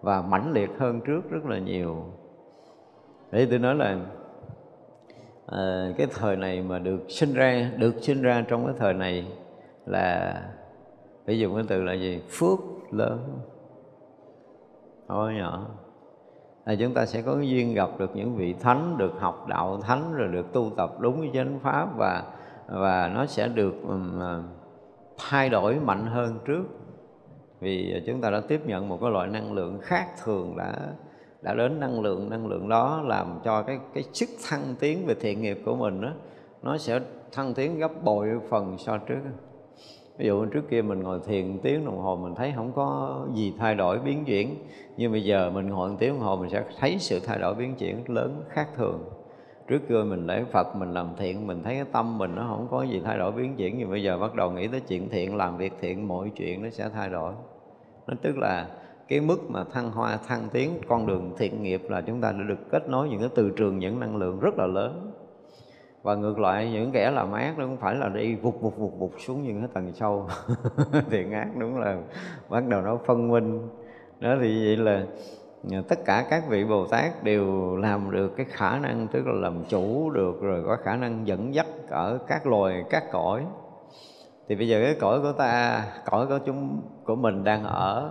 và 0.00 0.22
mãnh 0.22 0.52
liệt 0.52 0.70
hơn 0.78 1.00
trước 1.00 1.30
rất 1.30 1.44
là 1.44 1.58
nhiều. 1.58 2.04
Để 3.30 3.46
tôi 3.50 3.58
nói 3.58 3.74
là 3.74 3.98
à, 5.46 5.92
cái 5.98 6.06
thời 6.14 6.36
này 6.36 6.62
mà 6.62 6.78
được 6.78 7.00
sinh 7.08 7.34
ra 7.34 7.70
được 7.76 7.94
sinh 8.00 8.22
ra 8.22 8.44
trong 8.48 8.66
cái 8.66 8.74
thời 8.78 8.94
này 8.94 9.32
là 9.86 10.36
phải 11.26 11.38
dùng 11.38 11.54
cái 11.54 11.64
từ 11.68 11.82
là 11.82 11.92
gì? 11.92 12.22
Phước 12.28 12.58
lớn. 12.90 13.38
Thôi 15.08 15.34
nhỏ. 15.34 15.66
Là 16.66 16.74
chúng 16.74 16.94
ta 16.94 17.06
sẽ 17.06 17.22
có 17.22 17.40
duyên 17.40 17.74
gặp 17.74 17.88
được 17.98 18.16
những 18.16 18.36
vị 18.36 18.54
thánh 18.60 18.98
được 18.98 19.12
học 19.18 19.46
đạo 19.48 19.80
thánh 19.80 20.14
rồi 20.14 20.28
được 20.28 20.52
tu 20.52 20.70
tập 20.76 21.00
đúng 21.00 21.20
với 21.20 21.30
chánh 21.34 21.58
pháp 21.62 21.96
và 21.96 22.24
và 22.66 23.10
nó 23.14 23.26
sẽ 23.26 23.48
được 23.48 23.74
à, 24.20 24.42
thay 25.18 25.48
đổi 25.48 25.80
mạnh 25.80 26.06
hơn 26.06 26.38
trước. 26.44 26.64
Vì 27.60 28.02
chúng 28.06 28.20
ta 28.20 28.30
đã 28.30 28.40
tiếp 28.48 28.60
nhận 28.66 28.88
một 28.88 28.98
cái 29.00 29.10
loại 29.10 29.28
năng 29.28 29.52
lượng 29.52 29.78
khác 29.82 30.06
thường 30.24 30.56
đã 30.56 30.74
đã 31.42 31.54
đến 31.54 31.80
năng 31.80 32.00
lượng 32.00 32.30
năng 32.30 32.46
lượng 32.46 32.68
đó 32.68 33.02
làm 33.06 33.40
cho 33.44 33.62
cái 33.62 33.78
cái 33.94 34.04
sức 34.12 34.28
thăng 34.48 34.74
tiến 34.80 35.06
về 35.06 35.14
thiện 35.20 35.42
nghiệp 35.42 35.58
của 35.64 35.76
mình 35.76 36.00
đó, 36.00 36.12
nó 36.62 36.78
sẽ 36.78 37.00
thăng 37.32 37.54
tiến 37.54 37.78
gấp 37.78 38.04
bội 38.04 38.28
phần 38.50 38.78
so 38.78 38.98
trước 38.98 39.20
ví 40.18 40.26
dụ 40.26 40.44
trước 40.44 40.62
kia 40.70 40.82
mình 40.82 41.00
ngồi 41.00 41.20
thiền 41.26 41.58
tiếng 41.62 41.84
đồng 41.84 41.98
hồ 41.98 42.16
mình 42.16 42.34
thấy 42.34 42.52
không 42.56 42.72
có 42.72 43.20
gì 43.34 43.54
thay 43.58 43.74
đổi 43.74 43.98
biến 43.98 44.24
chuyển. 44.24 44.56
Nhưng 44.96 45.12
bây 45.12 45.24
giờ 45.24 45.50
mình 45.50 45.68
ngồi 45.68 45.90
tiếng 45.98 46.12
đồng 46.12 46.22
hồ 46.22 46.36
mình 46.36 46.50
sẽ 46.50 46.64
thấy 46.78 46.96
sự 46.98 47.20
thay 47.26 47.38
đổi 47.38 47.54
biến 47.54 47.74
chuyển 47.74 48.04
lớn 48.08 48.42
khác 48.48 48.68
thường 48.76 49.04
trước 49.72 49.88
kia 49.88 50.02
mình 50.04 50.26
lễ 50.26 50.44
Phật 50.52 50.76
mình 50.76 50.92
làm 50.92 51.06
thiện, 51.18 51.46
mình 51.46 51.62
thấy 51.62 51.74
cái 51.74 51.84
tâm 51.92 52.18
mình 52.18 52.34
nó 52.36 52.46
không 52.48 52.68
có 52.70 52.82
gì 52.82 53.02
thay 53.04 53.18
đổi, 53.18 53.32
biến 53.32 53.56
chuyển 53.56 53.78
nhưng 53.78 53.90
bây 53.90 54.02
giờ 54.02 54.18
bắt 54.18 54.34
đầu 54.34 54.50
nghĩ 54.50 54.68
tới 54.68 54.80
chuyện 54.80 55.08
thiện, 55.08 55.36
làm 55.36 55.56
việc 55.56 55.72
thiện, 55.80 56.08
mọi 56.08 56.30
chuyện 56.36 56.62
nó 56.62 56.70
sẽ 56.70 56.88
thay 56.88 57.08
đổi. 57.08 57.32
Nó 58.06 58.14
tức 58.22 58.38
là 58.38 58.68
cái 59.08 59.20
mức 59.20 59.50
mà 59.50 59.64
thăng 59.64 59.90
hoa, 59.90 60.18
thăng 60.26 60.48
tiến 60.52 60.70
con 60.88 61.06
đường 61.06 61.34
thiện 61.38 61.62
nghiệp 61.62 61.82
là 61.88 62.00
chúng 62.00 62.20
ta 62.20 62.32
đã 62.32 62.38
được 62.48 62.70
kết 62.70 62.88
nối 62.88 63.08
những 63.08 63.20
cái 63.20 63.28
từ 63.34 63.50
trường, 63.50 63.78
những 63.78 64.00
năng 64.00 64.16
lượng 64.16 64.40
rất 64.40 64.54
là 64.58 64.66
lớn. 64.66 65.12
Và 66.02 66.14
ngược 66.14 66.38
lại, 66.38 66.70
những 66.72 66.90
kẻ 66.92 67.10
làm 67.10 67.32
ác 67.32 67.58
nó 67.58 67.66
cũng 67.66 67.76
phải 67.76 67.94
là 67.94 68.08
đi 68.08 68.34
vụt 68.34 68.54
vụt 68.60 68.76
vụt 68.76 68.92
vụt 68.98 69.10
xuống 69.18 69.42
những 69.42 69.60
cái 69.60 69.68
tầng 69.72 69.92
sâu. 69.94 70.28
Thiện 71.10 71.32
ác 71.32 71.48
đúng 71.58 71.78
là 71.78 71.98
bắt 72.48 72.64
đầu 72.68 72.80
nó 72.80 72.98
phân 73.06 73.28
minh. 73.28 73.68
Đó, 74.20 74.36
thì 74.40 74.66
vậy 74.66 74.76
là 74.76 75.06
tất 75.88 76.04
cả 76.04 76.26
các 76.30 76.44
vị 76.48 76.64
Bồ 76.64 76.86
Tát 76.86 77.24
đều 77.24 77.76
làm 77.76 78.10
được 78.10 78.28
cái 78.36 78.46
khả 78.48 78.78
năng, 78.78 79.08
tức 79.08 79.26
là 79.26 79.32
làm 79.32 79.64
chủ 79.68 80.10
được 80.10 80.40
rồi 80.40 80.62
có 80.66 80.76
khả 80.84 80.96
năng 80.96 81.26
dẫn 81.26 81.54
dắt 81.54 81.66
ở 81.88 82.18
các 82.26 82.46
loài, 82.46 82.84
các 82.90 83.04
cõi. 83.12 83.46
Thì 84.48 84.56
bây 84.56 84.68
giờ 84.68 84.80
cái 84.84 84.96
cõi 85.00 85.20
của 85.20 85.32
ta, 85.32 85.84
cõi 86.10 86.26
của 86.26 86.38
chúng, 86.46 86.80
của 87.04 87.14
mình 87.14 87.44
đang 87.44 87.64
ở 87.64 88.10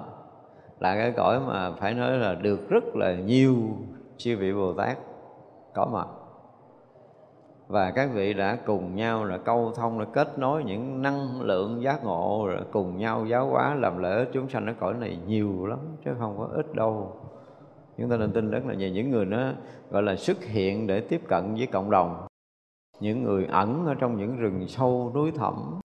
là 0.80 0.96
cái 0.96 1.12
cõi 1.12 1.40
mà 1.40 1.72
phải 1.72 1.94
nói 1.94 2.12
là 2.12 2.36
được 2.36 2.70
rất 2.70 2.84
là 2.96 3.16
nhiều 3.16 3.56
chư 4.18 4.38
vị 4.38 4.54
Bồ 4.54 4.74
Tát 4.74 4.98
có 5.74 5.86
mặt. 5.86 6.08
Và 7.68 7.92
các 7.92 8.10
vị 8.14 8.34
đã 8.34 8.58
cùng 8.66 8.96
nhau 8.96 9.26
là 9.26 9.38
câu 9.38 9.72
thông, 9.76 10.00
là 10.00 10.06
kết 10.06 10.40
nối 10.40 10.64
những 10.64 11.02
năng 11.02 11.42
lượng 11.42 11.82
giác 11.82 12.04
ngộ, 12.04 12.48
rồi 12.48 12.60
cùng 12.72 12.98
nhau 12.98 13.26
giáo 13.26 13.48
hóa, 13.48 13.76
làm 13.76 13.98
lợi 13.98 14.20
ích 14.20 14.30
chúng 14.34 14.50
sanh 14.50 14.66
ở 14.66 14.74
cõi 14.80 14.94
này 14.94 15.20
nhiều 15.28 15.66
lắm, 15.66 15.80
chứ 16.06 16.12
không 16.20 16.38
có 16.38 16.48
ít 16.56 16.74
đâu 16.74 17.16
chúng 17.98 18.10
ta 18.10 18.18
nên 18.18 18.32
tin 18.32 18.52
rất 18.52 18.66
là 18.66 18.74
về 18.74 18.92
những 18.92 19.12
người 19.12 19.26
nó 19.26 19.52
gọi 19.92 20.04
là 20.04 20.16
xuất 20.16 20.44
hiện 20.44 20.88
để 20.88 21.02
tiếp 21.02 21.22
cận 21.28 21.56
với 21.56 21.68
cộng 21.68 21.92
đồng. 21.92 22.28
Những 23.00 23.24
người 23.24 23.46
ẩn 23.46 23.86
ở 23.86 23.96
trong 23.96 24.18
những 24.18 24.38
rừng 24.38 24.68
sâu 24.68 25.12
núi 25.16 25.32
thẳm. 25.32 25.80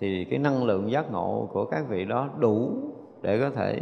Thì 0.00 0.24
cái 0.24 0.38
năng 0.38 0.64
lượng 0.64 0.90
giác 0.90 1.12
ngộ 1.12 1.48
của 1.52 1.64
các 1.64 1.84
vị 1.88 2.04
đó 2.04 2.30
đủ 2.38 2.70
để 3.22 3.40
có 3.40 3.50
thể 3.50 3.80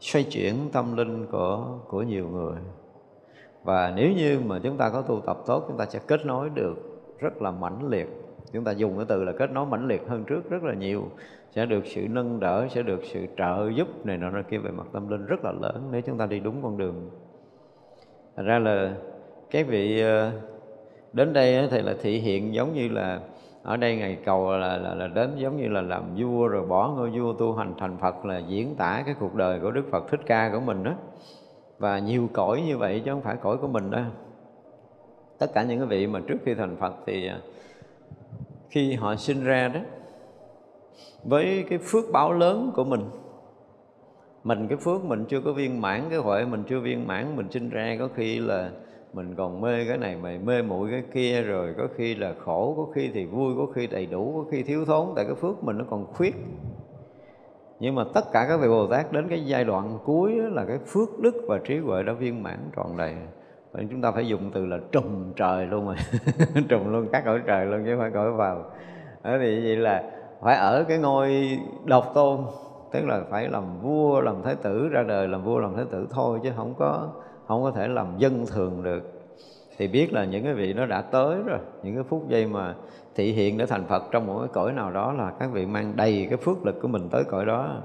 xoay 0.00 0.24
chuyển 0.24 0.54
tâm 0.72 0.96
linh 0.96 1.26
của 1.26 1.78
của 1.88 2.02
nhiều 2.02 2.28
người. 2.28 2.56
Và 3.62 3.92
nếu 3.96 4.12
như 4.12 4.40
mà 4.46 4.60
chúng 4.62 4.76
ta 4.76 4.90
có 4.90 5.02
tu 5.02 5.20
tập 5.26 5.38
tốt, 5.46 5.64
chúng 5.68 5.76
ta 5.76 5.86
sẽ 5.86 6.00
kết 6.06 6.26
nối 6.26 6.50
được 6.54 6.74
rất 7.18 7.42
là 7.42 7.50
mãnh 7.50 7.88
liệt. 7.88 8.08
Chúng 8.52 8.64
ta 8.64 8.72
dùng 8.72 8.96
cái 8.96 9.06
từ 9.08 9.24
là 9.24 9.32
kết 9.38 9.50
nối 9.50 9.66
mãnh 9.66 9.86
liệt 9.86 10.02
hơn 10.08 10.24
trước 10.24 10.50
rất 10.50 10.62
là 10.62 10.74
nhiều 10.74 11.08
sẽ 11.54 11.66
được 11.66 11.86
sự 11.86 12.06
nâng 12.10 12.40
đỡ 12.40 12.68
sẽ 12.70 12.82
được 12.82 13.00
sự 13.04 13.26
trợ 13.36 13.70
giúp 13.74 14.06
này 14.06 14.16
nọ 14.16 14.42
kia. 14.50 14.58
Về 14.58 14.70
mặt 14.70 14.86
tâm 14.92 15.08
linh 15.08 15.26
rất 15.26 15.44
là 15.44 15.52
lớn 15.52 15.88
nếu 15.92 16.00
chúng 16.00 16.18
ta 16.18 16.26
đi 16.26 16.40
đúng 16.40 16.62
con 16.62 16.78
đường. 16.78 17.10
Thật 18.36 18.42
ra 18.46 18.58
là 18.58 18.94
các 19.50 19.66
vị 19.66 20.00
ờ, 20.00 20.30
đến 21.12 21.32
đây 21.32 21.68
thì 21.70 21.82
là 21.82 21.94
thị 22.02 22.18
hiện 22.18 22.54
giống 22.54 22.74
như 22.74 22.88
là 22.88 23.20
ở 23.62 23.76
đây 23.76 23.96
ngày 23.96 24.18
cầu 24.24 24.56
là, 24.56 24.76
là, 24.76 24.94
là 24.94 25.06
đến 25.06 25.30
giống 25.36 25.56
như 25.56 25.68
là 25.68 25.82
làm 25.82 26.02
vua 26.16 26.48
rồi 26.48 26.66
bỏ 26.66 26.88
ngôi 26.96 27.10
vua 27.10 27.32
tu 27.32 27.54
hành 27.54 27.74
thành 27.78 27.96
Phật 27.98 28.24
là 28.24 28.38
diễn 28.38 28.76
tả 28.76 29.02
cái 29.06 29.14
cuộc 29.20 29.34
đời 29.34 29.60
của 29.60 29.70
Đức 29.70 29.84
Phật 29.90 30.10
Thích 30.10 30.20
Ca 30.26 30.50
của 30.52 30.60
mình 30.60 30.84
đó 30.84 30.92
và 31.78 31.98
nhiều 31.98 32.28
cõi 32.32 32.62
như 32.66 32.78
vậy 32.78 33.02
chứ 33.04 33.10
không 33.10 33.22
phải 33.22 33.36
cõi 33.36 33.56
của 33.56 33.68
mình 33.68 33.90
đâu. 33.90 34.04
Tất 35.38 35.46
cả 35.54 35.62
những 35.62 35.78
cái 35.78 35.88
vị 35.88 36.06
mà 36.06 36.20
trước 36.26 36.38
khi 36.44 36.54
thành 36.54 36.76
Phật 36.76 36.94
thì 37.06 37.26
ờ, 37.26 37.40
khi 38.70 38.92
họ 38.94 39.16
sinh 39.16 39.44
ra 39.44 39.68
đó 39.68 39.80
với 41.24 41.64
cái 41.68 41.78
phước 41.78 42.04
báo 42.12 42.32
lớn 42.32 42.72
của 42.74 42.84
mình. 42.84 43.00
Mình 44.44 44.68
cái 44.68 44.78
phước 44.78 45.04
mình 45.04 45.24
chưa 45.28 45.40
có 45.40 45.52
viên 45.52 45.80
mãn, 45.80 46.02
cái 46.10 46.18
huệ 46.18 46.44
mình 46.44 46.62
chưa 46.68 46.80
viên 46.80 47.06
mãn, 47.06 47.36
mình 47.36 47.50
sinh 47.50 47.70
ra 47.70 47.96
có 47.98 48.08
khi 48.14 48.38
là 48.38 48.70
mình 49.12 49.34
còn 49.34 49.60
mê 49.60 49.84
cái 49.88 49.98
này 49.98 50.16
mày 50.22 50.38
mê 50.38 50.62
muội 50.62 50.90
cái 50.90 51.02
kia, 51.12 51.42
rồi 51.42 51.74
có 51.78 51.88
khi 51.96 52.14
là 52.14 52.34
khổ, 52.44 52.74
có 52.76 52.92
khi 52.94 53.10
thì 53.14 53.26
vui, 53.26 53.54
có 53.58 53.66
khi 53.66 53.86
đầy 53.86 54.06
đủ, 54.06 54.32
có 54.36 54.50
khi 54.50 54.62
thiếu 54.62 54.84
thốn, 54.84 55.08
tại 55.16 55.24
cái 55.24 55.34
phước 55.34 55.64
mình 55.64 55.78
nó 55.78 55.84
còn 55.90 56.06
khuyết. 56.06 56.34
Nhưng 57.80 57.94
mà 57.94 58.04
tất 58.14 58.24
cả 58.32 58.46
các 58.48 58.60
vị 58.60 58.68
Bồ 58.68 58.86
Tát 58.86 59.12
đến 59.12 59.28
cái 59.28 59.44
giai 59.46 59.64
đoạn 59.64 59.98
cuối 60.04 60.32
là 60.32 60.64
cái 60.64 60.78
phước 60.86 61.20
đức 61.20 61.34
và 61.48 61.58
trí 61.64 61.78
huệ 61.78 62.02
đã 62.02 62.12
viên 62.12 62.42
mãn 62.42 62.58
trọn 62.76 62.86
đầy. 62.98 63.14
Vậy 63.72 63.86
chúng 63.90 64.02
ta 64.02 64.12
phải 64.12 64.26
dùng 64.26 64.50
từ 64.54 64.66
là 64.66 64.78
trùm 64.92 65.32
trời 65.36 65.66
luôn 65.66 65.86
rồi. 65.86 65.96
Trùm 66.68 66.92
luôn 66.92 67.08
các 67.12 67.22
cõi 67.24 67.40
trời 67.46 67.66
luôn 67.66 67.84
chứ 67.84 67.90
không 67.90 68.00
phải 68.00 68.10
cõi 68.10 68.32
vào. 68.32 68.56
Đó 69.22 69.38
thì 69.40 69.60
vậy 69.60 69.76
là 69.76 70.10
phải 70.44 70.56
ở 70.56 70.84
cái 70.88 70.98
ngôi 70.98 71.58
độc 71.84 72.10
tôn 72.14 72.40
tức 72.92 73.04
là 73.04 73.20
phải 73.30 73.48
làm 73.48 73.64
vua 73.82 74.20
làm 74.20 74.42
thái 74.42 74.54
tử 74.54 74.88
ra 74.88 75.02
đời 75.02 75.28
làm 75.28 75.44
vua 75.44 75.58
làm 75.58 75.74
thái 75.76 75.84
tử 75.90 76.06
thôi 76.10 76.40
chứ 76.42 76.50
không 76.56 76.74
có 76.78 77.08
không 77.46 77.62
có 77.62 77.70
thể 77.70 77.88
làm 77.88 78.18
dân 78.18 78.46
thường 78.46 78.82
được. 78.82 79.02
Thì 79.76 79.88
biết 79.88 80.12
là 80.12 80.24
những 80.24 80.44
cái 80.44 80.54
vị 80.54 80.72
nó 80.72 80.86
đã 80.86 81.02
tới 81.02 81.36
rồi 81.46 81.58
những 81.82 81.94
cái 81.94 82.04
phút 82.04 82.28
giây 82.28 82.46
mà 82.46 82.74
thị 83.14 83.32
hiện 83.32 83.58
để 83.58 83.66
thành 83.66 83.84
Phật 83.84 84.02
trong 84.10 84.26
một 84.26 84.38
cái 84.38 84.48
cõi 84.52 84.72
nào 84.72 84.90
đó 84.90 85.12
là 85.12 85.32
các 85.38 85.50
vị 85.52 85.66
mang 85.66 85.92
đầy 85.96 86.26
cái 86.30 86.36
phước 86.36 86.66
lực 86.66 86.80
của 86.82 86.88
mình 86.88 87.08
tới 87.10 87.24
cõi 87.24 87.44
đó. 87.44 87.76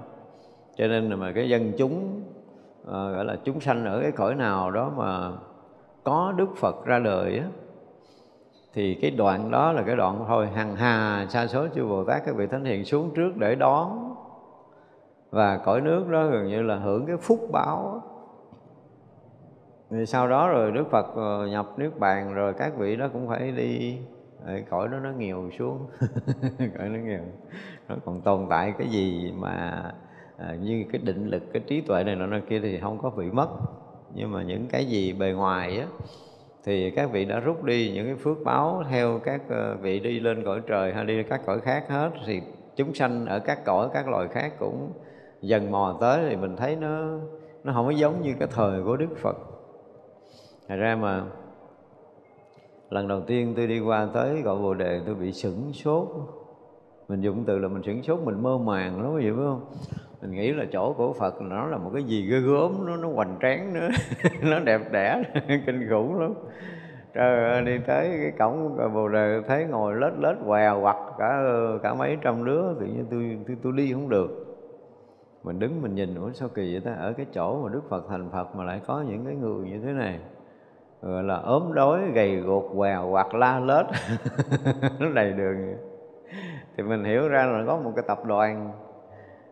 Cho 0.78 0.88
nên 0.88 1.10
là 1.10 1.16
mà 1.16 1.32
cái 1.32 1.49
dân 1.49 1.72
chúng 1.78 2.22
à, 2.88 3.12
gọi 3.12 3.26
là 3.26 3.38
chúng 3.43 3.60
sanh 3.60 3.86
ở 3.86 4.01
cái 4.01 4.12
cõi 4.12 4.36
nào 4.36 4.72
đó 4.72 4.91
mà 4.97 5.32
có 6.03 6.34
Đức 6.38 6.49
Phật 6.57 6.86
ra 6.86 6.99
đời 6.99 7.38
á 7.38 7.45
thì 8.74 8.95
cái 8.95 9.11
đoạn 9.11 9.51
đó 9.51 9.72
là 9.72 9.84
cái 9.84 9.95
đoạn 9.95 10.26
thôi 10.28 10.47
hằng 10.47 10.76
hà 10.76 11.26
sa 11.30 11.47
số 11.47 11.67
chư 11.76 11.86
Bồ 11.86 12.03
Tát 12.03 12.26
các 12.26 12.36
vị 12.36 12.47
thánh 12.47 12.65
hiền 12.65 12.86
xuống 12.86 13.11
trước 13.15 13.38
để 13.38 13.55
đón. 13.55 14.15
Và 15.30 15.57
cõi 15.57 15.82
nước 15.82 16.09
đó 16.09 16.28
gần 16.28 16.47
như 16.47 16.61
là 16.61 16.76
hưởng 16.76 17.05
cái 17.05 17.17
phúc 17.17 17.39
báo. 17.51 18.03
Thì 19.89 20.05
sau 20.05 20.30
đó 20.30 20.49
rồi 20.49 20.72
Đức 20.72 20.89
Phật 20.91 21.15
ờ, 21.15 21.47
nhập 21.47 21.67
nước 21.78 21.99
bàn 21.99 22.34
rồi 22.34 22.53
các 22.53 22.78
vị 22.78 22.95
đó 22.95 23.07
cũng 23.13 23.28
phải 23.28 23.51
đi. 23.51 23.97
Cõi 24.70 24.88
đó 24.88 24.99
nó 24.99 25.11
nghèo 25.11 25.49
xuống. 25.59 25.88
Cõi 26.78 26.89
nó 26.89 26.99
nghèo. 26.99 27.24
Nó 27.89 27.95
còn 28.05 28.22
tồn 28.22 28.45
tại 28.49 28.74
cái 28.78 28.88
gì 28.88 29.34
mà 29.38 29.84
à, 30.38 30.55
như 30.61 30.86
cái 30.91 31.01
định 31.01 31.28
lực 31.28 31.43
cái 31.53 31.61
trí 31.67 31.82
tuệ 31.82 32.03
này 32.03 32.15
nọ 32.15 32.39
kia 32.49 32.59
thì 32.59 32.80
không 32.80 32.97
có 32.97 33.09
bị 33.09 33.32
mất. 33.32 33.47
Nhưng 34.13 34.32
mà 34.32 34.43
những 34.43 34.67
cái 34.67 34.86
gì 34.86 35.13
bề 35.13 35.32
ngoài 35.32 35.80
á 35.80 35.86
thì 36.64 36.91
các 36.91 37.12
vị 37.12 37.26
đã 37.26 37.39
rút 37.39 37.64
đi 37.64 37.91
những 37.91 38.05
cái 38.05 38.16
phước 38.16 38.38
báo 38.45 38.84
theo 38.89 39.20
các 39.24 39.41
ờ, 39.49 39.78
vị 39.82 39.99
đi 39.99 40.20
lên 40.20 40.43
cõi 40.45 40.62
trời 40.68 40.93
hay 40.93 41.05
đi 41.05 41.24
các 41.24 41.41
cõi 41.45 41.60
khác 41.60 41.86
hết, 41.89 42.12
thì 42.26 42.41
chúng 42.76 42.93
sanh 42.93 43.26
ở 43.26 43.39
các 43.39 43.66
cõi, 43.66 43.89
các 43.93 44.07
loài 44.07 44.28
khác 44.28 44.53
cũng 44.60 44.91
dần 45.41 45.72
mò 45.72 45.97
tới 46.01 46.26
thì 46.30 46.36
mình 46.36 46.55
thấy 46.55 46.76
nó 46.76 47.20
nó 47.64 47.74
không 47.74 47.86
có 47.86 47.91
giống 47.91 48.22
như 48.22 48.34
cái 48.39 48.47
thời 48.51 48.84
của 48.84 48.97
Đức 48.97 49.18
Phật. 49.18 49.38
Thật 50.68 50.76
ra 50.76 50.95
mà 50.95 51.24
lần 52.89 53.07
đầu 53.07 53.22
tiên 53.22 53.53
tôi 53.55 53.68
đi 53.68 53.80
qua 53.80 54.07
tới 54.14 54.41
gọi 54.41 54.57
bồ 54.57 54.74
đề, 54.74 55.01
tôi 55.05 55.16
bị 55.16 55.32
sửng 55.32 55.74
sốt. 55.74 56.07
Mình 57.07 57.22
dùng 57.22 57.43
từ 57.45 57.60
là 57.60 57.68
mình 57.68 57.84
sửng 57.84 58.03
sốt, 58.03 58.20
mình 58.20 58.43
mơ 58.43 58.57
màng 58.57 59.01
lắm 59.01 59.14
vậy 59.14 59.32
phải 59.36 59.45
không? 59.45 59.66
Mình 60.22 60.32
nghĩ 60.32 60.51
là 60.51 60.65
chỗ 60.72 60.93
của 60.93 61.13
Phật 61.13 61.41
nó 61.41 61.65
là 61.65 61.78
một 61.78 61.91
cái 61.93 62.03
gì 62.03 62.28
ghê 62.30 62.39
gớm 62.39 62.86
nó 62.86 62.95
nó 62.97 63.07
hoành 63.07 63.38
tráng 63.41 63.74
nữa 63.74 63.89
nó 64.41 64.59
đẹp 64.59 64.82
đẽ 64.91 65.24
kinh 65.65 65.88
khủng 65.89 66.20
lắm. 66.20 66.34
Trời 67.13 67.51
ơi, 67.51 67.61
đi 67.61 67.78
tới 67.88 68.09
cái 68.22 68.32
cổng 68.39 68.78
bồ 68.93 69.07
đề 69.07 69.41
thấy 69.47 69.65
ngồi 69.65 69.95
lết 69.95 70.13
lết 70.20 70.36
què 70.45 70.72
quặt 70.82 70.97
cả 71.17 71.43
cả 71.84 71.93
mấy 71.93 72.17
trăm 72.22 72.45
đứa 72.45 72.74
tự 72.80 72.86
nhiên 72.86 73.05
tôi 73.11 73.38
tôi, 73.47 73.57
tôi 73.63 73.74
đi 73.74 73.93
không 73.93 74.09
được. 74.09 74.45
Mình 75.43 75.59
đứng 75.59 75.82
mình 75.82 75.95
nhìn 75.95 76.15
ủa 76.15 76.32
sao 76.34 76.49
kỳ 76.49 76.74
vậy 76.74 76.82
ta? 76.86 76.93
Ở 76.93 77.13
cái 77.13 77.26
chỗ 77.34 77.63
mà 77.63 77.70
Đức 77.70 77.82
Phật 77.89 78.05
thành 78.09 78.30
Phật 78.32 78.55
mà 78.55 78.63
lại 78.63 78.82
có 78.88 79.03
những 79.09 79.26
cái 79.26 79.36
người 79.36 79.70
như 79.70 79.80
thế 79.86 79.91
này. 79.91 80.20
Gọi 81.01 81.24
là 81.24 81.36
ốm 81.36 81.74
đói 81.74 82.01
gầy 82.13 82.36
gột 82.36 82.63
què 82.76 82.95
hoặc 82.95 83.34
la 83.34 83.59
lết. 83.59 83.86
Nó 84.99 85.09
đầy 85.09 85.34
đường 85.34 85.76
thì 86.78 86.84
mình 86.84 87.03
hiểu 87.03 87.30
ra 87.30 87.45
là 87.45 87.63
có 87.67 87.78
một 87.78 87.91
cái 87.95 88.03
tập 88.07 88.26
đoàn 88.26 88.72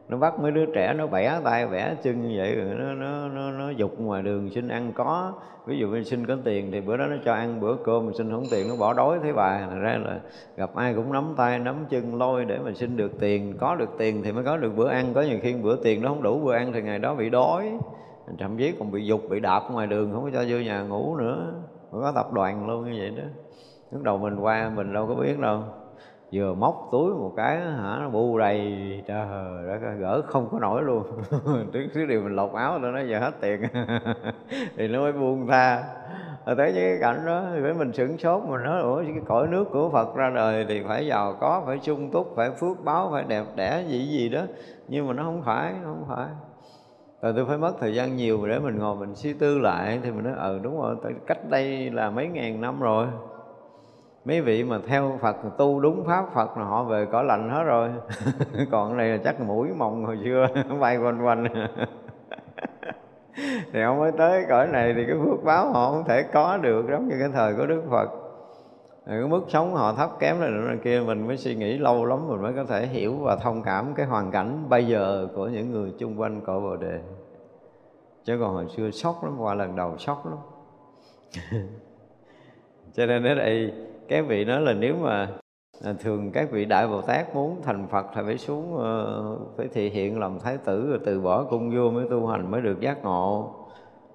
nó 0.10 0.18
bắt 0.18 0.40
mấy 0.40 0.52
đứa 0.52 0.66
trẻ 0.66 0.94
nó 0.98 1.08
bẻ 1.08 1.40
tay, 1.44 1.68
bẻ 1.68 1.96
chân 2.04 2.22
như 2.22 2.36
vậy, 2.38 2.56
rồi 2.56 2.76
nó 2.76 2.94
nó 2.94 3.28
nó 3.28 3.52
nó 3.52 3.70
dục 3.70 4.00
ngoài 4.00 4.24
đường, 4.24 4.50
xin 4.50 4.68
ăn 4.68 4.92
có. 4.96 5.34
Ví 5.66 5.78
dụ 5.78 5.88
mình 5.88 6.04
xin 6.04 6.26
có 6.26 6.38
tiền 6.44 6.72
thì 6.72 6.82
bữa 6.82 6.98
đó 6.98 7.06
nó 7.06 7.16
cho 7.26 7.34
ăn 7.34 7.60
bữa 7.60 7.76
cơm 7.76 8.06
mình 8.06 8.16
xin 8.16 8.32
không 8.32 8.44
tiền 8.52 8.68
nó 8.70 8.76
bỏ 8.80 8.94
đói, 8.94 9.20
thấy 9.22 9.34
bà, 9.34 9.60
thành 9.70 9.82
ra 9.82 10.00
là 10.06 10.20
gặp 10.58 10.76
ai 10.76 10.94
cũng 10.94 11.14
nắm 11.14 11.34
tay, 11.38 11.60
nắm 11.60 11.86
chân 11.90 12.16
lôi 12.16 12.46
để 12.46 12.58
mà 12.66 12.72
xin 12.74 12.98
được 12.98 13.20
tiền. 13.20 13.54
Có 13.60 13.76
được 13.76 13.90
tiền 13.98 14.22
thì 14.24 14.32
mới 14.32 14.44
có 14.44 14.58
được 14.58 14.76
bữa 14.76 14.90
ăn. 14.90 15.14
Có 15.14 15.22
nhiều 15.22 15.40
khi 15.42 15.54
bữa 15.54 15.76
tiền 15.84 16.02
nó 16.02 16.10
không 16.10 16.24
đủ, 16.24 16.40
bữa 16.40 16.54
ăn 16.54 16.74
thì 16.74 16.82
ngày 16.82 17.00
đó 17.00 17.16
bị 17.16 17.30
đói. 17.30 17.78
Thậm 18.40 18.58
chí 18.58 18.74
còn 18.80 18.92
bị 18.92 19.06
dục, 19.06 19.22
bị 19.30 19.40
đạp 19.40 19.64
ngoài 19.72 19.88
đường, 19.88 20.12
không 20.14 20.24
có 20.24 20.30
cho 20.34 20.44
vô 20.50 20.58
nhà 20.58 20.82
ngủ 20.82 21.16
nữa. 21.16 21.54
Có 21.92 22.12
tập 22.16 22.34
đoàn 22.34 22.68
luôn 22.68 22.92
như 22.92 23.00
vậy 23.00 23.10
đó. 23.18 23.24
Lúc 23.92 24.04
đầu 24.04 24.18
mình 24.18 24.40
qua 24.40 24.72
mình 24.76 24.94
đâu 24.94 25.08
có 25.08 25.16
biết 25.16 25.40
đâu 25.40 25.64
vừa 26.32 26.54
móc 26.54 26.90
túi 26.92 27.14
một 27.14 27.34
cái 27.38 27.58
hả, 27.58 27.98
nó 28.00 28.10
bu 28.10 28.38
đầy, 28.38 29.04
trời, 29.08 29.28
đất 29.68 29.80
gỡ 30.00 30.22
không 30.28 30.50
có 30.52 30.60
nổi 30.60 30.84
luôn. 30.84 31.04
Trước 31.74 31.88
xíu 31.94 32.06
điều 32.06 32.22
mình 32.22 32.36
lột 32.36 32.54
áo 32.54 32.80
rồi 32.80 32.92
nó 32.92 33.00
giờ 33.00 33.20
hết 33.20 33.32
tiền. 33.42 33.62
Thì 34.78 34.88
nó 34.88 35.00
mới 35.00 35.14
buông 35.14 35.48
tha. 35.48 35.84
Rồi 36.46 36.56
tới 36.56 36.74
những 36.74 36.84
cái 36.84 36.98
cảnh 37.02 37.26
đó, 37.26 37.44
thì 37.54 37.60
phải 37.64 37.74
mình 37.74 37.94
sửng 37.94 38.18
sốt, 38.18 38.44
mình 38.44 38.64
nói, 38.64 38.82
ủa, 38.82 39.04
cái 39.04 39.22
cõi 39.26 39.48
nước 39.48 39.64
của 39.72 39.90
Phật 39.90 40.16
ra 40.16 40.30
đời 40.30 40.66
thì 40.70 40.84
phải 40.88 41.08
giàu 41.08 41.38
có, 41.40 41.64
phải 41.66 41.80
sung 41.80 42.12
túc, 42.12 42.34
phải 42.36 42.52
phước 42.52 42.84
báo, 42.84 43.10
phải 43.12 43.24
đẹp 43.28 43.44
đẽ, 43.56 43.84
gì 43.88 44.06
gì 44.08 44.30
đó. 44.30 44.42
Nhưng 44.88 45.08
mà 45.08 45.14
nó 45.14 45.24
không 45.24 45.42
phải 45.46 45.74
không 45.84 46.06
phải. 46.08 46.28
Rồi 47.22 47.34
tôi 47.36 47.46
phải 47.46 47.58
mất 47.58 47.74
thời 47.80 47.96
gian 47.96 48.16
nhiều 48.16 48.48
để 48.48 48.60
mình 48.60 48.78
ngồi 48.80 48.96
mình 48.96 49.16
suy 49.16 49.34
tư 49.34 49.60
lại, 49.60 50.00
thì 50.04 50.12
mình 50.12 50.24
nói 50.24 50.34
ừ 50.38 50.60
đúng 50.64 50.82
rồi 50.82 50.96
cách 51.28 51.50
đây 51.50 51.90
là 51.90 52.10
mấy 52.10 52.28
ngàn 52.28 52.62
năm 52.62 52.80
rồi 52.80 53.08
mấy 54.28 54.42
vị 54.42 54.64
mà 54.64 54.80
theo 54.88 55.18
Phật 55.22 55.36
tu 55.58 55.80
đúng 55.80 56.04
pháp, 56.06 56.26
Phật 56.34 56.58
là 56.58 56.64
họ 56.64 56.84
về 56.84 57.06
cõi 57.12 57.24
lạnh 57.24 57.50
hết 57.50 57.64
rồi. 57.64 57.90
Còn 58.72 58.98
này 58.98 59.10
là 59.10 59.18
chắc 59.24 59.42
mũi 59.42 59.70
mộng 59.78 60.06
hồi 60.06 60.20
xưa, 60.24 60.48
bay 60.80 60.98
quanh 60.98 61.26
quanh. 61.26 61.48
Thì 63.74 63.82
ông 63.82 64.00
mới 64.00 64.12
tới 64.12 64.46
cõi 64.50 64.68
này 64.68 64.94
thì 64.96 65.06
cái 65.08 65.16
phước 65.26 65.44
báo 65.44 65.72
họ 65.74 65.92
không 65.92 66.04
thể 66.08 66.24
có 66.24 66.58
được, 66.58 66.86
giống 66.90 67.08
như 67.08 67.16
cái 67.20 67.30
thời 67.34 67.56
của 67.56 67.66
Đức 67.66 67.84
Phật. 67.90 68.10
Cái 69.06 69.28
mức 69.28 69.42
sống 69.48 69.76
họ 69.76 69.94
thấp 69.94 70.10
kém 70.20 70.40
này 70.40 70.50
này 70.50 70.78
kia, 70.84 71.02
mình 71.06 71.28
mới 71.28 71.38
suy 71.38 71.56
nghĩ 71.56 71.78
lâu 71.78 72.06
lắm, 72.06 72.28
mình 72.28 72.42
mới 72.42 72.54
có 72.54 72.64
thể 72.64 72.88
hiểu 72.88 73.16
và 73.16 73.36
thông 73.36 73.64
cảm 73.64 73.94
cái 73.96 74.06
hoàn 74.06 74.32
cảnh 74.32 74.66
bây 74.70 74.88
giờ 74.88 75.28
của 75.36 75.48
những 75.48 75.72
người 75.72 75.94
chung 76.00 76.20
quanh 76.20 76.42
cõi 76.42 76.60
bồ 76.60 76.76
đề. 76.76 77.00
Chứ 78.24 78.38
còn 78.42 78.54
hồi 78.54 78.68
xưa 78.76 78.92
sốc 78.92 79.24
lắm, 79.24 79.40
qua 79.40 79.54
lần 79.54 79.76
đầu 79.76 79.98
sốc 79.98 80.26
lắm. 80.26 80.38
Cho 82.94 83.06
nên 83.06 83.24
ở 83.24 83.36
đây 83.36 83.74
các 84.08 84.26
vị 84.28 84.46
nói 84.46 84.62
là 84.62 84.74
nếu 84.74 84.96
mà 84.96 85.30
à, 85.84 85.94
thường 86.00 86.32
các 86.32 86.52
vị 86.52 86.66
đại 86.66 86.88
bồ 86.88 87.02
tát 87.02 87.36
muốn 87.36 87.62
thành 87.64 87.88
phật 87.88 88.06
thì 88.16 88.22
phải 88.26 88.38
xuống 88.38 88.76
uh, 88.76 89.58
phải 89.58 89.68
thể 89.68 89.90
hiện 89.90 90.20
làm 90.20 90.40
thái 90.40 90.58
tử 90.58 90.90
rồi 90.90 91.00
từ 91.06 91.22
bỏ 91.22 91.44
cung 91.44 91.72
vua 91.76 91.92
mới 91.92 92.06
tu 92.10 92.28
hành 92.28 92.52
mới 92.52 92.62
được 92.62 92.80
giác 92.80 93.04
ngộ. 93.04 93.54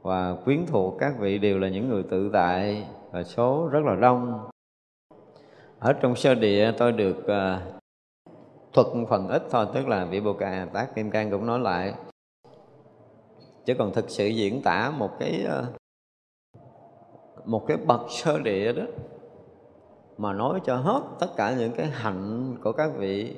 Và 0.03 0.37
quyến 0.45 0.67
thuộc 0.67 0.95
các 0.99 1.15
vị 1.19 1.39
đều 1.39 1.59
là 1.59 1.69
những 1.69 1.89
người 1.89 2.03
tự 2.03 2.31
tại 2.33 2.87
và 3.11 3.23
số 3.23 3.69
rất 3.73 3.85
là 3.85 3.95
đông. 3.95 4.49
Ở 5.79 5.93
trong 5.93 6.17
sơ 6.17 6.35
địa 6.35 6.73
tôi 6.79 6.93
được 6.93 7.17
uh, 7.19 7.83
thuật 8.73 8.87
phần 9.09 9.29
ít 9.29 9.43
thôi 9.51 9.67
tức 9.75 9.89
là 9.89 10.05
vị 10.05 10.21
bồ 10.21 10.33
cà 10.33 10.69
tác 10.73 10.95
kim 10.95 11.11
cang 11.11 11.31
cũng 11.31 11.47
nói 11.47 11.59
lại. 11.59 11.95
Chứ 13.65 13.75
còn 13.79 13.93
thực 13.93 14.11
sự 14.11 14.27
diễn 14.27 14.63
tả 14.63 14.93
một 14.99 15.11
cái 15.19 15.47
uh, 15.47 15.65
một 17.45 17.67
cái 17.67 17.77
bậc 17.77 18.01
sơ 18.09 18.39
địa 18.39 18.73
đó 18.73 18.85
mà 20.19 20.33
nói 20.33 20.61
cho 20.65 20.77
hết 20.77 21.03
tất 21.21 21.27
cả 21.37 21.55
những 21.59 21.73
cái 21.73 21.87
hạnh 21.87 22.57
của 22.63 22.73
các 22.73 22.91
vị, 22.99 23.37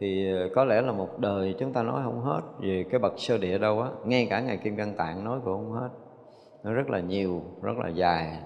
thì 0.00 0.26
có 0.54 0.64
lẽ 0.64 0.80
là 0.82 0.92
một 0.92 1.18
đời 1.18 1.54
chúng 1.58 1.72
ta 1.72 1.82
nói 1.82 2.02
không 2.04 2.20
hết. 2.20 2.40
Về 2.60 2.84
cái 2.90 3.00
bậc 3.00 3.12
sơ 3.16 3.38
địa 3.38 3.58
đâu 3.58 3.80
á, 3.80 3.88
ngay 4.04 4.26
cả 4.30 4.40
ngày 4.40 4.56
kim 4.56 4.76
cang 4.76 4.94
tạng 4.96 5.24
nói 5.24 5.40
cũng 5.44 5.54
không 5.54 5.72
hết. 5.72 5.88
Nó 6.64 6.72
rất 6.72 6.90
là 6.90 7.00
nhiều, 7.00 7.42
rất 7.62 7.78
là 7.78 7.88
dài. 7.88 8.38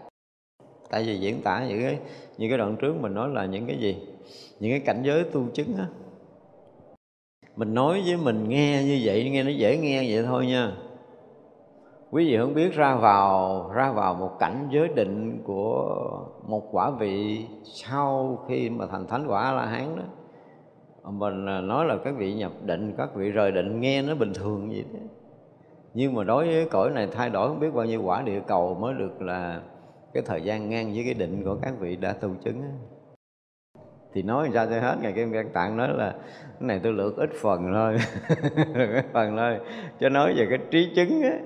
Tại 0.90 1.02
vì 1.02 1.18
diễn 1.18 1.42
tả 1.42 1.66
những 1.68 1.82
cái 1.82 1.98
như 2.38 2.48
cái 2.48 2.59
đoạn 2.59 2.76
trước 2.76 2.94
mình 3.00 3.14
nói 3.14 3.28
là 3.28 3.46
những 3.46 3.66
cái 3.66 3.76
gì? 3.76 3.96
Những 4.61 4.70
cái 4.70 4.80
cảnh 4.80 5.02
giới 5.04 5.24
tu 5.24 5.46
chứng 5.54 5.76
á. 5.78 5.86
Mình 7.56 7.74
nói 7.74 8.02
với 8.06 8.16
mình 8.16 8.48
nghe 8.48 8.82
như 8.84 9.00
vậy, 9.04 9.30
nghe 9.30 9.42
nó 9.42 9.50
dễ 9.50 9.78
nghe 9.78 10.04
vậy 10.09 10.24
thôi 10.26 10.46
nha 10.46 10.72
quý 12.11 12.26
vị 12.26 12.38
không 12.38 12.54
biết 12.54 12.74
ra 12.74 12.94
vào 12.96 13.70
ra 13.74 13.92
vào 13.92 14.14
một 14.14 14.38
cảnh 14.38 14.68
giới 14.70 14.88
định 14.88 15.42
của 15.44 15.98
một 16.46 16.68
quả 16.72 16.90
vị 16.90 17.46
sau 17.64 18.38
khi 18.48 18.70
mà 18.70 18.86
thành 18.86 19.06
thánh 19.06 19.26
quả 19.28 19.52
la 19.52 19.66
hán 19.66 19.96
đó 19.96 20.02
mình 21.11 21.46
à, 21.46 21.61
nói 21.61 21.86
là 21.86 21.96
các 22.04 22.14
vị 22.18 22.34
nhập 22.34 22.52
định 22.64 22.94
các 22.96 23.14
vị 23.14 23.30
rời 23.30 23.52
định 23.52 23.80
nghe 23.80 24.02
nó 24.02 24.14
bình 24.14 24.32
thường 24.34 24.68
vậy 24.68 24.84
đó. 24.92 25.00
Nhưng 25.94 26.14
mà 26.14 26.24
đối 26.24 26.46
với 26.46 26.68
cõi 26.70 26.90
này 26.90 27.09
thay 27.12 27.30
đổi 27.30 27.48
không 27.48 27.61
biết 27.61 27.74
bao 27.74 27.84
nhiêu 27.84 28.02
quả 28.02 28.22
địa 28.22 28.40
cầu 28.46 28.74
mới 28.74 28.94
được 28.94 29.22
là 29.22 29.61
cái 30.12 30.22
thời 30.26 30.42
gian 30.42 30.70
ngang 30.70 30.92
với 30.94 31.04
cái 31.04 31.14
định 31.14 31.44
của 31.44 31.56
các 31.62 31.74
vị 31.80 31.96
đã 31.96 32.12
tu 32.12 32.30
chứng 32.44 32.62
thì 34.12 34.22
nói 34.22 34.50
ra 34.52 34.66
cho 34.66 34.80
hết 34.80 34.96
ngày 35.02 35.12
kim 35.12 35.32
cang 35.32 35.48
tạng 35.52 35.76
nói 35.76 35.88
là 35.88 36.11
cái 36.42 36.68
này 36.68 36.80
tôi 36.82 36.92
lược 36.92 37.16
ít 37.16 37.30
phần 37.42 37.72
thôi 37.74 37.96
ít 38.74 39.04
phần 39.12 39.36
thôi. 39.36 39.59
Cho 40.00 40.09
nói 40.09 40.34
về 40.36 40.46
cái 40.50 40.59
trí 40.70 40.92
chứng 40.94 41.22
á, 41.22 41.38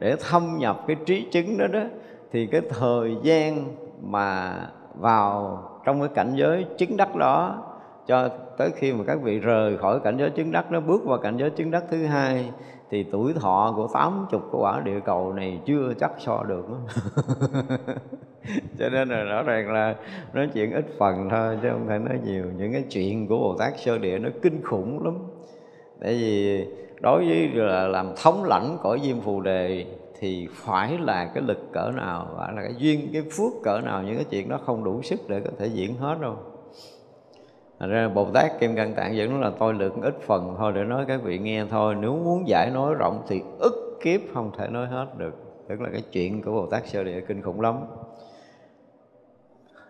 để 0.00 0.16
thâm 0.28 0.58
nhập 0.58 0.84
cái 0.86 0.96
trí 1.06 1.26
chứng 1.30 1.58
đó 1.58 1.66
đó, 1.66 1.84
thì 2.32 2.46
cái 2.46 2.60
thời 2.68 3.16
gian 3.22 3.64
mà 4.02 4.56
vào 4.98 5.62
trong 5.84 6.00
cái 6.00 6.08
cảnh 6.14 6.32
giới 6.36 6.66
chứng 6.78 6.96
đắc 6.96 7.16
đó, 7.16 7.64
cho 8.06 8.28
tới 8.58 8.70
khi 8.76 8.92
mà 8.92 9.04
các 9.06 9.18
vị 9.22 9.38
rời 9.38 9.78
khỏi 9.78 10.00
cảnh 10.00 10.16
giới 10.18 10.30
chứng 10.30 10.52
đắc 10.52 10.72
nó 10.72 10.80
bước 10.80 11.04
vào 11.04 11.18
cảnh 11.18 11.36
giới 11.36 11.50
chứng 11.50 11.70
đắc 11.70 11.84
thứ 11.90 12.04
hai, 12.06 12.50
thì 12.90 13.02
tuổi 13.02 13.32
thọ 13.32 13.72
của 13.76 13.88
tám 13.94 14.26
chục 14.30 14.42
của 14.50 14.58
quả 14.62 14.80
địa 14.84 15.00
cầu 15.04 15.32
này 15.32 15.60
chưa 15.66 15.92
chắc 16.00 16.12
so 16.18 16.42
được. 16.42 16.66
Cho 18.78 18.88
nên 18.88 19.08
là 19.08 19.22
rõ 19.22 19.42
ràng 19.42 19.72
là 19.72 19.94
nói 20.32 20.48
chuyện 20.54 20.72
ít 20.72 20.84
phần 20.98 21.28
thôi, 21.30 21.58
chứ 21.62 21.68
không 21.72 21.86
thể 21.88 21.98
nói 21.98 22.18
nhiều. 22.24 22.44
Những 22.56 22.72
cái 22.72 22.84
chuyện 22.90 23.28
của 23.28 23.38
bồ 23.38 23.56
tát 23.58 23.72
sơ 23.80 23.98
địa 23.98 24.18
nó 24.18 24.28
kinh 24.42 24.62
khủng 24.62 25.04
lắm. 25.04 25.18
Tại 26.00 26.14
vì 26.14 26.64
đối 27.00 27.26
với 27.26 27.48
là 27.48 27.88
làm 27.88 28.12
thống 28.22 28.44
lãnh 28.44 28.78
cõi 28.82 29.00
diêm 29.02 29.20
phù 29.20 29.40
đề 29.40 29.86
thì 30.20 30.48
phải 30.52 30.98
là 30.98 31.30
cái 31.34 31.42
lực 31.46 31.72
cỡ 31.72 31.90
nào 31.96 32.28
và 32.36 32.52
là 32.56 32.62
cái 32.62 32.74
duyên 32.78 33.10
cái 33.12 33.22
phước 33.22 33.52
cỡ 33.62 33.80
nào 33.80 34.02
những 34.02 34.16
cái 34.16 34.24
chuyện 34.30 34.48
đó 34.48 34.60
không 34.66 34.84
đủ 34.84 35.02
sức 35.02 35.20
để 35.28 35.40
có 35.40 35.50
thể 35.58 35.66
diễn 35.66 35.96
hết 35.96 36.18
đâu. 36.20 36.36
Thành 37.78 37.90
ra 37.90 38.08
Bồ 38.08 38.24
Tát 38.24 38.60
Kim 38.60 38.76
Cang 38.76 38.94
Tạng 38.94 39.14
vẫn 39.16 39.40
là 39.40 39.50
tôi 39.58 39.74
lượng 39.74 40.00
ít 40.02 40.14
phần 40.26 40.54
thôi 40.58 40.72
để 40.74 40.84
nói 40.84 41.04
các 41.08 41.20
vị 41.22 41.38
nghe 41.38 41.64
thôi 41.70 41.94
Nếu 42.00 42.16
muốn 42.16 42.48
giải 42.48 42.70
nói 42.74 42.94
rộng 42.94 43.22
thì 43.28 43.42
ức 43.58 43.98
kiếp 44.02 44.20
không 44.34 44.50
thể 44.58 44.68
nói 44.68 44.86
hết 44.86 45.06
được. 45.16 45.34
Tức 45.68 45.80
là 45.80 45.88
cái 45.92 46.02
chuyện 46.12 46.42
của 46.42 46.52
Bồ 46.52 46.66
Tát 46.66 46.86
Sơ 46.86 47.04
Địa 47.04 47.20
kinh 47.20 47.42
khủng 47.42 47.60
lắm. 47.60 47.76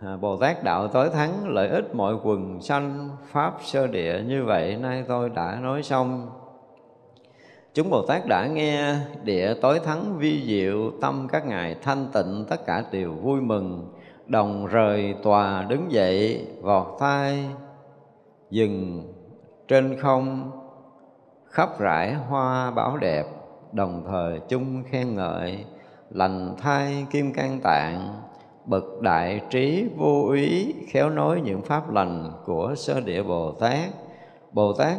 À, 0.01 0.17
Bồ 0.17 0.37
Tát 0.37 0.65
đạo 0.65 0.89
tối 0.89 1.11
thắng 1.11 1.49
lợi 1.49 1.69
ích 1.69 1.95
mọi 1.95 2.15
quần 2.23 2.61
sanh 2.61 3.09
Pháp 3.27 3.55
sơ 3.63 3.87
địa 3.87 4.23
như 4.27 4.45
vậy 4.45 4.77
nay 4.77 5.05
tôi 5.09 5.31
đã 5.31 5.59
nói 5.63 5.83
xong. 5.83 6.31
Chúng 7.79 7.91
Bồ 7.91 8.03
Tát 8.03 8.27
đã 8.27 8.47
nghe 8.47 8.95
địa 9.25 9.55
tối 9.55 9.81
thắng 9.81 10.19
vi 10.19 10.43
diệu, 10.47 10.91
Tâm 11.01 11.29
các 11.33 11.47
ngài 11.47 11.77
thanh 11.83 12.07
tịnh, 12.13 12.45
tất 12.49 12.67
cả 12.67 12.85
đều 12.93 13.13
vui 13.13 13.41
mừng. 13.41 13.95
Đồng 14.27 14.67
rời 14.67 15.15
tòa 15.23 15.67
đứng 15.69 15.93
dậy, 15.93 16.47
vọt 16.63 16.87
thai, 17.01 17.45
dừng 18.51 19.03
trên 19.69 19.97
không. 20.01 20.51
Khắp 21.47 21.81
rải 21.81 22.15
hoa 22.15 22.71
báo 22.71 22.97
đẹp, 22.97 23.27
đồng 23.73 24.03
thời 24.07 24.41
chung 24.49 24.83
khen 24.91 25.15
ngợi. 25.15 25.65
Lành 26.11 26.55
thai 26.59 27.07
kim 27.11 27.33
can 27.33 27.61
tạng, 27.63 28.21
bậc 28.65 29.01
đại 29.01 29.41
trí 29.51 29.89
vô 29.97 30.25
úy, 30.29 30.75
khéo 30.89 31.11
nói 31.11 31.41
những 31.45 31.63
pháp 31.63 31.93
lành 31.93 32.33
của 32.45 32.75
sơ 32.77 33.01
địa 33.01 33.23
bồ 33.23 33.53
tát. 33.53 33.91
Bồ 34.53 34.73
tát 34.73 34.97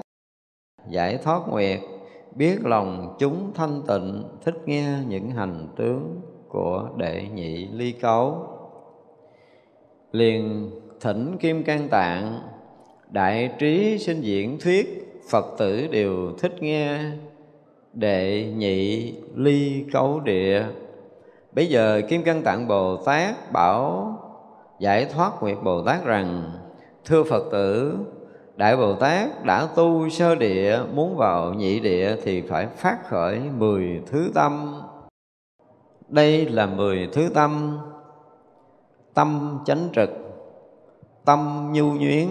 giải 0.87 1.17
thoát 1.23 1.41
nguyệt 1.47 1.79
biết 2.35 2.65
lòng 2.65 3.15
chúng 3.19 3.51
thanh 3.53 3.81
tịnh, 3.87 4.23
thích 4.45 4.55
nghe 4.65 4.97
những 5.07 5.31
hành 5.31 5.67
tướng 5.75 6.21
của 6.47 6.89
đệ 6.97 7.27
nhị 7.33 7.67
ly 7.67 7.91
cấu. 7.91 8.47
Liền 10.11 10.71
thỉnh 11.01 11.37
kim 11.37 11.63
can 11.63 11.89
tạng, 11.89 12.39
đại 13.09 13.53
trí 13.59 13.97
sinh 13.97 14.21
diễn 14.21 14.57
thuyết, 14.59 15.05
phật 15.29 15.45
tử 15.57 15.87
đều 15.87 16.31
thích 16.39 16.55
nghe 16.59 16.99
đệ 17.93 18.45
nhị 18.57 19.13
ly 19.35 19.85
cấu 19.93 20.19
địa. 20.19 20.63
Bây 21.51 21.67
giờ 21.67 22.01
kim 22.09 22.23
căn 22.23 22.41
tạng 22.43 22.67
bồ 22.67 22.97
tát 22.97 23.51
bảo, 23.51 24.15
giải 24.79 25.05
thoát 25.05 25.31
nguyệt 25.41 25.57
bồ 25.63 25.81
tát 25.81 26.05
rằng, 26.05 26.51
thưa 27.05 27.23
phật 27.23 27.43
tử 27.51 27.97
đại 28.59 28.77
bồ 28.77 28.95
tát 28.95 29.45
đã 29.45 29.67
tu 29.75 30.09
sơ 30.09 30.35
địa, 30.35 30.79
muốn 30.93 31.15
vào 31.15 31.53
nhị 31.53 31.79
địa 31.79 32.15
thì 32.23 32.41
phải 32.41 32.67
phát 32.67 32.97
khởi 33.09 33.39
mười 33.57 34.03
thứ 34.07 34.31
tâm. 34.35 34.81
Đây 36.07 36.45
là 36.45 36.65
mười 36.65 37.09
thứ 37.13 37.29
tâm. 37.33 37.79
Tâm 39.13 39.59
chánh 39.65 39.89
trực, 39.95 40.09
tâm 41.25 41.69
nhu 41.73 41.91
nhuyến 41.91 42.27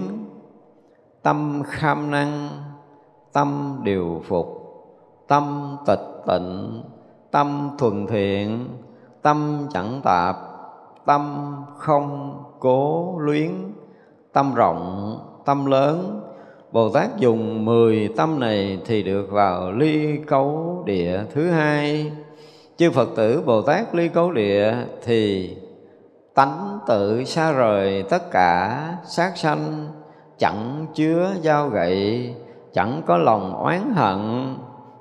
tâm 1.22 1.62
kham 1.66 2.10
năng, 2.10 2.48
tâm 3.32 3.80
điều 3.82 4.22
phục, 4.28 4.46
tâm 5.28 5.76
tịch 5.86 6.06
tịnh, 6.26 6.82
tâm 7.30 7.70
thuần 7.78 8.06
thiện, 8.06 8.68
tâm 9.22 9.66
chẳng 9.72 10.00
tạp, 10.05 10.36
tâm 11.06 11.55
không 11.76 12.42
cố 12.60 13.14
luyến, 13.18 13.50
tâm 14.32 14.55
rộng 14.55 15.18
tâm 15.48 15.66
lớn. 15.66 16.20
Bồ 16.72 16.90
Tát 16.90 17.16
dùng 17.18 17.64
mười 17.64 18.08
tâm 18.16 18.40
này 18.40 18.78
thì 18.86 19.02
được 19.02 19.30
vào 19.30 19.72
ly 19.72 20.16
cấu 20.26 20.82
địa 20.86 21.20
thứ 21.34 21.50
hai. 21.50 22.12
Chư 22.76 22.90
Phật 22.90 23.08
tử 23.16 23.42
Bồ 23.46 23.62
Tát 23.62 23.94
ly 23.94 24.08
cấu 24.08 24.32
địa 24.32 24.74
thì 25.04 25.50
tánh 26.34 26.78
tự 26.86 27.24
xa 27.24 27.52
rời 27.52 28.02
tất 28.02 28.30
cả 28.30 28.82
sát 29.06 29.32
sanh, 29.36 29.86
chẳng 30.38 30.86
chứa 30.94 31.30
dao 31.42 31.68
gậy, 31.68 32.34
chẳng 32.72 33.02
có 33.06 33.16
lòng 33.16 33.56
oán 33.56 33.92
hận, 33.94 34.54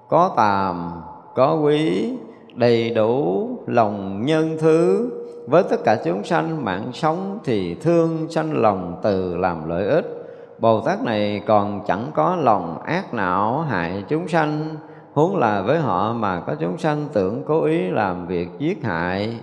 có 0.10 0.34
tàm, 0.38 0.91
có 1.36 1.60
quý, 1.64 2.11
đầy 2.56 2.90
đủ 2.90 3.49
lòng 3.68 4.26
nhân 4.26 4.57
thứ. 4.60 5.10
Với 5.48 5.64
tất 5.64 5.78
cả 5.84 5.98
chúng 6.06 6.24
sanh 6.24 6.65
mạng 6.65 6.90
sống 6.94 7.40
thì 7.44 7.76
thương 7.76 8.28
sanh 8.30 8.61
lòng 8.61 8.99
từ 9.03 9.38
làm 9.38 9.69
lợi 9.69 9.88
ích. 9.88 10.16
Bồ 10.60 10.82
Tát 10.82 11.04
này 11.04 11.42
còn 11.48 11.82
chẳng 11.88 12.12
có 12.14 12.36
lòng 12.36 12.82
ác 12.82 13.14
não 13.14 13.62
hại 13.62 14.04
chúng 14.08 14.28
sanh, 14.28 14.76
Huống 15.14 15.38
là 15.38 15.62
với 15.62 15.80
họ 15.80 16.14
mà 16.14 16.40
có 16.40 16.56
chúng 16.56 16.78
sanh 16.78 17.06
tưởng 17.14 17.44
cố 17.48 17.64
ý 17.64 17.90
làm 17.90 18.28
việc 18.28 18.50
giết 18.60 18.84
hại. 18.84 19.40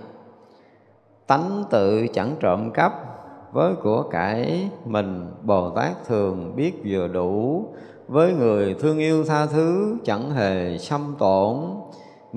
Tánh 1.27 1.63
tự 1.69 2.07
chẳng 2.13 2.35
trộm 2.39 2.71
cắp, 2.71 2.93
với 3.51 3.73
của 3.75 4.03
cải 4.03 4.69
mình 4.85 5.31
Bồ 5.43 5.69
Tát 5.69 6.05
thường 6.07 6.55
biết 6.55 6.81
vừa 6.85 7.07
đủ, 7.07 7.65
với 8.07 8.33
người 8.33 8.75
thương 8.79 8.97
yêu 8.97 9.23
tha 9.23 9.45
thứ 9.45 9.97
chẳng 10.03 10.31
hề 10.31 10.77
xâm 10.77 11.15
tổn 11.19 11.55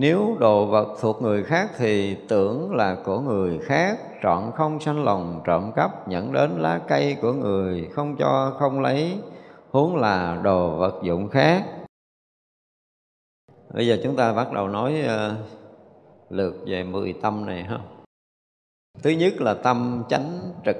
nếu 0.00 0.36
đồ 0.40 0.66
vật 0.66 0.96
thuộc 1.00 1.22
người 1.22 1.44
khác 1.44 1.70
thì 1.76 2.16
tưởng 2.28 2.74
là 2.74 2.96
của 3.04 3.20
người 3.20 3.58
khác 3.58 3.98
Trọn 4.22 4.50
không 4.54 4.80
sanh 4.80 5.04
lòng 5.04 5.40
trộm 5.44 5.72
cắp 5.76 6.08
Nhận 6.08 6.32
đến 6.32 6.50
lá 6.58 6.80
cây 6.88 7.16
của 7.22 7.32
người 7.32 7.88
không 7.92 8.16
cho 8.16 8.56
không 8.58 8.80
lấy. 8.80 9.18
Huống 9.70 9.96
là 9.96 10.40
đồ 10.44 10.76
vật 10.76 11.00
dụng 11.02 11.28
khác. 11.28 11.64
Bây 13.74 13.86
giờ 13.86 13.98
chúng 14.02 14.16
ta 14.16 14.32
bắt 14.32 14.52
đầu 14.52 14.68
nói 14.68 14.94
uh, 15.04 15.36
lượt 16.30 16.54
về 16.66 16.84
mười 16.84 17.12
tâm 17.22 17.46
này 17.46 17.62
ha. 17.62 17.78
Thứ 19.02 19.10
nhất 19.10 19.40
là 19.40 19.54
tâm 19.54 20.04
chánh 20.08 20.38
trực. 20.64 20.76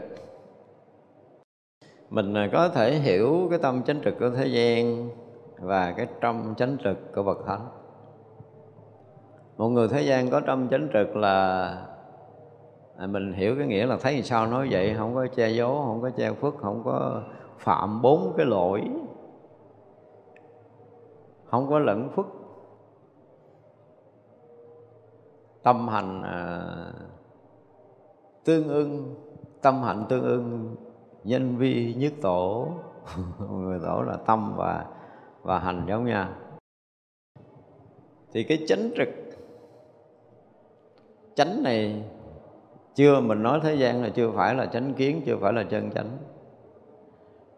Mình 2.11 2.35
ờ, 2.35 2.49
có 2.53 2.69
thể 2.69 2.95
hiểu 2.95 3.47
cái 3.51 3.59
tâm 3.59 3.82
chánh 3.82 4.01
trực 4.05 4.15
của 4.19 4.31
thế 4.31 4.47
gian 4.47 5.11
và 5.59 5.95
cái 5.97 6.07
tâm 6.20 6.55
chánh 6.59 6.77
trực 6.85 7.15
của 7.15 7.23
bậc 7.23 7.39
thánh 7.47 7.69
một 9.59 9.68
người 9.68 9.89
thế 9.89 10.02
gian 10.02 10.30
có 10.30 10.40
tâm 10.40 10.68
chánh 10.68 10.89
trực 10.93 11.16
là 11.16 11.68
à, 12.97 13.06
mình 13.06 13.32
hiểu 13.32 13.56
cái 13.59 13.66
nghĩa 13.66 13.86
là 13.86 13.97
thấy 14.01 14.22
sao 14.22 14.47
nói 14.47 14.68
vậy 14.70 14.94
không 14.98 15.14
có 15.14 15.26
che 15.26 15.48
giấu 15.48 15.82
không 15.86 16.02
có 16.02 16.10
che 16.10 16.32
phước 16.32 16.55
không 16.59 16.82
có 16.85 17.22
phạm 17.59 18.02
bốn 18.02 18.32
cái 18.36 18.47
lỗi 18.47 18.82
không 21.44 21.68
có 21.70 21.78
lẫn 21.78 22.09
phước 22.16 22.26
tâm 25.62 25.89
hành 25.89 26.22
à, 26.22 26.62
tương 28.44 28.68
ưng 28.68 29.14
tâm 29.62 29.82
hạnh 29.82 30.05
tương 30.09 30.22
ưng 30.22 30.76
nhân 31.24 31.56
vi 31.56 31.94
nhất 31.94 32.12
tổ. 32.22 32.68
Người 33.51 33.78
tổ 33.82 34.02
là 34.02 34.16
tâm 34.16 34.55
và 34.56 34.86
và 35.43 35.59
hành 35.59 35.86
giống 35.89 36.05
nhau. 36.05 36.28
Thì 38.32 38.44
cái 38.44 38.59
chánh 38.66 38.90
trực 38.97 39.09
chánh 41.39 41.62
này, 41.62 42.02
chưa 42.94 43.20
mình 43.20 43.43
nói 43.43 43.60
thế 43.62 43.74
gian 43.74 44.02
là 44.02 44.09
chưa 44.09 44.31
phải 44.31 44.55
là 44.55 44.66
chánh 44.66 44.94
kiến, 44.94 45.23
chưa 45.27 45.36
phải 45.40 45.52
là 45.52 45.62
chân 45.62 45.90
chánh, 45.90 46.19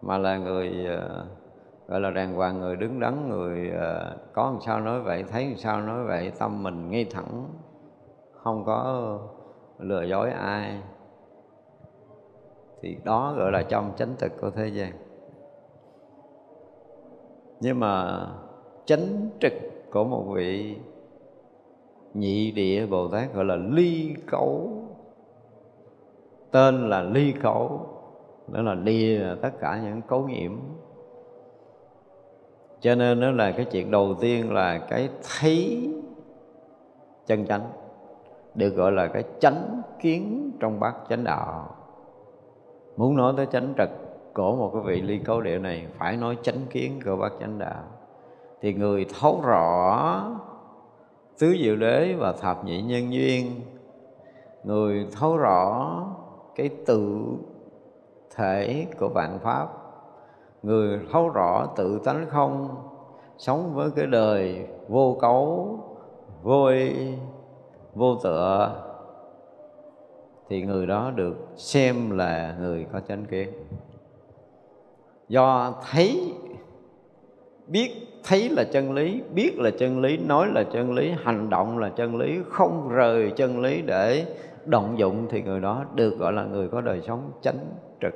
mà 0.01 0.19
là 0.19 0.39
người 0.39 0.87
ờ, 0.87 1.27
gọi 1.89 2.01
là 2.01 2.11
đàng 2.11 2.35
hoàng, 2.35 2.61
người 2.61 2.77
đứng 2.77 3.01
đắn, 3.01 3.29
người 3.29 3.71
ờ, 3.71 4.17
có 4.33 4.51
làm 4.51 4.61
sao 4.61 4.81
nói 4.81 5.01
vậy, 5.01 5.25
thấy 5.31 5.47
làm 5.47 5.57
sao 5.57 5.81
nói 5.81 6.05
vậy, 6.05 6.33
tâm 6.39 6.63
mình 6.63 6.91
ngay 6.91 7.07
thẳng, 7.11 7.49
không 8.33 8.65
có 8.65 9.19
lừa 9.79 10.03
dối 10.03 10.31
ai. 10.31 10.83
Thì 12.83 12.97
đó 13.05 13.35
gọi 13.37 13.53
là 13.53 13.63
trong 13.63 13.93
chánh 13.97 14.15
thực 14.19 14.33
của 14.41 14.51
thế 14.51 14.69
gian. 14.69 14.93
Nhưng 17.61 17.81
mà 17.81 18.27
chánh 18.85 19.31
trực 19.41 19.53
của 19.91 20.05
một 20.05 20.25
vị 20.35 20.77
nhị 22.15 22.53
địa 22.53 22.87
bồ 22.87 23.09
tát 23.09 23.35
gọi 23.35 23.45
là 23.45 23.57
ly 23.57 24.15
cấu 24.27 24.71
tên 26.51 26.89
là 26.89 27.03
ly 27.03 27.33
cấu 27.43 27.87
đó 28.49 28.63
là 28.63 28.75
ly 28.75 29.17
là 29.17 29.37
tất 29.43 29.51
cả 29.61 29.81
những 29.85 30.03
cấu 30.03 30.29
nhiễm 30.29 30.53
cho 32.81 32.95
nên 32.95 33.21
đó 33.21 33.31
là 33.31 33.53
cái 33.53 33.65
chuyện 33.65 33.91
đầu 33.91 34.15
tiên 34.21 34.53
là 34.53 34.79
cái 34.79 35.09
thấy 35.23 35.89
chân 37.27 37.47
chánh, 37.47 37.73
được 38.55 38.71
gọi 38.71 38.93
là 38.93 39.07
cái 39.07 39.25
chánh 39.41 39.83
kiến 40.01 40.51
trong 40.61 40.81
bát 40.81 40.95
chánh 41.09 41.25
đạo. 41.25 41.77
Muốn 42.97 43.17
nói 43.17 43.35
tới 43.37 43.47
chánh 43.47 43.75
trực 43.79 43.91
của 44.35 44.57
một 44.57 44.71
cái 44.75 44.83
vị 44.87 45.03
ly 45.03 45.19
cấu 45.19 45.41
địa 45.41 45.59
này, 45.59 45.87
phải 45.99 46.17
nói 46.17 46.39
chánh 46.43 46.67
kiến 46.71 47.01
của 47.05 47.17
bát 47.17 47.33
chánh 47.41 47.59
đạo. 47.59 47.83
Thì 48.61 48.75
người 48.75 49.07
thấu 49.21 49.41
rõ 49.43 50.25
tứ 51.41 51.57
diệu 51.61 51.77
đế 51.77 52.15
và 52.19 52.33
thập 52.33 52.65
nhị 52.65 52.83
nhân 52.83 53.13
duyên. 53.13 53.61
Người 54.65 55.07
thấu 55.13 55.37
rõ 55.37 56.03
cái 56.55 56.71
tự 56.87 57.21
thể 58.35 58.87
của 58.99 59.09
vạn 59.09 59.39
pháp. 59.43 59.69
Người 60.63 61.01
thấu 61.13 61.29
rõ 61.29 61.67
tự 61.77 62.01
tánh 62.05 62.27
không, 62.29 62.69
sống 63.39 63.75
với 63.75 63.91
cái 63.91 64.07
đời 64.07 64.67
vô 64.89 65.17
cấu, 65.21 65.79
vô 66.43 66.67
y, 66.67 67.15
vô 67.95 68.15
tựa, 68.23 68.83
thì 70.49 70.63
người 70.63 70.87
đó 70.87 71.11
được 71.11 71.37
xem 71.57 72.11
là 72.11 72.57
người 72.61 72.87
có 72.93 73.01
chánh 73.01 73.25
kiến. 73.25 73.49
Do 75.29 75.75
thấy, 75.91 76.35
biết 77.67 78.10
thấy 78.25 78.49
là 78.49 78.65
chân 78.65 78.93
lý, 78.93 79.23
biết 79.35 79.59
là 79.59 79.71
chân 79.79 80.01
lý, 80.01 80.17
nói 80.17 80.49
là 80.55 80.65
chân 80.73 80.93
lý, 80.93 81.13
hành 81.23 81.51
động 81.51 81.79
là 81.79 81.89
chân 81.89 82.17
lý, 82.17 82.39
không 82.49 82.89
rời 82.89 83.33
chân 83.37 83.61
lý 83.61 83.83
để 83.83 84.37
động 84.65 84.99
dụng 84.99 85.27
thì 85.31 85.43
người 85.43 85.61
đó 85.61 85.85
được 85.95 86.19
gọi 86.19 86.33
là 86.33 86.45
người 86.45 86.69
có 86.69 86.81
đời 86.81 87.03
sống 87.07 87.33
chánh 87.43 87.59
trực. 88.01 88.15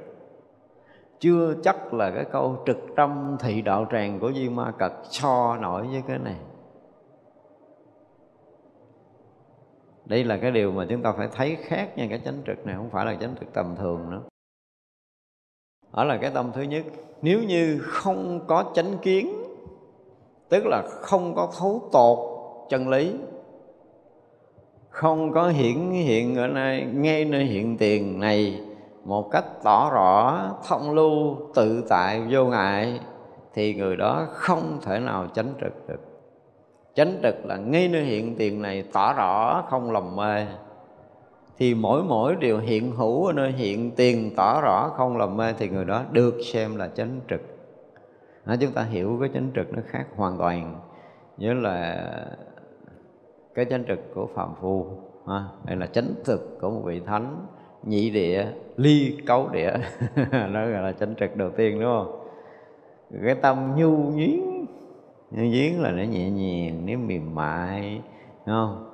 Chưa 1.20 1.54
chắc 1.62 1.94
là 1.94 2.10
cái 2.10 2.24
câu 2.32 2.62
trực 2.66 2.78
tâm 2.96 3.36
thị 3.40 3.62
đạo 3.62 3.86
tràng 3.92 4.20
của 4.20 4.32
Di 4.32 4.48
Ma 4.48 4.72
Cật 4.78 4.92
so 5.02 5.56
nổi 5.60 5.86
với 5.86 6.02
cái 6.06 6.18
này. 6.18 6.36
Đây 10.04 10.24
là 10.24 10.36
cái 10.36 10.50
điều 10.50 10.72
mà 10.72 10.86
chúng 10.90 11.02
ta 11.02 11.12
phải 11.12 11.28
thấy 11.32 11.56
khác 11.56 11.98
nha, 11.98 12.06
cái 12.10 12.20
chánh 12.24 12.42
trực 12.46 12.66
này 12.66 12.76
không 12.76 12.90
phải 12.90 13.06
là 13.06 13.14
chánh 13.20 13.34
trực 13.40 13.52
tầm 13.52 13.76
thường 13.78 14.10
nữa. 14.10 14.20
Đó 15.92 16.04
là 16.04 16.16
cái 16.16 16.30
tâm 16.34 16.50
thứ 16.54 16.62
nhất. 16.62 16.84
Nếu 17.22 17.42
như 17.42 17.78
không 17.82 18.40
có 18.46 18.72
chánh 18.74 18.98
kiến 19.02 19.43
tức 20.48 20.66
là 20.66 20.82
không 20.82 21.34
có 21.34 21.48
thấu 21.58 21.82
tột 21.92 22.18
chân 22.68 22.88
lý. 22.88 23.14
Không 24.90 25.32
có 25.32 25.48
hiển 25.48 25.90
hiện 25.90 26.36
ở 26.36 26.46
nơi, 26.46 26.84
ngay 26.92 27.24
nơi 27.24 27.44
hiện 27.44 27.76
tiền 27.76 28.20
này 28.20 28.60
một 29.04 29.30
cách 29.30 29.44
tỏ 29.62 29.90
rõ, 29.90 30.42
thông 30.68 30.90
lưu, 30.90 31.36
tự 31.54 31.84
tại, 31.88 32.22
vô 32.30 32.44
ngại, 32.44 33.00
thì 33.54 33.74
người 33.74 33.96
đó 33.96 34.26
không 34.32 34.78
thể 34.82 35.00
nào 35.00 35.26
chánh 35.34 35.48
trực 35.60 35.88
được. 35.88 36.00
Chánh 36.94 37.18
trực 37.22 37.46
là 37.46 37.56
ngay 37.56 37.88
nơi 37.88 38.02
hiện 38.02 38.34
tiền 38.38 38.62
này 38.62 38.84
tỏ 38.92 39.12
rõ, 39.12 39.64
không 39.70 39.92
lầm 39.92 40.16
mê. 40.16 40.46
Thì 41.58 41.74
mỗi 41.74 42.02
mỗi 42.02 42.36
điều 42.36 42.58
hiện 42.58 42.92
hữu 42.92 43.26
ở 43.26 43.32
nơi 43.32 43.52
hiện 43.52 43.90
tiền 43.90 44.30
tỏ 44.36 44.60
rõ, 44.60 44.92
không 44.96 45.16
lầm 45.16 45.36
mê, 45.36 45.52
thì 45.58 45.68
người 45.68 45.84
đó 45.84 46.02
được 46.10 46.34
xem 46.52 46.76
là 46.76 46.88
chánh 46.88 47.20
trực 47.30 47.40
à, 48.44 48.56
chúng 48.60 48.72
ta 48.72 48.82
hiểu 48.82 49.16
cái 49.20 49.30
chánh 49.34 49.50
trực 49.54 49.72
nó 49.72 49.82
khác 49.86 50.06
hoàn 50.16 50.38
toàn 50.38 50.80
như 51.36 51.54
là 51.54 52.10
cái 53.54 53.64
chánh 53.64 53.84
trực 53.88 54.14
của 54.14 54.26
phạm 54.34 54.54
phu 54.60 54.86
ha? 55.28 55.44
Đây 55.64 55.76
là 55.76 55.86
chánh 55.86 56.08
thực 56.24 56.58
của 56.60 56.70
một 56.70 56.82
vị 56.84 57.00
thánh 57.00 57.46
nhị 57.82 58.10
địa 58.10 58.46
ly 58.76 59.18
cấu 59.26 59.48
địa. 59.48 59.72
Nó 60.32 60.66
gọi 60.70 60.82
là 60.82 60.92
chánh 60.92 61.14
trực 61.14 61.36
đầu 61.36 61.50
tiên 61.50 61.80
đúng 61.80 61.90
không? 61.90 62.20
Cái 63.24 63.34
tâm 63.34 63.76
nhu 63.76 63.90
nhuyến 63.90 64.40
nhu 65.30 65.44
nhuyến 65.44 65.72
là 65.72 65.90
nó 65.90 66.02
nhẹ 66.02 66.30
nhàng 66.30 66.86
nó 66.86 66.98
mềm 66.98 67.34
mại 67.34 68.02
đúng 68.46 68.56
không? 68.56 68.90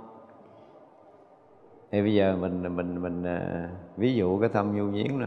Thì 1.93 2.03
bây 2.03 2.15
giờ 2.15 2.37
mình 2.41 2.77
mình 2.77 3.03
mình 3.03 3.23
à, 3.25 3.69
ví 3.97 4.15
dụ 4.15 4.39
cái 4.41 4.49
tâm 4.49 4.77
nhu 4.77 4.85
nhuyến 4.85 5.19
nè. 5.19 5.27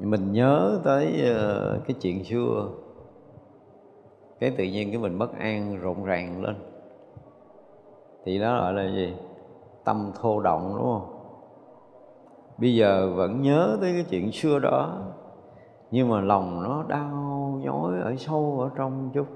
Mình 0.00 0.32
nhớ 0.32 0.80
tới 0.84 1.30
ờ, 1.34 1.80
cái 1.86 1.96
chuyện 2.00 2.24
xưa. 2.24 2.68
Cái 4.40 4.50
tự 4.50 4.64
nhiên 4.64 4.90
cái 4.90 4.98
mình 4.98 5.18
bất 5.18 5.38
an 5.38 5.78
rộn 5.80 6.04
ràng 6.04 6.42
lên. 6.42 6.56
Thì 8.24 8.38
đó 8.38 8.60
gọi 8.60 8.72
là 8.72 8.94
gì? 8.94 9.14
Tâm 9.84 10.12
thô 10.20 10.40
động, 10.40 10.74
đúng 10.76 10.84
không? 10.84 11.20
Bây 12.58 12.74
giờ 12.74 13.12
vẫn 13.14 13.42
nhớ 13.42 13.78
tới 13.80 13.92
cái 13.92 14.04
chuyện 14.10 14.32
xưa 14.32 14.58
đó, 14.58 14.98
nhưng 15.90 16.08
mà 16.08 16.20
lòng 16.20 16.62
nó 16.62 16.84
đau 16.88 17.60
nhói 17.62 18.00
ở 18.00 18.16
sâu 18.16 18.58
ở 18.60 18.70
trong 18.76 19.10
chút. 19.14 19.26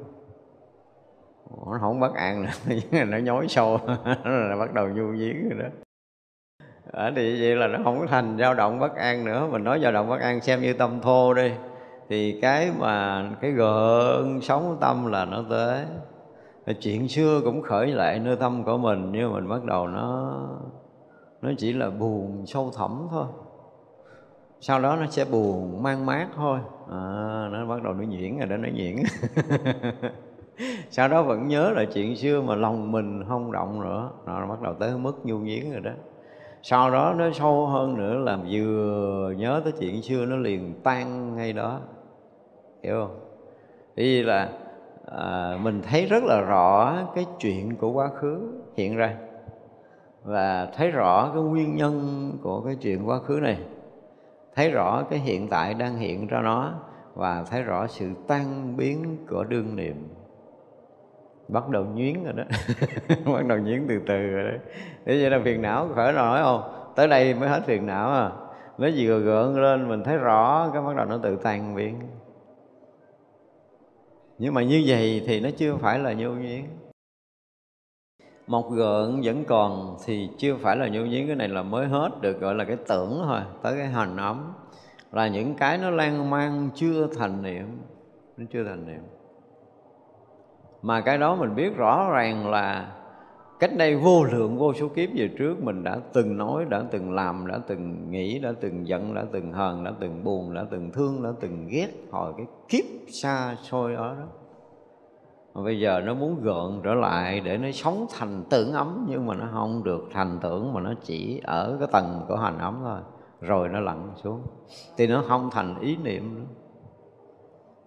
Nó 1.66 1.78
không 1.80 2.00
bất 2.00 2.14
an 2.14 2.42
nữa, 2.42 2.74
nó 3.08 3.18
nhói 3.18 3.48
sâu, 3.48 3.78
nó 4.24 4.30
là 4.30 4.56
bắt 4.56 4.74
đầu 4.74 4.88
nhu 4.88 5.06
viếng 5.06 5.48
rồi 5.48 5.58
đó 5.62 5.83
ở 6.92 7.12
thì 7.16 7.40
vậy 7.40 7.56
là 7.56 7.66
nó 7.66 7.78
không 7.84 8.00
có 8.00 8.06
thành 8.06 8.36
dao 8.38 8.54
động 8.54 8.78
bất 8.78 8.96
an 8.96 9.24
nữa. 9.24 9.48
Mình 9.50 9.64
nói 9.64 9.80
dao 9.82 9.92
động 9.92 10.08
bất 10.08 10.20
an 10.20 10.40
xem 10.40 10.60
như 10.60 10.72
tâm 10.72 11.00
thô 11.02 11.34
đi. 11.34 11.52
Thì 12.08 12.40
cái 12.40 12.72
mà 12.78 13.24
cái 13.40 13.50
gợn 13.50 14.40
sống 14.42 14.76
tâm 14.80 15.06
là 15.06 15.24
nó 15.24 15.44
tới. 15.50 15.84
Chuyện 16.80 17.08
xưa 17.08 17.40
cũng 17.44 17.62
khởi 17.62 17.86
lại 17.86 18.18
nơi 18.18 18.36
tâm 18.36 18.64
của 18.64 18.78
mình 18.78 19.12
nhưng 19.12 19.32
mà 19.32 19.40
mình 19.40 19.48
bắt 19.48 19.64
đầu 19.64 19.88
nó 19.88 20.40
nó 21.42 21.50
chỉ 21.58 21.72
là 21.72 21.90
buồn 21.90 22.46
sâu 22.46 22.70
thẳm 22.76 23.08
thôi. 23.10 23.26
Sau 24.60 24.80
đó 24.80 24.96
nó 24.96 25.06
sẽ 25.06 25.24
buồn 25.24 25.82
mang 25.82 26.06
mát 26.06 26.28
thôi. 26.36 26.58
À, 26.90 27.02
nó 27.52 27.66
bắt 27.66 27.82
đầu 27.82 27.92
nó 27.94 28.04
nhuyễn 28.04 28.38
rồi 28.38 28.46
đó 28.48 28.56
nó 28.56 28.68
nhuyễn. 28.74 28.96
Sau 30.90 31.08
đó 31.08 31.22
vẫn 31.22 31.48
nhớ 31.48 31.70
lại 31.70 31.86
chuyện 31.94 32.16
xưa 32.16 32.42
mà 32.42 32.54
lòng 32.54 32.92
mình 32.92 33.24
không 33.28 33.52
động 33.52 33.80
nữa. 33.80 34.10
Nó 34.26 34.46
bắt 34.46 34.60
đầu 34.62 34.74
tới 34.74 34.98
mức 34.98 35.26
nhu 35.26 35.38
nhuyễn 35.38 35.72
rồi 35.72 35.80
đó 35.80 35.90
sau 36.66 36.90
đó 36.90 37.14
nó 37.18 37.30
sâu 37.30 37.66
hơn 37.66 37.96
nữa 37.96 38.14
là 38.14 38.38
vừa 38.50 39.34
nhớ 39.36 39.60
tới 39.64 39.72
chuyện 39.80 40.02
xưa 40.02 40.26
nó 40.26 40.36
liền 40.36 40.74
tan 40.82 41.36
ngay 41.36 41.52
đó. 41.52 41.80
Hiểu 42.82 42.94
không? 42.94 43.20
Vì 43.94 44.22
là 44.22 44.48
à, 45.06 45.58
mình 45.62 45.82
thấy 45.82 46.06
rất 46.06 46.22
là 46.24 46.40
rõ 46.40 46.96
cái 47.14 47.26
chuyện 47.38 47.76
của 47.76 47.92
quá 47.92 48.08
khứ 48.08 48.52
hiện 48.76 48.96
ra 48.96 49.16
và 50.22 50.68
thấy 50.76 50.90
rõ 50.90 51.30
cái 51.34 51.42
nguyên 51.42 51.76
nhân 51.76 52.32
của 52.42 52.60
cái 52.60 52.76
chuyện 52.80 53.08
quá 53.08 53.18
khứ 53.18 53.40
này 53.42 53.58
thấy 54.54 54.70
rõ 54.70 55.02
cái 55.10 55.18
hiện 55.18 55.48
tại 55.48 55.74
đang 55.74 55.96
hiện 55.96 56.26
ra 56.26 56.40
nó 56.40 56.72
và 57.14 57.44
thấy 57.50 57.62
rõ 57.62 57.86
sự 57.86 58.10
tan 58.26 58.76
biến 58.76 59.16
của 59.30 59.44
đương 59.44 59.76
niệm 59.76 60.13
bắt 61.48 61.68
đầu 61.68 61.84
nhuyến 61.84 62.24
rồi 62.24 62.32
đó. 62.32 62.44
Bắt 63.32 63.46
đầu 63.46 63.58
nhuyến 63.58 63.86
từ 63.88 64.00
từ 64.06 64.26
rồi 64.26 64.44
đấy. 64.44 64.58
Thế 65.06 65.20
vậy 65.20 65.30
là 65.30 65.40
phiền 65.44 65.62
não 65.62 65.88
khởi 65.94 66.12
nói 66.12 66.42
không? 66.42 66.62
Tới 66.96 67.08
đây 67.08 67.34
mới 67.34 67.48
hết 67.48 67.62
phiền 67.66 67.86
não 67.86 68.10
à. 68.10 68.30
Nó 68.78 68.88
vừa 68.96 69.20
gượng 69.20 69.60
lên, 69.60 69.88
mình 69.88 70.02
thấy 70.04 70.16
rõ 70.16 70.70
cái 70.72 70.82
bắt 70.82 70.96
đầu 70.96 71.06
nó 71.06 71.18
tự 71.18 71.36
tan 71.36 71.74
biến. 71.74 72.00
Nhưng 74.38 74.54
mà 74.54 74.62
như 74.62 74.84
vậy 74.86 75.22
thì 75.26 75.40
nó 75.40 75.50
chưa 75.56 75.76
phải 75.76 75.98
là 75.98 76.12
nhu 76.12 76.30
nhuyến 76.30 76.64
một 78.46 78.70
gợn 78.70 79.20
vẫn 79.24 79.44
còn 79.44 79.96
thì 80.04 80.28
chưa 80.38 80.56
phải 80.56 80.76
là 80.76 80.88
nhu 80.88 81.00
nhuyến 81.00 81.26
cái 81.26 81.36
này 81.36 81.48
là 81.48 81.62
mới 81.62 81.86
hết 81.86 82.10
được, 82.20 82.40
gọi 82.40 82.54
là 82.54 82.64
cái 82.64 82.76
tưởng 82.88 83.22
thôi, 83.24 83.40
tới 83.62 83.76
cái 83.76 83.86
hành 83.86 84.16
ấm. 84.16 84.52
Là 85.12 85.28
những 85.28 85.54
cái 85.54 85.78
nó 85.78 85.90
lan 85.90 86.30
man 86.30 86.70
chưa 86.74 87.06
thành 87.18 87.42
niệm. 87.42 87.78
Nó 88.36 88.44
chưa 88.52 88.64
thành 88.64 88.86
niệm 88.86 89.02
mà 90.84 91.00
cái 91.00 91.18
đó 91.18 91.36
mình 91.36 91.54
biết 91.54 91.76
rõ 91.76 92.10
ràng 92.12 92.50
là 92.50 92.92
cách 93.60 93.70
đây 93.76 93.96
vô 93.96 94.24
lượng, 94.24 94.58
vô 94.58 94.72
số 94.74 94.88
kiếp 94.88 95.10
về 95.14 95.30
trước 95.38 95.62
mình 95.62 95.84
đã 95.84 95.96
từng 96.12 96.36
nói, 96.36 96.64
đã 96.64 96.82
từng 96.90 97.14
làm, 97.14 97.46
đã 97.46 97.58
từng 97.66 98.10
nghĩ, 98.10 98.38
đã 98.38 98.52
từng 98.60 98.88
giận, 98.88 99.14
đã 99.14 99.24
từng 99.32 99.52
hờn, 99.52 99.84
đã 99.84 99.92
từng 100.00 100.24
buồn, 100.24 100.54
đã 100.54 100.64
từng 100.70 100.90
thương, 100.92 101.22
đã 101.22 101.30
từng 101.40 101.66
ghét 101.70 101.88
hồi 102.10 102.32
cái 102.36 102.46
kiếp 102.68 102.84
xa 103.22 103.56
xôi 103.62 103.94
đó 103.94 104.14
đó. 104.18 104.26
Mà 105.54 105.62
bây 105.64 105.80
giờ 105.80 106.00
nó 106.00 106.14
muốn 106.14 106.40
gợn 106.42 106.80
trở 106.84 106.94
lại 106.94 107.40
để 107.40 107.58
nó 107.58 107.70
sống 107.70 108.06
thành 108.18 108.44
tưởng 108.50 108.72
ấm, 108.72 109.06
nhưng 109.08 109.26
mà 109.26 109.34
nó 109.34 109.46
không 109.52 109.84
được 109.84 110.08
thành 110.12 110.38
tưởng 110.42 110.72
mà 110.72 110.80
nó 110.80 110.94
chỉ 111.02 111.40
ở 111.44 111.76
cái 111.78 111.88
tầng 111.92 112.20
của 112.28 112.36
hành 112.36 112.58
ấm 112.58 112.80
thôi. 112.82 112.98
Rồi 113.40 113.68
nó 113.68 113.80
lặn 113.80 114.10
xuống. 114.22 114.42
Thì 114.96 115.06
nó 115.06 115.24
không 115.28 115.50
thành 115.52 115.80
ý 115.80 115.96
niệm 115.96 116.34
nữa 116.34 116.63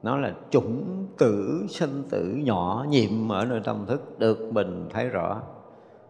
nó 0.03 0.17
là 0.17 0.33
chủng 0.49 1.07
tử 1.17 1.65
sinh 1.69 2.03
tử 2.09 2.23
nhỏ 2.43 2.85
nhiệm 2.89 3.31
ở 3.31 3.45
nơi 3.45 3.61
tâm 3.63 3.85
thức 3.87 4.19
được 4.19 4.53
mình 4.53 4.89
thấy 4.93 5.09
rõ. 5.09 5.41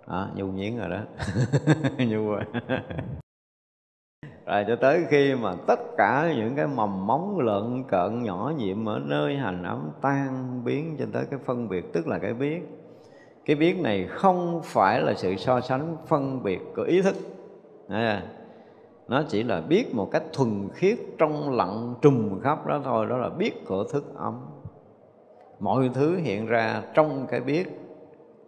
À, 0.06 0.28
nhu 0.36 0.48
nhiễn 0.48 0.78
rồi 0.78 0.90
đó. 0.90 1.00
Nhu 2.08 2.30
rồi 2.30 2.44
rồi 4.48 4.66
cho 4.68 4.76
tới 4.76 5.06
khi 5.10 5.36
mà 5.36 5.54
tất 5.68 5.80
cả 5.98 6.34
những 6.38 6.56
cái 6.56 6.68
mầm 6.68 7.08
móng 7.08 7.40
lợn 7.40 7.84
cợn 7.88 8.24
nhỏ 8.24 8.54
nhiệm 8.58 8.90
ở 8.90 9.00
nơi 9.06 9.36
hành 9.36 9.64
ấm 9.64 9.90
tan 10.02 10.62
biến 10.66 10.96
cho 11.00 11.06
tới 11.14 11.26
cái 11.32 11.40
phân 11.46 11.70
biệt 11.70 11.94
tức 11.94 12.08
là 12.08 12.20
cái 12.20 12.34
biết. 12.34 12.62
Cái 13.46 13.56
biết 13.56 13.80
này 13.80 14.08
không 14.10 14.62
phải 14.64 15.02
là 15.02 15.14
sự 15.14 15.36
so 15.36 15.62
sánh 15.62 15.98
phân 16.08 16.44
biệt 16.44 16.60
của 16.76 16.82
ý 16.82 17.02
thức. 17.02 17.16
À, 17.90 18.24
nó 19.08 19.24
chỉ 19.30 19.44
là 19.44 19.62
biết 19.62 19.96
một 19.96 20.10
cách 20.12 20.24
thuần 20.34 20.70
khiết 20.74 20.98
trong 21.18 21.56
lặng 21.56 21.96
trùm 22.02 22.40
khắp 22.40 22.68
đó 22.68 22.82
thôi, 22.84 23.06
đó 23.10 23.18
là 23.18 23.30
biết 23.30 23.66
của 23.68 23.84
thức 23.84 24.16
ấm 24.16 24.46
mọi 25.60 25.90
thứ 25.94 26.18
hiện 26.18 26.46
ra 26.46 26.82
trong 26.94 27.28
cái 27.30 27.40
biết 27.40 27.66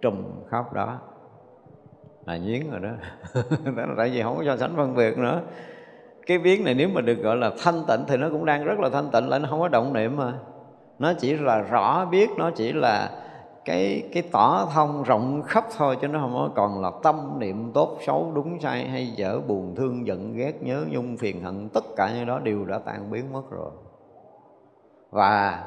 trùm 0.02 0.16
khắp 0.50 0.74
đó. 0.74 1.00
Là 2.26 2.38
nhiến 2.38 2.72
rồi 2.72 2.80
đó. 2.80 2.90
Đó 3.76 3.86
là 3.86 3.94
tại 3.98 4.10
vì 4.10 4.22
không 4.22 4.38
có 4.38 4.44
so 4.46 4.58
sánh 4.58 4.76
phân 4.76 4.96
biệt 4.96 5.18
nữa. 5.18 5.42
Cái 6.26 6.40
biến 6.40 6.64
này 6.64 6.74
nếu 6.74 6.90
mà 6.94 7.02
được 7.02 7.20
gọi 7.24 7.38
là 7.38 7.52
thanh 7.64 7.84
tịnh 7.88 8.00
thì 8.08 8.18
nó 8.18 8.30
cũng 8.30 8.46
đang 8.46 8.64
rất 8.64 8.80
là 8.80 8.90
thanh 8.90 9.10
tịnh, 9.12 9.30
lại 9.30 9.40
nó 9.40 9.48
không 9.50 9.60
có 9.60 9.68
động 9.68 9.94
niệm 9.94 10.16
mà. 10.16 10.34
Nó 11.00 11.14
chỉ 11.14 11.34
là 11.34 11.60
rõ 11.60 12.06
biết, 12.06 12.30
nó 12.38 12.52
chỉ 12.52 12.74
là 12.74 13.10
cái 13.66 14.10
cái 14.14 14.24
tỏ 14.32 14.68
thông 14.74 15.04
rộng 15.04 15.42
khắp 15.44 15.66
thôi, 15.78 15.98
chứ 16.02 16.08
nó 16.08 16.20
không 16.20 16.34
có 16.34 16.50
còn 16.56 16.82
là 16.82 16.92
tâm 17.04 17.40
niệm 17.40 17.72
tốt, 17.74 17.98
xấu, 18.06 18.32
đúng, 18.36 18.60
sai, 18.60 18.90
hay 18.90 19.08
dở 19.08 19.40
buồn, 19.48 19.76
thương, 19.76 20.08
giận, 20.08 20.34
ghét, 20.34 20.64
nhớ, 20.64 20.86
nhung, 20.90 21.18
phiền 21.18 21.42
hận, 21.42 21.70
tất 21.70 21.84
cả 21.96 22.14
những 22.16 22.26
đó 22.26 22.40
đều 22.40 22.66
đã 22.66 22.80
tan 22.80 23.12
biến 23.12 23.34
mất 23.34 23.52
rồi. 23.52 23.72
Và 25.12 25.66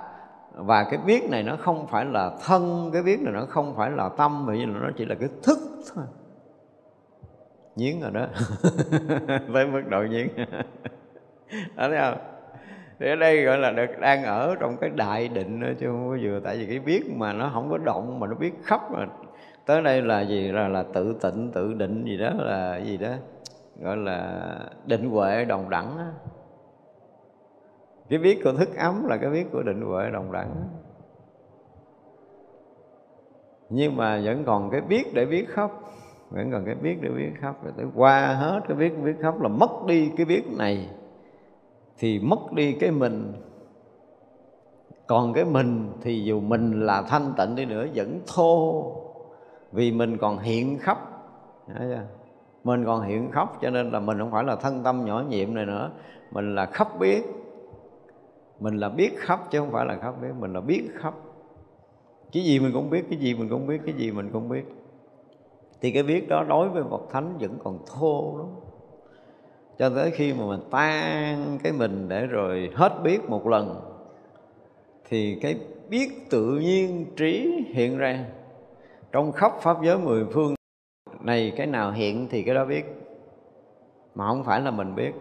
và 0.55 0.85
cái 0.85 0.98
biết 1.06 1.31
này 1.31 1.43
nó 1.43 1.56
không 1.56 1.86
phải 1.86 2.05
là 2.05 2.31
thân, 2.47 2.90
cái 2.93 3.02
biết 3.02 3.20
này 3.20 3.32
nó 3.32 3.47
không 3.48 3.74
phải 3.77 3.90
là 3.90 4.09
tâm 4.09 4.47
mà 4.47 4.55
nó 4.55 4.90
chỉ 4.97 5.05
là 5.05 5.14
cái 5.14 5.28
thức 5.43 5.59
thôi. 5.94 6.05
Nhiến 7.77 8.01
rồi 8.01 8.10
đó. 8.10 8.27
Tới 9.55 9.66
mức 9.66 9.82
độ 9.90 10.02
nhiến 10.02 10.28
đó 11.77 11.89
thấy 11.89 11.98
không? 11.98 12.31
Thì 13.02 13.08
ở 13.08 13.16
đây 13.16 13.44
gọi 13.44 13.58
là 13.58 13.70
được 13.70 13.98
đang 14.00 14.24
ở 14.24 14.56
trong 14.60 14.76
cái 14.76 14.90
đại 14.90 15.28
định 15.28 15.60
đó, 15.60 15.68
chứ 15.80 15.86
không 15.86 16.08
có 16.08 16.18
vừa 16.22 16.40
tại 16.44 16.56
vì 16.56 16.66
cái 16.66 16.78
biết 16.78 17.02
mà 17.16 17.32
nó 17.32 17.50
không 17.54 17.70
có 17.70 17.78
động 17.78 18.20
mà 18.20 18.26
nó 18.26 18.34
biết 18.34 18.52
khóc 18.62 18.90
mà. 18.92 19.06
Tới 19.66 19.82
đây 19.82 20.02
là 20.02 20.20
gì? 20.20 20.52
Là 20.52 20.68
là 20.68 20.84
tự 20.94 21.16
tịnh 21.22 21.50
tự 21.54 21.74
định 21.74 22.04
gì 22.04 22.16
đó 22.16 22.30
là 22.38 22.78
gì 22.78 22.96
đó 22.96 23.08
gọi 23.80 23.96
là 23.96 24.42
định 24.86 25.10
huệ 25.10 25.44
đồng 25.44 25.70
đẳng 25.70 25.98
đó. 25.98 26.04
cái 28.08 28.18
biết 28.18 28.40
của 28.44 28.52
thức 28.52 28.76
ấm 28.76 29.06
là 29.06 29.16
cái 29.16 29.30
biết 29.30 29.44
của 29.52 29.62
định 29.62 29.82
huệ 29.82 30.10
đồng 30.10 30.32
đẳng 30.32 30.54
nhưng 33.68 33.96
mà 33.96 34.20
vẫn 34.24 34.44
còn 34.44 34.70
cái 34.70 34.80
biết 34.80 35.04
để 35.14 35.26
biết 35.26 35.48
khóc 35.48 35.94
vẫn 36.30 36.50
còn 36.52 36.64
cái 36.64 36.74
biết 36.74 36.96
để 37.02 37.10
biết 37.10 37.30
khóc. 37.40 37.64
Rồi 37.64 37.72
tới 37.76 37.86
qua 37.94 38.26
hết 38.26 38.60
cái 38.68 38.76
biết 38.76 38.92
biết 39.04 39.14
khóc 39.22 39.42
là 39.42 39.48
mất 39.48 39.70
đi 39.86 40.10
cái 40.16 40.26
biết 40.26 40.42
này 40.58 40.88
thì 42.02 42.18
mất 42.18 42.52
đi 42.52 42.72
cái 42.72 42.90
mình. 42.90 43.32
Còn 45.06 45.32
cái 45.32 45.44
mình 45.44 45.92
thì 46.00 46.24
dù 46.24 46.40
mình 46.40 46.86
là 46.86 47.02
thanh 47.02 47.32
tịnh 47.36 47.56
đi 47.56 47.64
nữa, 47.64 47.86
vẫn 47.94 48.20
thô. 48.34 48.84
Vì 49.72 49.92
mình 49.92 50.18
còn 50.18 50.38
hiện 50.38 50.78
khắp. 50.78 50.98
Mình 52.64 52.84
còn 52.84 53.02
hiện 53.02 53.30
khắp, 53.32 53.52
cho 53.62 53.70
nên 53.70 53.90
là 53.90 54.00
mình 54.00 54.18
không 54.18 54.30
phải 54.30 54.44
là 54.44 54.56
thân 54.56 54.82
tâm 54.82 55.04
nhỏ 55.04 55.24
nhiệm 55.28 55.54
này 55.54 55.66
nữa. 55.66 55.90
Mình 56.30 56.54
là 56.54 56.66
khắp 56.66 56.88
biết. 56.98 57.22
Mình 58.60 58.76
là 58.76 58.88
biết 58.88 59.18
khắp, 59.18 59.40
chứ 59.50 59.58
không 59.58 59.70
phải 59.70 59.86
là 59.86 59.98
khắp 59.98 60.14
biết. 60.22 60.32
Mình 60.40 60.52
là 60.52 60.60
biết 60.60 60.88
khắp. 60.94 61.14
Cái 62.32 62.42
gì 62.42 62.60
mình 62.60 62.72
cũng 62.74 62.90
biết, 62.90 63.04
cái 63.10 63.18
gì 63.18 63.34
mình 63.34 63.48
cũng 63.48 63.66
biết, 63.66 63.80
cái 63.86 63.94
gì 63.94 64.10
mình 64.10 64.30
cũng 64.32 64.48
biết. 64.48 64.64
Thì 65.80 65.90
cái 65.90 66.02
biết 66.02 66.28
đó 66.28 66.44
đối 66.48 66.68
với 66.68 66.82
bậc 66.82 67.02
thánh 67.10 67.38
vẫn 67.40 67.58
còn 67.64 67.78
thô 67.86 68.34
lắm 68.38 68.46
cho 69.82 69.90
tới 69.90 70.10
khi 70.10 70.32
mà 70.32 70.46
mình 70.46 70.60
tan 70.70 71.59
cái 71.62 71.72
mình 71.72 72.09
để 72.09 72.26
rồi 72.26 72.70
hết 72.74 72.92
biết 73.02 73.30
một 73.30 73.46
lần, 73.46 73.80
thì 75.09 75.38
cái 75.42 75.56
biết 75.88 76.30
tự 76.30 76.44
nhiên 76.44 77.06
trí 77.16 77.64
hiện 77.74 77.98
ra. 77.98 78.24
Trong 79.12 79.32
khắp 79.32 79.52
pháp 79.60 79.76
giới 79.82 79.98
mười 79.98 80.24
phương, 80.32 80.54
này 81.20 81.52
cái 81.56 81.66
nào 81.66 81.92
hiện 81.92 82.28
thì 82.30 82.42
cái 82.42 82.54
đó 82.54 82.64
biết. 82.64 82.84
Mà 84.14 84.28
không 84.28 84.44
phải 84.44 84.60
là 84.60 84.70
mình 84.70 84.94
biết. 84.94 85.12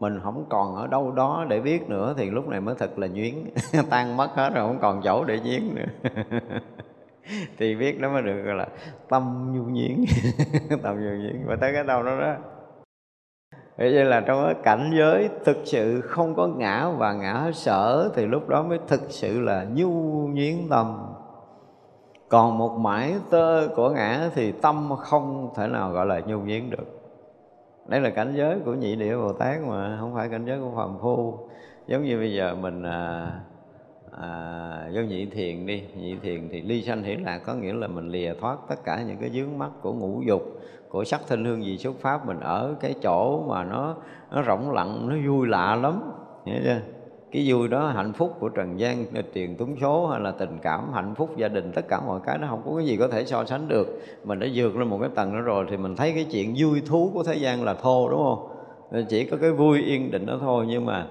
Mình 0.00 0.20
không 0.22 0.44
còn 0.48 0.76
ở 0.76 0.86
đâu 0.86 1.12
đó 1.12 1.46
để 1.48 1.60
biết 1.60 1.88
nữa, 1.88 2.14
thì 2.18 2.30
lúc 2.30 2.48
này 2.48 2.60
mới 2.60 2.74
thật 2.78 2.98
là 2.98 3.06
nhuyến 3.06 3.34
tan 3.90 4.16
mất 4.16 4.30
hết 4.34 4.50
rồi, 4.54 4.66
không 4.66 4.78
còn 4.82 5.00
chỗ 5.04 5.24
để 5.24 5.40
nhuyến 5.44 5.74
nữa. 5.74 6.10
Thì 7.58 7.74
biết 7.74 8.00
nó 8.00 8.12
mới 8.12 8.22
được 8.22 8.42
gọi 8.42 8.54
là 8.54 8.68
tâm 9.08 9.52
nhu 9.54 9.64
nhiến 9.64 10.04
tâm 10.82 10.96
nhu 11.04 11.22
nhiến 11.22 11.42
và 11.46 11.56
tới 11.60 11.72
cái 11.74 11.84
đâu 11.84 12.02
đó 12.02 12.20
đó 12.20 12.36
Vậy 13.80 13.90
là 13.90 14.20
trong 14.20 14.44
cái 14.44 14.54
cảnh 14.62 14.90
giới 14.98 15.28
thực 15.44 15.56
sự 15.64 16.00
không 16.00 16.34
có 16.34 16.46
ngã 16.46 16.88
và 16.98 17.12
ngã 17.12 17.50
sở 17.54 18.10
Thì 18.14 18.26
lúc 18.26 18.48
đó 18.48 18.62
mới 18.62 18.78
thực 18.88 19.00
sự 19.08 19.40
là 19.40 19.66
nhu 19.74 19.90
nhiến 20.26 20.54
tâm. 20.70 21.14
Còn 22.28 22.58
một 22.58 22.78
mãi 22.78 23.14
tơ 23.30 23.68
của 23.76 23.90
ngã 23.90 24.30
thì 24.34 24.52
tâm 24.52 24.90
không 24.98 25.50
thể 25.56 25.66
nào 25.66 25.90
gọi 25.90 26.06
là 26.06 26.20
nhu 26.20 26.40
nhiến 26.40 26.70
được. 26.70 27.00
Đây 27.86 28.00
là 28.00 28.10
cảnh 28.10 28.34
giới 28.36 28.58
của 28.64 28.74
nhị 28.74 28.96
địa 28.96 29.16
Bồ 29.16 29.32
Tát 29.32 29.60
mà 29.60 29.96
không 30.00 30.14
phải 30.14 30.28
cảnh 30.28 30.44
giới 30.46 30.60
của 30.60 30.70
phàm 30.76 30.98
phu. 31.00 31.38
Giống 31.86 32.04
như 32.04 32.18
bây 32.18 32.34
giờ 32.34 32.54
mình 32.54 32.82
à, 32.82 33.30
à, 34.18 34.90
vô 34.94 35.00
nhị 35.02 35.26
thiền 35.26 35.66
đi. 35.66 35.82
Nhị 35.96 36.16
thiền 36.22 36.48
thì 36.52 36.62
ly 36.62 36.82
sanh 36.82 37.02
hiển 37.02 37.20
lạc 37.20 37.38
có 37.38 37.54
nghĩa 37.54 37.72
là 37.72 37.86
mình 37.86 38.08
lìa 38.08 38.34
thoát 38.40 38.58
tất 38.68 38.84
cả 38.84 39.02
những 39.08 39.16
cái 39.20 39.30
dướng 39.30 39.58
mắt 39.58 39.70
của 39.82 39.92
ngũ 39.92 40.22
dục 40.26 40.42
của 40.88 41.04
sắc 41.04 41.20
thinh 41.28 41.44
hương 41.44 41.62
vị 41.62 41.78
xuất 41.78 42.00
pháp. 42.00 42.26
Mình 42.26 42.40
ở 42.40 42.74
cái 42.80 42.94
chỗ 43.02 43.44
mà 43.48 43.64
nó 43.64 43.96
nó 44.30 44.42
rộng 44.42 44.72
lặng 44.72 45.08
nó 45.08 45.14
vui 45.26 45.48
lạ 45.48 45.76
lắm. 45.76 46.12
Hiểu 46.46 46.60
chưa? 46.64 46.80
Cái 47.32 47.44
vui 47.48 47.68
đó 47.68 47.86
hạnh 47.86 48.12
phúc 48.12 48.36
của 48.40 48.48
trần 48.48 48.80
gian 48.80 49.04
tiền 49.32 49.56
túng 49.56 49.76
số 49.80 50.06
hay 50.06 50.20
là 50.20 50.30
tình 50.30 50.58
cảm 50.62 50.92
hạnh 50.92 51.14
phúc 51.14 51.36
gia 51.36 51.48
đình 51.48 51.72
tất 51.74 51.88
cả 51.88 52.00
mọi 52.06 52.20
cái 52.26 52.38
nó 52.38 52.46
không 52.46 52.62
có 52.64 52.76
cái 52.76 52.86
gì 52.86 52.96
có 52.96 53.08
thể 53.08 53.24
so 53.24 53.44
sánh 53.44 53.68
được. 53.68 54.00
Mình 54.24 54.38
đã 54.38 54.46
vượt 54.54 54.76
lên 54.76 54.88
một 54.88 54.98
cái 55.00 55.10
tầng 55.14 55.32
đó 55.32 55.40
rồi 55.40 55.66
thì 55.70 55.76
mình 55.76 55.96
thấy 55.96 56.12
cái 56.12 56.24
chuyện 56.24 56.54
vui 56.58 56.82
thú 56.86 57.10
của 57.14 57.22
thế 57.22 57.34
gian 57.34 57.64
là 57.64 57.74
thô 57.74 58.08
đúng 58.10 58.22
không? 58.22 58.48
Chỉ 59.08 59.24
có 59.24 59.36
cái 59.36 59.52
vui 59.52 59.82
yên 59.82 60.10
định 60.10 60.26
đó 60.26 60.36
thôi. 60.40 60.66
Nhưng 60.68 60.86
mà 60.86 61.06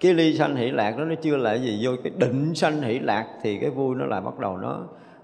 cái 0.00 0.14
ly 0.14 0.38
sanh 0.38 0.56
hỷ 0.56 0.70
lạc 0.70 0.94
đó 0.98 1.04
nó 1.04 1.14
chưa 1.14 1.36
là 1.36 1.54
gì, 1.54 1.80
vô 1.82 1.92
cái 2.04 2.12
định 2.16 2.54
sanh 2.54 2.82
hỷ 2.82 2.98
lạc 2.98 3.26
thì 3.42 3.58
cái 3.58 3.70
vui 3.70 3.94
nó 3.94 4.06
lại 4.06 4.20
bắt 4.20 4.38
đầu 4.38 4.56
nó 4.56 4.78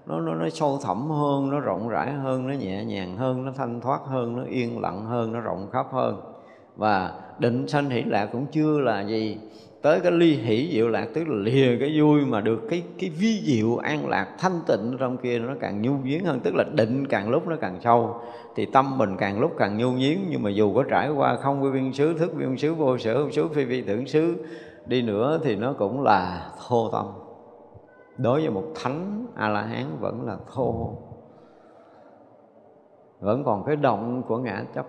nó 0.05 0.19
nó 0.19 0.33
nó 0.33 0.49
sâu 0.49 0.79
thẳm 0.83 1.09
hơn, 1.09 1.49
nó 1.51 1.59
rộng 1.59 1.89
rãi 1.89 2.11
hơn, 2.11 2.47
nó 2.47 2.53
nhẹ 2.53 2.85
nhàng 2.85 3.17
hơn, 3.17 3.45
nó 3.45 3.51
thanh 3.57 3.81
thoát 3.81 3.99
hơn, 4.05 4.35
nó 4.35 4.43
yên 4.43 4.79
lặng 4.79 5.05
hơn, 5.05 5.33
nó 5.33 5.39
rộng 5.39 5.69
khắp 5.71 5.85
hơn. 5.91 6.21
Và 6.75 7.11
định 7.39 7.67
sanh 7.67 7.89
hỷ 7.89 8.03
lạc 8.03 8.25
cũng 8.25 8.45
chưa 8.51 8.79
là 8.79 9.01
gì 9.01 9.37
tới 9.81 9.99
cái 9.99 10.11
ly 10.11 10.35
hỷ 10.35 10.71
diệu 10.73 10.89
lạc, 10.89 11.07
tức 11.13 11.27
là 11.27 11.35
lìa 11.35 11.77
cái 11.79 11.99
vui 11.99 12.25
mà 12.25 12.41
được 12.41 12.61
cái 12.69 12.83
cái 12.99 13.09
vi 13.09 13.41
diệu 13.43 13.77
an 13.77 14.09
lạc 14.09 14.35
thanh 14.39 14.59
tịnh 14.67 14.97
trong 14.99 15.17
kia, 15.17 15.39
nó 15.39 15.53
càng 15.59 15.81
nhu 15.81 15.91
nhuyến 16.03 16.23
hơn, 16.23 16.39
tức 16.39 16.55
là 16.55 16.63
định 16.73 17.07
càng 17.07 17.29
lúc 17.29 17.47
nó 17.47 17.55
càng 17.61 17.79
sâu. 17.81 18.21
Thì 18.55 18.65
tâm 18.65 18.97
mình 18.97 19.17
càng 19.17 19.39
lúc 19.39 19.51
càng 19.57 19.77
nhu 19.77 19.91
nhuyến 19.91 20.19
nhưng 20.29 20.43
mà 20.43 20.49
dù 20.49 20.73
có 20.73 20.83
trải 20.83 21.09
qua 21.09 21.35
không 21.35 21.63
quy 21.63 21.69
viên 21.69 21.93
xứ, 21.93 22.13
thức 22.13 22.33
viên 22.35 22.57
xứ, 22.57 22.73
vô 22.73 22.97
sở 22.97 23.29
xứ, 23.31 23.47
phi 23.47 23.65
vi 23.65 23.81
tưởng 23.81 24.07
xứ, 24.07 24.35
đi 24.85 25.01
nữa 25.01 25.39
thì 25.43 25.55
nó 25.55 25.73
cũng 25.73 26.01
là 26.01 26.51
thô 26.67 26.89
tâm. 26.89 27.05
Đối 28.17 28.41
với 28.41 28.49
một 28.49 28.63
thánh 28.75 29.25
a 29.35 29.49
la 29.49 29.61
hán 29.61 29.85
vẫn 29.99 30.25
là 30.25 30.37
thô. 30.53 30.97
Vẫn 33.19 33.43
còn 33.43 33.63
cái 33.63 33.75
động 33.75 34.23
của 34.27 34.37
ngã 34.37 34.63
chấp. 34.75 34.85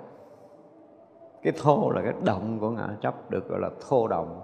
Cái 1.43 1.53
thô 1.63 1.91
là 1.91 2.03
cái 2.03 2.13
động 2.25 2.59
của 2.61 2.71
ngã 2.71 2.89
chấp, 3.01 3.31
được 3.31 3.49
gọi 3.49 3.61
là 3.61 3.71
thô 3.89 4.09
động 4.09 4.41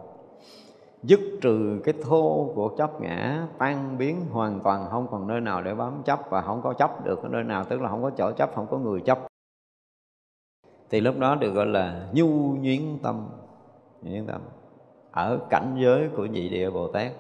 dứt 1.03 1.21
trừ 1.41 1.81
cái 1.85 1.95
thô 2.03 2.53
của 2.55 2.75
chấp 2.79 3.01
ngã, 3.01 3.47
tan 3.59 3.99
biến 3.99 4.21
hoàn 4.31 4.61
toàn, 4.61 4.87
không 4.91 5.07
còn 5.11 5.27
nơi 5.27 5.41
nào 5.41 5.63
để 5.63 5.75
bám 5.75 6.03
chấp 6.05 6.21
và 6.31 6.43
không 6.43 6.63
có 6.63 6.73
chấp 6.73 7.05
được 7.05 7.23
ở 7.23 7.29
nơi 7.29 7.45
nào, 7.45 7.65
tức 7.65 7.81
là 7.81 7.89
không 7.89 8.03
có 8.03 8.11
chỗ 8.11 8.33
chấp, 8.33 8.51
không 8.55 8.67
có 8.71 8.79
người 8.79 9.01
chấp. 9.01 9.19
Thì 10.91 11.01
lúc 11.01 11.19
đó 11.19 11.35
được 11.35 11.51
gọi 11.51 11.67
là 11.67 12.09
nhu 12.13 12.29
nhuyến 12.57 12.81
tâm 13.03 13.29
nhuyến 14.03 14.27
tâm, 14.27 14.41
ở 15.11 15.39
cảnh 15.51 15.77
giới 15.81 16.09
của 16.17 16.27
nhị 16.27 16.49
địa 16.49 16.71
bồ 16.71 16.89
tát 16.89 17.13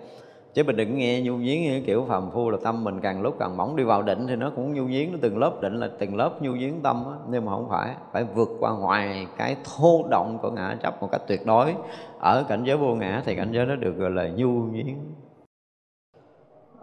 chứ 0.55 0.63
mình 0.65 0.77
đừng 0.77 0.99
nghe 0.99 1.23
nhu 1.23 1.33
nhuyến 1.33 1.63
như 1.63 1.83
kiểu 1.87 2.05
phàm 2.09 2.31
phu 2.31 2.51
là 2.51 2.59
tâm 2.65 2.85
mình 2.85 3.01
càng 3.01 3.23
lúc 3.23 3.37
càng 3.39 3.57
mỏng 3.57 3.77
đi 3.77 3.85
vào 3.85 4.03
định 4.03 4.27
thì 4.27 4.37
nó 4.37 4.51
cũng 4.57 4.75
nhu 4.75 4.83
nhuyến 4.83 5.13
nó 5.13 5.19
từng 5.23 5.39
lớp 5.39 5.61
định 5.61 5.81
là 5.81 5.89
từng 5.99 6.17
lớp 6.17 6.43
nhu 6.43 6.53
nhuyến 6.53 6.83
tâm 6.83 7.05
á. 7.07 7.17
Nhưng 7.31 7.45
mà 7.45 7.53
không 7.53 7.69
phải 7.69 7.95
phải 8.13 8.25
vượt 8.25 8.49
qua 8.61 8.73
ngoài 8.79 9.27
cái 9.37 9.57
thô 9.65 10.05
động 10.11 10.39
của 10.43 10.51
ngã 10.51 10.77
chấp 10.83 11.03
một 11.03 11.09
cách 11.13 11.21
tuyệt 11.27 11.47
đối. 11.47 11.75
Ở 12.19 12.45
cảnh 12.49 12.65
giới 12.65 12.77
vô 12.77 12.95
ngã 12.95 13.23
thì 13.25 13.35
cảnh 13.35 13.53
giới 13.53 13.67
nó 13.67 13.77
được 13.77 13.93
gọi 13.93 14.11
là 14.11 14.29
nhu 14.29 14.49
nhuyến 14.49 14.97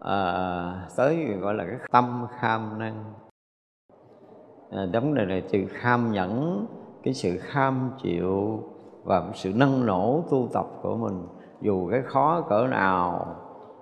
à, 0.01 0.87
tới 0.95 1.25
gọi 1.25 1.53
là 1.53 1.63
cái 1.63 1.75
tâm 1.91 2.27
kham 2.39 2.79
năng. 2.79 3.03
À, 4.71 4.85
vấn 4.93 5.13
đề 5.13 5.25
này 5.25 5.43
từ 5.51 5.59
kham 5.69 6.11
nhẫn 6.11 6.65
cái 7.03 7.13
sự 7.13 7.37
kham 7.37 7.91
chịu 8.03 8.63
và 9.03 9.23
sự 9.33 9.51
nâng 9.55 9.85
nổ 9.85 10.23
tu 10.31 10.49
tập 10.53 10.65
của 10.81 10.97
mình. 10.97 11.27
Dù 11.61 11.89
cái 11.91 12.01
khó 12.01 12.41
cỡ 12.41 12.67
nào 12.67 13.35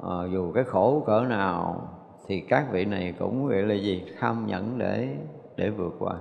à, 0.10 0.26
dù 0.32 0.52
cái 0.52 0.64
khổ 0.64 1.04
cỡ 1.06 1.26
nào 1.30 1.90
thì 2.28 2.42
các 2.42 2.68
vị 2.72 2.86
này 2.86 3.14
cũng 3.20 3.48
gọi 3.48 3.62
là 3.62 3.76
gì? 3.76 4.04
Tham 4.20 4.46
nhẫn 4.48 4.78
để 4.78 5.18
để 5.56 5.70
vượt 5.70 5.96
qua. 6.00 6.16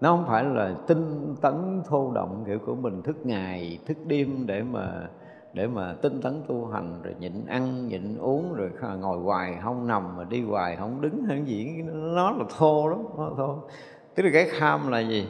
Nó 0.00 0.16
không 0.16 0.24
phải 0.26 0.44
là 0.44 0.74
tinh 0.86 1.34
tấn 1.40 1.82
thô 1.88 2.12
động 2.14 2.44
kiểu 2.46 2.58
của 2.66 2.74
mình 2.74 3.02
thức 3.02 3.16
ngày 3.24 3.78
thức 3.86 3.96
đêm 4.06 4.46
để 4.46 4.62
mà 4.62 5.08
để 5.52 5.66
mà 5.66 5.94
tinh 6.02 6.20
tấn 6.22 6.42
tu 6.48 6.66
hành 6.66 7.02
rồi 7.02 7.14
nhịn 7.18 7.46
ăn 7.46 7.88
nhịn 7.88 8.18
uống 8.18 8.54
rồi 8.54 8.70
ngồi 9.00 9.18
hoài 9.18 9.58
không 9.62 9.86
nằm 9.86 10.16
mà 10.16 10.24
đi 10.24 10.44
hoài 10.44 10.76
không 10.76 11.00
đứng 11.00 11.24
hay 11.24 11.42
gì 11.44 11.82
nó 11.92 12.30
là 12.30 12.44
thô 12.58 12.88
lắm 12.88 12.98
nó 13.16 13.30
thô. 13.36 13.58
Tức 14.14 14.22
là 14.22 14.30
cái 14.32 14.48
kham 14.50 14.88
là 14.88 14.98
gì? 15.00 15.28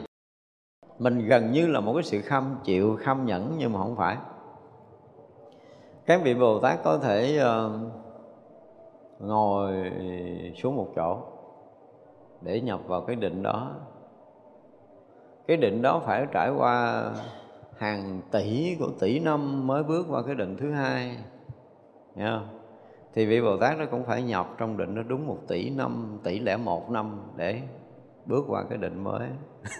Mình 0.99 1.27
gần 1.27 1.51
như 1.51 1.67
là 1.67 1.79
một 1.79 1.93
cái 1.93 2.03
sự 2.03 2.21
kham 2.21 2.55
chịu 2.63 2.95
kham 2.95 3.25
nhẫn 3.25 3.55
nhưng 3.57 3.73
mà 3.73 3.79
không 3.79 3.95
phải 3.95 4.17
các 6.11 6.21
vị 6.23 6.33
bồ 6.33 6.59
tát 6.59 6.83
có 6.83 6.97
thể 6.97 7.39
uh, 7.43 7.71
ngồi 9.19 9.91
xuống 10.55 10.75
một 10.75 10.87
chỗ 10.95 11.17
để 12.41 12.61
nhập 12.61 12.79
vào 12.87 13.01
cái 13.01 13.15
định 13.15 13.43
đó 13.43 13.71
cái 15.47 15.57
định 15.57 15.81
đó 15.81 16.01
phải 16.05 16.25
trải 16.31 16.49
qua 16.57 17.03
hàng 17.77 18.21
tỷ 18.31 18.75
của 18.79 18.89
tỷ 18.99 19.19
năm 19.19 19.67
mới 19.67 19.83
bước 19.83 20.05
qua 20.09 20.21
cái 20.25 20.35
định 20.35 20.57
thứ 20.59 20.71
hai 20.71 21.17
Nghe 22.15 22.25
không? 22.25 22.47
thì 23.13 23.25
vị 23.25 23.41
Bồ 23.41 23.57
Tát 23.57 23.77
nó 23.77 23.85
cũng 23.91 24.03
phải 24.03 24.23
nhập 24.23 24.47
trong 24.57 24.77
định 24.77 24.95
nó 24.95 25.03
đúng 25.03 25.27
một 25.27 25.37
tỷ 25.47 25.69
năm 25.69 26.19
tỷ 26.23 26.39
lẻ 26.39 26.57
một 26.57 26.91
năm 26.91 27.21
để 27.35 27.61
bước 28.25 28.45
qua 28.47 28.63
cái 28.69 28.77
định 28.77 29.03
mới. 29.03 29.27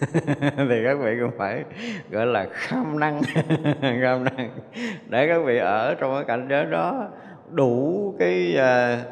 Thì 0.56 0.84
các 0.84 0.98
vị 1.02 1.16
cũng 1.20 1.38
phải 1.38 1.64
gọi 2.10 2.26
là 2.26 2.48
kham 2.50 2.98
năng. 3.00 3.22
Kham 3.80 4.24
năng. 4.24 4.50
Để 5.08 5.28
các 5.28 5.42
vị 5.44 5.58
ở 5.58 5.94
trong 5.94 6.14
cái 6.14 6.24
cảnh 6.24 6.46
giới 6.50 6.64
đó 6.64 7.08
đủ 7.50 8.14
cái 8.18 8.54
uh, 8.54 9.06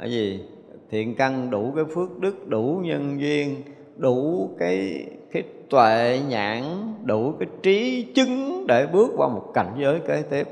cái 0.00 0.10
gì? 0.10 0.44
Thiện 0.90 1.14
căn 1.14 1.50
đủ 1.50 1.72
cái 1.76 1.84
phước 1.94 2.18
đức 2.18 2.48
đủ 2.48 2.80
nhân 2.84 3.20
duyên 3.20 3.62
đủ 3.96 4.50
cái 4.58 5.06
cái 5.32 5.42
tuệ 5.70 6.20
nhãn 6.28 6.62
đủ 7.04 7.32
cái 7.38 7.48
trí 7.62 8.06
chứng 8.14 8.66
để 8.66 8.86
bước 8.86 9.10
qua 9.16 9.28
một 9.28 9.50
cảnh 9.54 9.74
giới 9.78 10.00
kế 10.00 10.22
tiếp. 10.30 10.48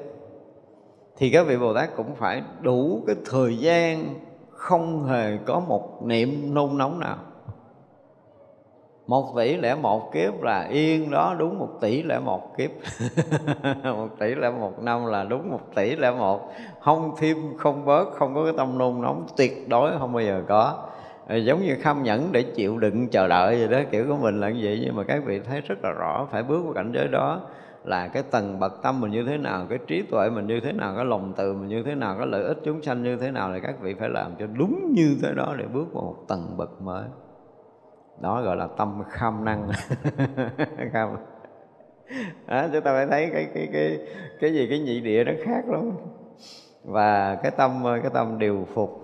Thì 1.16 1.30
các 1.30 1.46
vị 1.46 1.56
bồ 1.56 1.74
tát 1.74 1.96
cũng 1.96 2.14
phải 2.14 2.42
đủ 2.60 3.02
cái 3.06 3.16
thời 3.24 3.58
gian 3.58 4.14
không 4.50 5.04
hề 5.04 5.38
có 5.46 5.60
một 5.60 6.06
niệm 6.06 6.54
nôn 6.54 6.78
nóng 6.78 7.00
nào 7.00 7.16
một 9.12 9.36
tỷ 9.36 9.56
lẻ 9.56 9.74
một 9.74 10.12
kiếp 10.12 10.42
là 10.42 10.66
yên 10.70 11.10
đó, 11.10 11.36
đúng 11.38 11.58
một 11.58 11.68
tỷ 11.80 12.02
lẻ 12.02 12.18
một 12.18 12.56
kiếp. 12.56 12.70
Một 13.84 14.08
tỷ 14.18 14.34
lẻ 14.34 14.50
một 14.50 14.82
năm 14.82 15.06
là 15.06 15.24
đúng 15.24 15.50
một 15.50 15.60
tỷ 15.74 15.96
lẻ 15.96 16.10
một. 16.10 16.52
Không 16.80 17.14
thêm, 17.18 17.36
không 17.58 17.84
bớt, 17.84 18.12
không 18.12 18.34
có 18.34 18.44
cái 18.44 18.52
tâm 18.56 18.78
nôn 18.78 19.02
nóng, 19.02 19.26
tuyệt 19.36 19.68
đối 19.68 19.98
không 19.98 20.12
bao 20.12 20.22
giờ 20.22 20.42
có. 20.48 20.88
Giống 21.44 21.62
như 21.62 21.76
kham 21.80 22.02
nhẫn 22.02 22.28
để 22.32 22.42
chịu 22.42 22.78
đựng 22.78 23.08
chờ 23.08 23.28
đợi 23.28 23.56
vậy 23.56 23.68
đó, 23.68 23.88
kiểu 23.90 24.04
của 24.08 24.16
mình 24.16 24.40
là 24.40 24.50
như 24.50 24.60
vậy. 24.62 24.80
Nhưng 24.84 24.96
mà 24.96 25.02
các 25.04 25.22
vị 25.24 25.40
thấy 25.40 25.60
rất 25.60 25.84
là 25.84 25.90
rõ, 25.90 26.28
phải 26.30 26.42
bước 26.42 26.64
vào 26.64 26.72
cảnh 26.72 26.92
giới 26.94 27.08
đó 27.08 27.40
là 27.84 28.08
cái 28.08 28.22
tầng 28.22 28.60
bậc 28.60 28.82
tâm 28.82 29.00
mình 29.00 29.10
như 29.10 29.24
thế 29.24 29.36
nào, 29.36 29.66
cái 29.68 29.78
trí 29.86 30.02
tuệ 30.02 30.30
mình 30.30 30.46
như 30.46 30.60
thế 30.60 30.72
nào, 30.72 30.92
cái 30.96 31.04
lòng 31.04 31.32
từ 31.36 31.52
mình 31.52 31.68
như 31.68 31.82
thế 31.82 31.94
nào, 31.94 32.14
cái 32.18 32.26
lợi 32.26 32.44
ích 32.44 32.58
chúng 32.64 32.82
sanh 32.82 33.02
như 33.02 33.16
thế 33.16 33.30
nào 33.30 33.50
thì 33.54 33.60
các 33.60 33.80
vị 33.80 33.94
phải 33.94 34.08
làm 34.08 34.30
cho 34.38 34.46
đúng 34.46 34.92
như 34.96 35.16
thế 35.22 35.28
đó 35.36 35.54
để 35.58 35.64
bước 35.74 35.86
vào 35.92 36.02
một 36.02 36.16
tầng 36.28 36.56
bậc 36.56 36.82
mới 36.82 37.04
đó 38.20 38.42
gọi 38.42 38.56
là 38.56 38.68
tâm 38.76 39.02
kham 39.08 39.44
năng. 39.44 39.68
Kham. 40.92 41.16
Đó, 42.46 42.66
chúng 42.72 42.82
ta 42.82 42.92
phải 42.92 43.06
thấy 43.06 43.30
cái 43.32 43.48
cái 43.54 43.68
cái 43.72 43.98
cái 44.40 44.54
gì 44.54 44.66
cái 44.70 44.78
nhị 44.78 45.00
địa 45.00 45.24
nó 45.24 45.32
khác 45.44 45.68
lắm. 45.68 45.90
Và 46.84 47.34
cái 47.34 47.50
tâm 47.50 47.84
cái 48.02 48.10
tâm 48.14 48.38
điều 48.38 48.66
phục. 48.74 48.98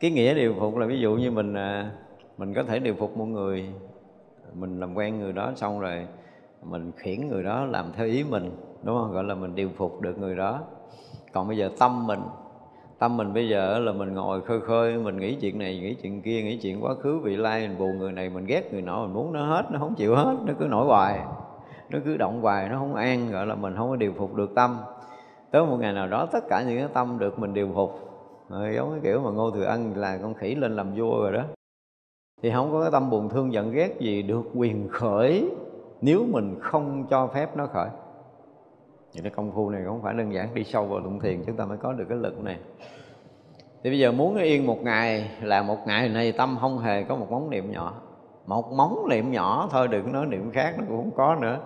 Cái 0.00 0.10
nghĩa 0.10 0.34
điều 0.34 0.54
phục 0.60 0.76
là 0.76 0.86
ví 0.86 0.98
dụ 0.98 1.14
như 1.14 1.30
mình 1.30 1.54
à, 1.54 1.90
mình 2.38 2.54
có 2.54 2.62
thể 2.62 2.78
điều 2.78 2.94
phục 2.94 3.16
một 3.16 3.24
người 3.24 3.68
mình 4.54 4.80
làm 4.80 4.94
quen 4.94 5.18
người 5.18 5.32
đó 5.32 5.52
xong 5.56 5.80
rồi 5.80 6.06
mình 6.62 6.92
khiển 6.96 7.28
người 7.28 7.42
đó 7.42 7.64
làm 7.64 7.92
theo 7.96 8.06
ý 8.06 8.24
mình 8.24 8.50
đúng 8.82 8.96
không? 8.98 9.12
Gọi 9.12 9.24
là 9.24 9.34
mình 9.34 9.54
điều 9.54 9.70
phục 9.76 10.00
được 10.00 10.18
người 10.18 10.36
đó. 10.36 10.62
Còn 11.32 11.48
bây 11.48 11.56
giờ 11.56 11.70
tâm 11.78 12.06
mình 12.06 12.20
tâm 12.98 13.16
mình 13.16 13.34
bây 13.34 13.48
giờ 13.48 13.78
là 13.78 13.92
mình 13.92 14.14
ngồi 14.14 14.40
khơi 14.40 14.60
khơi, 14.60 14.98
mình 14.98 15.16
nghĩ 15.16 15.34
chuyện 15.34 15.58
này, 15.58 15.80
nghĩ 15.80 15.94
chuyện 16.02 16.22
kia, 16.22 16.42
nghĩ 16.42 16.58
chuyện 16.62 16.84
quá 16.84 16.94
khứ 16.94 17.18
vị 17.18 17.36
lai 17.36 17.68
mình 17.68 17.78
buồn, 17.78 17.98
người 17.98 18.12
này 18.12 18.30
mình 18.30 18.46
ghét, 18.46 18.72
người 18.72 18.82
nọ 18.82 19.02
mình 19.02 19.14
muốn 19.14 19.32
nó 19.32 19.46
hết, 19.46 19.62
nó 19.70 19.78
không 19.78 19.94
chịu 19.94 20.14
hết, 20.14 20.36
nó 20.46 20.52
cứ 20.58 20.64
nổi 20.64 20.86
hoài. 20.86 21.20
Nó 21.90 21.98
cứ 22.04 22.16
động 22.16 22.40
hoài, 22.40 22.68
nó 22.68 22.78
không 22.78 22.94
an, 22.94 23.30
gọi 23.32 23.46
là 23.46 23.54
mình 23.54 23.74
không 23.76 23.90
có 23.90 23.96
điều 23.96 24.12
phục 24.12 24.34
được 24.34 24.54
tâm. 24.54 24.76
Tới 25.50 25.66
một 25.66 25.76
ngày 25.80 25.92
nào 25.92 26.08
đó, 26.08 26.26
tất 26.32 26.44
cả 26.48 26.62
những 26.62 26.78
cái 26.78 26.88
tâm 26.94 27.18
được 27.18 27.38
mình 27.38 27.54
điều 27.54 27.68
phục. 27.74 28.00
Rồi 28.48 28.72
giống 28.76 28.90
cái 28.90 29.00
kiểu 29.02 29.20
mà 29.20 29.30
ngô 29.30 29.50
thừa 29.50 29.64
ân 29.64 29.96
là 29.96 30.18
con 30.22 30.34
khỉ 30.34 30.54
lên 30.54 30.76
làm 30.76 30.94
vua 30.96 31.22
rồi 31.22 31.32
đó. 31.32 31.42
Thì 32.42 32.50
không 32.50 32.72
có 32.72 32.82
cái 32.82 32.90
tâm 32.90 33.10
buồn 33.10 33.28
thương 33.28 33.52
giận 33.52 33.72
ghét 33.72 34.00
gì 34.00 34.22
được 34.22 34.42
quyền 34.54 34.88
khởi 34.88 35.50
nếu 36.00 36.24
mình 36.32 36.56
không 36.60 37.06
cho 37.10 37.26
phép 37.26 37.56
nó 37.56 37.66
khởi 37.66 37.88
những 39.14 39.22
cái 39.22 39.32
công 39.36 39.52
phu 39.52 39.70
này 39.70 39.82
không 39.86 40.02
phải 40.02 40.14
đơn 40.14 40.32
giản 40.32 40.54
đi 40.54 40.64
sâu 40.64 40.86
vào 40.86 41.00
tụng 41.00 41.20
thiền 41.20 41.42
chúng 41.46 41.56
ta 41.56 41.64
mới 41.64 41.78
có 41.78 41.92
được 41.92 42.04
cái 42.08 42.18
lực 42.18 42.44
này. 42.44 42.58
Thì 43.84 43.90
bây 43.90 43.98
giờ 43.98 44.12
muốn 44.12 44.36
yên 44.36 44.66
một 44.66 44.82
ngày 44.82 45.30
là 45.42 45.62
một 45.62 45.78
ngày 45.86 46.08
này 46.08 46.32
tâm 46.32 46.56
không 46.60 46.78
hề 46.78 47.02
có 47.02 47.16
một 47.16 47.30
móng 47.30 47.50
niệm 47.50 47.72
nhỏ. 47.72 47.94
Một 48.46 48.72
móng 48.72 49.06
niệm 49.10 49.30
nhỏ 49.30 49.68
thôi 49.70 49.88
đừng 49.88 50.12
nói 50.12 50.26
niệm 50.26 50.50
khác 50.50 50.74
nó 50.78 50.84
cũng 50.88 50.96
không 50.96 51.16
có 51.16 51.34
nữa. 51.34 51.58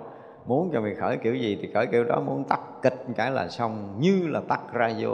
Muốn 0.47 0.71
cho 0.73 0.81
mình 0.81 0.97
khởi 1.01 1.17
kiểu 1.17 1.35
gì 1.35 1.59
thì 1.63 1.71
khởi 1.75 1.87
kiểu 1.87 2.05
đó 2.05 2.21
muốn 2.21 2.45
tắt 2.45 2.61
kịch 2.83 3.05
cái 3.17 3.31
là 3.31 3.49
xong 3.49 3.97
như 3.99 4.29
là 4.29 4.41
tắt 4.49 4.61
radio, 4.79 5.09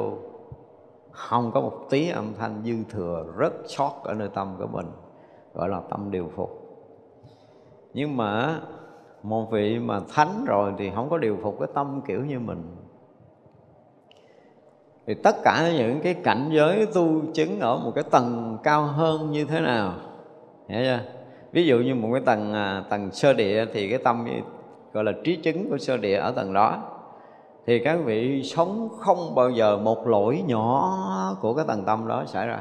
không 1.11 1.51
có 1.55 1.61
một 1.61 1.73
tí 1.91 2.09
âm 2.09 2.35
thanh 2.39 2.63
dư 2.65 2.75
thừa 2.91 3.25
rất 3.37 3.53
sót 3.67 3.93
ở 4.05 4.15
nơi 4.15 4.29
tâm 4.35 4.57
của 4.59 4.67
mình 4.67 4.87
gọi 5.55 5.69
là 5.69 5.81
tâm 5.91 6.11
điều 6.11 6.31
phục. 6.37 6.51
Nhưng 7.95 8.17
mà 8.17 8.61
một 9.25 9.51
vị 9.51 9.79
mà 9.79 10.01
thánh 10.15 10.45
rồi 10.47 10.73
thì 10.79 10.91
không 10.95 11.11
có 11.11 11.19
điều 11.19 11.39
phục 11.43 11.57
cái 11.61 11.69
tâm 11.75 12.01
kiểu 12.07 12.25
như 12.25 12.41
mình. 12.41 12.77
Thì 15.07 15.15
tất 15.15 15.37
cả 15.45 15.71
những 15.77 16.01
cái 16.01 16.15
cảnh 16.15 16.51
giới 16.53 16.87
tu 16.87 17.23
chứng 17.35 17.61
ở 17.61 17.79
một 17.79 17.93
cái 17.95 18.05
tầng 18.11 18.59
cao 18.63 18.83
hơn 18.83 19.33
như 19.33 19.45
thế 19.45 19.61
nào? 19.61 19.93
Hiểu 20.69 20.81
chưa? 20.83 21.01
Ví 21.53 21.67
dụ 21.67 21.79
như 21.79 21.95
một 21.95 22.09
cái 22.13 22.23
tầng 22.27 22.53
à, 22.53 22.85
tầng 22.89 23.11
sơ 23.11 23.33
địa 23.33 23.67
thì 23.73 23.89
cái 23.91 23.99
tâm 23.99 24.27
gọi 24.93 25.05
là 25.05 25.13
trí 25.25 25.37
chứng 25.37 25.71
của 25.71 25.79
sơ 25.79 25.97
địa 25.97 26.17
ở 26.17 26.31
tầng 26.31 26.53
đó. 26.53 26.83
Thì 27.67 27.79
các 27.85 27.99
vị 28.05 28.43
sống 28.43 28.89
không 28.99 29.35
bao 29.35 29.51
giờ 29.51 29.77
một 29.77 30.07
lỗi 30.07 30.43
nhỏ 30.47 30.99
của 31.41 31.55
cái 31.55 31.65
tầng 31.69 31.85
tâm 31.85 32.09
đó 32.09 32.25
xảy 32.27 32.47
ra 32.47 32.61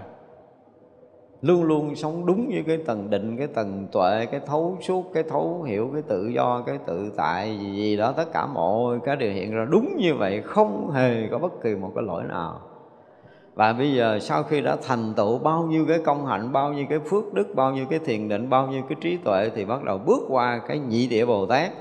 luôn 1.44 1.64
luôn 1.64 1.96
sống 1.96 2.26
đúng 2.26 2.50
với 2.54 2.64
cái 2.68 2.78
tầng 2.78 3.10
định, 3.10 3.38
cái 3.38 3.48
tầng 3.48 3.88
tuệ, 3.92 4.26
cái 4.32 4.40
thấu 4.46 4.78
suốt, 4.82 5.14
cái 5.14 5.24
thấu 5.24 5.64
hiểu, 5.64 5.90
cái 5.94 6.02
tự 6.02 6.28
do, 6.28 6.64
cái 6.66 6.78
tự 6.86 7.12
tại 7.18 7.58
gì 7.60 7.76
gì 7.76 7.98
đó, 7.98 8.12
tất 8.12 8.34
cả 8.34 8.46
mọi 8.46 9.00
cái 9.06 9.16
đều 9.16 9.32
hiện 9.34 9.52
ra 9.52 9.66
đúng 9.70 9.98
như 9.98 10.16
vậy, 10.16 10.42
không 10.42 10.92
hề 10.92 11.28
có 11.32 11.38
bất 11.38 11.62
kỳ 11.64 11.76
một 11.76 11.92
cái 11.96 12.04
lỗi 12.04 12.24
nào. 12.30 12.62
Và 13.56 13.74
bây 13.74 13.94
giờ 13.94 14.20
sau 14.20 14.44
khi 14.44 14.62
đã 14.62 14.78
thành 14.88 15.14
tựu 15.18 15.38
bao 15.38 15.64
nhiêu 15.64 15.86
cái 15.88 16.00
công 16.06 16.26
hạnh, 16.26 16.54
bao 16.54 16.74
nhiêu 16.74 16.86
cái 16.90 17.00
phước 17.00 17.34
đức, 17.34 17.56
bao 17.56 17.72
nhiêu 17.72 17.86
cái 17.90 18.00
thiền 18.00 18.30
định, 18.30 18.50
bao 18.50 18.68
nhiêu 18.68 18.82
cái 18.90 18.98
trí 19.02 19.18
tuệ 19.18 19.50
thì 19.56 19.66
bắt 19.66 19.84
đầu 19.84 19.98
bước 19.98 20.22
qua 20.30 20.62
cái 20.68 20.80
nhị 20.80 21.08
địa 21.08 21.26
bồ 21.26 21.46
tát 21.46 21.72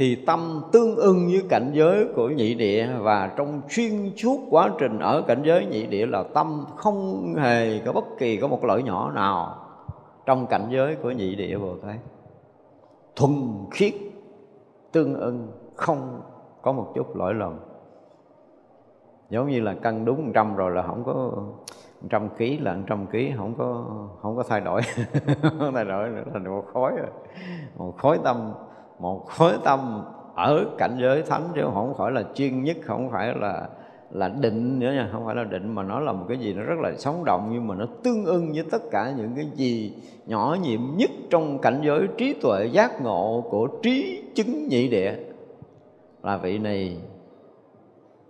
thì 0.00 0.14
tâm 0.14 0.62
tương 0.72 0.96
ưng 0.96 1.26
với 1.26 1.42
cảnh 1.48 1.70
giới 1.74 2.06
của 2.16 2.28
nhị 2.28 2.54
địa 2.54 2.88
và 3.00 3.32
trong 3.36 3.60
xuyên 3.68 4.16
suốt 4.16 4.40
quá 4.50 4.70
trình 4.78 4.98
ở 4.98 5.22
cảnh 5.26 5.42
giới 5.44 5.66
nhị 5.66 5.86
địa 5.86 6.06
là 6.06 6.24
tâm 6.34 6.64
không 6.76 7.24
hề 7.34 7.78
có 7.78 7.92
bất 7.92 8.04
kỳ 8.18 8.36
có 8.36 8.48
một 8.48 8.64
lỗi 8.64 8.82
nhỏ 8.82 9.12
nào 9.14 9.56
trong 10.26 10.46
cảnh 10.46 10.66
giới 10.70 10.96
của 10.96 11.10
nhị 11.10 11.34
địa 11.34 11.56
vừa 11.56 11.76
thấy 11.82 11.94
thuần 13.16 13.32
khiết, 13.70 13.94
tương 14.92 15.14
ưng, 15.14 15.48
không 15.74 16.20
có 16.62 16.72
một 16.72 16.92
chút 16.94 17.16
lỗi 17.16 17.34
lầm. 17.34 17.58
Giống 19.30 19.48
như 19.48 19.60
là 19.60 19.74
cân 19.74 20.04
đúng 20.04 20.26
một 20.26 20.32
trăm 20.34 20.56
rồi 20.56 20.70
là 20.70 20.82
không 20.82 21.04
có 21.04 21.30
trăm 22.10 22.28
ký, 22.28 22.58
là 22.58 22.78
trăm 22.86 23.06
ký 23.06 23.32
không 23.36 23.54
có 23.58 23.84
không 24.22 24.36
có 24.36 24.42
thay 24.48 24.60
đổi. 24.60 24.80
Không 25.42 25.74
thay 25.74 25.84
đổi 25.84 26.08
nữa 26.08 26.24
thành 26.32 26.44
một 26.44 26.64
khối 26.72 26.90
rồi. 26.90 27.08
Một 27.76 27.94
khối 27.98 28.18
tâm 28.24 28.52
một 29.00 29.26
khối 29.26 29.52
tâm 29.64 30.02
ở 30.34 30.64
cảnh 30.78 30.98
giới 31.00 31.22
thánh 31.22 31.48
chứ 31.54 31.62
không 31.74 31.94
phải 31.98 32.12
là 32.12 32.22
chuyên 32.34 32.64
nhất, 32.64 32.76
không 32.82 33.10
phải 33.10 33.34
là 33.34 33.68
là 34.10 34.28
định 34.28 34.78
nữa 34.78 34.92
nha, 34.92 35.08
không 35.12 35.26
phải 35.26 35.34
là 35.34 35.44
định, 35.44 35.74
mà 35.74 35.82
nó 35.82 36.00
là 36.00 36.12
một 36.12 36.24
cái 36.28 36.38
gì 36.38 36.54
nó 36.54 36.62
rất 36.62 36.78
là 36.78 36.92
sống 36.96 37.24
động, 37.24 37.48
nhưng 37.52 37.66
mà 37.66 37.74
nó 37.74 37.86
tương 38.02 38.24
ưng 38.24 38.52
với 38.52 38.64
tất 38.70 38.82
cả 38.90 39.12
những 39.16 39.32
cái 39.36 39.46
gì 39.54 39.94
nhỏ 40.26 40.56
nhiệm 40.62 40.80
nhất 40.96 41.10
trong 41.30 41.58
cảnh 41.58 41.80
giới 41.84 42.08
trí 42.18 42.34
tuệ 42.42 42.66
giác 42.72 43.02
ngộ 43.02 43.44
của 43.50 43.68
trí 43.82 44.24
chứng 44.34 44.68
nhị 44.68 44.88
địa. 44.88 45.14
Là 46.22 46.36
vị 46.36 46.58
này 46.58 46.96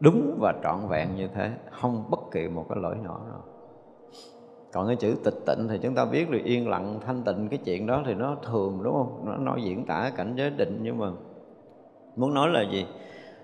đúng 0.00 0.38
và 0.40 0.54
trọn 0.62 0.88
vẹn 0.88 1.08
như 1.16 1.28
thế, 1.34 1.50
không 1.70 2.04
bất 2.10 2.20
kỳ 2.32 2.48
một 2.48 2.66
cái 2.68 2.78
lỗi 2.82 2.94
nhỏ 3.02 3.20
nào 3.28 3.42
còn 4.72 4.86
cái 4.86 4.96
chữ 4.96 5.16
tịch 5.24 5.34
tịnh 5.46 5.68
thì 5.68 5.78
chúng 5.82 5.94
ta 5.94 6.04
biết 6.04 6.30
rồi, 6.30 6.42
yên 6.44 6.68
lặng, 6.68 7.00
thanh 7.06 7.22
tịnh, 7.22 7.48
cái 7.48 7.58
chuyện 7.64 7.86
đó 7.86 8.02
thì 8.06 8.14
nó 8.14 8.36
thường, 8.46 8.80
đúng 8.82 8.94
không? 8.94 9.22
Nó 9.26 9.36
nói 9.36 9.62
diễn 9.64 9.86
tả 9.86 10.10
cảnh 10.16 10.34
giới 10.36 10.50
định. 10.50 10.78
Nhưng 10.82 10.98
mà 10.98 11.06
muốn 12.16 12.34
nói 12.34 12.48
là 12.48 12.62
gì? 12.72 12.86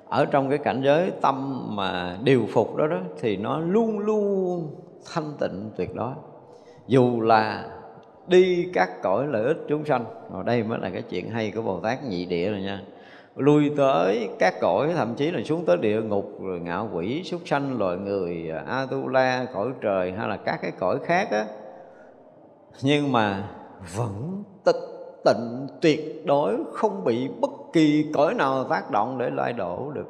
Ở 0.09 0.27
trong 0.27 0.48
cái 0.48 0.59
cảnh 0.59 0.82
giới 0.85 1.12
tâm 1.20 1.66
mà 1.77 2.19
điều 2.24 2.47
phục 2.53 2.77
đó 2.77 2.86
đó, 2.86 3.01
thì 3.20 3.36
nó 3.36 3.61
luôn 3.61 3.98
luôn 3.98 4.70
thanh 5.15 5.32
tịnh 5.40 5.70
tuyệt 5.77 5.94
đối. 5.94 6.12
Dù 6.86 7.20
là 7.20 7.69
đi 8.27 8.69
các 8.74 9.03
cõi 9.03 9.27
lợi 9.27 9.44
ích 9.44 9.59
chúng 9.69 9.85
sanh. 9.85 10.05
Rồi 10.32 10.44
đây 10.44 10.62
mới 10.62 10.78
là 10.78 10.90
cái 10.90 11.03
chuyện 11.03 11.31
hay 11.31 11.51
của 11.51 11.62
bồ 11.62 11.81
tát 11.81 12.05
nhị 12.05 12.24
địa 12.27 12.51
rồi 12.51 12.61
nha 12.61 12.82
lui 13.37 13.73
tới 13.77 14.31
các 14.39 14.55
cõi, 14.61 14.93
thậm 14.95 15.15
chí 15.15 15.31
là 15.31 15.41
xuống 15.45 15.65
tới 15.65 15.77
địa 15.77 16.03
ngục, 16.03 16.41
rồi 16.41 16.61
ngạo 16.61 16.89
quỷ, 16.95 17.23
súc 17.25 17.41
sanh, 17.45 17.79
loài 17.79 17.97
người, 17.97 18.51
a 18.67 18.87
tu 18.91 19.09
la, 19.09 19.47
cõi 19.55 19.69
trời, 19.81 20.13
hay 20.13 20.29
là 20.29 20.37
các 20.37 20.59
cái 20.63 20.73
cõi 20.79 20.99
khác 21.05 21.29
á. 21.31 21.47
Nhưng 22.83 23.13
mà 23.13 23.51
vẫn 23.97 24.45
tịch 24.65 24.77
tịnh, 25.25 25.67
tuyệt 25.81 26.27
đối, 26.27 26.57
không 26.73 27.05
bị 27.05 27.29
bất 27.41 27.51
kỳ 27.73 28.11
cõi 28.15 28.35
nào 28.35 28.65
tác 28.65 28.91
động 28.91 29.19
để 29.19 29.31
lai 29.31 29.53
đổ 29.53 29.93
được. 29.95 30.09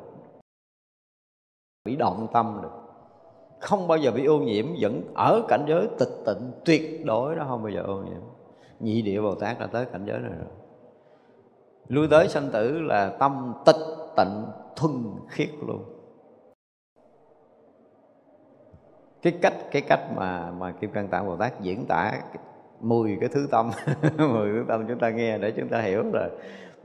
Bị 1.85 1.97
động 1.97 2.27
tâm 2.33 2.59
được. 2.63 2.73
Không 3.61 3.89
bao 3.89 3.99
giờ 3.99 4.11
bị 4.11 4.25
ô 4.27 4.39
nhiễm, 4.39 4.67
vẫn 4.81 5.03
ở 5.15 5.43
cảnh 5.49 5.65
giới 5.69 5.89
tịch 5.99 6.25
tịnh, 6.27 6.51
tuyệt 6.65 7.05
đối 7.05 7.37
đó, 7.37 7.45
không 7.49 7.63
bao 7.63 7.73
giờ 7.73 7.83
ô 7.83 7.95
nhiễm. 7.95 8.21
Nhị 8.81 9.03
địa 9.03 9.21
bồ 9.21 9.35
tát 9.35 9.59
đã 9.59 9.67
tới 9.67 9.85
cảnh 9.93 10.05
giới 10.07 10.19
này 10.19 10.31
rồi 10.31 10.66
lui 11.89 12.09
tới 12.09 12.29
sanh 12.29 12.51
tử 12.53 12.81
là 12.81 13.09
tâm 13.19 13.55
tịch 13.65 13.77
tịnh 14.17 14.45
thuần 14.77 14.93
khiết 15.29 15.49
luôn. 15.67 15.85
Cái 19.23 19.33
cách 19.43 19.55
cái 19.71 19.83
cách 19.83 20.01
mà 20.17 20.51
mà 20.51 20.73
kim 20.73 20.91
cang 20.91 21.09
tạng 21.09 21.27
bồ 21.27 21.37
tát 21.37 21.61
diễn 21.61 21.87
tả 21.87 22.13
mười 22.81 23.17
cái 23.21 23.29
thứ 23.29 23.49
tâm, 23.51 23.71
mười 24.19 24.53
thứ 24.53 24.65
tâm 24.69 24.85
chúng 24.89 24.99
ta 24.99 25.11
nghe 25.11 25.39
để 25.39 25.53
chúng 25.57 25.69
ta 25.69 25.81
hiểu 25.81 26.03
rồi. 26.13 26.29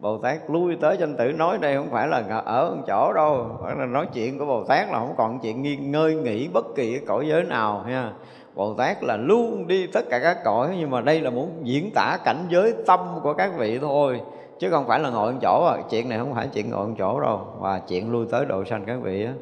Bồ 0.02 0.18
Tát 0.18 0.38
lui 0.50 0.76
tới 0.82 0.98
sanh 0.98 1.16
tử 1.18 1.32
nói 1.32 1.58
đây 1.62 1.76
không 1.76 1.90
phải 1.92 2.08
là 2.08 2.42
ở 2.46 2.76
một 2.76 2.84
chỗ 2.88 3.14
đâu, 3.14 3.60
phải 3.64 3.76
là 3.76 3.86
nói 3.86 4.08
chuyện 4.14 4.40
của 4.40 4.46
Bồ 4.46 4.64
Tát 4.64 4.90
là 4.90 5.00
không 5.00 5.14
còn 5.18 5.40
chuyện 5.40 5.62
nghi, 5.62 5.76
ngơi 5.76 6.16
nghĩ 6.16 6.48
bất 6.48 6.66
kỳ 6.76 6.92
cái 6.92 7.06
cõi 7.08 7.28
giới 7.28 7.44
nào 7.44 7.86
nha 7.88 8.12
Bồ 8.56 8.74
Tát 8.74 9.04
là 9.04 9.18
luôn 9.18 9.68
đi 9.68 9.88
tất 9.88 10.06
cả 10.10 10.20
các 10.20 10.38
cõi 10.44 10.76
nhưng 10.80 10.90
mà 10.90 11.02
đây 11.02 11.20
là 11.20 11.30
muốn 11.30 11.52
diễn 11.64 11.92
tả 11.96 12.18
cảnh 12.26 12.46
giới 12.50 12.74
tâm 12.88 13.00
của 13.24 13.34
các 13.34 13.52
vị 13.58 13.80
thôi 13.80 14.22
chứ 14.62 14.70
không 14.70 14.88
phải 14.88 15.00
là 15.00 15.10
ngồi 15.10 15.34
một 15.34 15.40
chỗ 15.42 15.66
à. 15.66 15.84
chuyện 15.90 16.10
này 16.10 16.20
không 16.20 16.34
phải 16.34 16.50
chuyện 16.54 16.70
ngồi 16.70 16.88
một 16.88 16.96
chỗ 16.98 17.20
đâu. 17.20 17.56
Và 17.60 17.80
chuyện 17.80 18.12
lui 18.12 18.28
tới 18.32 18.46
độ 18.46 18.66
sanh 18.66 18.86
các 18.86 19.00
vị 19.02 19.26
á. 19.26 19.34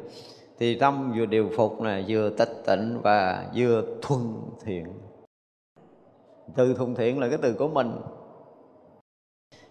Thì 0.60 0.80
tâm 0.80 1.14
vừa 1.18 1.26
điều 1.26 1.50
phục 1.58 1.82
này 1.82 2.06
vừa 2.08 2.30
tịch 2.30 2.64
tịnh 2.66 3.00
và 3.04 3.48
vừa 3.56 3.84
thuần 4.02 4.22
thiện. 4.64 4.86
Từ 6.56 6.74
thuần 6.74 6.96
thiện 6.96 7.20
là 7.20 7.30
cái 7.30 7.38
từ 7.42 7.54
của 7.54 7.68
mình. 7.68 7.92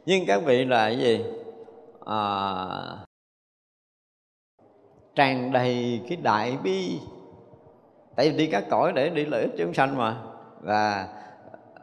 Nhưng 0.07 0.25
các 0.27 0.43
vị 0.45 0.65
là 0.65 0.87
cái 0.87 0.99
gì? 0.99 1.25
À, 2.05 2.97
tràn 5.15 5.53
đầy 5.53 6.01
cái 6.09 6.17
đại 6.17 6.59
bi. 6.63 7.01
Tại 8.17 8.31
vì 8.31 8.37
đi 8.37 8.47
các 8.47 8.65
cõi 8.71 8.93
để 8.93 9.11
đi 9.11 9.25
lợi 9.25 9.43
ích 9.43 9.55
chúng 9.59 9.75
sanh 9.75 9.99
mà. 9.99 10.17
Và 10.61 11.09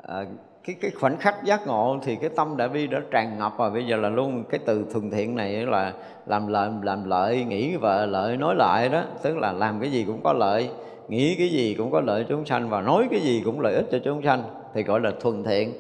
à, 0.03 0.25
cái 0.65 0.75
cái 0.81 0.91
khoảnh 0.91 1.17
khắc 1.17 1.43
giác 1.43 1.67
ngộ 1.67 1.97
thì 2.03 2.15
cái 2.15 2.29
tâm 2.35 2.57
đại 2.57 2.69
bi, 2.69 2.87
đã 2.87 3.01
tràn 3.11 3.37
ngập 3.39 3.53
và 3.57 3.69
bây 3.69 3.85
giờ 3.85 3.97
là 3.97 4.09
luôn 4.09 4.43
cái 4.49 4.59
từ 4.65 4.85
thuần 4.93 5.09
thiện 5.09 5.35
này 5.35 5.53
là 5.53 5.93
làm 6.25 6.47
lợi 6.47 6.69
làm 6.81 7.09
lợi, 7.09 7.43
nghĩ 7.43 7.75
vợ, 7.75 8.05
lợi, 8.05 8.37
nói 8.37 8.55
lại 8.55 8.89
đó. 8.89 9.03
Tức 9.21 9.37
là 9.37 9.51
làm 9.51 9.79
cái 9.79 9.91
gì 9.91 10.03
cũng 10.03 10.23
có 10.23 10.33
lợi, 10.33 10.69
nghĩ 11.07 11.35
cái 11.35 11.49
gì 11.49 11.75
cũng 11.77 11.91
có 11.91 12.01
lợi 12.01 12.23
cho 12.23 12.35
chúng 12.35 12.45
sanh 12.45 12.69
và 12.69 12.81
nói 12.81 13.07
cái 13.11 13.19
gì 13.19 13.41
cũng 13.45 13.59
lợi 13.59 13.75
ích 13.75 13.85
cho 13.91 13.97
chúng 14.03 14.21
sanh 14.23 14.43
thì 14.73 14.83
gọi 14.83 14.99
là 14.99 15.11
thuần 15.19 15.43
thiện. 15.43 15.73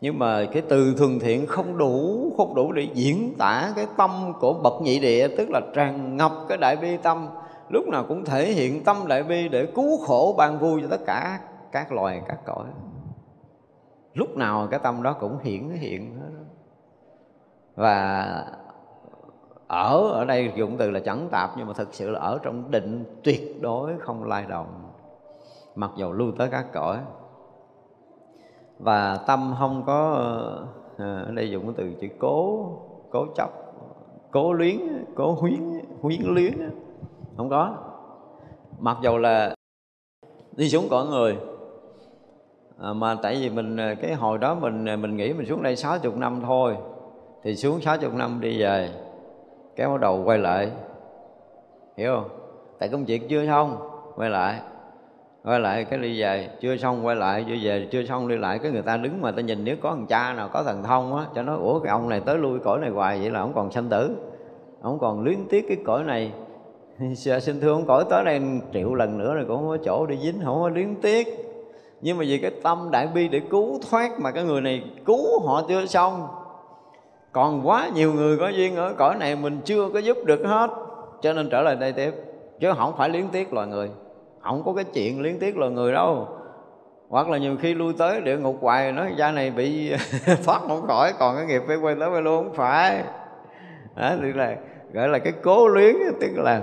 Nhưng 0.00 0.18
mà 0.18 0.44
cái 0.52 0.62
từ 0.68 0.94
thuần 0.98 1.18
thiện 1.18 1.46
không 1.46 1.78
đủ 1.78 2.32
không 2.36 2.54
đủ 2.54 2.72
để 2.72 2.88
diễn 2.94 3.34
tả 3.38 3.72
cái 3.76 3.86
tâm 3.96 4.10
của 4.40 4.52
bậc 4.52 4.82
nhị 4.82 4.98
địa, 4.98 5.28
tức 5.28 5.50
là 5.50 5.60
tràn 5.74 6.16
ngập 6.16 6.32
cái 6.48 6.58
đại 6.58 6.76
bi 6.76 6.96
tâm. 7.02 7.28
Lúc 7.68 7.88
nào 7.88 8.04
cũng 8.08 8.24
thể 8.24 8.46
hiện 8.46 8.84
tâm 8.84 8.96
đại 9.08 9.22
bi 9.22 9.48
để 9.48 9.66
cứu 9.66 9.98
khổ 10.06 10.34
ban 10.38 10.58
vui 10.58 10.80
cho 10.82 10.88
tất 10.90 11.00
cả 11.06 11.38
các 11.72 11.92
loài, 11.92 12.22
các 12.28 12.38
cõi 12.46 12.64
lúc 14.14 14.36
nào 14.36 14.68
cái 14.70 14.80
tâm 14.82 15.02
đó 15.02 15.16
cũng 15.20 15.38
hiển 15.38 15.70
hiện 15.70 16.20
hết 16.20 16.30
và 17.74 18.46
ở 19.66 20.10
ở 20.12 20.24
đây 20.24 20.52
dụng 20.56 20.76
từ 20.78 20.90
là 20.90 21.00
chẳng 21.00 21.28
tạp 21.30 21.50
nhưng 21.56 21.66
mà 21.66 21.72
thực 21.72 21.94
sự 21.94 22.10
là 22.10 22.20
ở 22.20 22.38
trong 22.42 22.70
định 22.70 23.04
tuyệt 23.24 23.62
đối 23.62 23.98
không 23.98 24.24
lai 24.24 24.46
động 24.48 24.92
mặc 25.74 25.90
dầu 25.96 26.12
lưu 26.12 26.32
tới 26.38 26.48
các 26.50 26.66
cõi. 26.72 26.98
Và 28.78 29.16
tâm 29.26 29.54
không 29.58 29.82
có 29.86 30.12
à, 30.98 31.22
ở 31.26 31.32
đây 31.34 31.50
dùng 31.50 31.62
cái 31.62 31.74
từ 31.76 31.94
chữ 32.00 32.08
cố 32.18 32.68
cố 33.10 33.26
chấp 33.36 33.50
cố 34.30 34.52
luyến 34.52 34.76
cố 35.14 35.32
huyến 35.32 35.80
huyến 36.00 36.20
luyến 36.22 36.70
không 37.36 37.50
có. 37.50 37.76
Mặc 38.78 38.96
dầu 39.02 39.18
là 39.18 39.54
đi 40.56 40.68
xuống 40.68 40.86
cõi 40.90 41.06
người 41.06 41.36
à, 42.78 42.92
mà 42.92 43.16
tại 43.22 43.36
vì 43.40 43.50
mình 43.50 43.76
à, 43.76 43.94
cái 44.02 44.14
hồi 44.14 44.38
đó 44.38 44.54
mình 44.54 44.88
à, 44.88 44.96
mình 44.96 45.16
nghĩ 45.16 45.32
mình 45.32 45.46
xuống 45.46 45.62
đây 45.62 45.76
sáu 45.76 45.98
chục 45.98 46.16
năm 46.16 46.40
thôi. 46.44 46.76
Thì 47.42 47.56
xuống 47.56 47.80
sáu 47.80 47.98
chục 47.98 48.14
năm 48.14 48.40
đi 48.40 48.60
về 48.60 48.90
kéo 49.76 49.90
bắt 49.90 50.00
đầu 50.00 50.22
quay 50.24 50.38
lại. 50.38 50.70
Hiểu 51.96 52.14
không? 52.14 52.28
Tại 52.78 52.88
công 52.88 53.04
việc 53.04 53.28
chưa 53.28 53.46
xong 53.46 53.76
quay 54.16 54.30
lại. 54.30 54.60
Quay 55.44 55.60
lại 55.60 55.84
cái 55.84 55.98
đi 55.98 56.20
về 56.20 56.48
chưa 56.60 56.76
xong 56.76 57.06
quay 57.06 57.16
lại 57.16 57.44
chưa 57.48 57.54
về 57.62 57.88
chưa 57.90 58.04
xong 58.04 58.28
đi 58.28 58.36
lại. 58.36 58.58
Cái 58.58 58.72
người 58.72 58.82
ta 58.82 58.96
đứng 58.96 59.20
mà 59.20 59.30
ta 59.30 59.42
nhìn 59.42 59.64
nếu 59.64 59.76
có 59.82 59.90
thằng 59.90 60.06
cha 60.06 60.32
nào 60.32 60.48
có 60.52 60.62
thần 60.62 60.82
thông 60.82 61.16
á 61.16 61.26
cho 61.34 61.42
nó 61.42 61.56
ủa 61.56 61.80
cái 61.80 61.90
ông 61.90 62.08
này 62.08 62.20
tới 62.20 62.38
lui 62.38 62.58
cõi 62.58 62.80
này 62.80 62.90
hoài 62.90 63.20
vậy 63.20 63.30
là 63.30 63.40
ông 63.40 63.52
còn 63.54 63.72
sanh 63.72 63.88
tử. 63.88 64.16
Ông 64.82 64.98
còn 64.98 65.24
luyến 65.24 65.38
tiếc 65.50 65.64
cái 65.68 65.76
cõi 65.84 66.04
này. 66.04 66.32
Xin 67.14 67.60
thưa 67.60 67.72
ông 67.72 67.86
cõi 67.86 68.04
tới 68.10 68.24
đây 68.24 68.40
triệu 68.72 68.94
lần 68.94 69.18
nữa 69.18 69.34
rồi 69.34 69.44
cũng 69.48 69.56
không 69.56 69.68
có 69.68 69.76
chỗ 69.84 70.06
đi 70.06 70.16
dính 70.16 70.40
không 70.44 70.60
có 70.60 70.68
luyến 70.68 70.94
tiếc 71.02 71.41
nhưng 72.02 72.18
mà 72.18 72.24
vì 72.28 72.38
cái 72.38 72.50
tâm 72.62 72.88
đại 72.90 73.06
bi 73.14 73.28
để 73.28 73.40
cứu 73.50 73.80
thoát 73.90 74.20
mà 74.20 74.30
cái 74.30 74.44
người 74.44 74.60
này 74.60 74.82
cứu 75.04 75.40
họ 75.46 75.62
chưa 75.68 75.86
xong. 75.86 76.28
Còn 77.32 77.68
quá 77.68 77.88
nhiều 77.94 78.12
người 78.12 78.38
có 78.38 78.48
duyên 78.48 78.76
ở 78.76 78.94
cõi 78.98 79.16
này 79.16 79.36
mình 79.36 79.60
chưa 79.64 79.88
có 79.88 79.98
giúp 79.98 80.16
được 80.24 80.40
hết. 80.44 80.70
Cho 81.22 81.32
nên 81.32 81.50
trở 81.50 81.62
lại 81.62 81.76
đây 81.76 81.92
tiếp. 81.92 82.14
Chứ 82.60 82.72
không 82.78 82.94
phải 82.96 83.08
liên 83.08 83.28
tiếc 83.32 83.52
loài 83.52 83.66
người. 83.66 83.90
Không 84.40 84.62
có 84.64 84.72
cái 84.72 84.84
chuyện 84.84 85.20
liên 85.20 85.38
tiếc 85.38 85.56
loài 85.56 85.70
người 85.70 85.92
đâu. 85.92 86.28
Hoặc 87.08 87.28
là 87.28 87.38
nhiều 87.38 87.56
khi 87.60 87.74
lui 87.74 87.92
tới 87.98 88.20
địa 88.20 88.36
ngục 88.36 88.56
hoài 88.60 88.92
nói 88.92 89.12
gia 89.16 89.30
này 89.30 89.50
bị 89.50 89.92
thoát 90.44 90.60
không 90.68 90.86
khỏi, 90.86 91.12
còn 91.18 91.36
cái 91.36 91.46
nghiệp 91.46 91.62
phải 91.66 91.76
quay 91.76 91.94
tới 92.00 92.10
quay 92.10 92.22
luôn 92.22 92.44
không 92.44 92.54
phải. 92.54 93.02
Đó 93.96 94.10
tức 94.22 94.36
là, 94.36 94.56
gọi 94.92 95.08
là 95.08 95.18
cái 95.18 95.32
cố 95.42 95.68
luyến, 95.68 95.96
tức 96.20 96.30
là 96.36 96.60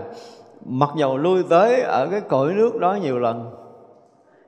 mặc 0.65 0.89
dầu 0.97 1.17
lui 1.17 1.43
tới 1.49 1.81
ở 1.81 2.07
cái 2.11 2.21
cõi 2.21 2.53
nước 2.53 2.79
đó 2.79 2.97
nhiều 3.01 3.19
lần 3.19 3.58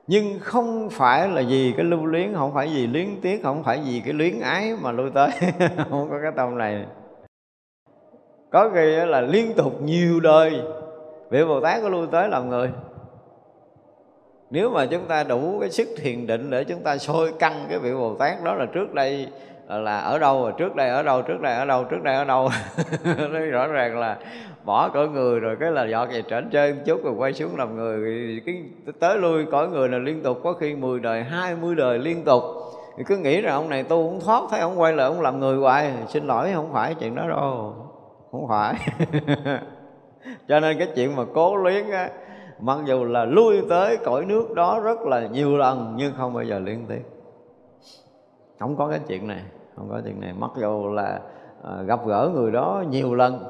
nhưng 0.06 0.38
không 0.40 0.88
phải 0.90 1.28
là 1.28 1.42
vì 1.48 1.72
cái 1.76 1.84
lưu 1.84 2.06
luyến, 2.06 2.34
không 2.34 2.54
phải 2.54 2.68
vì 2.74 2.86
luyến 2.86 3.08
tiếc, 3.22 3.42
không 3.42 3.62
phải 3.64 3.80
vì 3.84 4.02
cái 4.04 4.12
luyến 4.12 4.40
ái 4.40 4.76
mà 4.80 4.92
lui 4.92 5.10
tới. 5.10 5.30
Không 5.90 6.10
có 6.10 6.18
cái 6.22 6.32
tâm 6.36 6.58
này. 6.58 6.86
Có 8.50 8.70
khi 8.74 8.96
là 9.06 9.20
liên 9.20 9.52
tục 9.56 9.82
nhiều 9.82 10.20
đời, 10.20 10.62
vị 11.30 11.44
bồ 11.44 11.60
tát 11.60 11.82
có 11.82 11.88
lui 11.88 12.06
tới 12.12 12.28
làm 12.28 12.48
người. 12.48 12.70
Nếu 14.50 14.70
mà 14.70 14.86
chúng 14.86 15.06
ta 15.08 15.24
đủ 15.24 15.58
cái 15.60 15.70
sức 15.70 15.88
thiền 15.96 16.26
định 16.26 16.50
để 16.50 16.64
chúng 16.64 16.82
ta 16.82 16.98
sôi 16.98 17.32
căng 17.38 17.66
cái 17.68 17.78
vị 17.78 17.94
bồ 17.94 18.14
tát 18.14 18.44
đó 18.44 18.54
là 18.54 18.66
trước 18.66 18.94
đây 18.94 19.28
Ờ, 19.72 19.80
là 19.80 19.98
ở 19.98 20.18
đâu 20.18 20.42
rồi? 20.42 20.52
Trước 20.58 20.76
đây 20.76 20.88
ở 20.88 21.02
đâu? 21.02 21.22
Trước 21.22 21.40
đây 21.40 21.54
ở 21.54 21.64
đâu? 21.64 21.84
Trước 21.84 22.02
đây 22.02 22.14
ở 22.14 22.24
đâu? 22.24 22.48
Nói 23.32 23.46
rõ 23.46 23.66
ràng 23.66 23.98
là 23.98 24.18
bỏ 24.64 24.88
cõi 24.88 25.08
người 25.08 25.40
rồi 25.40 25.56
cái 25.60 25.70
là 25.70 25.84
dọn 25.84 26.08
về 26.08 26.22
trển 26.30 26.50
chơi 26.50 26.74
một 26.74 26.80
chút 26.86 27.04
rồi 27.04 27.14
quay 27.16 27.32
xuống 27.32 27.56
làm 27.56 27.76
người. 27.76 28.42
Cái 28.46 28.62
tới 29.00 29.18
lui 29.18 29.44
cõi 29.50 29.68
người 29.68 29.88
là 29.88 29.98
liên 29.98 30.22
tục, 30.22 30.40
có 30.44 30.52
khi 30.52 30.74
10 30.74 31.00
đời 31.00 31.22
20 31.22 31.74
đời 31.74 31.98
liên 31.98 32.24
tục. 32.24 32.42
Thì 32.96 33.04
cứ 33.06 33.16
nghĩ 33.16 33.40
rằng 33.40 33.54
ông 33.54 33.68
này 33.68 33.82
tu 33.82 34.08
cũng 34.08 34.20
thoát, 34.20 34.42
thấy 34.50 34.60
ông 34.60 34.80
quay 34.80 34.92
lại 34.92 35.06
ông 35.06 35.20
làm 35.20 35.40
người 35.40 35.56
hoài. 35.56 35.92
Xin 36.08 36.26
lỗi, 36.26 36.50
không 36.54 36.72
phải 36.72 36.94
chuyện 36.94 37.14
đó 37.14 37.28
đâu. 37.28 37.74
Không 38.30 38.48
phải. 38.48 38.74
Cho 40.48 40.60
nên 40.60 40.78
cái 40.78 40.88
chuyện 40.94 41.16
mà 41.16 41.22
cố 41.34 41.56
luyến 41.56 41.90
á, 41.90 42.08
mặc 42.60 42.78
dù 42.84 43.04
là 43.04 43.24
lui 43.24 43.62
tới 43.68 43.96
cõi 43.96 44.24
nước 44.24 44.54
đó 44.54 44.80
rất 44.84 45.00
là 45.00 45.26
nhiều 45.26 45.56
lần, 45.56 45.94
nhưng 45.96 46.12
không 46.16 46.34
bao 46.34 46.44
giờ 46.44 46.58
liên 46.58 46.86
tiếp 46.88 47.02
không 48.62 48.76
có 48.76 48.88
cái 48.88 49.00
chuyện 49.08 49.26
này 49.26 49.42
không 49.76 49.88
có 49.90 50.00
chuyện 50.04 50.20
này. 50.20 50.32
Mặc 50.38 50.50
dù 50.56 50.92
là 50.92 51.20
à, 51.62 51.82
gặp 51.82 52.06
gỡ 52.06 52.30
người 52.34 52.50
đó 52.50 52.84
nhiều 52.90 53.14
lần 53.14 53.44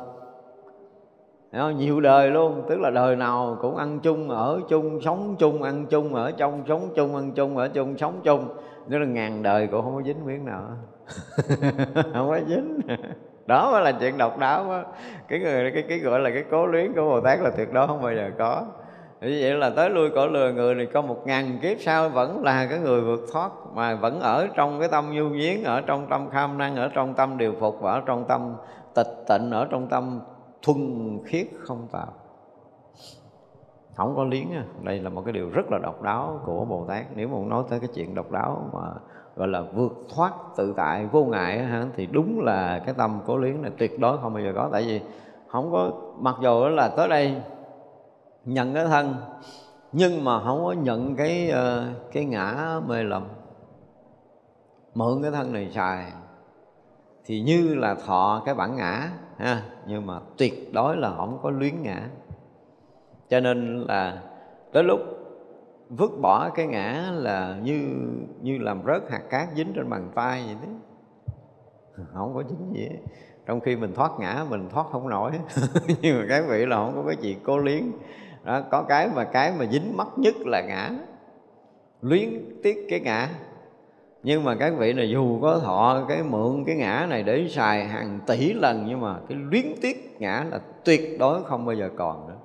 không? 1.53 1.79
nhiều 1.79 2.01
đời 2.01 2.31
luôn. 2.31 2.63
Tức 2.69 2.81
là 2.81 2.91
đời 2.91 3.17
nào 3.17 3.59
cũng 3.61 3.77
ăn 3.77 4.01
chung 4.01 4.31
ở 4.31 4.61
chung 4.69 5.01
sống 5.01 5.37
chung 5.39 5.63
ăn 5.63 5.87
chung 5.87 6.15
ở 6.15 6.31
trong 6.31 6.63
sống 6.69 6.89
chung 6.95 7.17
ăn 7.17 7.33
chung 7.33 7.57
ở 7.57 7.69
chung 7.69 7.99
sống 7.99 8.21
chung. 8.23 8.49
Nên 8.87 9.01
là 9.01 9.07
ngàn 9.07 9.43
đời 9.43 9.67
cũng 9.67 9.83
không 9.83 9.95
có 9.95 10.03
dính 10.03 10.27
miếng 10.27 10.45
nào 10.45 10.63
không 12.15 12.29
có 12.29 12.41
dính. 12.49 12.81
Đó 13.47 13.73
mới 13.73 13.83
là 13.83 13.93
chuyện 13.93 14.19
độc 14.19 14.39
đáo 14.39 14.65
đó. 14.65 14.85
cái 15.29 15.39
người 15.39 15.71
cái 15.75 15.85
cái 15.89 15.99
gọi 15.99 16.21
là 16.21 16.31
cái 16.31 16.45
cố 16.51 16.67
luyến 16.67 16.93
của 16.93 17.03
bồ 17.03 17.21
tát 17.21 17.41
là 17.41 17.51
tuyệt 17.57 17.73
đối 17.73 17.87
không 17.87 18.03
bao 18.03 18.15
giờ 18.15 18.31
có 18.39 18.67
như 19.31 19.39
vậy 19.41 19.55
là 19.55 19.71
tới 19.71 19.91
lui 19.91 20.11
cõi 20.11 20.29
lừa 20.29 20.53
người 20.53 20.75
này 20.75 20.87
có 20.87 21.03
một 21.03 21.27
ngàn 21.27 21.59
kiếp 21.63 21.77
sau 21.81 22.09
vẫn 22.09 22.43
là 22.43 22.67
cái 22.71 22.79
người 22.79 23.01
vượt 23.01 23.21
thoát 23.33 23.51
mà 23.75 23.95
vẫn 23.95 24.21
ở 24.21 24.49
trong 24.55 24.81
cái 24.81 24.89
tâm 24.89 25.13
nhu 25.13 25.29
nhiến 25.29 25.63
ở 25.65 25.81
trong 25.81 26.07
tâm 26.11 26.31
kham 26.31 26.59
năng 26.59 26.77
ở 26.77 26.89
trong 26.89 27.15
tâm 27.15 27.39
điều 27.39 27.55
phục 27.61 27.81
và 27.81 27.93
ở 27.93 28.03
trong 28.07 28.25
tâm 28.29 28.55
tịch 28.95 29.25
tịnh 29.29 29.51
ở 29.51 29.67
trong 29.71 29.89
tâm 29.89 30.21
thuần 30.63 31.19
khiết 31.25 31.47
không 31.61 31.89
tạo 31.93 32.13
không 33.97 34.17
có 34.17 34.25
liếng 34.25 34.49
đây 34.83 34.99
là 34.99 35.11
một 35.11 35.23
cái 35.25 35.33
điều 35.33 35.51
rất 35.51 35.71
là 35.71 35.79
độc 35.79 36.03
đáo 36.03 36.41
của 36.45 36.65
bồ 36.65 36.85
tát. 36.89 37.07
Nếu 37.15 37.29
mà 37.29 37.35
muốn 37.35 37.49
nói 37.49 37.65
tới 37.71 37.81
cái 37.81 37.89
chuyện 37.95 38.15
độc 38.15 38.31
đáo 38.31 38.71
mà 38.73 38.81
gọi 39.37 39.49
là 39.49 39.63
vượt 39.75 39.93
thoát 40.15 40.33
tự 40.57 40.75
tại 40.77 41.07
vô 41.07 41.25
ngại 41.25 41.59
ha, 41.59 41.87
thì 41.97 42.07
đúng 42.07 42.41
là 42.41 42.83
cái 42.87 42.95
tâm 42.99 43.21
cố 43.27 43.37
liếng 43.37 43.63
này 43.63 43.71
tuyệt 43.79 44.01
đối 44.01 44.19
không 44.19 44.35
bao 44.35 44.43
giờ 44.43 44.53
có. 44.55 44.69
Tại 44.73 44.83
vì 44.83 45.01
không 45.49 45.73
có 45.73 45.91
mặc 46.19 46.35
dù 46.43 46.69
là 46.69 46.89
tới 46.89 47.09
đây 47.09 47.37
nhận 48.45 48.75
cái 48.75 48.85
thân, 48.85 49.15
nhưng 49.93 50.25
mà 50.25 50.41
không 50.45 50.65
có 50.65 50.73
nhận 50.73 51.17
cái 51.17 51.51
ờ, 51.51 51.89
cái 52.13 52.25
ngã 52.25 52.81
mê 52.87 53.03
lầm. 53.03 53.29
Mượn 54.95 55.23
cái 55.23 55.31
thân 55.31 55.53
này 55.53 55.71
xài 55.75 56.13
thì 57.25 57.41
như 57.41 57.75
là 57.75 57.95
thọ 57.95 58.43
cái 58.47 58.55
bản 58.55 58.77
ngã, 58.77 59.11
ha, 59.37 59.63
nhưng 59.87 60.07
mà 60.07 60.21
tuyệt 60.39 60.73
đối 60.73 60.97
là 60.97 61.13
không 61.17 61.39
có 61.43 61.51
luyến 61.51 61.83
ngã. 61.83 62.09
Cho 63.29 63.41
nên 63.41 63.85
là 63.89 64.23
tới 64.73 64.85
lúc 64.85 65.01
vứt 65.89 66.11
bỏ 66.21 66.51
cái 66.51 66.67
ngã 66.67 67.11
là 67.15 67.59
như 67.63 67.83
như 68.43 68.59
làm 68.59 68.83
rớt 68.87 69.11
hạt 69.11 69.23
cát 69.31 69.49
dính 69.57 69.73
trên 69.75 69.91
bàn 69.91 70.11
tay 70.15 70.43
vậy 70.47 70.57
đấy 70.63 70.75
không 72.15 72.35
có 72.35 72.43
dính 72.49 72.73
gì 72.75 72.89
hết. 72.91 72.99
trong 73.47 73.61
khi 73.61 73.77
mình 73.77 73.95
thoát 73.95 74.13
ngã, 74.19 74.45
mình 74.51 74.69
thoát 74.71 74.87
không 74.93 75.09
nổi. 75.09 75.33
Nhưng 76.03 76.19
mà 76.19 76.27
cái 76.29 76.43
vị 76.43 76.67
là 76.67 76.77
không 76.77 76.93
có 76.95 77.03
cái 77.07 77.17
gì 77.21 77.37
cố 77.45 77.59
liếng 77.59 77.93
đó, 78.45 78.61
có 78.71 78.83
cái 78.83 79.09
mà 79.15 79.25
cái 79.25 79.53
mà 79.59 79.67
dính 79.67 79.97
mắc 79.97 80.09
nhất 80.17 80.35
là 80.47 80.61
ngã. 80.61 80.91
Luyến 82.03 82.29
tiếc 82.63 82.87
cái 82.91 83.01
ngã. 83.01 83.29
Nhưng 84.23 84.45
mà 84.45 84.55
các 84.55 84.75
vị 84.79 84.93
này 84.93 85.11
dù 85.11 85.41
có 85.41 85.59
thọ 85.59 86.05
cái 86.09 86.23
mượn 86.23 86.65
cái 86.67 86.77
ngã 86.77 87.07
này 87.11 87.23
để 87.23 87.49
xài 87.49 87.85
hàng 87.85 88.21
tỷ 88.27 88.53
lần 88.53 88.85
nhưng 88.89 89.01
mà 89.01 89.17
cái 89.29 89.39
luyến 89.51 89.65
tiếc 89.83 90.17
ngã 90.19 90.47
là 90.51 90.61
tuyệt 90.85 91.17
đối 91.19 91.45
không 91.45 91.67
bao 91.67 91.77
giờ 91.77 91.91
còn 91.97 92.29
nữa. 92.29 92.37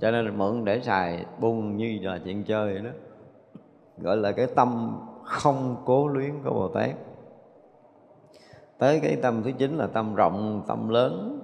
Cho 0.00 0.10
nên 0.10 0.24
là 0.24 0.32
mượn 0.32 0.64
để 0.64 0.80
xài 0.80 1.24
buông 1.38 1.76
như 1.76 1.98
là 2.02 2.18
chuyện 2.24 2.44
chơi 2.44 2.72
vậy 2.72 2.82
đó. 2.82 2.90
Gọi 3.98 4.16
là 4.16 4.32
cái 4.32 4.46
tâm 4.54 5.00
không 5.24 5.76
cố 5.84 6.08
luyến 6.08 6.42
của 6.44 6.50
bồ 6.50 6.68
tát. 6.68 6.90
Tới 8.78 9.00
cái 9.00 9.16
tâm 9.16 9.42
thứ 9.42 9.52
chín 9.58 9.78
là 9.78 9.86
tâm 9.86 10.14
rộng 10.14 10.62
tâm 10.68 10.88
lớn. 10.88 11.40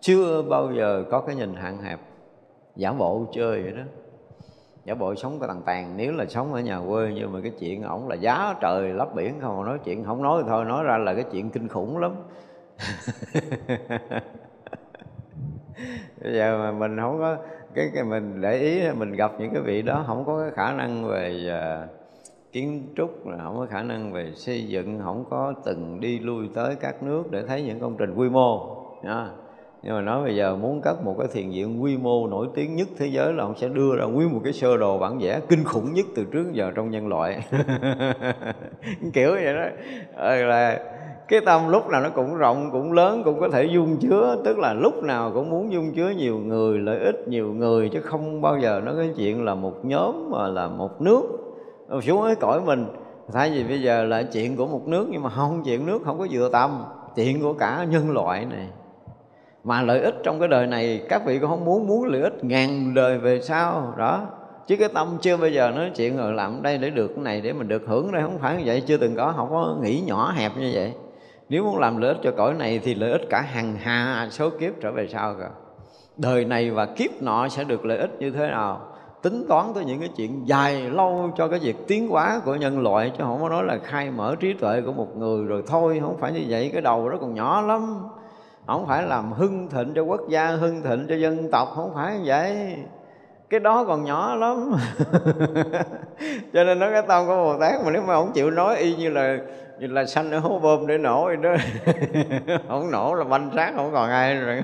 Chưa 0.00 0.42
bao 0.42 0.72
giờ 0.72 1.04
có 1.10 1.20
cái 1.20 1.36
nhìn 1.36 1.54
hạn 1.54 1.78
hẹp 1.78 2.00
giả 2.76 2.92
bộ 2.92 3.26
chơi 3.32 3.62
vậy 3.62 3.72
đó. 3.72 3.82
Giả 4.84 4.94
bộ 4.94 5.14
sống 5.14 5.38
cái 5.40 5.48
tàn 5.48 5.62
tàn 5.66 5.96
nếu 5.96 6.12
là 6.12 6.26
sống 6.26 6.54
ở 6.54 6.60
nhà 6.60 6.80
quê 6.88 7.12
nhưng 7.14 7.32
mà 7.32 7.40
cái 7.42 7.52
chuyện 7.58 7.82
ổng 7.82 8.08
là 8.08 8.14
giá 8.14 8.54
trời 8.60 8.88
lấp 8.88 9.14
biển 9.14 9.34
không 9.40 9.64
nói 9.64 9.78
chuyện 9.84 10.04
không 10.04 10.22
nói 10.22 10.42
thì 10.42 10.48
thôi 10.48 10.64
nói 10.64 10.84
ra 10.84 10.98
là 10.98 11.14
cái 11.14 11.24
chuyện 11.32 11.50
kinh 11.50 11.68
khủng 11.68 11.98
lắm. 11.98 12.14
Bây 16.22 16.34
giờ 16.34 16.58
mà 16.58 16.72
mình 16.72 16.96
không 17.00 17.18
có 17.18 17.36
cái, 17.74 17.90
cái 17.94 18.04
mình 18.04 18.40
để 18.40 18.58
ý 18.58 18.90
mình 18.98 19.12
gặp 19.12 19.32
những 19.38 19.50
cái 19.52 19.62
vị 19.62 19.82
đó 19.82 20.04
không 20.06 20.24
có 20.24 20.40
cái 20.40 20.50
khả 20.50 20.72
năng 20.72 21.04
về 21.08 21.50
uh, 21.84 21.90
kiến 22.52 22.82
trúc 22.96 23.10
không 23.42 23.56
có 23.56 23.66
khả 23.70 23.82
năng 23.82 24.12
về 24.12 24.32
xây 24.34 24.68
dựng 24.68 25.00
không 25.04 25.24
có 25.30 25.54
từng 25.64 26.00
đi 26.00 26.18
lui 26.18 26.48
tới 26.54 26.76
các 26.80 27.02
nước 27.02 27.30
để 27.30 27.42
thấy 27.48 27.62
những 27.62 27.80
công 27.80 27.96
trình 27.98 28.14
quy 28.14 28.28
mô 28.28 28.76
yeah 29.02 29.28
nhưng 29.82 29.94
mà 29.94 30.00
nói 30.00 30.22
bây 30.22 30.36
giờ 30.36 30.56
muốn 30.56 30.80
cất 30.80 31.04
một 31.04 31.14
cái 31.18 31.28
thiền 31.32 31.50
viện 31.50 31.82
quy 31.82 31.96
mô 31.96 32.26
nổi 32.26 32.48
tiếng 32.54 32.76
nhất 32.76 32.88
thế 32.98 33.06
giới 33.06 33.32
là 33.32 33.44
ông 33.44 33.54
sẽ 33.56 33.68
đưa 33.68 33.96
ra 33.96 34.04
nguyên 34.04 34.32
một 34.32 34.40
cái 34.44 34.52
sơ 34.52 34.76
đồ 34.76 34.98
bản 34.98 35.18
vẽ 35.18 35.40
kinh 35.48 35.64
khủng 35.64 35.94
nhất 35.94 36.06
từ 36.14 36.24
trước 36.24 36.52
giờ 36.52 36.72
trong 36.74 36.90
nhân 36.90 37.08
loại. 37.08 37.42
Kiểu 39.12 39.30
vậy 39.30 39.54
đó. 39.54 39.66
Ờ, 40.14 40.36
là 40.36 40.80
cái 41.28 41.40
tâm 41.40 41.68
lúc 41.68 41.88
nào 41.88 42.02
nó 42.02 42.08
cũng 42.08 42.36
rộng, 42.36 42.68
cũng 42.72 42.92
lớn, 42.92 43.22
cũng 43.24 43.40
có 43.40 43.48
thể 43.48 43.64
dung 43.64 43.96
chứa. 43.96 44.36
Tức 44.44 44.58
là 44.58 44.74
lúc 44.74 45.02
nào 45.02 45.30
cũng 45.34 45.50
muốn 45.50 45.72
dung 45.72 45.92
chứa 45.94 46.10
nhiều 46.10 46.38
người, 46.38 46.78
lợi 46.78 46.98
ích 46.98 47.28
nhiều 47.28 47.52
người, 47.52 47.88
chứ 47.88 48.00
không 48.00 48.40
bao 48.40 48.58
giờ 48.58 48.80
nó 48.84 48.92
cái 48.96 49.10
chuyện 49.16 49.44
là 49.44 49.54
một 49.54 49.84
nhóm 49.84 50.30
mà 50.30 50.48
là 50.48 50.68
một 50.68 51.00
nước. 51.00 51.22
Xuống 52.02 52.22
cái 52.26 52.34
cõi 52.34 52.60
mình, 52.60 52.86
thay 53.32 53.50
vì 53.50 53.64
bây 53.64 53.82
giờ 53.82 54.04
là 54.04 54.22
chuyện 54.22 54.56
của 54.56 54.66
một 54.66 54.88
nước, 54.88 55.06
nhưng 55.10 55.22
mà 55.22 55.30
không, 55.30 55.62
chuyện 55.64 55.86
nước 55.86 56.02
không 56.04 56.18
có 56.18 56.26
vừa 56.30 56.48
tâm 56.48 56.84
chuyện 57.16 57.42
của 57.42 57.52
cả 57.52 57.86
nhân 57.90 58.10
loại 58.10 58.44
này 58.44 58.68
mà 59.64 59.82
lợi 59.82 60.00
ích 60.00 60.14
trong 60.22 60.38
cái 60.38 60.48
đời 60.48 60.66
này, 60.66 61.02
các 61.08 61.22
vị 61.26 61.38
cũng 61.38 61.50
không 61.50 61.64
muốn 61.64 61.86
muốn 61.86 62.04
lợi 62.04 62.22
ích 62.22 62.44
ngàn 62.44 62.94
đời 62.94 63.18
về 63.18 63.40
sau, 63.40 63.94
đó. 63.98 64.26
Chứ 64.66 64.76
cái 64.76 64.88
tâm 64.88 65.18
chưa 65.20 65.36
bao 65.36 65.50
giờ 65.50 65.70
nói 65.70 65.90
chuyện 65.96 66.16
rồi 66.16 66.32
làm 66.32 66.62
đây 66.62 66.78
để 66.78 66.90
được 66.90 67.08
cái 67.08 67.24
này 67.24 67.40
để 67.40 67.52
mình 67.52 67.68
được 67.68 67.82
hưởng 67.86 68.12
đây, 68.12 68.22
không 68.22 68.38
phải 68.38 68.56
như 68.56 68.62
vậy, 68.66 68.82
chưa 68.86 68.96
từng 68.96 69.16
có, 69.16 69.32
không 69.36 69.50
có 69.50 69.76
nghĩ 69.82 70.02
nhỏ 70.06 70.32
hẹp 70.36 70.52
như 70.56 70.70
vậy. 70.74 70.92
Nếu 71.48 71.64
muốn 71.64 71.78
làm 71.78 71.96
lợi 71.96 72.08
ích 72.08 72.20
cho 72.22 72.30
cõi 72.36 72.54
này 72.54 72.80
thì 72.84 72.94
lợi 72.94 73.10
ích 73.10 73.22
cả 73.30 73.40
hàng 73.40 73.76
hà, 73.80 74.28
số 74.30 74.50
kiếp 74.50 74.72
trở 74.80 74.92
về 74.92 75.08
sau 75.08 75.34
rồi. 75.34 75.48
Đời 76.16 76.44
này 76.44 76.70
và 76.70 76.86
kiếp 76.86 77.22
nọ 77.22 77.48
sẽ 77.48 77.64
được 77.64 77.84
lợi 77.84 77.98
ích 77.98 78.10
như 78.18 78.30
thế 78.30 78.46
nào? 78.46 78.80
Tính 79.22 79.44
toán 79.48 79.66
tới 79.74 79.84
những 79.84 80.00
cái 80.00 80.08
chuyện 80.16 80.48
dài 80.48 80.80
lâu 80.80 81.32
cho 81.36 81.48
cái 81.48 81.58
việc 81.58 81.76
tiến 81.88 82.08
hóa 82.08 82.40
của 82.44 82.54
nhân 82.54 82.80
loại, 82.80 83.12
chứ 83.18 83.24
không 83.24 83.42
có 83.42 83.48
nói 83.48 83.64
là 83.64 83.78
khai 83.82 84.10
mở 84.10 84.34
trí 84.40 84.52
tuệ 84.52 84.80
của 84.80 84.92
một 84.92 85.16
người 85.16 85.44
rồi 85.44 85.62
thôi, 85.66 85.98
không 86.02 86.18
phải 86.20 86.32
như 86.32 86.40
vậy, 86.48 86.70
cái 86.72 86.82
đầu 86.82 87.08
đó 87.08 87.16
còn 87.20 87.34
nhỏ 87.34 87.60
lắm 87.60 87.96
không 88.66 88.86
phải 88.86 89.02
làm 89.02 89.32
hưng 89.32 89.68
thịnh 89.68 89.92
cho 89.94 90.02
quốc 90.02 90.20
gia, 90.28 90.46
hưng 90.46 90.82
thịnh 90.82 91.06
cho 91.08 91.14
dân 91.14 91.50
tộc, 91.50 91.72
không 91.74 91.94
phải 91.94 92.18
như 92.18 92.22
vậy. 92.26 92.76
Cái 93.50 93.60
đó 93.60 93.84
còn 93.84 94.04
nhỏ 94.04 94.34
lắm. 94.34 94.72
Cho 96.52 96.64
nên 96.64 96.78
nói 96.78 96.90
cái 96.92 97.02
tâm 97.08 97.26
của 97.26 97.36
bồ 97.36 97.58
tát 97.58 97.84
mà 97.84 97.90
nếu 97.90 98.02
mà 98.02 98.14
không 98.14 98.32
chịu 98.32 98.50
nói, 98.50 98.76
y 98.76 98.96
như 98.96 99.10
là 99.10 99.38
như 99.78 99.86
là 99.86 100.04
xanh 100.04 100.30
ở 100.30 100.38
hố 100.38 100.58
bơm 100.58 100.86
để 100.86 100.98
nổ 100.98 101.24
vậy 101.24 101.36
đó. 101.36 101.54
Không 102.68 102.90
nổ 102.90 103.14
là 103.14 103.24
banh 103.24 103.50
sát 103.54 103.72
không 103.76 103.90
còn 103.92 104.10
ai 104.10 104.34
rồi. 104.34 104.62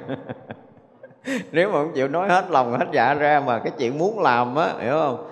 Nếu 1.53 1.69
mà 1.69 1.75
không 1.75 1.93
chịu 1.95 2.09
nói 2.09 2.29
hết 2.29 2.45
lòng, 2.51 2.79
hết 2.79 2.87
dạ 2.93 3.15
ra 3.15 3.43
mà 3.47 3.59
cái 3.59 3.73
chuyện 3.79 3.99
muốn 3.99 4.21
làm 4.21 4.57
á, 4.57 4.73
hiểu 4.81 4.93
không? 4.93 5.31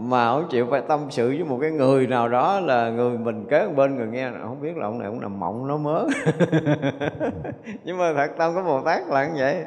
Mà 0.00 0.32
không 0.32 0.48
chịu 0.50 0.66
phải 0.70 0.80
tâm 0.88 1.00
sự 1.10 1.28
với 1.28 1.44
một 1.44 1.58
cái 1.60 1.70
người 1.70 2.06
nào 2.06 2.28
đó 2.28 2.60
là 2.60 2.90
người 2.90 3.18
mình 3.18 3.46
kế 3.50 3.68
bên 3.76 3.96
người 3.96 4.06
nghe. 4.06 4.30
Không 4.42 4.62
biết 4.62 4.76
là 4.76 4.86
ông 4.86 4.98
này 4.98 5.08
cũng 5.08 5.20
nằm 5.20 5.40
mộng 5.40 5.66
nó 5.66 5.76
mớ. 5.76 6.04
Nhưng 7.84 7.98
mà 7.98 8.12
thật 8.14 8.30
tâm 8.36 8.54
của 8.54 8.62
bồ 8.62 8.80
tát 8.80 9.02
là 9.08 9.26
như 9.26 9.34
vậy. 9.38 9.64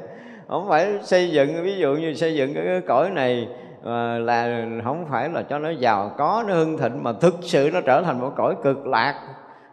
Không 0.48 0.70
phải 0.70 1.00
xây 1.04 1.32
dựng 1.32 1.64
ví 1.64 1.78
dụ 1.78 1.96
như 1.96 2.14
xây 2.14 2.36
dựng 2.36 2.54
cái, 2.54 2.82
cõi 2.88 3.10
này 3.10 3.48
ờ, 3.84 4.20
là 4.20 4.66
không 4.84 5.06
phải 5.10 5.30
là 5.30 5.42
cho 5.42 5.60
nó 5.60 5.70
giàu 5.70 6.12
có 6.18 6.44
nó 6.48 6.54
hưng 6.54 6.78
thịnh 6.78 7.04
mà 7.04 7.14
thực 7.14 7.36
sự 7.42 7.70
nó 7.74 7.82
trở 7.82 8.02
thành 8.02 8.20
một 8.20 8.34
cõi 8.36 8.56
cực 8.64 8.88
lạc 8.88 9.16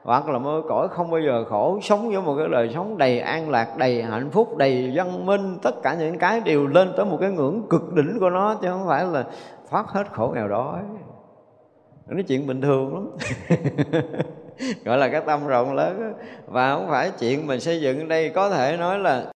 hoặc 0.08 0.28
là 0.28 0.38
mơ 0.38 0.62
cõi 0.68 0.88
không 0.88 1.10
bao 1.10 1.20
giờ 1.20 1.44
khổ, 1.44 1.78
sống 1.82 2.08
với 2.08 2.22
một 2.22 2.36
cái 2.38 2.48
đời 2.48 2.70
sống 2.74 2.98
đầy 2.98 3.20
an 3.20 3.50
lạc, 3.50 3.76
đầy 3.76 4.02
hạnh 4.02 4.30
phúc, 4.30 4.56
đầy 4.56 4.92
văn 4.94 5.26
minh, 5.26 5.58
tất 5.62 5.82
cả 5.82 5.94
những 5.94 6.18
cái 6.18 6.40
đều 6.40 6.66
lên 6.66 6.92
tới 6.96 7.06
một 7.06 7.18
cái 7.20 7.30
ngưỡng 7.30 7.62
cực 7.70 7.92
đỉnh 7.94 8.16
của 8.20 8.30
nó, 8.30 8.54
chứ 8.54 8.68
không 8.70 8.86
phải 8.86 9.04
là 9.04 9.24
thoát 9.70 9.88
hết 9.88 10.12
khổ 10.12 10.32
nghèo 10.34 10.48
đói. 10.48 10.80
Nói 12.06 12.22
chuyện 12.22 12.46
bình 12.46 12.60
thường 12.60 12.94
lắm. 12.94 13.08
Gọi 14.84 14.98
là 14.98 15.08
cái 15.08 15.20
tâm 15.26 15.46
rộng 15.46 15.74
lớn 15.74 16.12
và 16.46 16.74
không 16.74 16.88
phải 16.88 17.10
chuyện 17.18 17.46
mình 17.46 17.60
xây 17.60 17.80
dựng 17.80 18.08
đây 18.08 18.30
có 18.30 18.50
thể 18.50 18.76
nói 18.76 18.98
là 18.98 19.32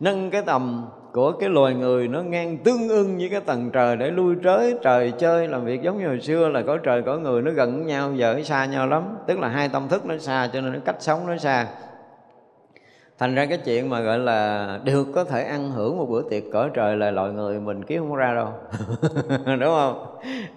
nâng 0.00 0.30
cái 0.30 0.42
tầm 0.42 0.88
của 1.12 1.32
cái 1.32 1.48
loài 1.48 1.74
người 1.74 2.08
nó 2.08 2.22
ngang 2.22 2.58
tương 2.58 2.88
ưng 2.88 3.18
với 3.18 3.28
cái 3.28 3.40
tầng 3.40 3.70
trời 3.70 3.96
để 3.96 4.10
lui 4.10 4.36
tới 4.44 4.74
trời 4.82 5.12
chơi. 5.18 5.48
Làm 5.48 5.64
việc 5.64 5.82
giống 5.82 5.98
như 5.98 6.06
hồi 6.06 6.20
xưa 6.20 6.48
là 6.48 6.62
có 6.62 6.78
trời 6.78 7.02
có 7.02 7.16
người 7.16 7.42
nó 7.42 7.50
gần 7.50 7.86
nhau, 7.86 8.12
giờ 8.14 8.34
nó 8.36 8.42
xa 8.42 8.66
nhau 8.66 8.86
lắm. 8.86 9.02
Tức 9.26 9.38
là 9.38 9.48
hai 9.48 9.68
tâm 9.68 9.88
thức 9.88 10.06
nó 10.06 10.18
xa 10.18 10.48
cho 10.52 10.60
nên 10.60 10.72
nó 10.72 10.78
cách 10.84 10.96
sống 10.98 11.26
nó 11.26 11.36
xa. 11.36 11.66
Thành 13.18 13.34
ra 13.34 13.46
cái 13.46 13.58
chuyện 13.58 13.90
mà 13.90 14.00
gọi 14.00 14.18
là 14.18 14.80
được 14.84 15.06
có 15.14 15.24
thể 15.24 15.42
ăn 15.44 15.70
hưởng 15.70 15.98
một 15.98 16.06
bữa 16.10 16.22
tiệc 16.30 16.42
cỡ 16.52 16.68
trời 16.74 16.96
là 16.96 17.10
loại 17.10 17.30
người 17.30 17.60
mình 17.60 17.84
kiếm 17.84 18.02
không 18.08 18.16
ra 18.16 18.34
đâu. 18.34 18.48
Đúng 19.46 19.74
không? 19.74 20.06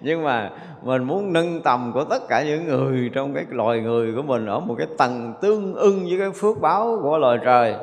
Nhưng 0.00 0.24
mà 0.24 0.50
mình 0.82 1.04
muốn 1.04 1.32
nâng 1.32 1.60
tầm 1.62 1.90
của 1.94 2.04
tất 2.04 2.28
cả 2.28 2.42
những 2.42 2.66
người 2.66 3.10
trong 3.14 3.34
cái 3.34 3.44
loài 3.50 3.80
người 3.80 4.12
của 4.16 4.22
mình 4.22 4.46
ở 4.46 4.60
một 4.60 4.74
cái 4.78 4.86
tầng 4.98 5.34
tương 5.40 5.74
ưng 5.74 6.04
với 6.04 6.18
cái 6.18 6.30
phước 6.30 6.60
báo 6.60 6.98
của 7.02 7.18
loài 7.18 7.38
trời 7.44 7.74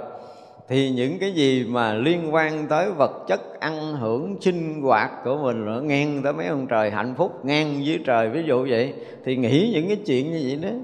thì 0.74 0.90
những 0.90 1.20
cái 1.20 1.32
gì 1.32 1.66
mà 1.70 1.94
liên 1.94 2.34
quan 2.34 2.68
tới 2.68 2.92
vật 2.92 3.12
chất 3.28 3.60
ăn 3.60 3.96
hưởng 3.96 4.38
sinh 4.42 4.82
hoạt 4.82 5.12
của 5.24 5.38
mình 5.44 5.66
nó 5.66 5.80
ngang 5.82 6.22
tới 6.24 6.34
mấy 6.34 6.48
ông 6.48 6.68
trời 6.68 6.92
hạnh 6.92 7.14
phúc, 7.18 7.46
ngang 7.46 7.86
dưới 7.86 8.00
trời, 8.06 8.30
ví 8.30 8.44
dụ 8.48 8.68
vậy, 8.70 8.94
thì 9.26 9.36
nghĩ 9.36 9.72
những 9.74 9.88
cái 9.88 9.98
chuyện 10.06 10.32
như 10.32 10.42
vậy 10.44 10.72
đó. 10.72 10.78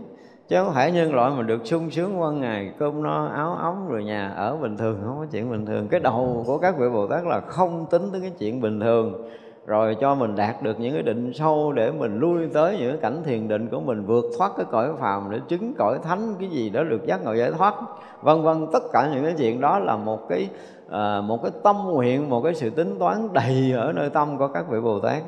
Chứ 0.47 0.55
không 0.55 0.73
phải 0.73 0.91
nhân 0.91 1.13
loại 1.13 1.31
mà 1.37 1.43
được 1.43 1.65
sung 1.65 1.91
sướng 1.91 2.21
qua 2.21 2.31
ngày, 2.31 2.71
cơm 2.79 3.03
no, 3.03 3.25
áo 3.25 3.53
ấm, 3.53 3.87
rồi 3.87 4.03
nhà 4.03 4.29
ở 4.29 4.57
bình 4.57 4.77
thường, 4.77 4.99
không 5.05 5.17
có 5.19 5.25
chuyện 5.31 5.51
bình 5.51 5.65
thường. 5.65 5.87
Cái 5.87 5.99
đầu 5.99 6.43
của 6.47 6.57
các 6.57 6.77
vị 6.77 6.85
bồ 6.93 7.07
tát 7.07 7.23
là 7.25 7.39
không 7.39 7.85
tính 7.91 8.03
tới 8.11 8.21
cái 8.21 8.31
chuyện 8.39 8.61
bình 8.61 8.79
thường 8.79 9.29
rồi 9.69 9.97
cho 10.01 10.15
mình 10.15 10.35
đạt 10.35 10.61
được 10.61 10.79
những 10.79 10.93
cái 10.93 11.03
định 11.03 11.33
sâu 11.33 11.71
để 11.71 11.91
mình 11.91 12.19
lui 12.19 12.47
tới 12.53 12.77
những 12.79 12.89
cái 12.89 12.99
cảnh 13.01 13.23
thiền 13.23 13.47
định 13.47 13.67
của 13.69 13.79
mình 13.79 14.05
vượt 14.05 14.25
thoát 14.37 14.51
cái 14.57 14.65
cõi 14.71 14.89
phàm 14.99 15.31
để 15.31 15.39
chứng 15.47 15.73
cõi 15.77 15.99
thánh 16.03 16.35
cái 16.39 16.49
gì 16.49 16.69
đó 16.69 16.83
được 16.83 17.05
giác 17.05 17.23
ngộ 17.23 17.33
giải 17.33 17.51
thoát. 17.51 17.75
Vân 18.21 18.41
vân 18.41 18.67
tất 18.73 18.83
cả 18.93 19.09
những 19.13 19.23
cái 19.23 19.33
chuyện 19.37 19.61
đó 19.61 19.79
là 19.79 19.97
một 19.97 20.29
cái 20.29 20.49
à, 20.89 21.21
một 21.21 21.43
cái 21.43 21.51
tâm 21.63 21.75
nguyện 21.85 22.29
một 22.29 22.41
cái 22.41 22.55
sự 22.55 22.69
tính 22.69 22.99
toán 22.99 23.33
đầy 23.33 23.71
ở 23.71 23.91
nơi 23.91 24.09
tâm 24.09 24.37
của 24.37 24.47
các 24.47 24.69
vị 24.69 24.79
bồ 24.81 24.99
tát. 24.99 25.23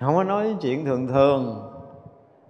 Không 0.00 0.14
có 0.14 0.24
nói 0.24 0.56
chuyện 0.60 0.84
thường 0.84 1.08
thường 1.08 1.56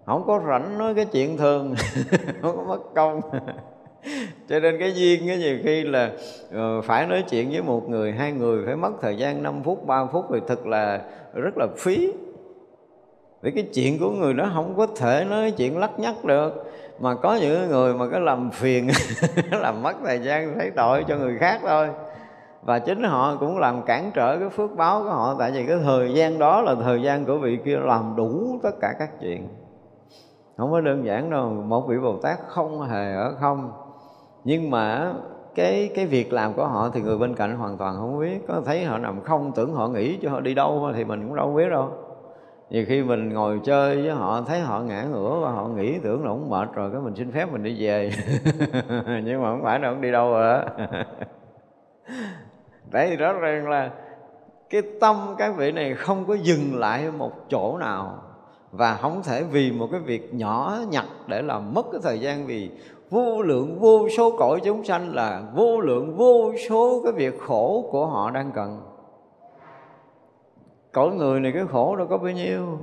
không 0.06 0.24
có 0.26 0.40
rảnh 0.48 0.78
nói 0.78 0.94
cái 0.94 1.04
chuyện 1.04 1.36
thường 1.36 1.74
không 2.42 2.56
có 2.56 2.62
mất 2.62 2.80
công. 2.94 3.20
cho 4.48 4.60
nên 4.60 4.78
cái 4.78 4.92
duyên 4.94 5.26
cái 5.26 5.38
nhiều 5.38 5.58
khi 5.64 5.82
là 5.82 6.12
uh, 6.48 6.84
phải 6.84 7.06
nói 7.06 7.24
chuyện 7.30 7.50
với 7.50 7.62
một 7.62 7.88
người 7.88 8.12
hai 8.12 8.32
người 8.32 8.66
phải 8.66 8.76
mất 8.76 8.92
thời 9.00 9.16
gian 9.16 9.42
5 9.42 9.62
phút 9.62 9.86
3 9.86 10.06
phút 10.06 10.24
thì 10.32 10.38
thật 10.48 10.66
là 10.66 11.00
rất 11.34 11.54
là 11.56 11.66
phí. 11.76 12.12
Vì 13.42 13.50
cái 13.50 13.64
chuyện 13.74 13.98
của 13.98 14.10
người 14.10 14.34
đó 14.34 14.50
không 14.54 14.74
có 14.76 14.86
thể 14.86 15.24
nói 15.30 15.50
chuyện 15.50 15.78
lắc 15.78 15.98
nhắc 15.98 16.24
được. 16.24 16.72
Mà 17.00 17.14
có 17.14 17.38
những 17.40 17.68
người 17.68 17.94
mà 17.94 18.08
cái 18.08 18.20
làm 18.20 18.50
phiền 18.50 18.88
làm 19.50 19.82
mất 19.82 19.96
thời 20.04 20.18
gian 20.18 20.54
thấy 20.58 20.70
tội 20.70 21.04
cho 21.08 21.16
người 21.16 21.38
khác 21.38 21.60
thôi. 21.66 21.88
Và 22.62 22.78
chính 22.78 23.02
họ 23.02 23.36
cũng 23.40 23.58
làm 23.58 23.82
cản 23.82 24.10
trở 24.14 24.38
cái 24.38 24.48
phước 24.48 24.76
báo 24.76 25.02
của 25.02 25.10
họ 25.10 25.36
tại 25.38 25.50
vì 25.50 25.66
cái 25.66 25.76
thời 25.84 26.14
gian 26.14 26.38
đó 26.38 26.62
là 26.62 26.74
thời 26.74 27.02
gian 27.02 27.24
của 27.24 27.38
vị 27.38 27.58
kia 27.64 27.76
làm 27.76 28.14
đủ 28.16 28.60
tất 28.62 28.80
cả 28.80 28.94
các 28.98 29.10
chuyện. 29.20 29.48
Không 30.56 30.72
có 30.72 30.80
đơn 30.80 31.06
giản 31.06 31.30
đâu 31.30 31.50
một 31.50 31.88
vị 31.88 31.98
bồ 31.98 32.16
tát 32.16 32.38
không 32.48 32.80
hề 32.80 33.14
ở 33.14 33.34
không 33.40 33.81
nhưng 34.44 34.70
mà 34.70 35.12
cái 35.55 35.90
cái 35.94 36.06
việc 36.06 36.32
làm 36.32 36.55
của 36.55 36.66
họ 36.66 36.90
thì 36.94 37.01
người 37.01 37.19
bên 37.19 37.35
cạnh 37.35 37.56
hoàn 37.56 37.77
toàn 37.77 37.97
không 37.97 38.20
biết. 38.20 38.39
Có 38.48 38.62
thấy 38.64 38.85
họ 38.85 38.98
nằm 38.98 39.20
không 39.20 39.52
tưởng 39.55 39.74
họ 39.74 39.89
nghĩ 39.89 40.19
cho 40.23 40.31
họ 40.31 40.40
đi 40.40 40.55
đâu 40.55 40.90
thì 40.94 41.05
mình 41.05 41.28
cũng 41.28 41.36
đâu 41.36 41.55
biết 41.55 41.69
đâu. 41.70 41.90
Nhiều 42.70 42.85
khi 42.89 43.02
mình 43.02 43.28
ngồi 43.28 43.60
chơi 43.64 44.02
với 44.02 44.10
họ, 44.10 44.43
thấy 44.47 44.60
họ 44.60 44.81
ngã 44.81 45.02
ngửa 45.02 45.40
và 45.43 45.51
họ 45.51 45.69
nghĩ 45.69 45.98
tưởng 46.02 46.24
là 46.24 46.31
cũng 46.31 46.51
mệt 46.51 46.69
rồi, 46.74 46.90
cái 46.93 47.01
mình 47.01 47.14
xin 47.14 47.32
phép 47.32 47.52
mình 47.52 47.62
đi 47.62 47.86
về. 47.86 48.12
Nhưng 49.24 49.43
mà 49.43 49.51
không 49.51 49.62
phải 49.62 49.81
là 49.81 49.90
không 49.90 50.01
đi 50.01 50.10
đâu 50.10 50.31
rồi 50.31 50.59
đấy 52.90 53.06
thì 53.10 53.16
rõ 53.16 53.32
ràng 53.32 53.69
là 53.69 53.90
cái 54.70 54.82
tâm 55.01 55.16
các 55.39 55.56
vị 55.56 55.73
này 55.73 55.94
không 55.94 56.24
có 56.24 56.35
dừng 56.35 56.78
lại 56.78 57.10
một 57.19 57.32
chỗ 57.51 57.78
nào. 57.78 58.23
Và 58.73 58.94
không 58.94 59.23
thể 59.23 59.44
vì 59.44 59.73
một 59.73 59.89
cái 59.93 60.01
việc 60.01 60.35
nhỏ 60.35 60.78
nhặt 60.90 61.05
để 61.27 61.43
làm 61.43 61.74
mất 61.74 61.86
cái 61.93 62.01
thời 62.05 62.20
gian 62.20 62.47
vì 62.47 62.70
vô 63.12 63.43
lượng 63.43 63.78
vô 63.80 64.09
số 64.09 64.36
cõi 64.39 64.60
chúng 64.64 64.84
sanh 64.84 65.14
là 65.14 65.43
vô 65.55 65.80
lượng 65.80 66.16
vô 66.16 66.52
số 66.68 67.01
cái 67.05 67.12
việc 67.12 67.40
khổ 67.40 67.89
của 67.90 68.06
họ 68.06 68.30
đang 68.30 68.51
cần. 68.55 68.80
Cõi 70.93 71.14
người 71.14 71.40
này 71.40 71.52
cái 71.52 71.64
khổ 71.66 71.97
đâu 71.97 72.06
có 72.06 72.18
bao 72.18 72.30
nhiêu. 72.30 72.78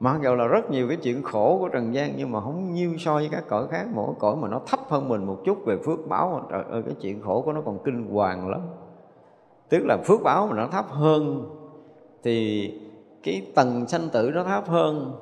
Mặc 0.00 0.20
dù 0.22 0.34
là 0.34 0.46
rất 0.46 0.70
nhiều 0.70 0.88
cái 0.88 0.96
chuyện 0.96 1.22
khổ 1.22 1.58
của 1.58 1.68
trần 1.68 1.94
gian, 1.94 2.12
nhưng 2.16 2.32
mà 2.32 2.40
không 2.40 2.74
nhiêu 2.74 2.98
so 2.98 3.14
với 3.14 3.28
các 3.32 3.44
cõi 3.48 3.66
khác. 3.70 3.86
Mỗi 3.94 4.14
cõi 4.18 4.36
mà 4.36 4.48
nó 4.48 4.60
thấp 4.66 4.80
hơn 4.88 5.08
mình 5.08 5.24
một 5.24 5.36
chút 5.44 5.58
về 5.66 5.76
phước 5.86 5.98
báo 6.08 6.30
mà 6.34 6.48
trời 6.50 6.64
ơi, 6.70 6.82
cái 6.86 6.94
chuyện 7.00 7.22
khổ 7.22 7.42
của 7.42 7.52
nó 7.52 7.60
còn 7.60 7.78
kinh 7.84 8.10
hoàng 8.10 8.48
lắm. 8.48 8.60
Tức 9.68 9.82
là 9.84 9.98
phước 10.04 10.22
báo 10.22 10.46
mà 10.46 10.56
nó 10.56 10.66
thấp 10.66 10.84
hơn, 10.88 11.48
thì 12.22 12.70
cái 13.22 13.46
tầng 13.54 13.86
sanh 13.86 14.08
tử 14.12 14.30
nó 14.34 14.44
thấp 14.44 14.68
hơn 14.68 15.12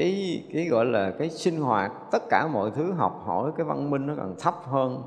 cái 0.00 0.44
cái 0.52 0.66
gọi 0.66 0.84
là 0.84 1.10
cái 1.18 1.30
sinh 1.30 1.60
hoạt, 1.60 1.92
tất 2.10 2.22
cả 2.30 2.46
mọi 2.46 2.70
thứ 2.70 2.92
học 2.92 3.22
hỏi 3.24 3.52
cái 3.56 3.66
văn 3.66 3.90
minh 3.90 4.06
nó 4.06 4.14
còn 4.16 4.34
thấp 4.38 4.54
hơn, 4.64 5.02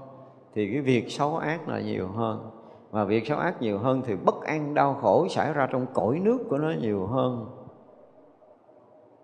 thì 0.54 0.72
cái 0.72 0.82
việc 0.82 1.12
xấu 1.12 1.38
ác 1.38 1.68
là 1.68 1.82
nhiều 1.82 2.08
hơn. 2.08 2.50
Và 2.92 3.04
việc 3.04 3.28
xấu 3.28 3.38
ác 3.38 3.62
nhiều 3.62 3.80
hơn 3.80 4.02
thì 4.06 4.16
bất 4.16 4.42
an, 4.42 4.74
đau 4.74 4.94
khổ 5.02 5.28
xảy 5.28 5.54
ra 5.54 5.68
trong 5.72 5.86
cõi 5.94 6.20
nước 6.20 6.38
của 6.50 6.58
nó 6.58 6.72
nhiều 6.82 7.06
hơn. 7.06 7.46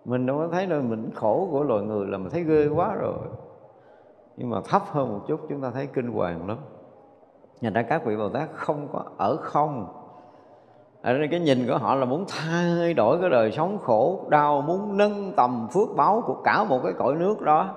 Mình 0.04 0.26
đâu 0.26 0.38
có 0.38 0.48
thấy 0.52 0.66
đâu 0.66 0.82
mình 0.82 1.10
khổ 1.14 1.48
của 1.50 1.62
loài 1.62 1.82
người 1.82 2.06
là 2.06 2.18
mình 2.18 2.30
thấy 2.30 2.44
ghê 2.44 2.68
quá 2.68 2.94
rồi. 2.94 3.18
Nhưng 4.36 4.50
mà 4.50 4.60
thấp 4.64 4.82
hơn 4.86 5.12
một 5.12 5.20
chút, 5.28 5.40
chúng 5.48 5.60
ta 5.60 5.70
thấy 5.70 5.86
kinh 5.86 6.12
hoàng 6.12 6.48
lắm. 6.48 6.58
Nhà 7.60 7.70
ra 7.70 7.82
các 7.82 8.04
vị 8.04 8.16
bồ 8.16 8.28
tát 8.28 8.48
không 8.52 8.88
có 8.92 9.04
ở 9.18 9.36
không 9.36 9.99
nên 11.02 11.30
cái 11.30 11.40
nhìn 11.40 11.66
của 11.66 11.78
họ 11.78 11.94
là 11.94 12.04
muốn 12.04 12.24
thay 12.28 12.94
đổi 12.94 13.20
cái 13.20 13.30
đời 13.30 13.52
sống 13.52 13.78
khổ, 13.78 14.26
đau, 14.28 14.62
muốn 14.62 14.96
nâng 14.96 15.32
tầm 15.36 15.68
phước 15.72 15.88
báo 15.96 16.22
của 16.26 16.34
cả 16.34 16.64
một 16.64 16.80
cái 16.82 16.92
cõi 16.98 17.14
nước 17.14 17.40
đó. 17.40 17.68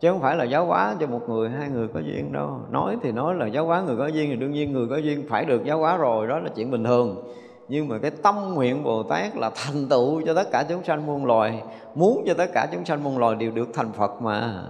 Chứ 0.00 0.10
không 0.10 0.20
phải 0.20 0.36
là 0.36 0.44
giáo 0.44 0.66
hóa 0.66 0.94
cho 1.00 1.06
một 1.06 1.28
người, 1.28 1.50
hai 1.50 1.68
người 1.68 1.88
có 1.88 2.00
duyên 2.00 2.32
đâu. 2.32 2.50
Nói 2.70 2.98
thì 3.02 3.12
nói 3.12 3.34
là 3.34 3.46
giáo 3.46 3.66
hóa 3.66 3.80
người 3.80 3.96
có 3.96 4.06
duyên 4.06 4.30
thì 4.30 4.36
đương 4.36 4.50
nhiên 4.50 4.72
người 4.72 4.86
có 4.90 4.96
duyên 4.96 5.26
phải 5.28 5.44
được 5.44 5.64
giáo 5.64 5.78
hóa 5.78 5.96
rồi, 5.96 6.26
đó 6.26 6.38
là 6.38 6.48
chuyện 6.56 6.70
bình 6.70 6.84
thường. 6.84 7.22
Nhưng 7.68 7.88
mà 7.88 7.98
cái 7.98 8.10
tâm 8.10 8.54
nguyện 8.54 8.84
bồ 8.84 9.02
tát 9.02 9.36
là 9.36 9.50
thành 9.54 9.88
tựu 9.88 10.22
cho 10.26 10.34
tất 10.34 10.50
cả 10.52 10.64
chúng 10.68 10.84
sanh 10.84 11.06
muôn 11.06 11.26
loài, 11.26 11.62
muốn 11.94 12.24
cho 12.26 12.34
tất 12.34 12.50
cả 12.54 12.66
chúng 12.72 12.84
sanh 12.84 13.04
muôn 13.04 13.18
loài 13.18 13.36
đều 13.36 13.50
được 13.50 13.68
thành 13.74 13.92
phật 13.92 14.22
mà. 14.22 14.64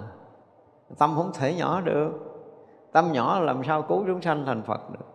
Tâm 0.98 1.12
không 1.16 1.30
thể 1.34 1.54
nhỏ 1.54 1.80
được. 1.80 2.10
Tâm 2.92 3.12
nhỏ 3.12 3.40
làm 3.40 3.64
sao 3.64 3.82
cứu 3.82 4.04
chúng 4.06 4.22
sanh 4.22 4.44
thành 4.46 4.62
phật 4.62 4.80
được? 4.90 5.09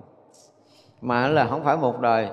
Mà 1.01 1.27
là 1.27 1.47
không 1.47 1.63
phải 1.63 1.77
một 1.77 2.01
đời 2.01 2.29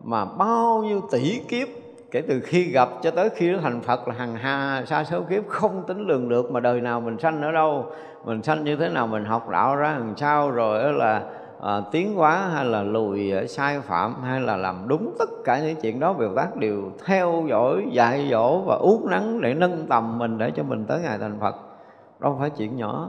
mà 0.00 0.24
bao 0.24 0.82
nhiêu 0.82 1.00
tỷ 1.10 1.40
kiếp 1.48 1.68
kể 2.10 2.20
từ 2.28 2.40
khi 2.40 2.70
gặp 2.70 2.88
cho 3.02 3.10
tới 3.10 3.30
khi 3.30 3.50
nó 3.50 3.58
thành 3.62 3.80
Phật 3.80 4.08
là 4.08 4.14
hằng 4.14 4.34
hà 4.34 4.84
sa 4.86 5.04
số 5.04 5.20
kiếp 5.30 5.48
không 5.48 5.86
tính 5.86 6.06
lường 6.06 6.28
được 6.28 6.50
mà 6.50 6.60
đời 6.60 6.80
nào 6.80 7.00
mình 7.00 7.18
sanh 7.18 7.42
ở 7.42 7.52
đâu. 7.52 7.86
Mình 8.24 8.42
sanh 8.42 8.64
như 8.64 8.76
thế 8.76 8.88
nào 8.88 9.06
mình 9.06 9.24
học 9.24 9.48
đạo 9.48 9.76
ra 9.76 9.92
làm 9.98 10.16
sao 10.16 10.50
rồi 10.50 10.92
là 10.92 11.22
à, 11.62 11.80
tiến 11.92 12.14
hóa 12.14 12.48
hay 12.54 12.64
là 12.64 12.82
lùi 12.82 13.32
sai 13.48 13.80
phạm 13.80 14.22
hay 14.22 14.40
là 14.40 14.56
làm 14.56 14.88
đúng 14.88 15.14
tất 15.18 15.30
cả 15.44 15.60
những 15.60 15.76
chuyện 15.76 16.00
đó 16.00 16.12
Bồ 16.12 16.34
Tát 16.36 16.56
đều 16.56 16.82
theo 17.04 17.44
dõi 17.48 17.86
dạy 17.92 18.28
dỗ 18.30 18.58
và 18.58 18.74
uống 18.74 19.10
nắng 19.10 19.40
để 19.40 19.54
nâng 19.54 19.86
tầm 19.88 20.18
mình 20.18 20.38
để 20.38 20.50
cho 20.50 20.62
mình 20.62 20.84
tới 20.86 21.00
ngày 21.00 21.18
thành 21.18 21.38
Phật. 21.40 21.54
Đâu 22.20 22.36
phải 22.40 22.50
chuyện 22.50 22.76
nhỏ. 22.76 23.08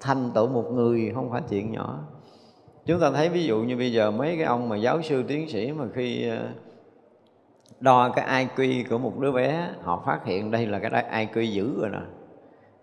Thành 0.00 0.30
tựu 0.34 0.48
một 0.48 0.64
người 0.72 1.12
không 1.14 1.30
phải 1.30 1.42
chuyện 1.50 1.72
nhỏ 1.72 1.98
chúng 2.86 3.00
ta 3.00 3.10
thấy 3.10 3.28
ví 3.28 3.44
dụ 3.44 3.58
như 3.58 3.76
bây 3.76 3.92
giờ 3.92 4.10
mấy 4.10 4.36
cái 4.36 4.44
ông 4.44 4.68
mà 4.68 4.76
giáo 4.76 5.02
sư, 5.02 5.22
tiến 5.28 5.48
sĩ 5.48 5.72
mà 5.72 5.84
khi 5.94 6.28
ờ, 6.28 6.48
đo 7.80 8.12
cái 8.16 8.46
IQ 8.46 8.84
của 8.90 8.98
một 8.98 9.18
đứa 9.18 9.32
bé, 9.32 9.68
họ 9.82 10.02
phát 10.06 10.24
hiện 10.24 10.50
đây 10.50 10.66
là 10.66 10.78
cái 10.78 11.04
IQ 11.26 11.42
dữ 11.42 11.80
rồi 11.80 11.90
nè. 11.90 12.00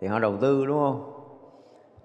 Thì 0.01 0.07
họ 0.07 0.19
đầu 0.19 0.37
tư, 0.37 0.65
đúng 0.65 0.77
không? 0.77 1.11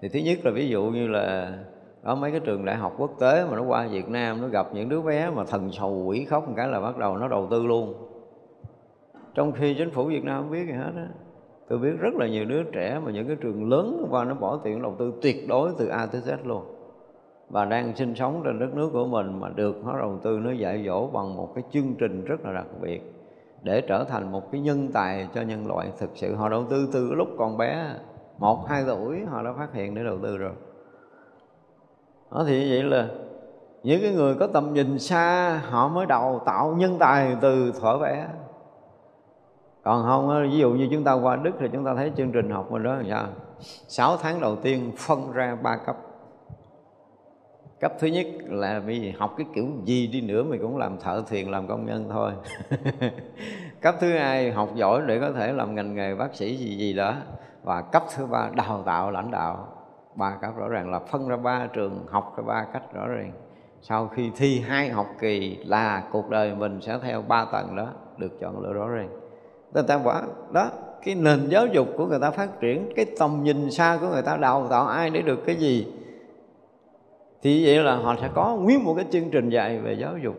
Thì 0.01 0.09
thứ 0.09 0.19
nhất 0.19 0.39
là 0.43 0.51
ví 0.51 0.67
dụ 0.67 0.83
như 0.83 1.07
là 1.07 1.57
ở 2.03 2.15
mấy 2.15 2.31
cái 2.31 2.39
trường 2.39 2.65
đại 2.65 2.75
học 2.75 2.93
quốc 2.97 3.11
tế 3.19 3.45
mà 3.45 3.55
nó 3.55 3.63
qua 3.63 3.87
Việt 3.87 4.09
Nam, 4.09 4.41
nó 4.41 4.47
gặp 4.47 4.67
những 4.73 4.89
đứa 4.89 5.01
bé 5.01 5.29
mà 5.29 5.43
thần 5.43 5.71
sầu 5.71 6.03
quỷ 6.05 6.25
khóc 6.25 6.47
một 6.47 6.53
cái 6.57 6.67
là 6.67 6.79
bắt 6.79 6.97
đầu 6.97 7.17
nó 7.17 7.27
đầu 7.27 7.47
tư 7.51 7.65
luôn. 7.65 7.93
Trong 9.35 9.51
khi 9.51 9.75
chính 9.77 9.91
phủ 9.91 10.05
Việt 10.05 10.23
Nam 10.23 10.41
không 10.41 10.51
biết 10.51 10.65
gì 10.65 10.73
hết 10.73 10.91
á. 10.95 11.07
Tôi 11.69 11.79
biết 11.79 11.93
rất 11.99 12.13
là 12.13 12.27
nhiều 12.27 12.45
đứa 12.45 12.63
trẻ 12.63 12.99
mà 13.05 13.11
những 13.11 13.27
cái 13.27 13.35
trường 13.35 13.69
lớn 13.69 14.07
qua 14.09 14.23
nó 14.23 14.33
bỏ 14.33 14.59
tiền 14.63 14.81
đầu 14.81 14.95
tư 14.99 15.13
tuyệt 15.21 15.47
đối 15.47 15.71
từ 15.77 15.87
A 15.87 16.05
tới 16.05 16.21
Z 16.21 16.37
luôn 16.43 16.76
và 17.49 17.65
đang 17.65 17.95
sinh 17.95 18.15
sống 18.15 18.41
trên 18.43 18.59
đất 18.59 18.73
nước 18.73 18.89
của 18.93 19.05
mình 19.05 19.39
mà 19.39 19.49
được 19.49 19.85
nó 19.85 19.99
đầu 19.99 20.19
tư 20.23 20.39
nó 20.39 20.51
dạy 20.51 20.83
dỗ 20.85 21.07
bằng 21.07 21.35
một 21.35 21.51
cái 21.55 21.63
chương 21.71 21.95
trình 21.99 22.25
rất 22.25 22.45
là 22.45 22.53
đặc 22.53 22.67
biệt 22.81 23.13
để 23.63 23.81
trở 23.81 24.03
thành 24.03 24.31
một 24.31 24.51
cái 24.51 24.61
nhân 24.61 24.89
tài 24.93 25.27
cho 25.35 25.41
nhân 25.41 25.67
loại. 25.67 25.91
Thực 25.97 26.09
sự 26.15 26.35
họ 26.35 26.49
đầu 26.49 26.65
tư 26.69 26.89
từ 26.93 27.13
lúc 27.13 27.27
còn 27.37 27.57
bé, 27.57 27.93
một, 28.37 28.67
hai 28.67 28.83
tuổi, 28.87 29.25
họ 29.29 29.43
đã 29.43 29.53
phát 29.53 29.73
hiện 29.73 29.95
để 29.95 30.03
đầu 30.03 30.17
tư 30.23 30.37
rồi. 30.37 30.51
Đó 32.31 32.43
thì 32.47 32.71
vậy 32.71 32.83
là 32.83 33.07
những 33.83 34.01
cái 34.01 34.13
người 34.13 34.35
có 34.35 34.47
tầm 34.47 34.73
nhìn 34.73 34.99
xa, 34.99 35.57
họ 35.69 35.87
mới 35.87 36.05
đầu 36.05 36.41
tạo 36.45 36.75
nhân 36.77 36.97
tài 36.99 37.37
từ 37.41 37.71
thuở 37.81 37.97
bé. 37.97 38.27
Còn 39.83 40.03
không 40.03 40.49
ví 40.51 40.57
dụ 40.57 40.71
như 40.71 40.87
chúng 40.91 41.03
ta 41.03 41.13
qua 41.13 41.35
đức 41.35 41.51
thì 41.59 41.67
chúng 41.73 41.85
ta 41.85 41.95
thấy 41.95 42.11
chương 42.17 42.31
trình 42.31 42.49
học 42.49 42.71
mình 42.71 42.83
đó 42.83 42.95
là 42.95 43.03
sao? 43.09 43.27
Sáu 43.87 44.17
tháng 44.17 44.41
đầu 44.41 44.55
tiên 44.55 44.91
phân 44.97 45.31
ra 45.31 45.57
ba 45.63 45.77
cấp 45.85 45.97
cấp 47.79 47.93
thứ 47.99 48.07
nhất 48.07 48.27
là 48.45 48.79
vì 48.79 49.13
học 49.17 49.33
cái 49.37 49.47
kiểu 49.53 49.65
gì 49.85 50.07
đi 50.07 50.21
nữa 50.21 50.43
mình 50.43 50.61
cũng 50.61 50.77
làm 50.77 50.97
thợ 50.99 51.23
thuyền 51.29 51.51
làm 51.51 51.67
công 51.67 51.85
nhân 51.85 52.07
thôi. 52.09 52.31
Cấp 53.81 53.95
thứ 53.99 54.17
hai, 54.17 54.51
học 54.51 54.69
giỏi 54.75 55.01
để 55.05 55.19
có 55.19 55.31
thể 55.31 55.53
làm 55.53 55.75
ngành 55.75 55.95
nghề 55.95 56.15
bác 56.15 56.35
sĩ 56.35 56.55
gì 56.55 56.77
gì 56.77 56.93
đó. 56.93 57.15
Và 57.63 57.81
cấp 57.81 58.03
thứ 58.15 58.25
ba, 58.25 58.49
đào 58.55 58.83
tạo, 58.85 59.11
lãnh 59.11 59.31
đạo. 59.31 59.67
Ba 60.15 60.37
cấp 60.41 60.51
rõ 60.57 60.67
ràng 60.67 60.91
là 60.91 60.99
phân 60.99 61.27
ra 61.27 61.37
ba 61.37 61.67
trường, 61.73 62.05
học 62.09 62.33
ra 62.37 62.43
ba 62.47 62.65
cách 62.73 62.93
rõ 62.93 63.07
ràng. 63.07 63.31
Sau 63.81 64.07
khi 64.07 64.31
thi 64.37 64.59
hai 64.59 64.89
học 64.89 65.07
kỳ 65.19 65.57
là 65.65 66.03
cuộc 66.11 66.29
đời 66.29 66.55
mình 66.55 66.81
sẽ 66.81 66.99
theo 67.03 67.21
ba 67.21 67.45
tầng 67.51 67.75
đó, 67.75 67.87
được 68.17 68.39
chọn 68.41 68.59
lựa 68.59 68.73
rõ 68.73 68.87
ràng. 68.87 69.09
Người 69.73 69.83
ta 69.83 69.97
bảo, 69.97 70.21
đó, 70.51 70.71
cái 71.03 71.15
nền 71.15 71.49
giáo 71.49 71.67
dục 71.67 71.87
của 71.97 72.05
người 72.05 72.19
ta 72.19 72.31
phát 72.31 72.59
triển, 72.59 72.89
cái 72.95 73.05
tầm 73.19 73.43
nhìn 73.43 73.71
xa 73.71 73.97
của 74.01 74.07
người 74.07 74.21
ta 74.21 74.37
đào 74.37 74.67
tạo 74.69 74.87
ai 74.87 75.09
để 75.09 75.21
được 75.21 75.39
cái 75.45 75.55
gì? 75.55 75.87
Thì 77.47 77.65
vậy 77.65 77.83
là 77.83 77.95
họ 77.95 78.15
sẽ 78.21 78.29
có 78.33 78.55
nguyên 78.55 78.83
một 78.83 78.93
cái 78.93 79.05
chương 79.11 79.29
trình 79.31 79.49
dạy 79.49 79.79
về 79.79 79.93
giáo 79.93 80.17
dục. 80.17 80.35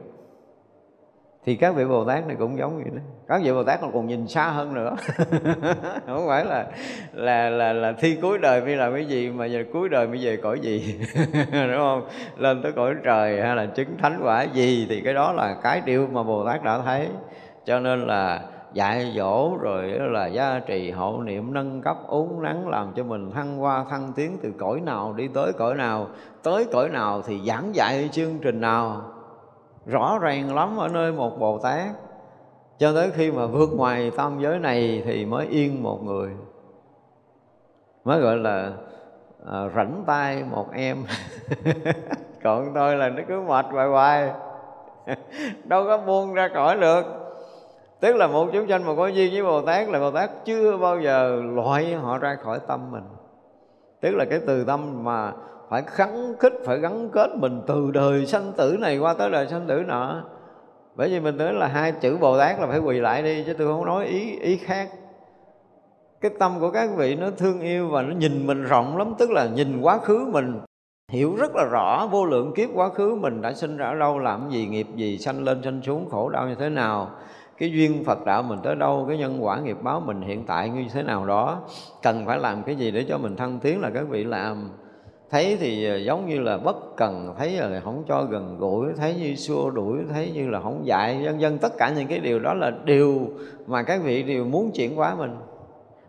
Thì 1.44 1.56
các 1.56 1.74
vị 1.74 1.85
bồ 1.85 2.05
tát 2.05 2.26
này 2.26 2.36
cũng 2.39 2.59
giống 2.59 2.76
vậy 2.76 2.90
đó. 2.94 3.02
Các 3.28 3.40
vị 3.44 3.52
bồ 3.52 3.64
tát 3.64 3.80
còn 3.80 4.06
nhìn 4.06 4.28
xa 4.28 4.48
hơn 4.48 4.74
nữa. 4.74 4.97
Không 6.06 6.26
phải 6.28 6.44
là 6.44 6.66
là 7.12 7.51
là 7.51 7.72
là 7.72 7.93
thi 7.93 8.18
cuối 8.22 8.39
đời 8.39 8.60
mới 8.60 8.76
làm 8.76 8.94
cái 8.94 9.05
gì, 9.05 9.30
mà 9.30 9.47
giờ 9.47 9.64
cuối 9.72 9.89
đời 9.89 10.06
mới 10.06 10.18
về 10.22 10.36
cõi 10.36 10.60
gì. 10.60 11.01
Đúng 11.52 11.76
không? 11.76 12.09
Lên 12.36 12.62
tới 12.62 12.72
cõi 12.72 12.94
trời 13.05 13.43
hay 13.43 13.56
là 13.56 13.66
chứng 13.66 13.97
thánh 13.98 14.20
quả 14.22 14.43
gì 14.43 14.86
thì 14.89 15.01
cái 15.01 15.14
đó 15.14 15.32
là 15.32 15.56
cái 15.62 15.82
điều 15.85 16.06
mà 16.12 16.22
bồ 16.22 16.47
tát 16.47 16.64
đã 16.64 16.78
thấy. 16.85 17.09
Cho 17.64 17.80
nên 17.80 18.06
là 18.06 18.40
dạy 18.73 19.12
dỗ 19.16 19.57
rồi 19.61 19.89
là 19.89 20.27
gia 20.27 20.59
trì 20.59 20.90
hộ 20.90 21.23
niệm 21.23 21.55
nâng 21.55 21.82
cấp 21.82 21.97
uống 22.07 22.43
nắng 22.43 22.69
làm 22.69 22.93
cho 22.97 23.05
mình 23.05 23.31
thăng 23.31 23.57
hoa 23.57 23.85
thăng 23.90 24.12
tiến 24.16 24.39
từ 24.43 24.53
cõi 24.59 24.81
nào 24.81 25.12
đi 25.12 25.28
tới 25.28 25.53
cõi 25.53 25.74
nào. 25.74 26.07
Tới 26.43 26.66
cõi 26.73 26.89
nào 26.89 27.23
thì 27.23 27.40
giảng 27.47 27.74
dạy 27.74 28.09
chương 28.12 28.39
trình 28.39 28.61
nào. 28.61 29.03
Rõ 29.86 30.19
ràng 30.19 30.55
lắm 30.55 30.77
ở 30.77 30.89
nơi 30.89 31.12
một 31.12 31.39
bồ 31.39 31.59
tát. 31.59 31.89
Cho 32.78 32.93
tới 32.93 33.11
khi 33.11 33.31
mà 33.31 33.47
vượt 33.47 33.70
ngoài 33.77 34.11
tam 34.16 34.40
giới 34.40 34.59
này 34.59 35.03
thì 35.05 35.27
mới 35.27 35.47
yên 35.47 35.82
một 35.82 36.05
người. 36.05 36.31
Mới 38.05 38.20
gọi 38.20 38.36
là 38.36 38.73
à, 39.47 39.69
rảnh 39.77 40.03
tay 40.07 40.45
một 40.51 40.73
em. 40.73 41.05
Còn 42.43 42.74
tôi 42.74 42.97
là 42.97 43.09
nó 43.09 43.23
cứ 43.28 43.40
mệt 43.40 43.66
hoài 43.70 43.89
hoài. 43.89 44.31
Đâu 45.65 45.85
có 45.86 45.99
buông 45.99 46.35
ra 46.35 46.49
khỏi 46.55 46.77
được 46.77 47.27
tức 48.00 48.16
là 48.16 48.26
một 48.26 48.48
chúng 48.52 48.68
sanh 48.68 48.86
mà 48.86 48.94
có 48.96 49.06
duyên 49.06 49.32
với 49.32 49.42
bồ 49.42 49.62
tát 49.62 49.88
là 49.88 50.00
bồ 50.00 50.10
tát 50.10 50.30
chưa 50.44 50.76
bao 50.76 51.00
giờ 51.00 51.42
loại 51.54 51.94
họ 51.94 52.18
ra 52.18 52.36
khỏi 52.44 52.58
tâm 52.66 52.90
mình. 52.90 53.04
Tức 54.00 54.10
là 54.10 54.24
cái 54.24 54.40
từ 54.46 54.64
tâm 54.64 55.04
mà 55.04 55.32
phải 55.70 55.82
khắng 55.82 56.34
khích, 56.38 56.52
phải 56.64 56.78
gắn 56.78 57.10
kết 57.12 57.30
mình 57.34 57.62
từ 57.66 57.90
đời 57.90 58.26
sanh 58.26 58.52
tử 58.56 58.76
này 58.80 58.98
qua 58.98 59.14
tới 59.14 59.30
đời 59.30 59.46
sanh 59.46 59.66
tử 59.66 59.82
nọ. 59.86 60.24
Bởi 60.96 61.08
vì 61.08 61.20
mình 61.20 61.36
nói 61.36 61.52
là 61.52 61.66
hai 61.66 61.92
chữ 61.92 62.16
bồ 62.20 62.38
tát 62.38 62.60
là 62.60 62.66
phải 62.66 62.78
quỳ 62.78 63.00
lại 63.00 63.22
đi, 63.22 63.44
chứ 63.46 63.54
tôi 63.58 63.68
không 63.68 63.84
nói 63.84 64.06
ý 64.06 64.38
ý 64.40 64.56
khác. 64.56 64.88
Cái 66.20 66.30
tâm 66.38 66.60
của 66.60 66.70
các 66.70 66.90
vị 66.96 67.16
nó 67.16 67.30
thương 67.36 67.60
yêu 67.60 67.88
và 67.88 68.02
nó 68.02 68.14
nhìn 68.14 68.46
mình 68.46 68.62
rộng 68.62 68.96
lắm, 68.96 69.14
tức 69.18 69.30
là 69.30 69.46
nhìn 69.46 69.80
quá 69.80 69.98
khứ 69.98 70.26
mình, 70.32 70.60
hiểu 71.12 71.36
rất 71.36 71.56
là 71.56 71.64
rõ 71.64 72.08
vô 72.10 72.24
lượng 72.24 72.52
kiếp 72.54 72.68
quá 72.74 72.88
khứ 72.88 73.14
mình 73.14 73.42
đã 73.42 73.52
sinh 73.52 73.76
ra 73.76 73.86
ở 73.86 73.94
đâu, 73.94 74.18
làm 74.18 74.50
gì 74.50 74.66
nghiệp 74.66 74.86
gì, 74.94 75.18
sanh 75.18 75.44
lên 75.44 75.62
sanh 75.64 75.80
xuống, 75.82 76.08
khổ 76.10 76.28
đau 76.28 76.48
như 76.48 76.54
thế 76.54 76.68
nào 76.68 77.10
cái 77.59 77.72
duyên 77.72 78.05
Phật 78.05 78.24
đạo 78.26 78.43
mình 78.43 78.59
tới 78.62 78.74
đâu, 78.74 79.05
cái 79.09 79.18
nhân 79.18 79.44
quả 79.44 79.60
nghiệp 79.60 79.76
báo 79.82 80.01
mình 80.01 80.22
hiện 80.22 80.44
tại 80.47 80.68
như 80.68 80.85
thế 80.93 81.02
nào 81.02 81.26
đó, 81.26 81.60
cần 82.02 82.26
phải 82.26 82.39
làm 82.39 82.62
cái 82.62 82.76
gì 82.76 82.90
để 82.90 83.05
cho 83.09 83.18
mình 83.18 83.36
thăng 83.36 83.59
tiến 83.59 83.80
là 83.80 83.90
các 83.90 84.09
vị 84.09 84.24
làm. 84.24 84.70
Thấy 85.30 85.56
thì 85.60 85.85
ờ, 85.85 85.97
giống 85.97 86.28
như 86.28 86.40
là 86.40 86.59
bất 86.59 86.97
cần, 86.97 87.35
thấy 87.39 87.52
là 87.52 87.80
không 87.80 88.05
cho 88.09 88.24
gần 88.24 88.56
gũi, 88.59 88.86
thấy 88.97 89.14
như 89.14 89.35
xua 89.35 89.70
đuổi, 89.70 89.98
thấy 90.10 90.30
như 90.35 90.51
là 90.51 90.60
không 90.60 90.86
dạy, 90.86 91.22
vân 91.24 91.39
vân. 91.39 91.59
Tất 91.59 91.72
cả 91.78 91.93
những 91.97 92.06
cái 92.06 92.18
điều 92.18 92.39
đó 92.39 92.55
là 92.55 92.72
điều 92.85 93.28
mà 93.66 93.82
các 93.82 94.01
vị 94.02 94.22
đều 94.22 94.44
muốn 94.44 94.70
chuyển 94.70 94.97
hóa 94.97 95.14
mình. 95.14 95.36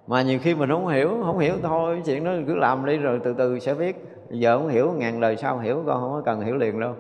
Mà 0.08 0.22
nhiều 0.22 0.40
khi 0.42 0.56
mình 0.56 0.70
không 0.70 0.88
hiểu 0.88 1.10
không 1.24 1.40
hiểu 1.40 1.54
thôi, 1.62 2.02
chuyện 2.06 2.24
đó 2.24 2.32
cứ 2.48 2.56
làm 2.56 2.86
đi 2.86 2.98
rồi 2.98 3.20
từ 3.24 3.34
từ 3.38 3.60
sẽ 3.60 3.74
biết. 3.74 3.96
Giờ 4.32 4.58
không 4.58 4.70
hiểu, 4.70 4.92
ngàn 4.98 5.20
đời 5.20 5.38
sau 5.38 5.60
hiểu, 5.60 5.84
con 5.86 6.02
không 6.02 6.12
có 6.12 6.22
cần 6.26 6.42
hiểu 6.42 6.56
liền 6.56 6.80
đâu. 6.80 6.94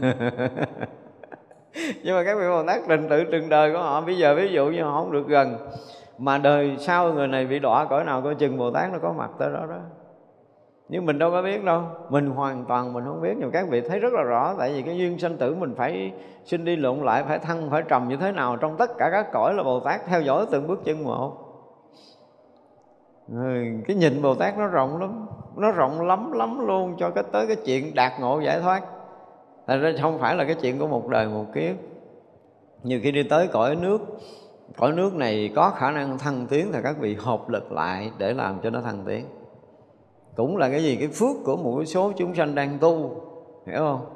nhưng 2.02 2.16
mà 2.16 2.24
các 2.24 2.38
vị 2.38 2.48
bồ 2.48 2.62
tát 2.62 2.80
trình 2.88 3.08
tự 3.08 3.24
từng 3.32 3.48
đời 3.48 3.72
của 3.72 3.78
họ, 3.78 4.00
bây 4.00 4.18
giờ 4.18 4.34
ví 4.34 4.48
dụ 4.52 4.66
như 4.66 4.82
họ 4.82 5.00
không 5.00 5.12
được 5.12 5.28
gần, 5.28 5.56
mà 6.18 6.38
đời 6.38 6.76
sau 6.78 7.12
người 7.12 7.28
này 7.28 7.46
bị 7.46 7.58
đọa 7.58 7.84
cõi 7.84 8.04
nào 8.04 8.22
coi 8.22 8.34
chừng 8.34 8.58
bồ 8.58 8.70
tát 8.70 8.92
nó 8.92 8.98
có 9.02 9.12
mặt 9.12 9.30
tới 9.38 9.52
đó 9.52 9.66
đó. 9.68 9.78
Nhưng 10.88 11.06
mình 11.06 11.18
đâu 11.18 11.30
có 11.30 11.42
biết 11.42 11.64
đâu, 11.64 11.82
mình 12.08 12.30
hoàn 12.30 12.64
toàn 12.64 12.92
mình 12.92 13.04
không 13.04 13.22
biết. 13.22 13.34
Nhưng 13.38 13.50
các 13.50 13.66
vị 13.68 13.80
thấy 13.80 14.00
rất 14.00 14.12
là 14.12 14.22
rõ, 14.22 14.54
tại 14.58 14.72
vì 14.72 14.82
cái 14.82 14.98
duyên 14.98 15.18
sanh 15.18 15.36
tử 15.36 15.54
mình 15.54 15.74
phải 15.76 16.12
xin 16.44 16.64
đi 16.64 16.76
lộn 16.76 16.98
lại, 16.98 17.24
phải 17.28 17.38
thăng, 17.38 17.70
phải 17.70 17.82
trầm 17.88 18.08
như 18.08 18.16
thế 18.16 18.32
nào 18.32 18.56
trong 18.56 18.76
tất 18.76 18.90
cả 18.98 19.08
các 19.12 19.26
cõi 19.32 19.54
là 19.54 19.62
bồ 19.62 19.80
tát 19.80 20.06
theo 20.06 20.20
dõi 20.20 20.46
từng 20.50 20.66
bước 20.66 20.80
chân 20.84 21.04
một. 21.04 21.32
Ừ, 23.28 23.64
cái 23.86 23.96
nhìn 23.96 24.22
bồ 24.22 24.34
tát 24.34 24.58
nó 24.58 24.66
rộng 24.66 25.00
lắm, 25.00 25.26
nó 25.56 25.70
rộng 25.70 26.06
lắm 26.06 26.32
lắm 26.32 26.66
luôn 26.66 26.94
cho 26.98 27.10
cái 27.10 27.24
tới 27.32 27.46
cái 27.46 27.56
chuyện 27.56 27.94
đạt 27.94 28.12
ngộ 28.20 28.40
giải 28.40 28.60
thoát 28.60 28.82
thành 29.66 29.80
ra 29.80 29.92
không 30.02 30.18
phải 30.18 30.36
là 30.36 30.44
cái 30.44 30.54
chuyện 30.54 30.78
của 30.78 30.86
một 30.86 31.08
đời 31.08 31.28
một 31.28 31.44
kiếp. 31.54 31.76
Nhiều 32.82 33.00
khi 33.02 33.12
đi 33.12 33.22
tới 33.22 33.48
cõi 33.48 33.76
nước 33.76 34.00
cõi 34.76 34.92
nước 34.92 35.14
này 35.14 35.52
có 35.56 35.70
khả 35.70 35.90
năng 35.90 36.18
thăng 36.18 36.46
tiến 36.46 36.70
thì 36.72 36.78
các 36.82 36.96
vị 36.98 37.16
hợp 37.20 37.48
lực 37.48 37.72
lại 37.72 38.10
để 38.18 38.34
làm 38.34 38.60
cho 38.62 38.70
nó 38.70 38.80
thăng 38.80 39.04
tiến. 39.06 39.26
Cũng 40.36 40.56
là 40.56 40.68
cái 40.68 40.82
gì? 40.82 40.96
Cái 40.96 41.08
phước 41.08 41.36
của 41.44 41.56
một 41.56 41.84
số 41.84 42.12
chúng 42.16 42.34
sanh 42.34 42.54
đang 42.54 42.78
tu, 42.78 43.22
hiểu 43.66 43.78
không? 43.78 44.06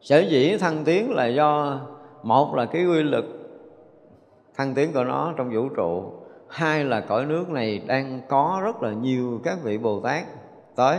Sở 0.00 0.18
dĩ 0.18 0.58
thăng 0.58 0.84
tiến 0.84 1.10
là 1.10 1.26
do, 1.26 1.80
một 2.22 2.54
là 2.54 2.66
cái 2.66 2.86
quy 2.86 3.02
lực 3.02 3.24
thăng 4.56 4.74
tiến 4.74 4.92
của 4.92 5.04
nó 5.04 5.32
trong 5.36 5.50
vũ 5.54 5.68
trụ, 5.68 6.02
hai 6.48 6.84
là 6.84 7.00
cõi 7.00 7.26
nước 7.26 7.50
này 7.50 7.82
đang 7.86 8.20
có 8.28 8.60
rất 8.64 8.82
là 8.82 8.92
nhiều 8.92 9.40
các 9.44 9.58
vị 9.62 9.78
bồ 9.78 10.00
tát 10.00 10.24
tới 10.76 10.98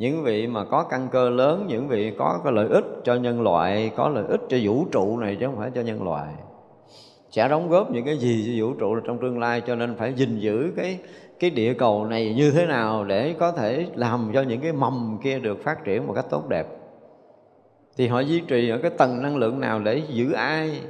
những 0.00 0.22
vị 0.22 0.46
mà 0.46 0.64
có 0.64 0.82
căn 0.82 1.08
cơ 1.12 1.30
lớn, 1.30 1.64
những 1.68 1.88
vị 1.88 2.12
có 2.18 2.40
cái 2.44 2.52
lợi 2.52 2.68
ích 2.68 2.84
cho 3.04 3.14
nhân 3.14 3.42
loại, 3.42 3.90
có 3.96 4.08
lợi 4.08 4.24
ích 4.28 4.40
cho 4.48 4.56
vũ 4.62 4.84
trụ 4.92 5.18
này 5.18 5.36
chứ 5.40 5.46
không 5.46 5.56
phải 5.56 5.70
cho 5.74 5.80
nhân 5.80 6.02
loại. 6.02 6.34
Sẽ 7.30 7.48
đóng 7.48 7.68
góp 7.68 7.90
những 7.90 8.04
cái 8.04 8.18
gì 8.18 8.44
cho 8.46 8.66
vũ 8.66 8.74
trụ 8.74 9.00
trong 9.00 9.18
tương 9.18 9.38
lai, 9.38 9.62
cho 9.66 9.74
nên 9.74 9.96
phải 9.96 10.12
gìn 10.14 10.38
giữ 10.38 10.72
cái 10.76 10.98
cái 11.40 11.50
địa 11.50 11.74
cầu 11.74 12.04
này 12.04 12.34
như 12.34 12.50
thế 12.50 12.66
nào 12.66 13.04
để 13.04 13.34
có 13.38 13.52
thể 13.52 13.86
làm 13.94 14.30
cho 14.34 14.42
những 14.42 14.60
cái 14.60 14.72
mầm 14.72 15.18
kia 15.22 15.38
được 15.38 15.64
phát 15.64 15.84
triển 15.84 16.06
một 16.06 16.12
cách 16.12 16.26
tốt 16.30 16.48
đẹp. 16.48 16.66
Thì 17.96 18.08
họ 18.08 18.20
duy 18.20 18.40
trì 18.40 18.70
ở 18.70 18.78
cái 18.82 18.90
tầng 18.90 19.22
năng 19.22 19.36
lượng 19.36 19.60
nào 19.60 19.80
để 19.80 20.02
giữ 20.08 20.32
ai? 20.32 20.80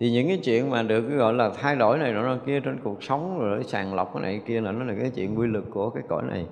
Thì 0.00 0.10
những 0.10 0.28
cái 0.28 0.38
chuyện 0.44 0.70
mà 0.70 0.82
được 0.82 1.08
gọi 1.08 1.34
là 1.34 1.50
thay 1.60 1.76
đổi 1.76 1.98
này 1.98 2.12
nọ 2.12 2.36
kia 2.46 2.60
trên 2.60 2.80
cuộc 2.84 3.02
sống 3.02 3.38
rồi 3.40 3.64
sàng 3.64 3.94
lọc 3.94 4.14
cái 4.14 4.22
này 4.22 4.40
kia 4.46 4.60
là 4.60 4.72
nó 4.72 4.84
là 4.84 4.94
cái 5.00 5.10
chuyện 5.10 5.38
quy 5.38 5.46
luật 5.46 5.64
của 5.70 5.90
cái 5.90 6.02
cõi 6.08 6.22
này 6.30 6.46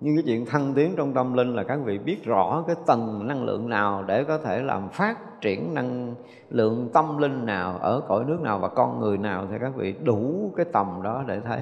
nhưng 0.00 0.16
cái 0.16 0.22
chuyện 0.26 0.46
thăng 0.46 0.74
tiến 0.74 0.94
trong 0.96 1.14
tâm 1.14 1.34
linh 1.34 1.54
là 1.54 1.62
các 1.62 1.80
vị 1.84 1.98
biết 1.98 2.24
rõ 2.24 2.64
cái 2.66 2.76
tầng 2.86 3.26
năng 3.26 3.44
lượng 3.44 3.68
nào 3.68 4.04
để 4.06 4.24
có 4.24 4.38
thể 4.38 4.62
làm 4.62 4.88
phát 4.88 5.40
triển 5.40 5.74
năng 5.74 6.14
lượng 6.50 6.88
tâm 6.92 7.18
linh 7.18 7.46
nào 7.46 7.78
ở 7.78 8.02
cõi 8.08 8.24
nước 8.24 8.40
nào 8.40 8.58
và 8.58 8.68
con 8.68 9.00
người 9.00 9.18
nào 9.18 9.46
thì 9.50 9.56
các 9.60 9.74
vị 9.76 9.94
đủ 10.04 10.52
cái 10.56 10.66
tầm 10.72 11.02
đó 11.02 11.24
để 11.26 11.40
thấy. 11.40 11.60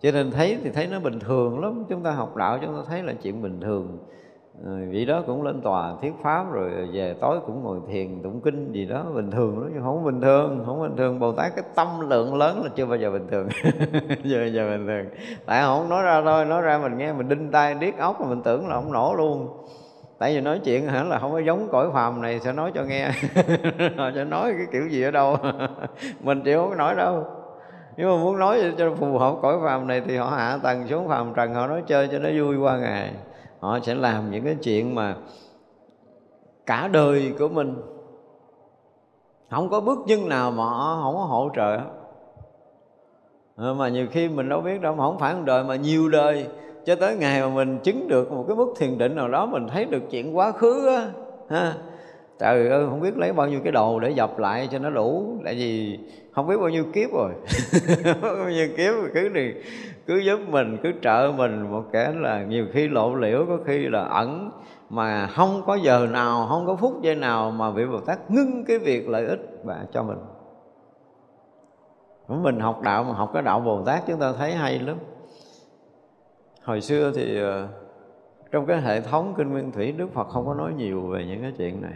Cho 0.00 0.12
nên 0.12 0.30
thấy 0.30 0.58
thì 0.64 0.70
thấy 0.70 0.86
nó 0.86 1.00
bình 1.00 1.18
thường 1.20 1.60
lắm. 1.60 1.84
Chúng 1.88 2.02
ta 2.02 2.10
học 2.10 2.36
đạo 2.36 2.58
chúng 2.62 2.74
ta 2.76 2.82
thấy 2.88 3.02
là 3.02 3.12
chuyện 3.22 3.42
bình 3.42 3.60
thường. 3.60 3.98
Ừ, 4.64 4.78
rồi 4.78 4.86
vị 4.90 5.04
đó 5.04 5.22
cũng 5.26 5.42
lên 5.42 5.60
tòa 5.60 5.94
thuyết 6.00 6.12
pháp 6.22 6.52
rồi 6.52 6.70
về 6.92 7.14
tối 7.20 7.38
cũng 7.46 7.62
ngồi 7.62 7.78
thiền, 7.88 8.22
tụng 8.22 8.40
kinh 8.40 8.72
gì 8.72 8.86
đó, 8.86 9.04
bình 9.14 9.30
thường 9.30 9.60
đó, 9.60 9.68
nhưng 9.74 9.82
không 9.82 10.04
bình 10.04 10.20
thường, 10.20 10.62
không 10.66 10.82
bình 10.82 10.96
thường. 10.96 11.20
Bồ 11.20 11.32
tát 11.32 11.52
cái 11.56 11.64
tâm 11.74 12.10
lượng 12.10 12.34
lớn 12.34 12.62
là 12.64 12.70
chưa 12.76 12.86
bao 12.86 12.96
giờ 12.96 13.10
bình 13.10 13.26
thường. 13.30 13.48
Chưa 14.24 14.38
bao 14.38 14.48
giờ 14.48 14.68
bình 14.70 14.86
thường. 14.86 15.06
Tại 15.46 15.62
không 15.62 15.88
nói 15.88 16.02
ra 16.02 16.22
thôi, 16.24 16.44
nói 16.44 16.62
ra 16.62 16.78
mình 16.78 16.98
nghe 16.98 17.12
mình 17.12 17.28
đinh 17.28 17.50
tai 17.50 17.74
điếc 17.74 17.98
óc 17.98 18.20
mà 18.20 18.26
mình 18.28 18.42
tưởng 18.42 18.68
là 18.68 18.74
không 18.74 18.92
nổ 18.92 19.14
luôn. 19.14 19.48
Tại 20.18 20.34
vì 20.34 20.40
nói 20.40 20.60
chuyện 20.64 20.86
hả, 20.86 21.04
là 21.04 21.18
không 21.18 21.32
có 21.32 21.38
giống 21.38 21.68
cõi 21.72 21.90
phàm 21.92 22.22
này, 22.22 22.40
sẽ 22.40 22.52
nói 22.52 22.72
cho 22.74 22.82
nghe. 22.82 23.08
Họ 23.96 24.10
sẽ 24.14 24.24
nói 24.24 24.52
cái 24.58 24.66
kiểu 24.72 24.88
gì 24.88 25.02
ở 25.02 25.10
đâu? 25.10 25.36
Mình 26.20 26.42
chịu 26.42 26.60
không 26.60 26.70
có 26.70 26.76
nói 26.76 26.94
đâu. 26.94 27.24
Nếu 27.96 28.16
mà 28.16 28.24
muốn 28.24 28.38
nói 28.38 28.74
cho 28.78 28.94
phù 28.94 29.18
hợp 29.18 29.34
cõi 29.42 29.56
phàm 29.64 29.86
này 29.86 30.02
thì 30.06 30.16
họ 30.16 30.26
hạ 30.26 30.58
tầng 30.62 30.88
xuống 30.88 31.08
phàm 31.08 31.34
trần, 31.34 31.54
họ 31.54 31.66
nói 31.66 31.82
chơi 31.86 32.08
cho 32.12 32.18
nó 32.18 32.28
vui 32.38 32.56
qua 32.56 32.78
ngày 32.78 33.12
họ 33.60 33.78
sẽ 33.80 33.94
làm 33.94 34.30
những 34.30 34.44
cái 34.44 34.56
chuyện 34.62 34.94
mà 34.94 35.16
cả 36.66 36.88
đời 36.88 37.32
của 37.38 37.48
mình. 37.48 37.74
Không 39.50 39.68
có 39.68 39.80
bước 39.80 39.98
chân 40.08 40.28
nào 40.28 40.50
mà 40.50 40.64
họ 40.64 41.00
không 41.02 41.14
có 41.14 41.20
hỗ 41.20 41.50
trợ. 41.56 41.78
Mà 43.74 43.88
nhiều 43.88 44.06
khi 44.10 44.28
mình 44.28 44.48
đâu 44.48 44.60
biết 44.60 44.80
đâu, 44.80 44.94
mà 44.94 45.04
không 45.04 45.18
phải 45.18 45.34
một 45.34 45.42
đời 45.44 45.64
mà 45.64 45.76
nhiều 45.76 46.08
đời, 46.08 46.46
cho 46.86 46.96
tới 46.96 47.16
ngày 47.16 47.40
mà 47.40 47.48
mình 47.48 47.78
chứng 47.78 48.08
được 48.08 48.32
một 48.32 48.44
cái 48.48 48.56
mức 48.56 48.74
thiền 48.76 48.98
định 48.98 49.16
nào 49.16 49.28
đó, 49.28 49.46
mình 49.46 49.68
thấy 49.68 49.84
được 49.84 50.02
chuyện 50.10 50.36
quá 50.36 50.52
khứ 50.52 50.88
á, 50.88 51.10
ha 51.48 51.74
trời 52.38 52.68
ơi, 52.68 52.86
không 52.90 53.00
biết 53.00 53.16
lấy 53.16 53.32
bao 53.32 53.48
nhiêu 53.48 53.60
cái 53.64 53.72
đồ 53.72 54.00
để 54.00 54.10
dập 54.10 54.38
lại 54.38 54.68
cho 54.72 54.78
nó 54.78 54.90
đủ. 54.90 55.38
Tại 55.44 55.54
vì 55.54 55.98
không 56.32 56.46
biết 56.46 56.56
bao 56.56 56.68
nhiêu 56.68 56.84
kiếp 56.92 57.10
rồi. 57.12 57.32
Bao 58.22 58.50
nhiêu 58.50 58.68
kiếp, 58.76 58.94
cứ 59.14 59.30
thì 59.34 59.54
cứ 60.06 60.16
giúp 60.16 60.40
mình, 60.48 60.76
cứ 60.82 60.92
trợ 61.02 61.32
mình 61.36 61.70
một 61.70 61.84
kẻ 61.92 62.12
là 62.16 62.42
nhiều 62.42 62.66
khi 62.72 62.88
lộ 62.88 63.14
liễu, 63.14 63.46
có 63.48 63.58
khi 63.66 63.88
là 63.88 64.02
ẩn. 64.02 64.50
Mà 64.90 65.26
không 65.26 65.62
có 65.66 65.74
giờ 65.74 66.06
nào, 66.10 66.46
không 66.48 66.66
có 66.66 66.76
phút 66.76 67.02
giây 67.02 67.14
nào 67.14 67.50
mà 67.50 67.70
vị 67.70 67.86
bồ 67.86 68.00
tát 68.00 68.30
ngưng 68.30 68.64
cái 68.64 68.78
việc 68.78 69.08
lợi 69.08 69.26
ích 69.26 69.40
và 69.64 69.86
cho 69.92 70.02
mình. 70.02 70.18
Mình 72.28 72.60
học 72.60 72.82
đạo 72.82 73.04
mà 73.04 73.12
học 73.12 73.30
cái 73.34 73.42
đạo 73.42 73.60
bồ 73.60 73.82
tát 73.84 74.02
chúng 74.06 74.20
ta 74.20 74.32
thấy 74.32 74.52
hay 74.52 74.78
lắm. 74.78 74.96
Hồi 76.62 76.80
xưa 76.80 77.12
thì 77.14 77.40
ờ, 77.40 77.68
trong 78.50 78.66
cái 78.66 78.80
hệ 78.80 79.00
thống 79.00 79.34
kinh 79.36 79.50
nguyên 79.50 79.72
thủy 79.72 79.92
đức 79.92 80.12
phật 80.14 80.28
không 80.28 80.46
có 80.46 80.54
nói 80.54 80.72
nhiều 80.76 81.00
về 81.00 81.24
những 81.24 81.42
cái 81.42 81.52
chuyện 81.58 81.82
này 81.82 81.92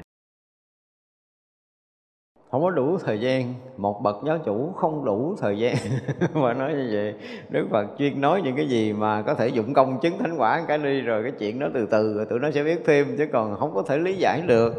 không 2.51 2.63
có 2.63 2.71
đủ 2.71 2.99
thời 2.99 3.21
gian. 3.21 3.55
Một 3.77 4.03
bậc 4.03 4.17
giáo 4.27 4.39
chủ 4.45 4.73
không 4.77 5.05
đủ 5.05 5.35
thời 5.39 5.59
gian. 5.59 5.75
Mà 6.35 6.55
nói 6.55 6.75
như 6.75 6.91
vậy, 6.93 7.15
đức 7.49 7.67
phật 7.71 7.87
chuyên 7.99 8.21
nói 8.21 8.43
những 8.45 8.57
cái 8.57 8.69
gì 8.69 8.93
mà 8.93 9.23
có 9.23 9.35
thể 9.35 9.49
dụng 9.49 9.75
công 9.75 10.01
chứng 10.01 10.19
thánh 10.19 10.35
quả 10.39 10.65
cái 10.69 10.79
đi, 10.79 11.01
rồi 11.01 11.23
cái 11.23 11.33
chuyện 11.39 11.59
đó 11.59 11.67
từ 11.75 11.87
từ, 11.87 12.15
rồi 12.15 12.27
tụi 12.27 12.39
nó 12.39 12.51
sẽ 12.51 12.63
biết 12.63 12.83
thêm, 12.85 13.15
chứ 13.19 13.27
còn 13.33 13.57
không 13.57 13.75
có 13.75 13.83
thể 13.83 13.99
lý 13.99 14.15
giải 14.15 14.43
được. 14.47 14.75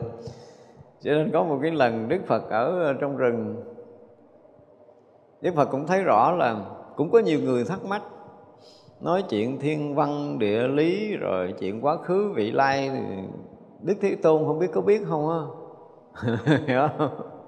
Cho 1.02 1.12
nên 1.12 1.32
có 1.32 1.44
một 1.44 1.60
cái 1.62 1.72
lần 1.72 2.08
đức 2.08 2.20
phật 2.28 2.50
ở 2.50 2.84
ờ, 2.84 2.94
trong 2.94 3.18
rừng. 3.18 3.64
Đức 5.42 5.56
phật 5.56 5.66
cũng 5.66 5.88
thấy 5.88 6.04
rõ 6.04 6.32
là 6.32 6.56
cũng 6.96 7.12
có 7.12 7.20
nhiều 7.20 7.40
người 7.40 7.66
thắc 7.66 7.86
mắc, 7.86 8.02
nói 9.02 9.24
chuyện 9.30 9.60
thiên 9.60 9.96
văn, 9.96 10.40
địa 10.40 10.68
lý, 10.68 11.18
rồi 11.18 11.54
chuyện 11.60 11.82
quá 11.82 11.98
khứ, 11.98 12.32
vị 12.36 12.52
lai 12.52 12.92
đức 13.82 13.94
thế 14.02 14.16
tôn 14.16 14.46
không 14.46 14.60
biết 14.60 14.68
có 14.74 14.82
biết 14.82 15.02
không 15.08 15.30
á? 15.30 15.40
Hiểu 16.68 16.80
không? 16.98 17.41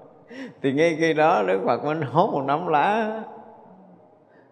Thì 0.62 0.72
ngay 0.72 0.96
khi 0.98 1.14
đó 1.14 1.42
đức 1.42 1.60
phật 1.66 1.84
mới 1.84 1.96
hốt 1.96 2.30
một 2.32 2.42
nắm 2.46 2.66
lá, 2.66 3.22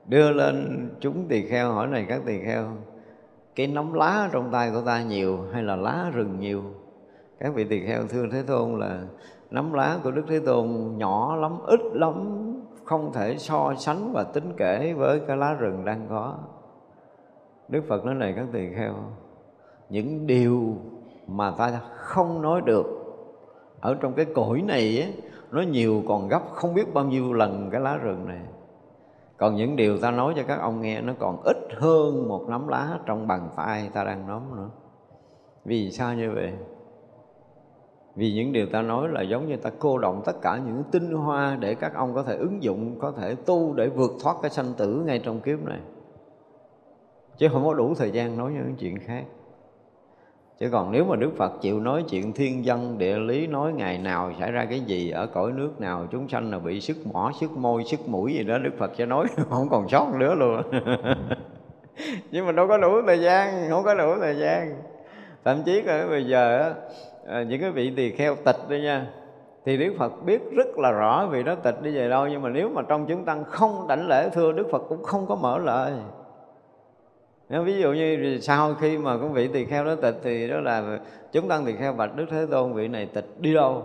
đưa 0.06 0.30
lên 0.30 0.88
chúng 1.00 1.28
tỳ 1.28 1.42
kheo, 1.42 1.72
hỏi 1.72 1.86
này 1.86 2.06
các 2.08 2.22
tỳ 2.26 2.38
kheo, 2.44 2.64
cái 3.54 3.66
nắm 3.66 3.92
lá 3.92 4.28
trong 4.32 4.50
tay 4.52 4.70
của 4.74 4.82
ta 4.86 5.02
nhiều 5.02 5.38
hay 5.52 5.62
là 5.62 5.76
lá 5.76 6.10
rừng 6.14 6.40
nhiều? 6.40 6.62
Các 7.38 7.54
vị 7.54 7.64
tỳ 7.64 7.86
kheo, 7.86 8.02
thưa 8.08 8.26
thế 8.32 8.42
tôn 8.42 8.80
là, 8.80 9.00
nắm 9.50 9.72
lá 9.72 9.98
của 10.04 10.10
đức 10.10 10.24
thế 10.28 10.40
tôn 10.46 10.94
nhỏ 10.96 11.36
lắm, 11.36 11.58
ít 11.66 11.80
lắm, 11.92 12.38
không 12.84 13.12
thể 13.12 13.38
so 13.38 13.74
sánh 13.78 14.12
và 14.12 14.22
tính 14.22 14.52
kể 14.56 14.94
với 14.96 15.20
cái 15.26 15.36
lá 15.36 15.54
rừng 15.54 15.84
đang 15.84 16.06
có. 16.10 16.38
Đức 17.68 17.84
phật 17.88 18.04
nói 18.04 18.14
này 18.14 18.32
các 18.36 18.46
tỳ 18.52 18.72
kheo, 18.76 18.94
những 19.88 20.26
điều 20.26 20.76
mà 21.26 21.50
ta 21.58 21.80
không 21.94 22.42
nói 22.42 22.60
được 22.60 22.86
ở 23.80 23.96
trong 24.00 24.12
cái 24.14 24.26
cõi 24.34 24.62
này 24.62 25.02
ấy 25.02 25.14
nó 25.52 25.62
nhiều 25.62 26.02
còn 26.08 26.28
gấp, 26.28 26.42
không 26.52 26.74
biết 26.74 26.94
bao 26.94 27.04
nhiêu 27.04 27.32
lần 27.32 27.68
cái 27.72 27.80
lá 27.80 27.96
rừng 27.96 28.26
này. 28.26 28.40
Còn 29.36 29.54
những 29.54 29.76
điều 29.76 29.98
ta 29.98 30.10
nói 30.10 30.34
cho 30.36 30.42
các 30.42 30.60
ông 30.60 30.80
nghe, 30.80 31.00
nó 31.00 31.12
còn 31.18 31.42
ít 31.44 31.56
hơn 31.76 32.28
một 32.28 32.44
nắm 32.48 32.68
lá 32.68 32.98
trong 33.06 33.26
bàn 33.26 33.48
tay 33.56 33.90
ta 33.92 34.04
đang 34.04 34.26
nắm 34.26 34.56
nữa. 34.56 34.70
Vì 35.64 35.90
sao 35.90 36.14
như 36.14 36.30
vậy? 36.34 36.52
Vì 38.14 38.32
những 38.32 38.52
điều 38.52 38.66
ta 38.66 38.82
nói 38.82 39.08
là 39.08 39.22
giống 39.22 39.48
như 39.48 39.56
ta 39.56 39.70
cô 39.78 39.98
động 39.98 40.22
tất 40.24 40.40
cả 40.42 40.60
những 40.66 40.82
tinh 40.90 41.12
hoa 41.12 41.56
để 41.60 41.74
các 41.74 41.94
ông 41.94 42.14
có 42.14 42.22
thể 42.22 42.36
ứng 42.36 42.62
dụng, 42.62 42.98
có 43.00 43.12
thể 43.12 43.34
tu 43.34 43.74
để 43.74 43.88
vượt 43.88 44.10
thoát 44.22 44.36
cái 44.42 44.50
sanh 44.50 44.74
tử 44.76 45.02
ngay 45.06 45.18
trong 45.18 45.40
kiếp 45.40 45.64
này. 45.64 45.80
Chứ 47.36 47.48
không 47.52 47.64
có 47.64 47.74
đủ 47.74 47.94
thời 47.94 48.10
gian 48.10 48.36
nói 48.36 48.52
những 48.52 48.76
chuyện 48.78 48.98
khác 48.98 49.24
chứ 50.62 50.68
còn 50.72 50.92
nếu 50.92 51.04
mà 51.04 51.16
đức 51.16 51.30
phật 51.36 51.52
chịu 51.60 51.80
nói 51.80 52.04
chuyện 52.10 52.32
thiên 52.32 52.64
dân, 52.64 52.98
địa 52.98 53.18
lý, 53.18 53.46
nói 53.46 53.72
ngày 53.72 53.98
nào 53.98 54.32
xảy 54.40 54.52
ra 54.52 54.64
cái 54.64 54.80
gì, 54.80 55.10
ở 55.10 55.26
cõi 55.26 55.52
nước 55.52 55.80
nào 55.80 56.06
chúng 56.10 56.28
sanh 56.28 56.50
là 56.50 56.58
bị 56.58 56.80
sức 56.80 56.96
mỏ 57.12 57.32
sức 57.40 57.50
môi 57.50 57.84
sức 57.84 58.08
mũi 58.08 58.34
gì 58.34 58.44
đó, 58.44 58.58
đức 58.58 58.70
phật 58.78 58.90
sẽ 58.98 59.06
nói, 59.06 59.26
không 59.50 59.68
còn 59.70 59.88
sót 59.88 60.06
nữa 60.18 60.34
luôn. 60.34 60.62
Nhưng 62.30 62.46
mà 62.46 62.52
đâu 62.52 62.68
có 62.68 62.78
đủ 62.78 63.02
thời 63.06 63.20
gian, 63.20 63.70
không 63.70 63.84
có 63.84 63.94
đủ 63.94 64.14
thời 64.20 64.34
gian. 64.36 64.82
Thậm 65.44 65.62
chí 65.64 65.82
là 65.82 66.06
bây 66.08 66.24
giờ 66.24 66.74
à, 67.26 67.42
những 67.42 67.60
cái 67.60 67.70
vị 67.70 67.92
tỳ 67.96 68.10
kheo 68.10 68.34
tịch 68.44 68.68
đi 68.68 68.80
nha, 68.80 69.06
thì 69.64 69.76
Đức 69.76 69.94
Phật 69.98 70.12
biết 70.24 70.42
rất 70.56 70.78
là 70.78 70.90
rõ 70.90 71.26
vì 71.30 71.42
nó 71.42 71.54
tịch 71.54 71.82
đi 71.82 71.96
về 71.96 72.08
đâu, 72.08 72.26
nhưng 72.26 72.42
mà 72.42 72.48
nếu 72.48 72.68
mà 72.68 72.82
trong 72.88 73.06
chúng 73.08 73.24
tăng 73.24 73.44
không 73.44 73.86
đảnh 73.88 74.08
lễ 74.08 74.30
thưa, 74.32 74.52
Đức 74.52 74.66
Phật 74.72 74.82
cũng 74.88 75.02
không 75.02 75.26
có 75.26 75.34
mở 75.34 75.58
lời 75.58 75.92
nếu 77.52 77.62
ví 77.62 77.80
dụ 77.80 77.92
như 77.92 78.38
sau 78.40 78.74
khi 78.74 78.98
mà 78.98 79.16
có 79.16 79.26
vị 79.26 79.48
tỳ 79.48 79.64
kheo 79.64 79.84
đó 79.84 79.94
tịch 79.94 80.20
thì 80.22 80.48
đó 80.48 80.60
là 80.60 80.98
chúng 81.32 81.48
tăng 81.48 81.64
tỳ 81.64 81.72
kheo 81.76 81.92
bạch 81.92 82.16
đức 82.16 82.26
thế 82.30 82.46
tôn, 82.50 82.72
vị 82.72 82.88
này 82.88 83.06
tịch 83.06 83.26
đi 83.38 83.54
đâu? 83.54 83.82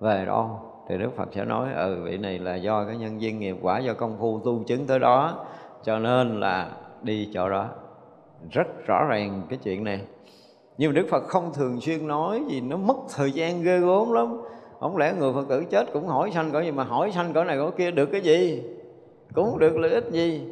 Về 0.00 0.24
đâu 0.26 0.60
thì 0.88 0.98
đức 0.98 1.10
phật 1.16 1.28
sẽ 1.34 1.44
nói 1.44 1.68
ừ 1.76 2.00
vị 2.04 2.18
này 2.18 2.38
là 2.38 2.54
do 2.54 2.84
cái 2.84 2.96
nhân 2.96 3.18
viên 3.18 3.38
nghiệp 3.38 3.56
quả, 3.62 3.78
do 3.78 3.94
công 3.94 4.16
phu 4.18 4.40
tu 4.44 4.64
chứng 4.66 4.86
tới 4.86 4.98
đó, 4.98 5.44
cho 5.84 5.98
nên 5.98 6.40
là 6.40 6.68
đi 7.02 7.30
chỗ 7.34 7.48
đó. 7.48 7.68
Rất 8.50 8.86
rõ 8.86 9.04
ràng 9.08 9.42
cái 9.48 9.58
chuyện 9.62 9.84
này. 9.84 10.00
Nhưng 10.78 10.90
mà 10.90 10.94
đức 10.94 11.06
phật 11.10 11.24
không 11.24 11.52
thường 11.54 11.80
xuyên 11.80 12.08
nói 12.08 12.42
gì, 12.48 12.60
nó 12.60 12.76
mất 12.76 12.96
thời 13.16 13.32
gian 13.32 13.62
ghê 13.62 13.78
gớm 13.78 14.12
lắm. 14.12 14.42
Không 14.80 14.96
lẽ 14.96 15.14
người 15.18 15.32
phật 15.32 15.48
tử 15.48 15.64
chết 15.70 15.92
cũng 15.92 16.06
hỏi 16.06 16.30
sanh 16.34 16.50
cõi 16.52 16.64
gì 16.64 16.70
mà 16.70 16.84
hỏi 16.84 17.12
sanh 17.14 17.32
cõi 17.32 17.44
này 17.44 17.58
cõi 17.58 17.70
kia 17.76 17.90
được 17.90 18.06
cái 18.06 18.20
gì? 18.20 18.62
Cũng 19.34 19.58
được 19.58 19.76
lợi 19.76 19.90
ích 19.90 20.10
gì? 20.10 20.48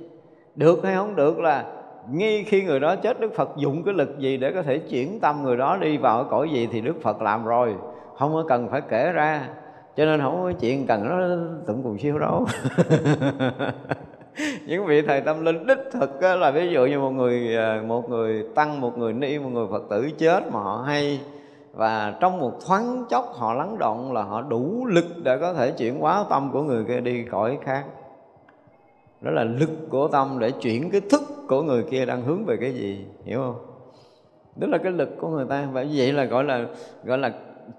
Được 0.55 0.85
hay 0.85 0.95
không 0.95 1.17
được 1.17 1.39
là 1.39 1.77
ngay 2.13 2.45
khi 2.47 2.63
người 2.63 2.81
đó 2.81 2.97
chết, 2.97 3.21
Đức 3.21 3.35
Phật 3.35 3.51
dụng 3.57 3.83
cái 3.85 3.95
lực 3.95 4.19
gì 4.19 4.37
để 4.37 4.53
có 4.53 4.63
thể 4.63 4.79
chuyển 4.79 5.21
tâm 5.21 5.43
người 5.43 5.57
đó 5.57 5.77
đi 5.77 5.97
vào 5.97 6.25
cõi 6.25 6.49
gì 6.53 6.69
thì 6.73 6.81
Đức 6.81 7.03
Phật 7.03 7.23
làm 7.23 7.45
rồi. 7.45 7.75
Không 8.19 8.33
có 8.33 8.45
cần 8.49 8.69
phải 8.71 8.81
kể 8.89 9.13
ra. 9.13 9.49
Cho 9.97 10.05
nên 10.05 10.21
không 10.21 10.43
có 10.43 10.53
chuyện 10.61 10.87
cần 10.87 11.09
nó 11.09 11.37
tụng 11.67 11.83
cùng 11.83 11.99
siêu 11.99 12.19
đâu. 12.19 12.47
Những 14.67 14.87
vị 14.87 15.03
thầy 15.03 15.21
tâm 15.21 15.45
linh 15.45 15.67
đích 15.67 15.79
thực 15.93 16.23
là 16.23 16.51
ví 16.51 16.71
dụ 16.71 16.87
như 16.87 16.99
một 16.99 17.11
người 17.11 17.57
à, 17.57 17.83
một 17.87 18.11
người 18.11 18.45
tăng, 18.55 18.81
một 18.81 18.99
người 18.99 19.13
ni, 19.13 19.39
một 19.39 19.49
người 19.49 19.67
phật 19.71 19.83
tử 19.91 20.11
chết 20.19 20.53
mà 20.53 20.61
họ 20.61 20.83
hay, 20.87 21.21
và 21.75 22.15
trong 22.21 22.39
một 22.39 22.53
thoáng 22.67 23.05
chốc 23.11 23.33
họ 23.35 23.55
lắng 23.55 23.79
động 23.79 24.13
là 24.13 24.23
họ 24.23 24.43
đủ 24.43 24.87
lực 24.87 25.05
để 25.23 25.39
có 25.41 25.53
thể 25.53 25.71
chuyển 25.71 26.01
hóa 26.01 26.25
tâm 26.31 26.51
của 26.53 26.63
người 26.63 26.85
kia 26.85 27.01
đi 27.01 27.25
cõi 27.31 27.59
khác 27.65 27.85
đó 29.21 29.31
là 29.31 29.45
lực 29.45 29.71
của 29.91 30.09
tâm 30.09 30.39
để 30.39 30.51
chuyển 30.51 30.91
cái 30.91 31.01
thức 31.01 31.23
của 31.49 31.63
người 31.63 31.83
kia 31.83 32.05
đang 32.05 32.23
hướng 32.23 32.45
về 32.45 32.57
cái 32.61 32.73
gì, 32.73 33.07
hiểu 33.25 33.39
không? 33.39 33.57
Đó 34.57 34.67
là 34.71 34.79
cái 34.79 34.93
lực 34.93 35.09
của 35.21 35.29
người 35.29 35.47
ta. 35.49 35.69
Và 35.73 35.85
vậy 35.95 36.13
là 36.13 36.25
gọi 36.25 36.45
là 36.45 36.67
gọi 37.05 37.19
là 37.19 37.33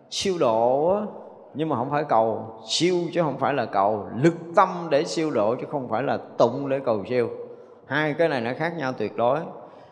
siêu 0.10 0.34
độ 0.40 0.96
nhưng 1.54 1.70
mà 1.70 1.76
không 1.76 1.90
phải 1.90 2.04
cầu, 2.04 2.46
siêu 2.68 2.96
chứ 3.14 3.22
không 3.22 3.38
phải 3.38 3.54
là 3.54 3.66
cầu. 3.66 4.08
Lực 4.24 4.34
tâm 4.56 4.68
để 4.90 5.04
siêu 5.04 5.32
độ 5.32 5.56
chứ 5.56 5.66
không 5.72 5.90
phải 5.90 6.04
là 6.04 6.18
tụng 6.38 6.70
để 6.70 6.80
cầu 6.80 7.04
siêu. 7.10 7.30
Hai 7.86 8.14
cái 8.14 8.30
này 8.30 8.42
nó 8.42 8.52
khác 8.58 8.74
nhau 8.78 8.94
tuyệt 8.98 9.18
đối. 9.18 9.40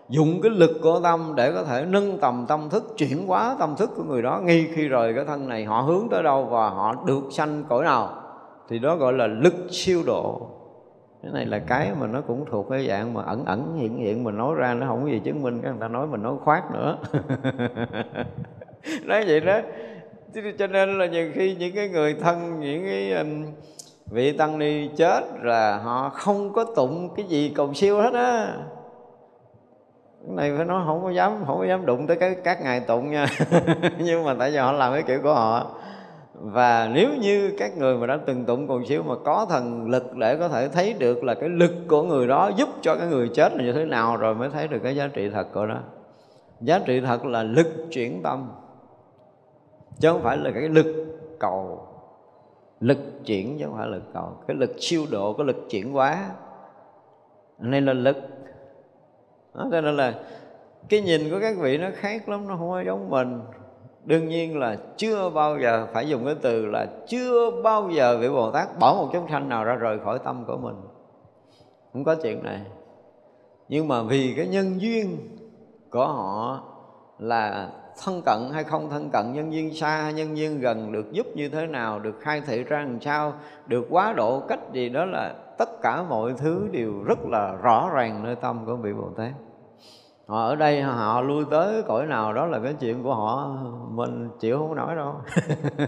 Dùng 0.09 0.41
cái 0.41 0.51
lực 0.51 0.80
của 0.84 0.99
tâm 1.03 1.34
để 1.35 1.51
có 1.51 1.63
thể 1.63 1.85
nâng 1.89 2.17
tầm 2.17 2.45
tâm 2.47 2.69
thức, 2.69 2.84
chuyển 2.97 3.27
hóa 3.27 3.55
tâm 3.59 3.76
thức 3.76 3.89
của 3.95 4.03
người 4.03 4.21
đó. 4.21 4.39
Ngay 4.43 4.67
khi 4.73 4.88
rời 4.88 5.13
cái 5.13 5.26
thân 5.26 5.47
này, 5.47 5.65
họ 5.65 5.81
hướng 5.81 6.07
tới 6.11 6.23
đâu 6.23 6.45
và 6.45 6.69
họ 6.69 6.95
được 7.05 7.23
sanh 7.31 7.63
cõi 7.69 7.84
nào, 7.84 8.09
thì 8.69 8.80
đó 8.80 8.95
gọi 8.95 9.13
là 9.13 9.27
lực 9.27 9.53
siêu 9.69 10.03
độ 10.05 10.47
cái 11.23 11.31
này 11.31 11.45
là 11.45 11.59
cái 11.59 11.91
mà 11.99 12.07
nó 12.07 12.21
cũng 12.21 12.45
thuộc 12.51 12.67
cái 12.69 12.87
dạng 12.87 13.13
mà 13.13 13.23
ẩn 13.23 13.45
ẩn 13.45 13.77
hiện 13.77 13.97
hiện 13.97 14.23
mình 14.23 14.37
nói 14.37 14.55
ra 14.55 14.73
nó 14.73 14.87
không 14.87 15.03
có 15.03 15.09
gì 15.09 15.21
chứng 15.23 15.41
minh 15.41 15.59
các 15.63 15.69
người 15.69 15.81
ta 15.81 15.87
nói 15.87 16.07
mình 16.07 16.23
nói 16.23 16.33
khoát 16.43 16.63
nữa. 16.73 16.97
Nói 19.05 19.23
vậy 19.27 19.39
đó. 19.39 19.59
Cho 20.57 20.67
nên 20.67 20.97
là 20.97 21.05
nhiều 21.05 21.31
khi 21.33 21.55
những 21.55 21.75
cái 21.75 21.89
người 21.89 22.13
thân 22.13 22.59
những 22.59 22.85
cái 22.85 23.25
vị 24.05 24.37
tăng 24.37 24.59
ni 24.59 24.89
chết 24.97 25.21
là 25.41 25.77
họ 25.77 26.09
không 26.09 26.53
có 26.53 26.65
tụng 26.75 27.09
cái 27.15 27.25
gì 27.25 27.53
cầu 27.55 27.73
siêu 27.73 28.01
hết 28.01 28.13
á. 28.13 28.53
Cái 30.25 30.35
này 30.35 30.53
phải 30.57 30.65
nói 30.65 30.83
không 30.85 31.03
có 31.03 31.09
dám 31.09 31.43
không 31.45 31.57
có 31.57 31.65
dám 31.65 31.85
đụng 31.85 32.07
tới 32.07 32.17
cái 32.17 32.35
các 32.43 32.61
ngài 32.61 32.79
tụng 32.79 33.11
nha. 33.11 33.25
Nhưng 33.97 34.23
mà 34.23 34.35
tại 34.39 34.51
vì 34.51 34.57
họ 34.57 34.71
làm 34.71 34.93
cái 34.93 35.03
kiểu 35.03 35.19
của 35.23 35.33
họ 35.33 35.71
và 36.41 36.89
nếu 36.93 37.09
như 37.21 37.55
các 37.57 37.77
người 37.77 37.97
mà 37.97 38.07
đã 38.07 38.19
từng 38.25 38.45
tụng 38.45 38.67
còn 38.67 38.85
siêu 38.85 39.03
mà 39.03 39.15
có 39.25 39.45
thần 39.49 39.89
lực 39.89 40.15
để 40.15 40.37
có 40.37 40.47
thể 40.47 40.69
thấy 40.69 40.93
được 40.93 41.23
là 41.23 41.33
cái 41.33 41.49
lực 41.49 41.71
của 41.87 42.03
người 42.03 42.27
đó 42.27 42.51
giúp 42.57 42.69
cho 42.81 42.95
cái 42.95 43.07
người 43.07 43.29
chết 43.33 43.53
là 43.53 43.63
như 43.63 43.73
thế 43.73 43.85
nào 43.85 44.17
rồi 44.17 44.35
mới 44.35 44.49
thấy 44.49 44.67
được 44.67 44.79
cái 44.83 44.95
giá 44.95 45.07
trị 45.07 45.29
thật 45.29 45.47
của 45.53 45.65
nó. 45.65 45.79
Giá 46.61 46.79
trị 46.79 47.01
thật 47.01 47.25
là 47.25 47.43
lực 47.43 47.67
chuyển 47.91 48.23
tâm 48.23 48.51
chứ 49.99 50.11
không 50.11 50.21
phải 50.23 50.37
là 50.37 50.51
cái 50.51 50.69
lực 50.69 51.19
cầu. 51.39 51.87
Lực 52.79 52.97
chuyển 53.25 53.59
chứ 53.59 53.65
không 53.65 53.77
phải 53.77 53.87
lực 53.87 54.03
cầu. 54.13 54.37
Cái 54.47 54.57
lực 54.57 54.71
siêu 54.79 55.05
độ 55.11 55.33
cái 55.33 55.45
lực 55.45 55.69
chuyển 55.69 55.93
hóa 55.93 56.29
nên 57.59 57.85
là 57.85 57.93
lực. 57.93 58.17
Đó, 59.53 59.67
cho 59.71 59.81
nên 59.81 59.97
là 59.97 60.13
cái 60.89 61.01
nhìn 61.01 61.29
của 61.29 61.39
các 61.41 61.55
vị 61.59 61.77
nó 61.77 61.87
khác 61.95 62.29
lắm 62.29 62.47
nó 62.47 62.55
không 62.57 62.69
có 62.69 62.81
giống 62.81 63.09
mình 63.09 63.39
đương 64.05 64.27
nhiên 64.27 64.59
là 64.59 64.77
chưa 64.97 65.30
bao 65.30 65.59
giờ, 65.59 65.88
phải 65.93 66.09
dùng 66.09 66.26
cái 66.26 66.35
từ 66.41 66.65
là 66.65 66.88
chưa 67.07 67.51
bao 67.63 67.89
giờ 67.89 68.17
vị 68.17 68.30
bồ 68.30 68.51
tát 68.51 68.80
bỏ 68.80 68.93
một 68.93 69.09
chúng 69.13 69.27
sanh 69.30 69.49
nào 69.49 69.63
ra 69.63 69.76
rời 69.76 69.99
khỏi 69.99 70.19
tâm 70.19 70.43
của 70.47 70.57
mình. 70.57 70.76
Không 71.93 72.03
có 72.03 72.15
chuyện 72.15 72.43
này. 72.43 72.61
Nhưng 73.69 73.88
mà 73.88 74.03
vì 74.03 74.34
cái 74.38 74.47
nhân 74.47 74.81
duyên 74.81 75.17
của 75.89 76.07
họ 76.07 76.63
là 77.19 77.69
thân 78.03 78.21
cận 78.26 78.38
hay 78.53 78.63
không 78.63 78.89
thân 78.89 79.09
cận, 79.09 79.34
nhân 79.34 79.53
duyên 79.53 79.76
xa 79.76 80.01
hay 80.01 80.13
nhân 80.13 80.38
duyên 80.38 80.59
gần 80.59 80.91
được 80.91 81.11
giúp 81.11 81.27
như 81.35 81.49
thế 81.49 81.65
nào, 81.65 81.99
được 81.99 82.15
khai 82.19 82.41
thị 82.41 82.63
ra 82.63 82.80
làm 82.80 83.01
sao, 83.01 83.34
được 83.67 83.88
quá 83.89 84.13
độ 84.13 84.39
cách 84.47 84.59
gì 84.73 84.89
đó 84.89 85.05
là 85.05 85.35
tất 85.57 85.69
cả 85.81 86.03
mọi 86.03 86.34
thứ 86.38 86.67
đều 86.71 87.03
rất 87.03 87.19
là 87.26 87.55
rõ 87.61 87.89
ràng 87.93 88.23
nơi 88.23 88.35
tâm 88.35 88.65
của 88.65 88.76
vị 88.76 88.93
bồ 88.93 89.09
tát 89.17 89.31
họ 90.30 90.47
ở 90.47 90.56
đây 90.56 90.81
họ 90.81 91.22
lui 91.22 91.45
tới 91.51 91.84
cõi 91.84 92.06
nào 92.06 92.34
đó 92.34 92.45
là 92.45 92.60
cái 92.60 92.73
chuyện 92.80 93.03
của 93.03 93.14
họ 93.14 93.57
mình 93.89 94.30
chịu 94.39 94.57
không 94.57 94.76
nói 94.76 94.95
đâu. 94.95 95.15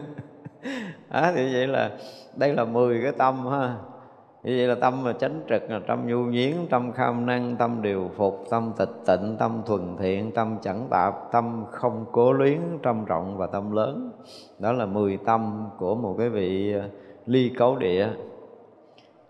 À, 1.09 1.31
thì 1.35 1.53
vậy 1.53 1.68
là 1.68 1.91
đây 2.35 2.55
là 2.55 2.65
10 2.65 3.01
cái 3.03 3.11
tâm 3.11 3.47
ha. 3.47 3.76
Như 4.43 4.57
vậy 4.57 4.68
là 4.68 4.76
tâm 4.76 5.03
mà 5.03 5.13
chánh 5.13 5.41
trực 5.49 5.61
là 5.69 5.80
tâm 5.88 6.07
nhu 6.07 6.18
nhiến 6.18 6.53
tâm 6.69 6.91
kham 6.91 7.26
năng 7.26 7.55
tâm 7.55 7.81
điều 7.81 8.09
phục 8.15 8.45
tâm 8.49 8.72
tịch 8.77 8.89
tịnh 9.05 9.35
tâm 9.39 9.61
thuần 9.65 9.97
thiện 9.99 10.31
tâm 10.31 10.57
chẳng 10.61 10.88
tạp 10.89 11.13
tâm 11.31 11.65
không 11.72 12.05
cố 12.11 12.34
luyến 12.34 12.59
tâm 12.84 13.05
rộng 13.05 13.38
và 13.38 13.47
tâm 13.47 13.72
lớn. 13.72 14.11
Đó 14.59 14.72
là 14.72 14.85
mười 14.85 15.18
tâm 15.18 15.69
của 15.77 15.95
một 15.95 16.15
cái 16.18 16.30
vị 16.30 16.73
à, 16.73 16.89
ly 17.26 17.51
cấu 17.57 17.76
địa. 17.76 18.09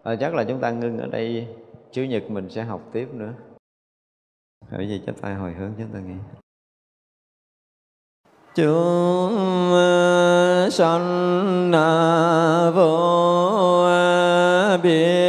À, 0.04 0.16
chắc 0.16 0.36
là 0.36 0.44
chúng 0.44 0.60
ta 0.60 0.72
ngưng 0.72 1.00
ở 1.00 1.08
đây 1.08 1.48
chủ 1.92 2.02
nhật 2.02 2.32
mình 2.32 2.50
sẽ 2.50 2.64
học 2.64 2.82
tiếp 2.92 3.08
nữa 3.14 3.34
bởi 4.72 4.88
vì 4.88 5.02
chúng 5.06 5.16
ta 5.16 5.36
hồi 5.36 5.54
hướng 5.54 5.74
chúng 5.78 5.94
ta 5.94 6.00
nghe. 6.00 6.16
chúng 8.56 9.72
sanh 10.72 11.72
vô 12.76 13.88
biên 14.84 15.21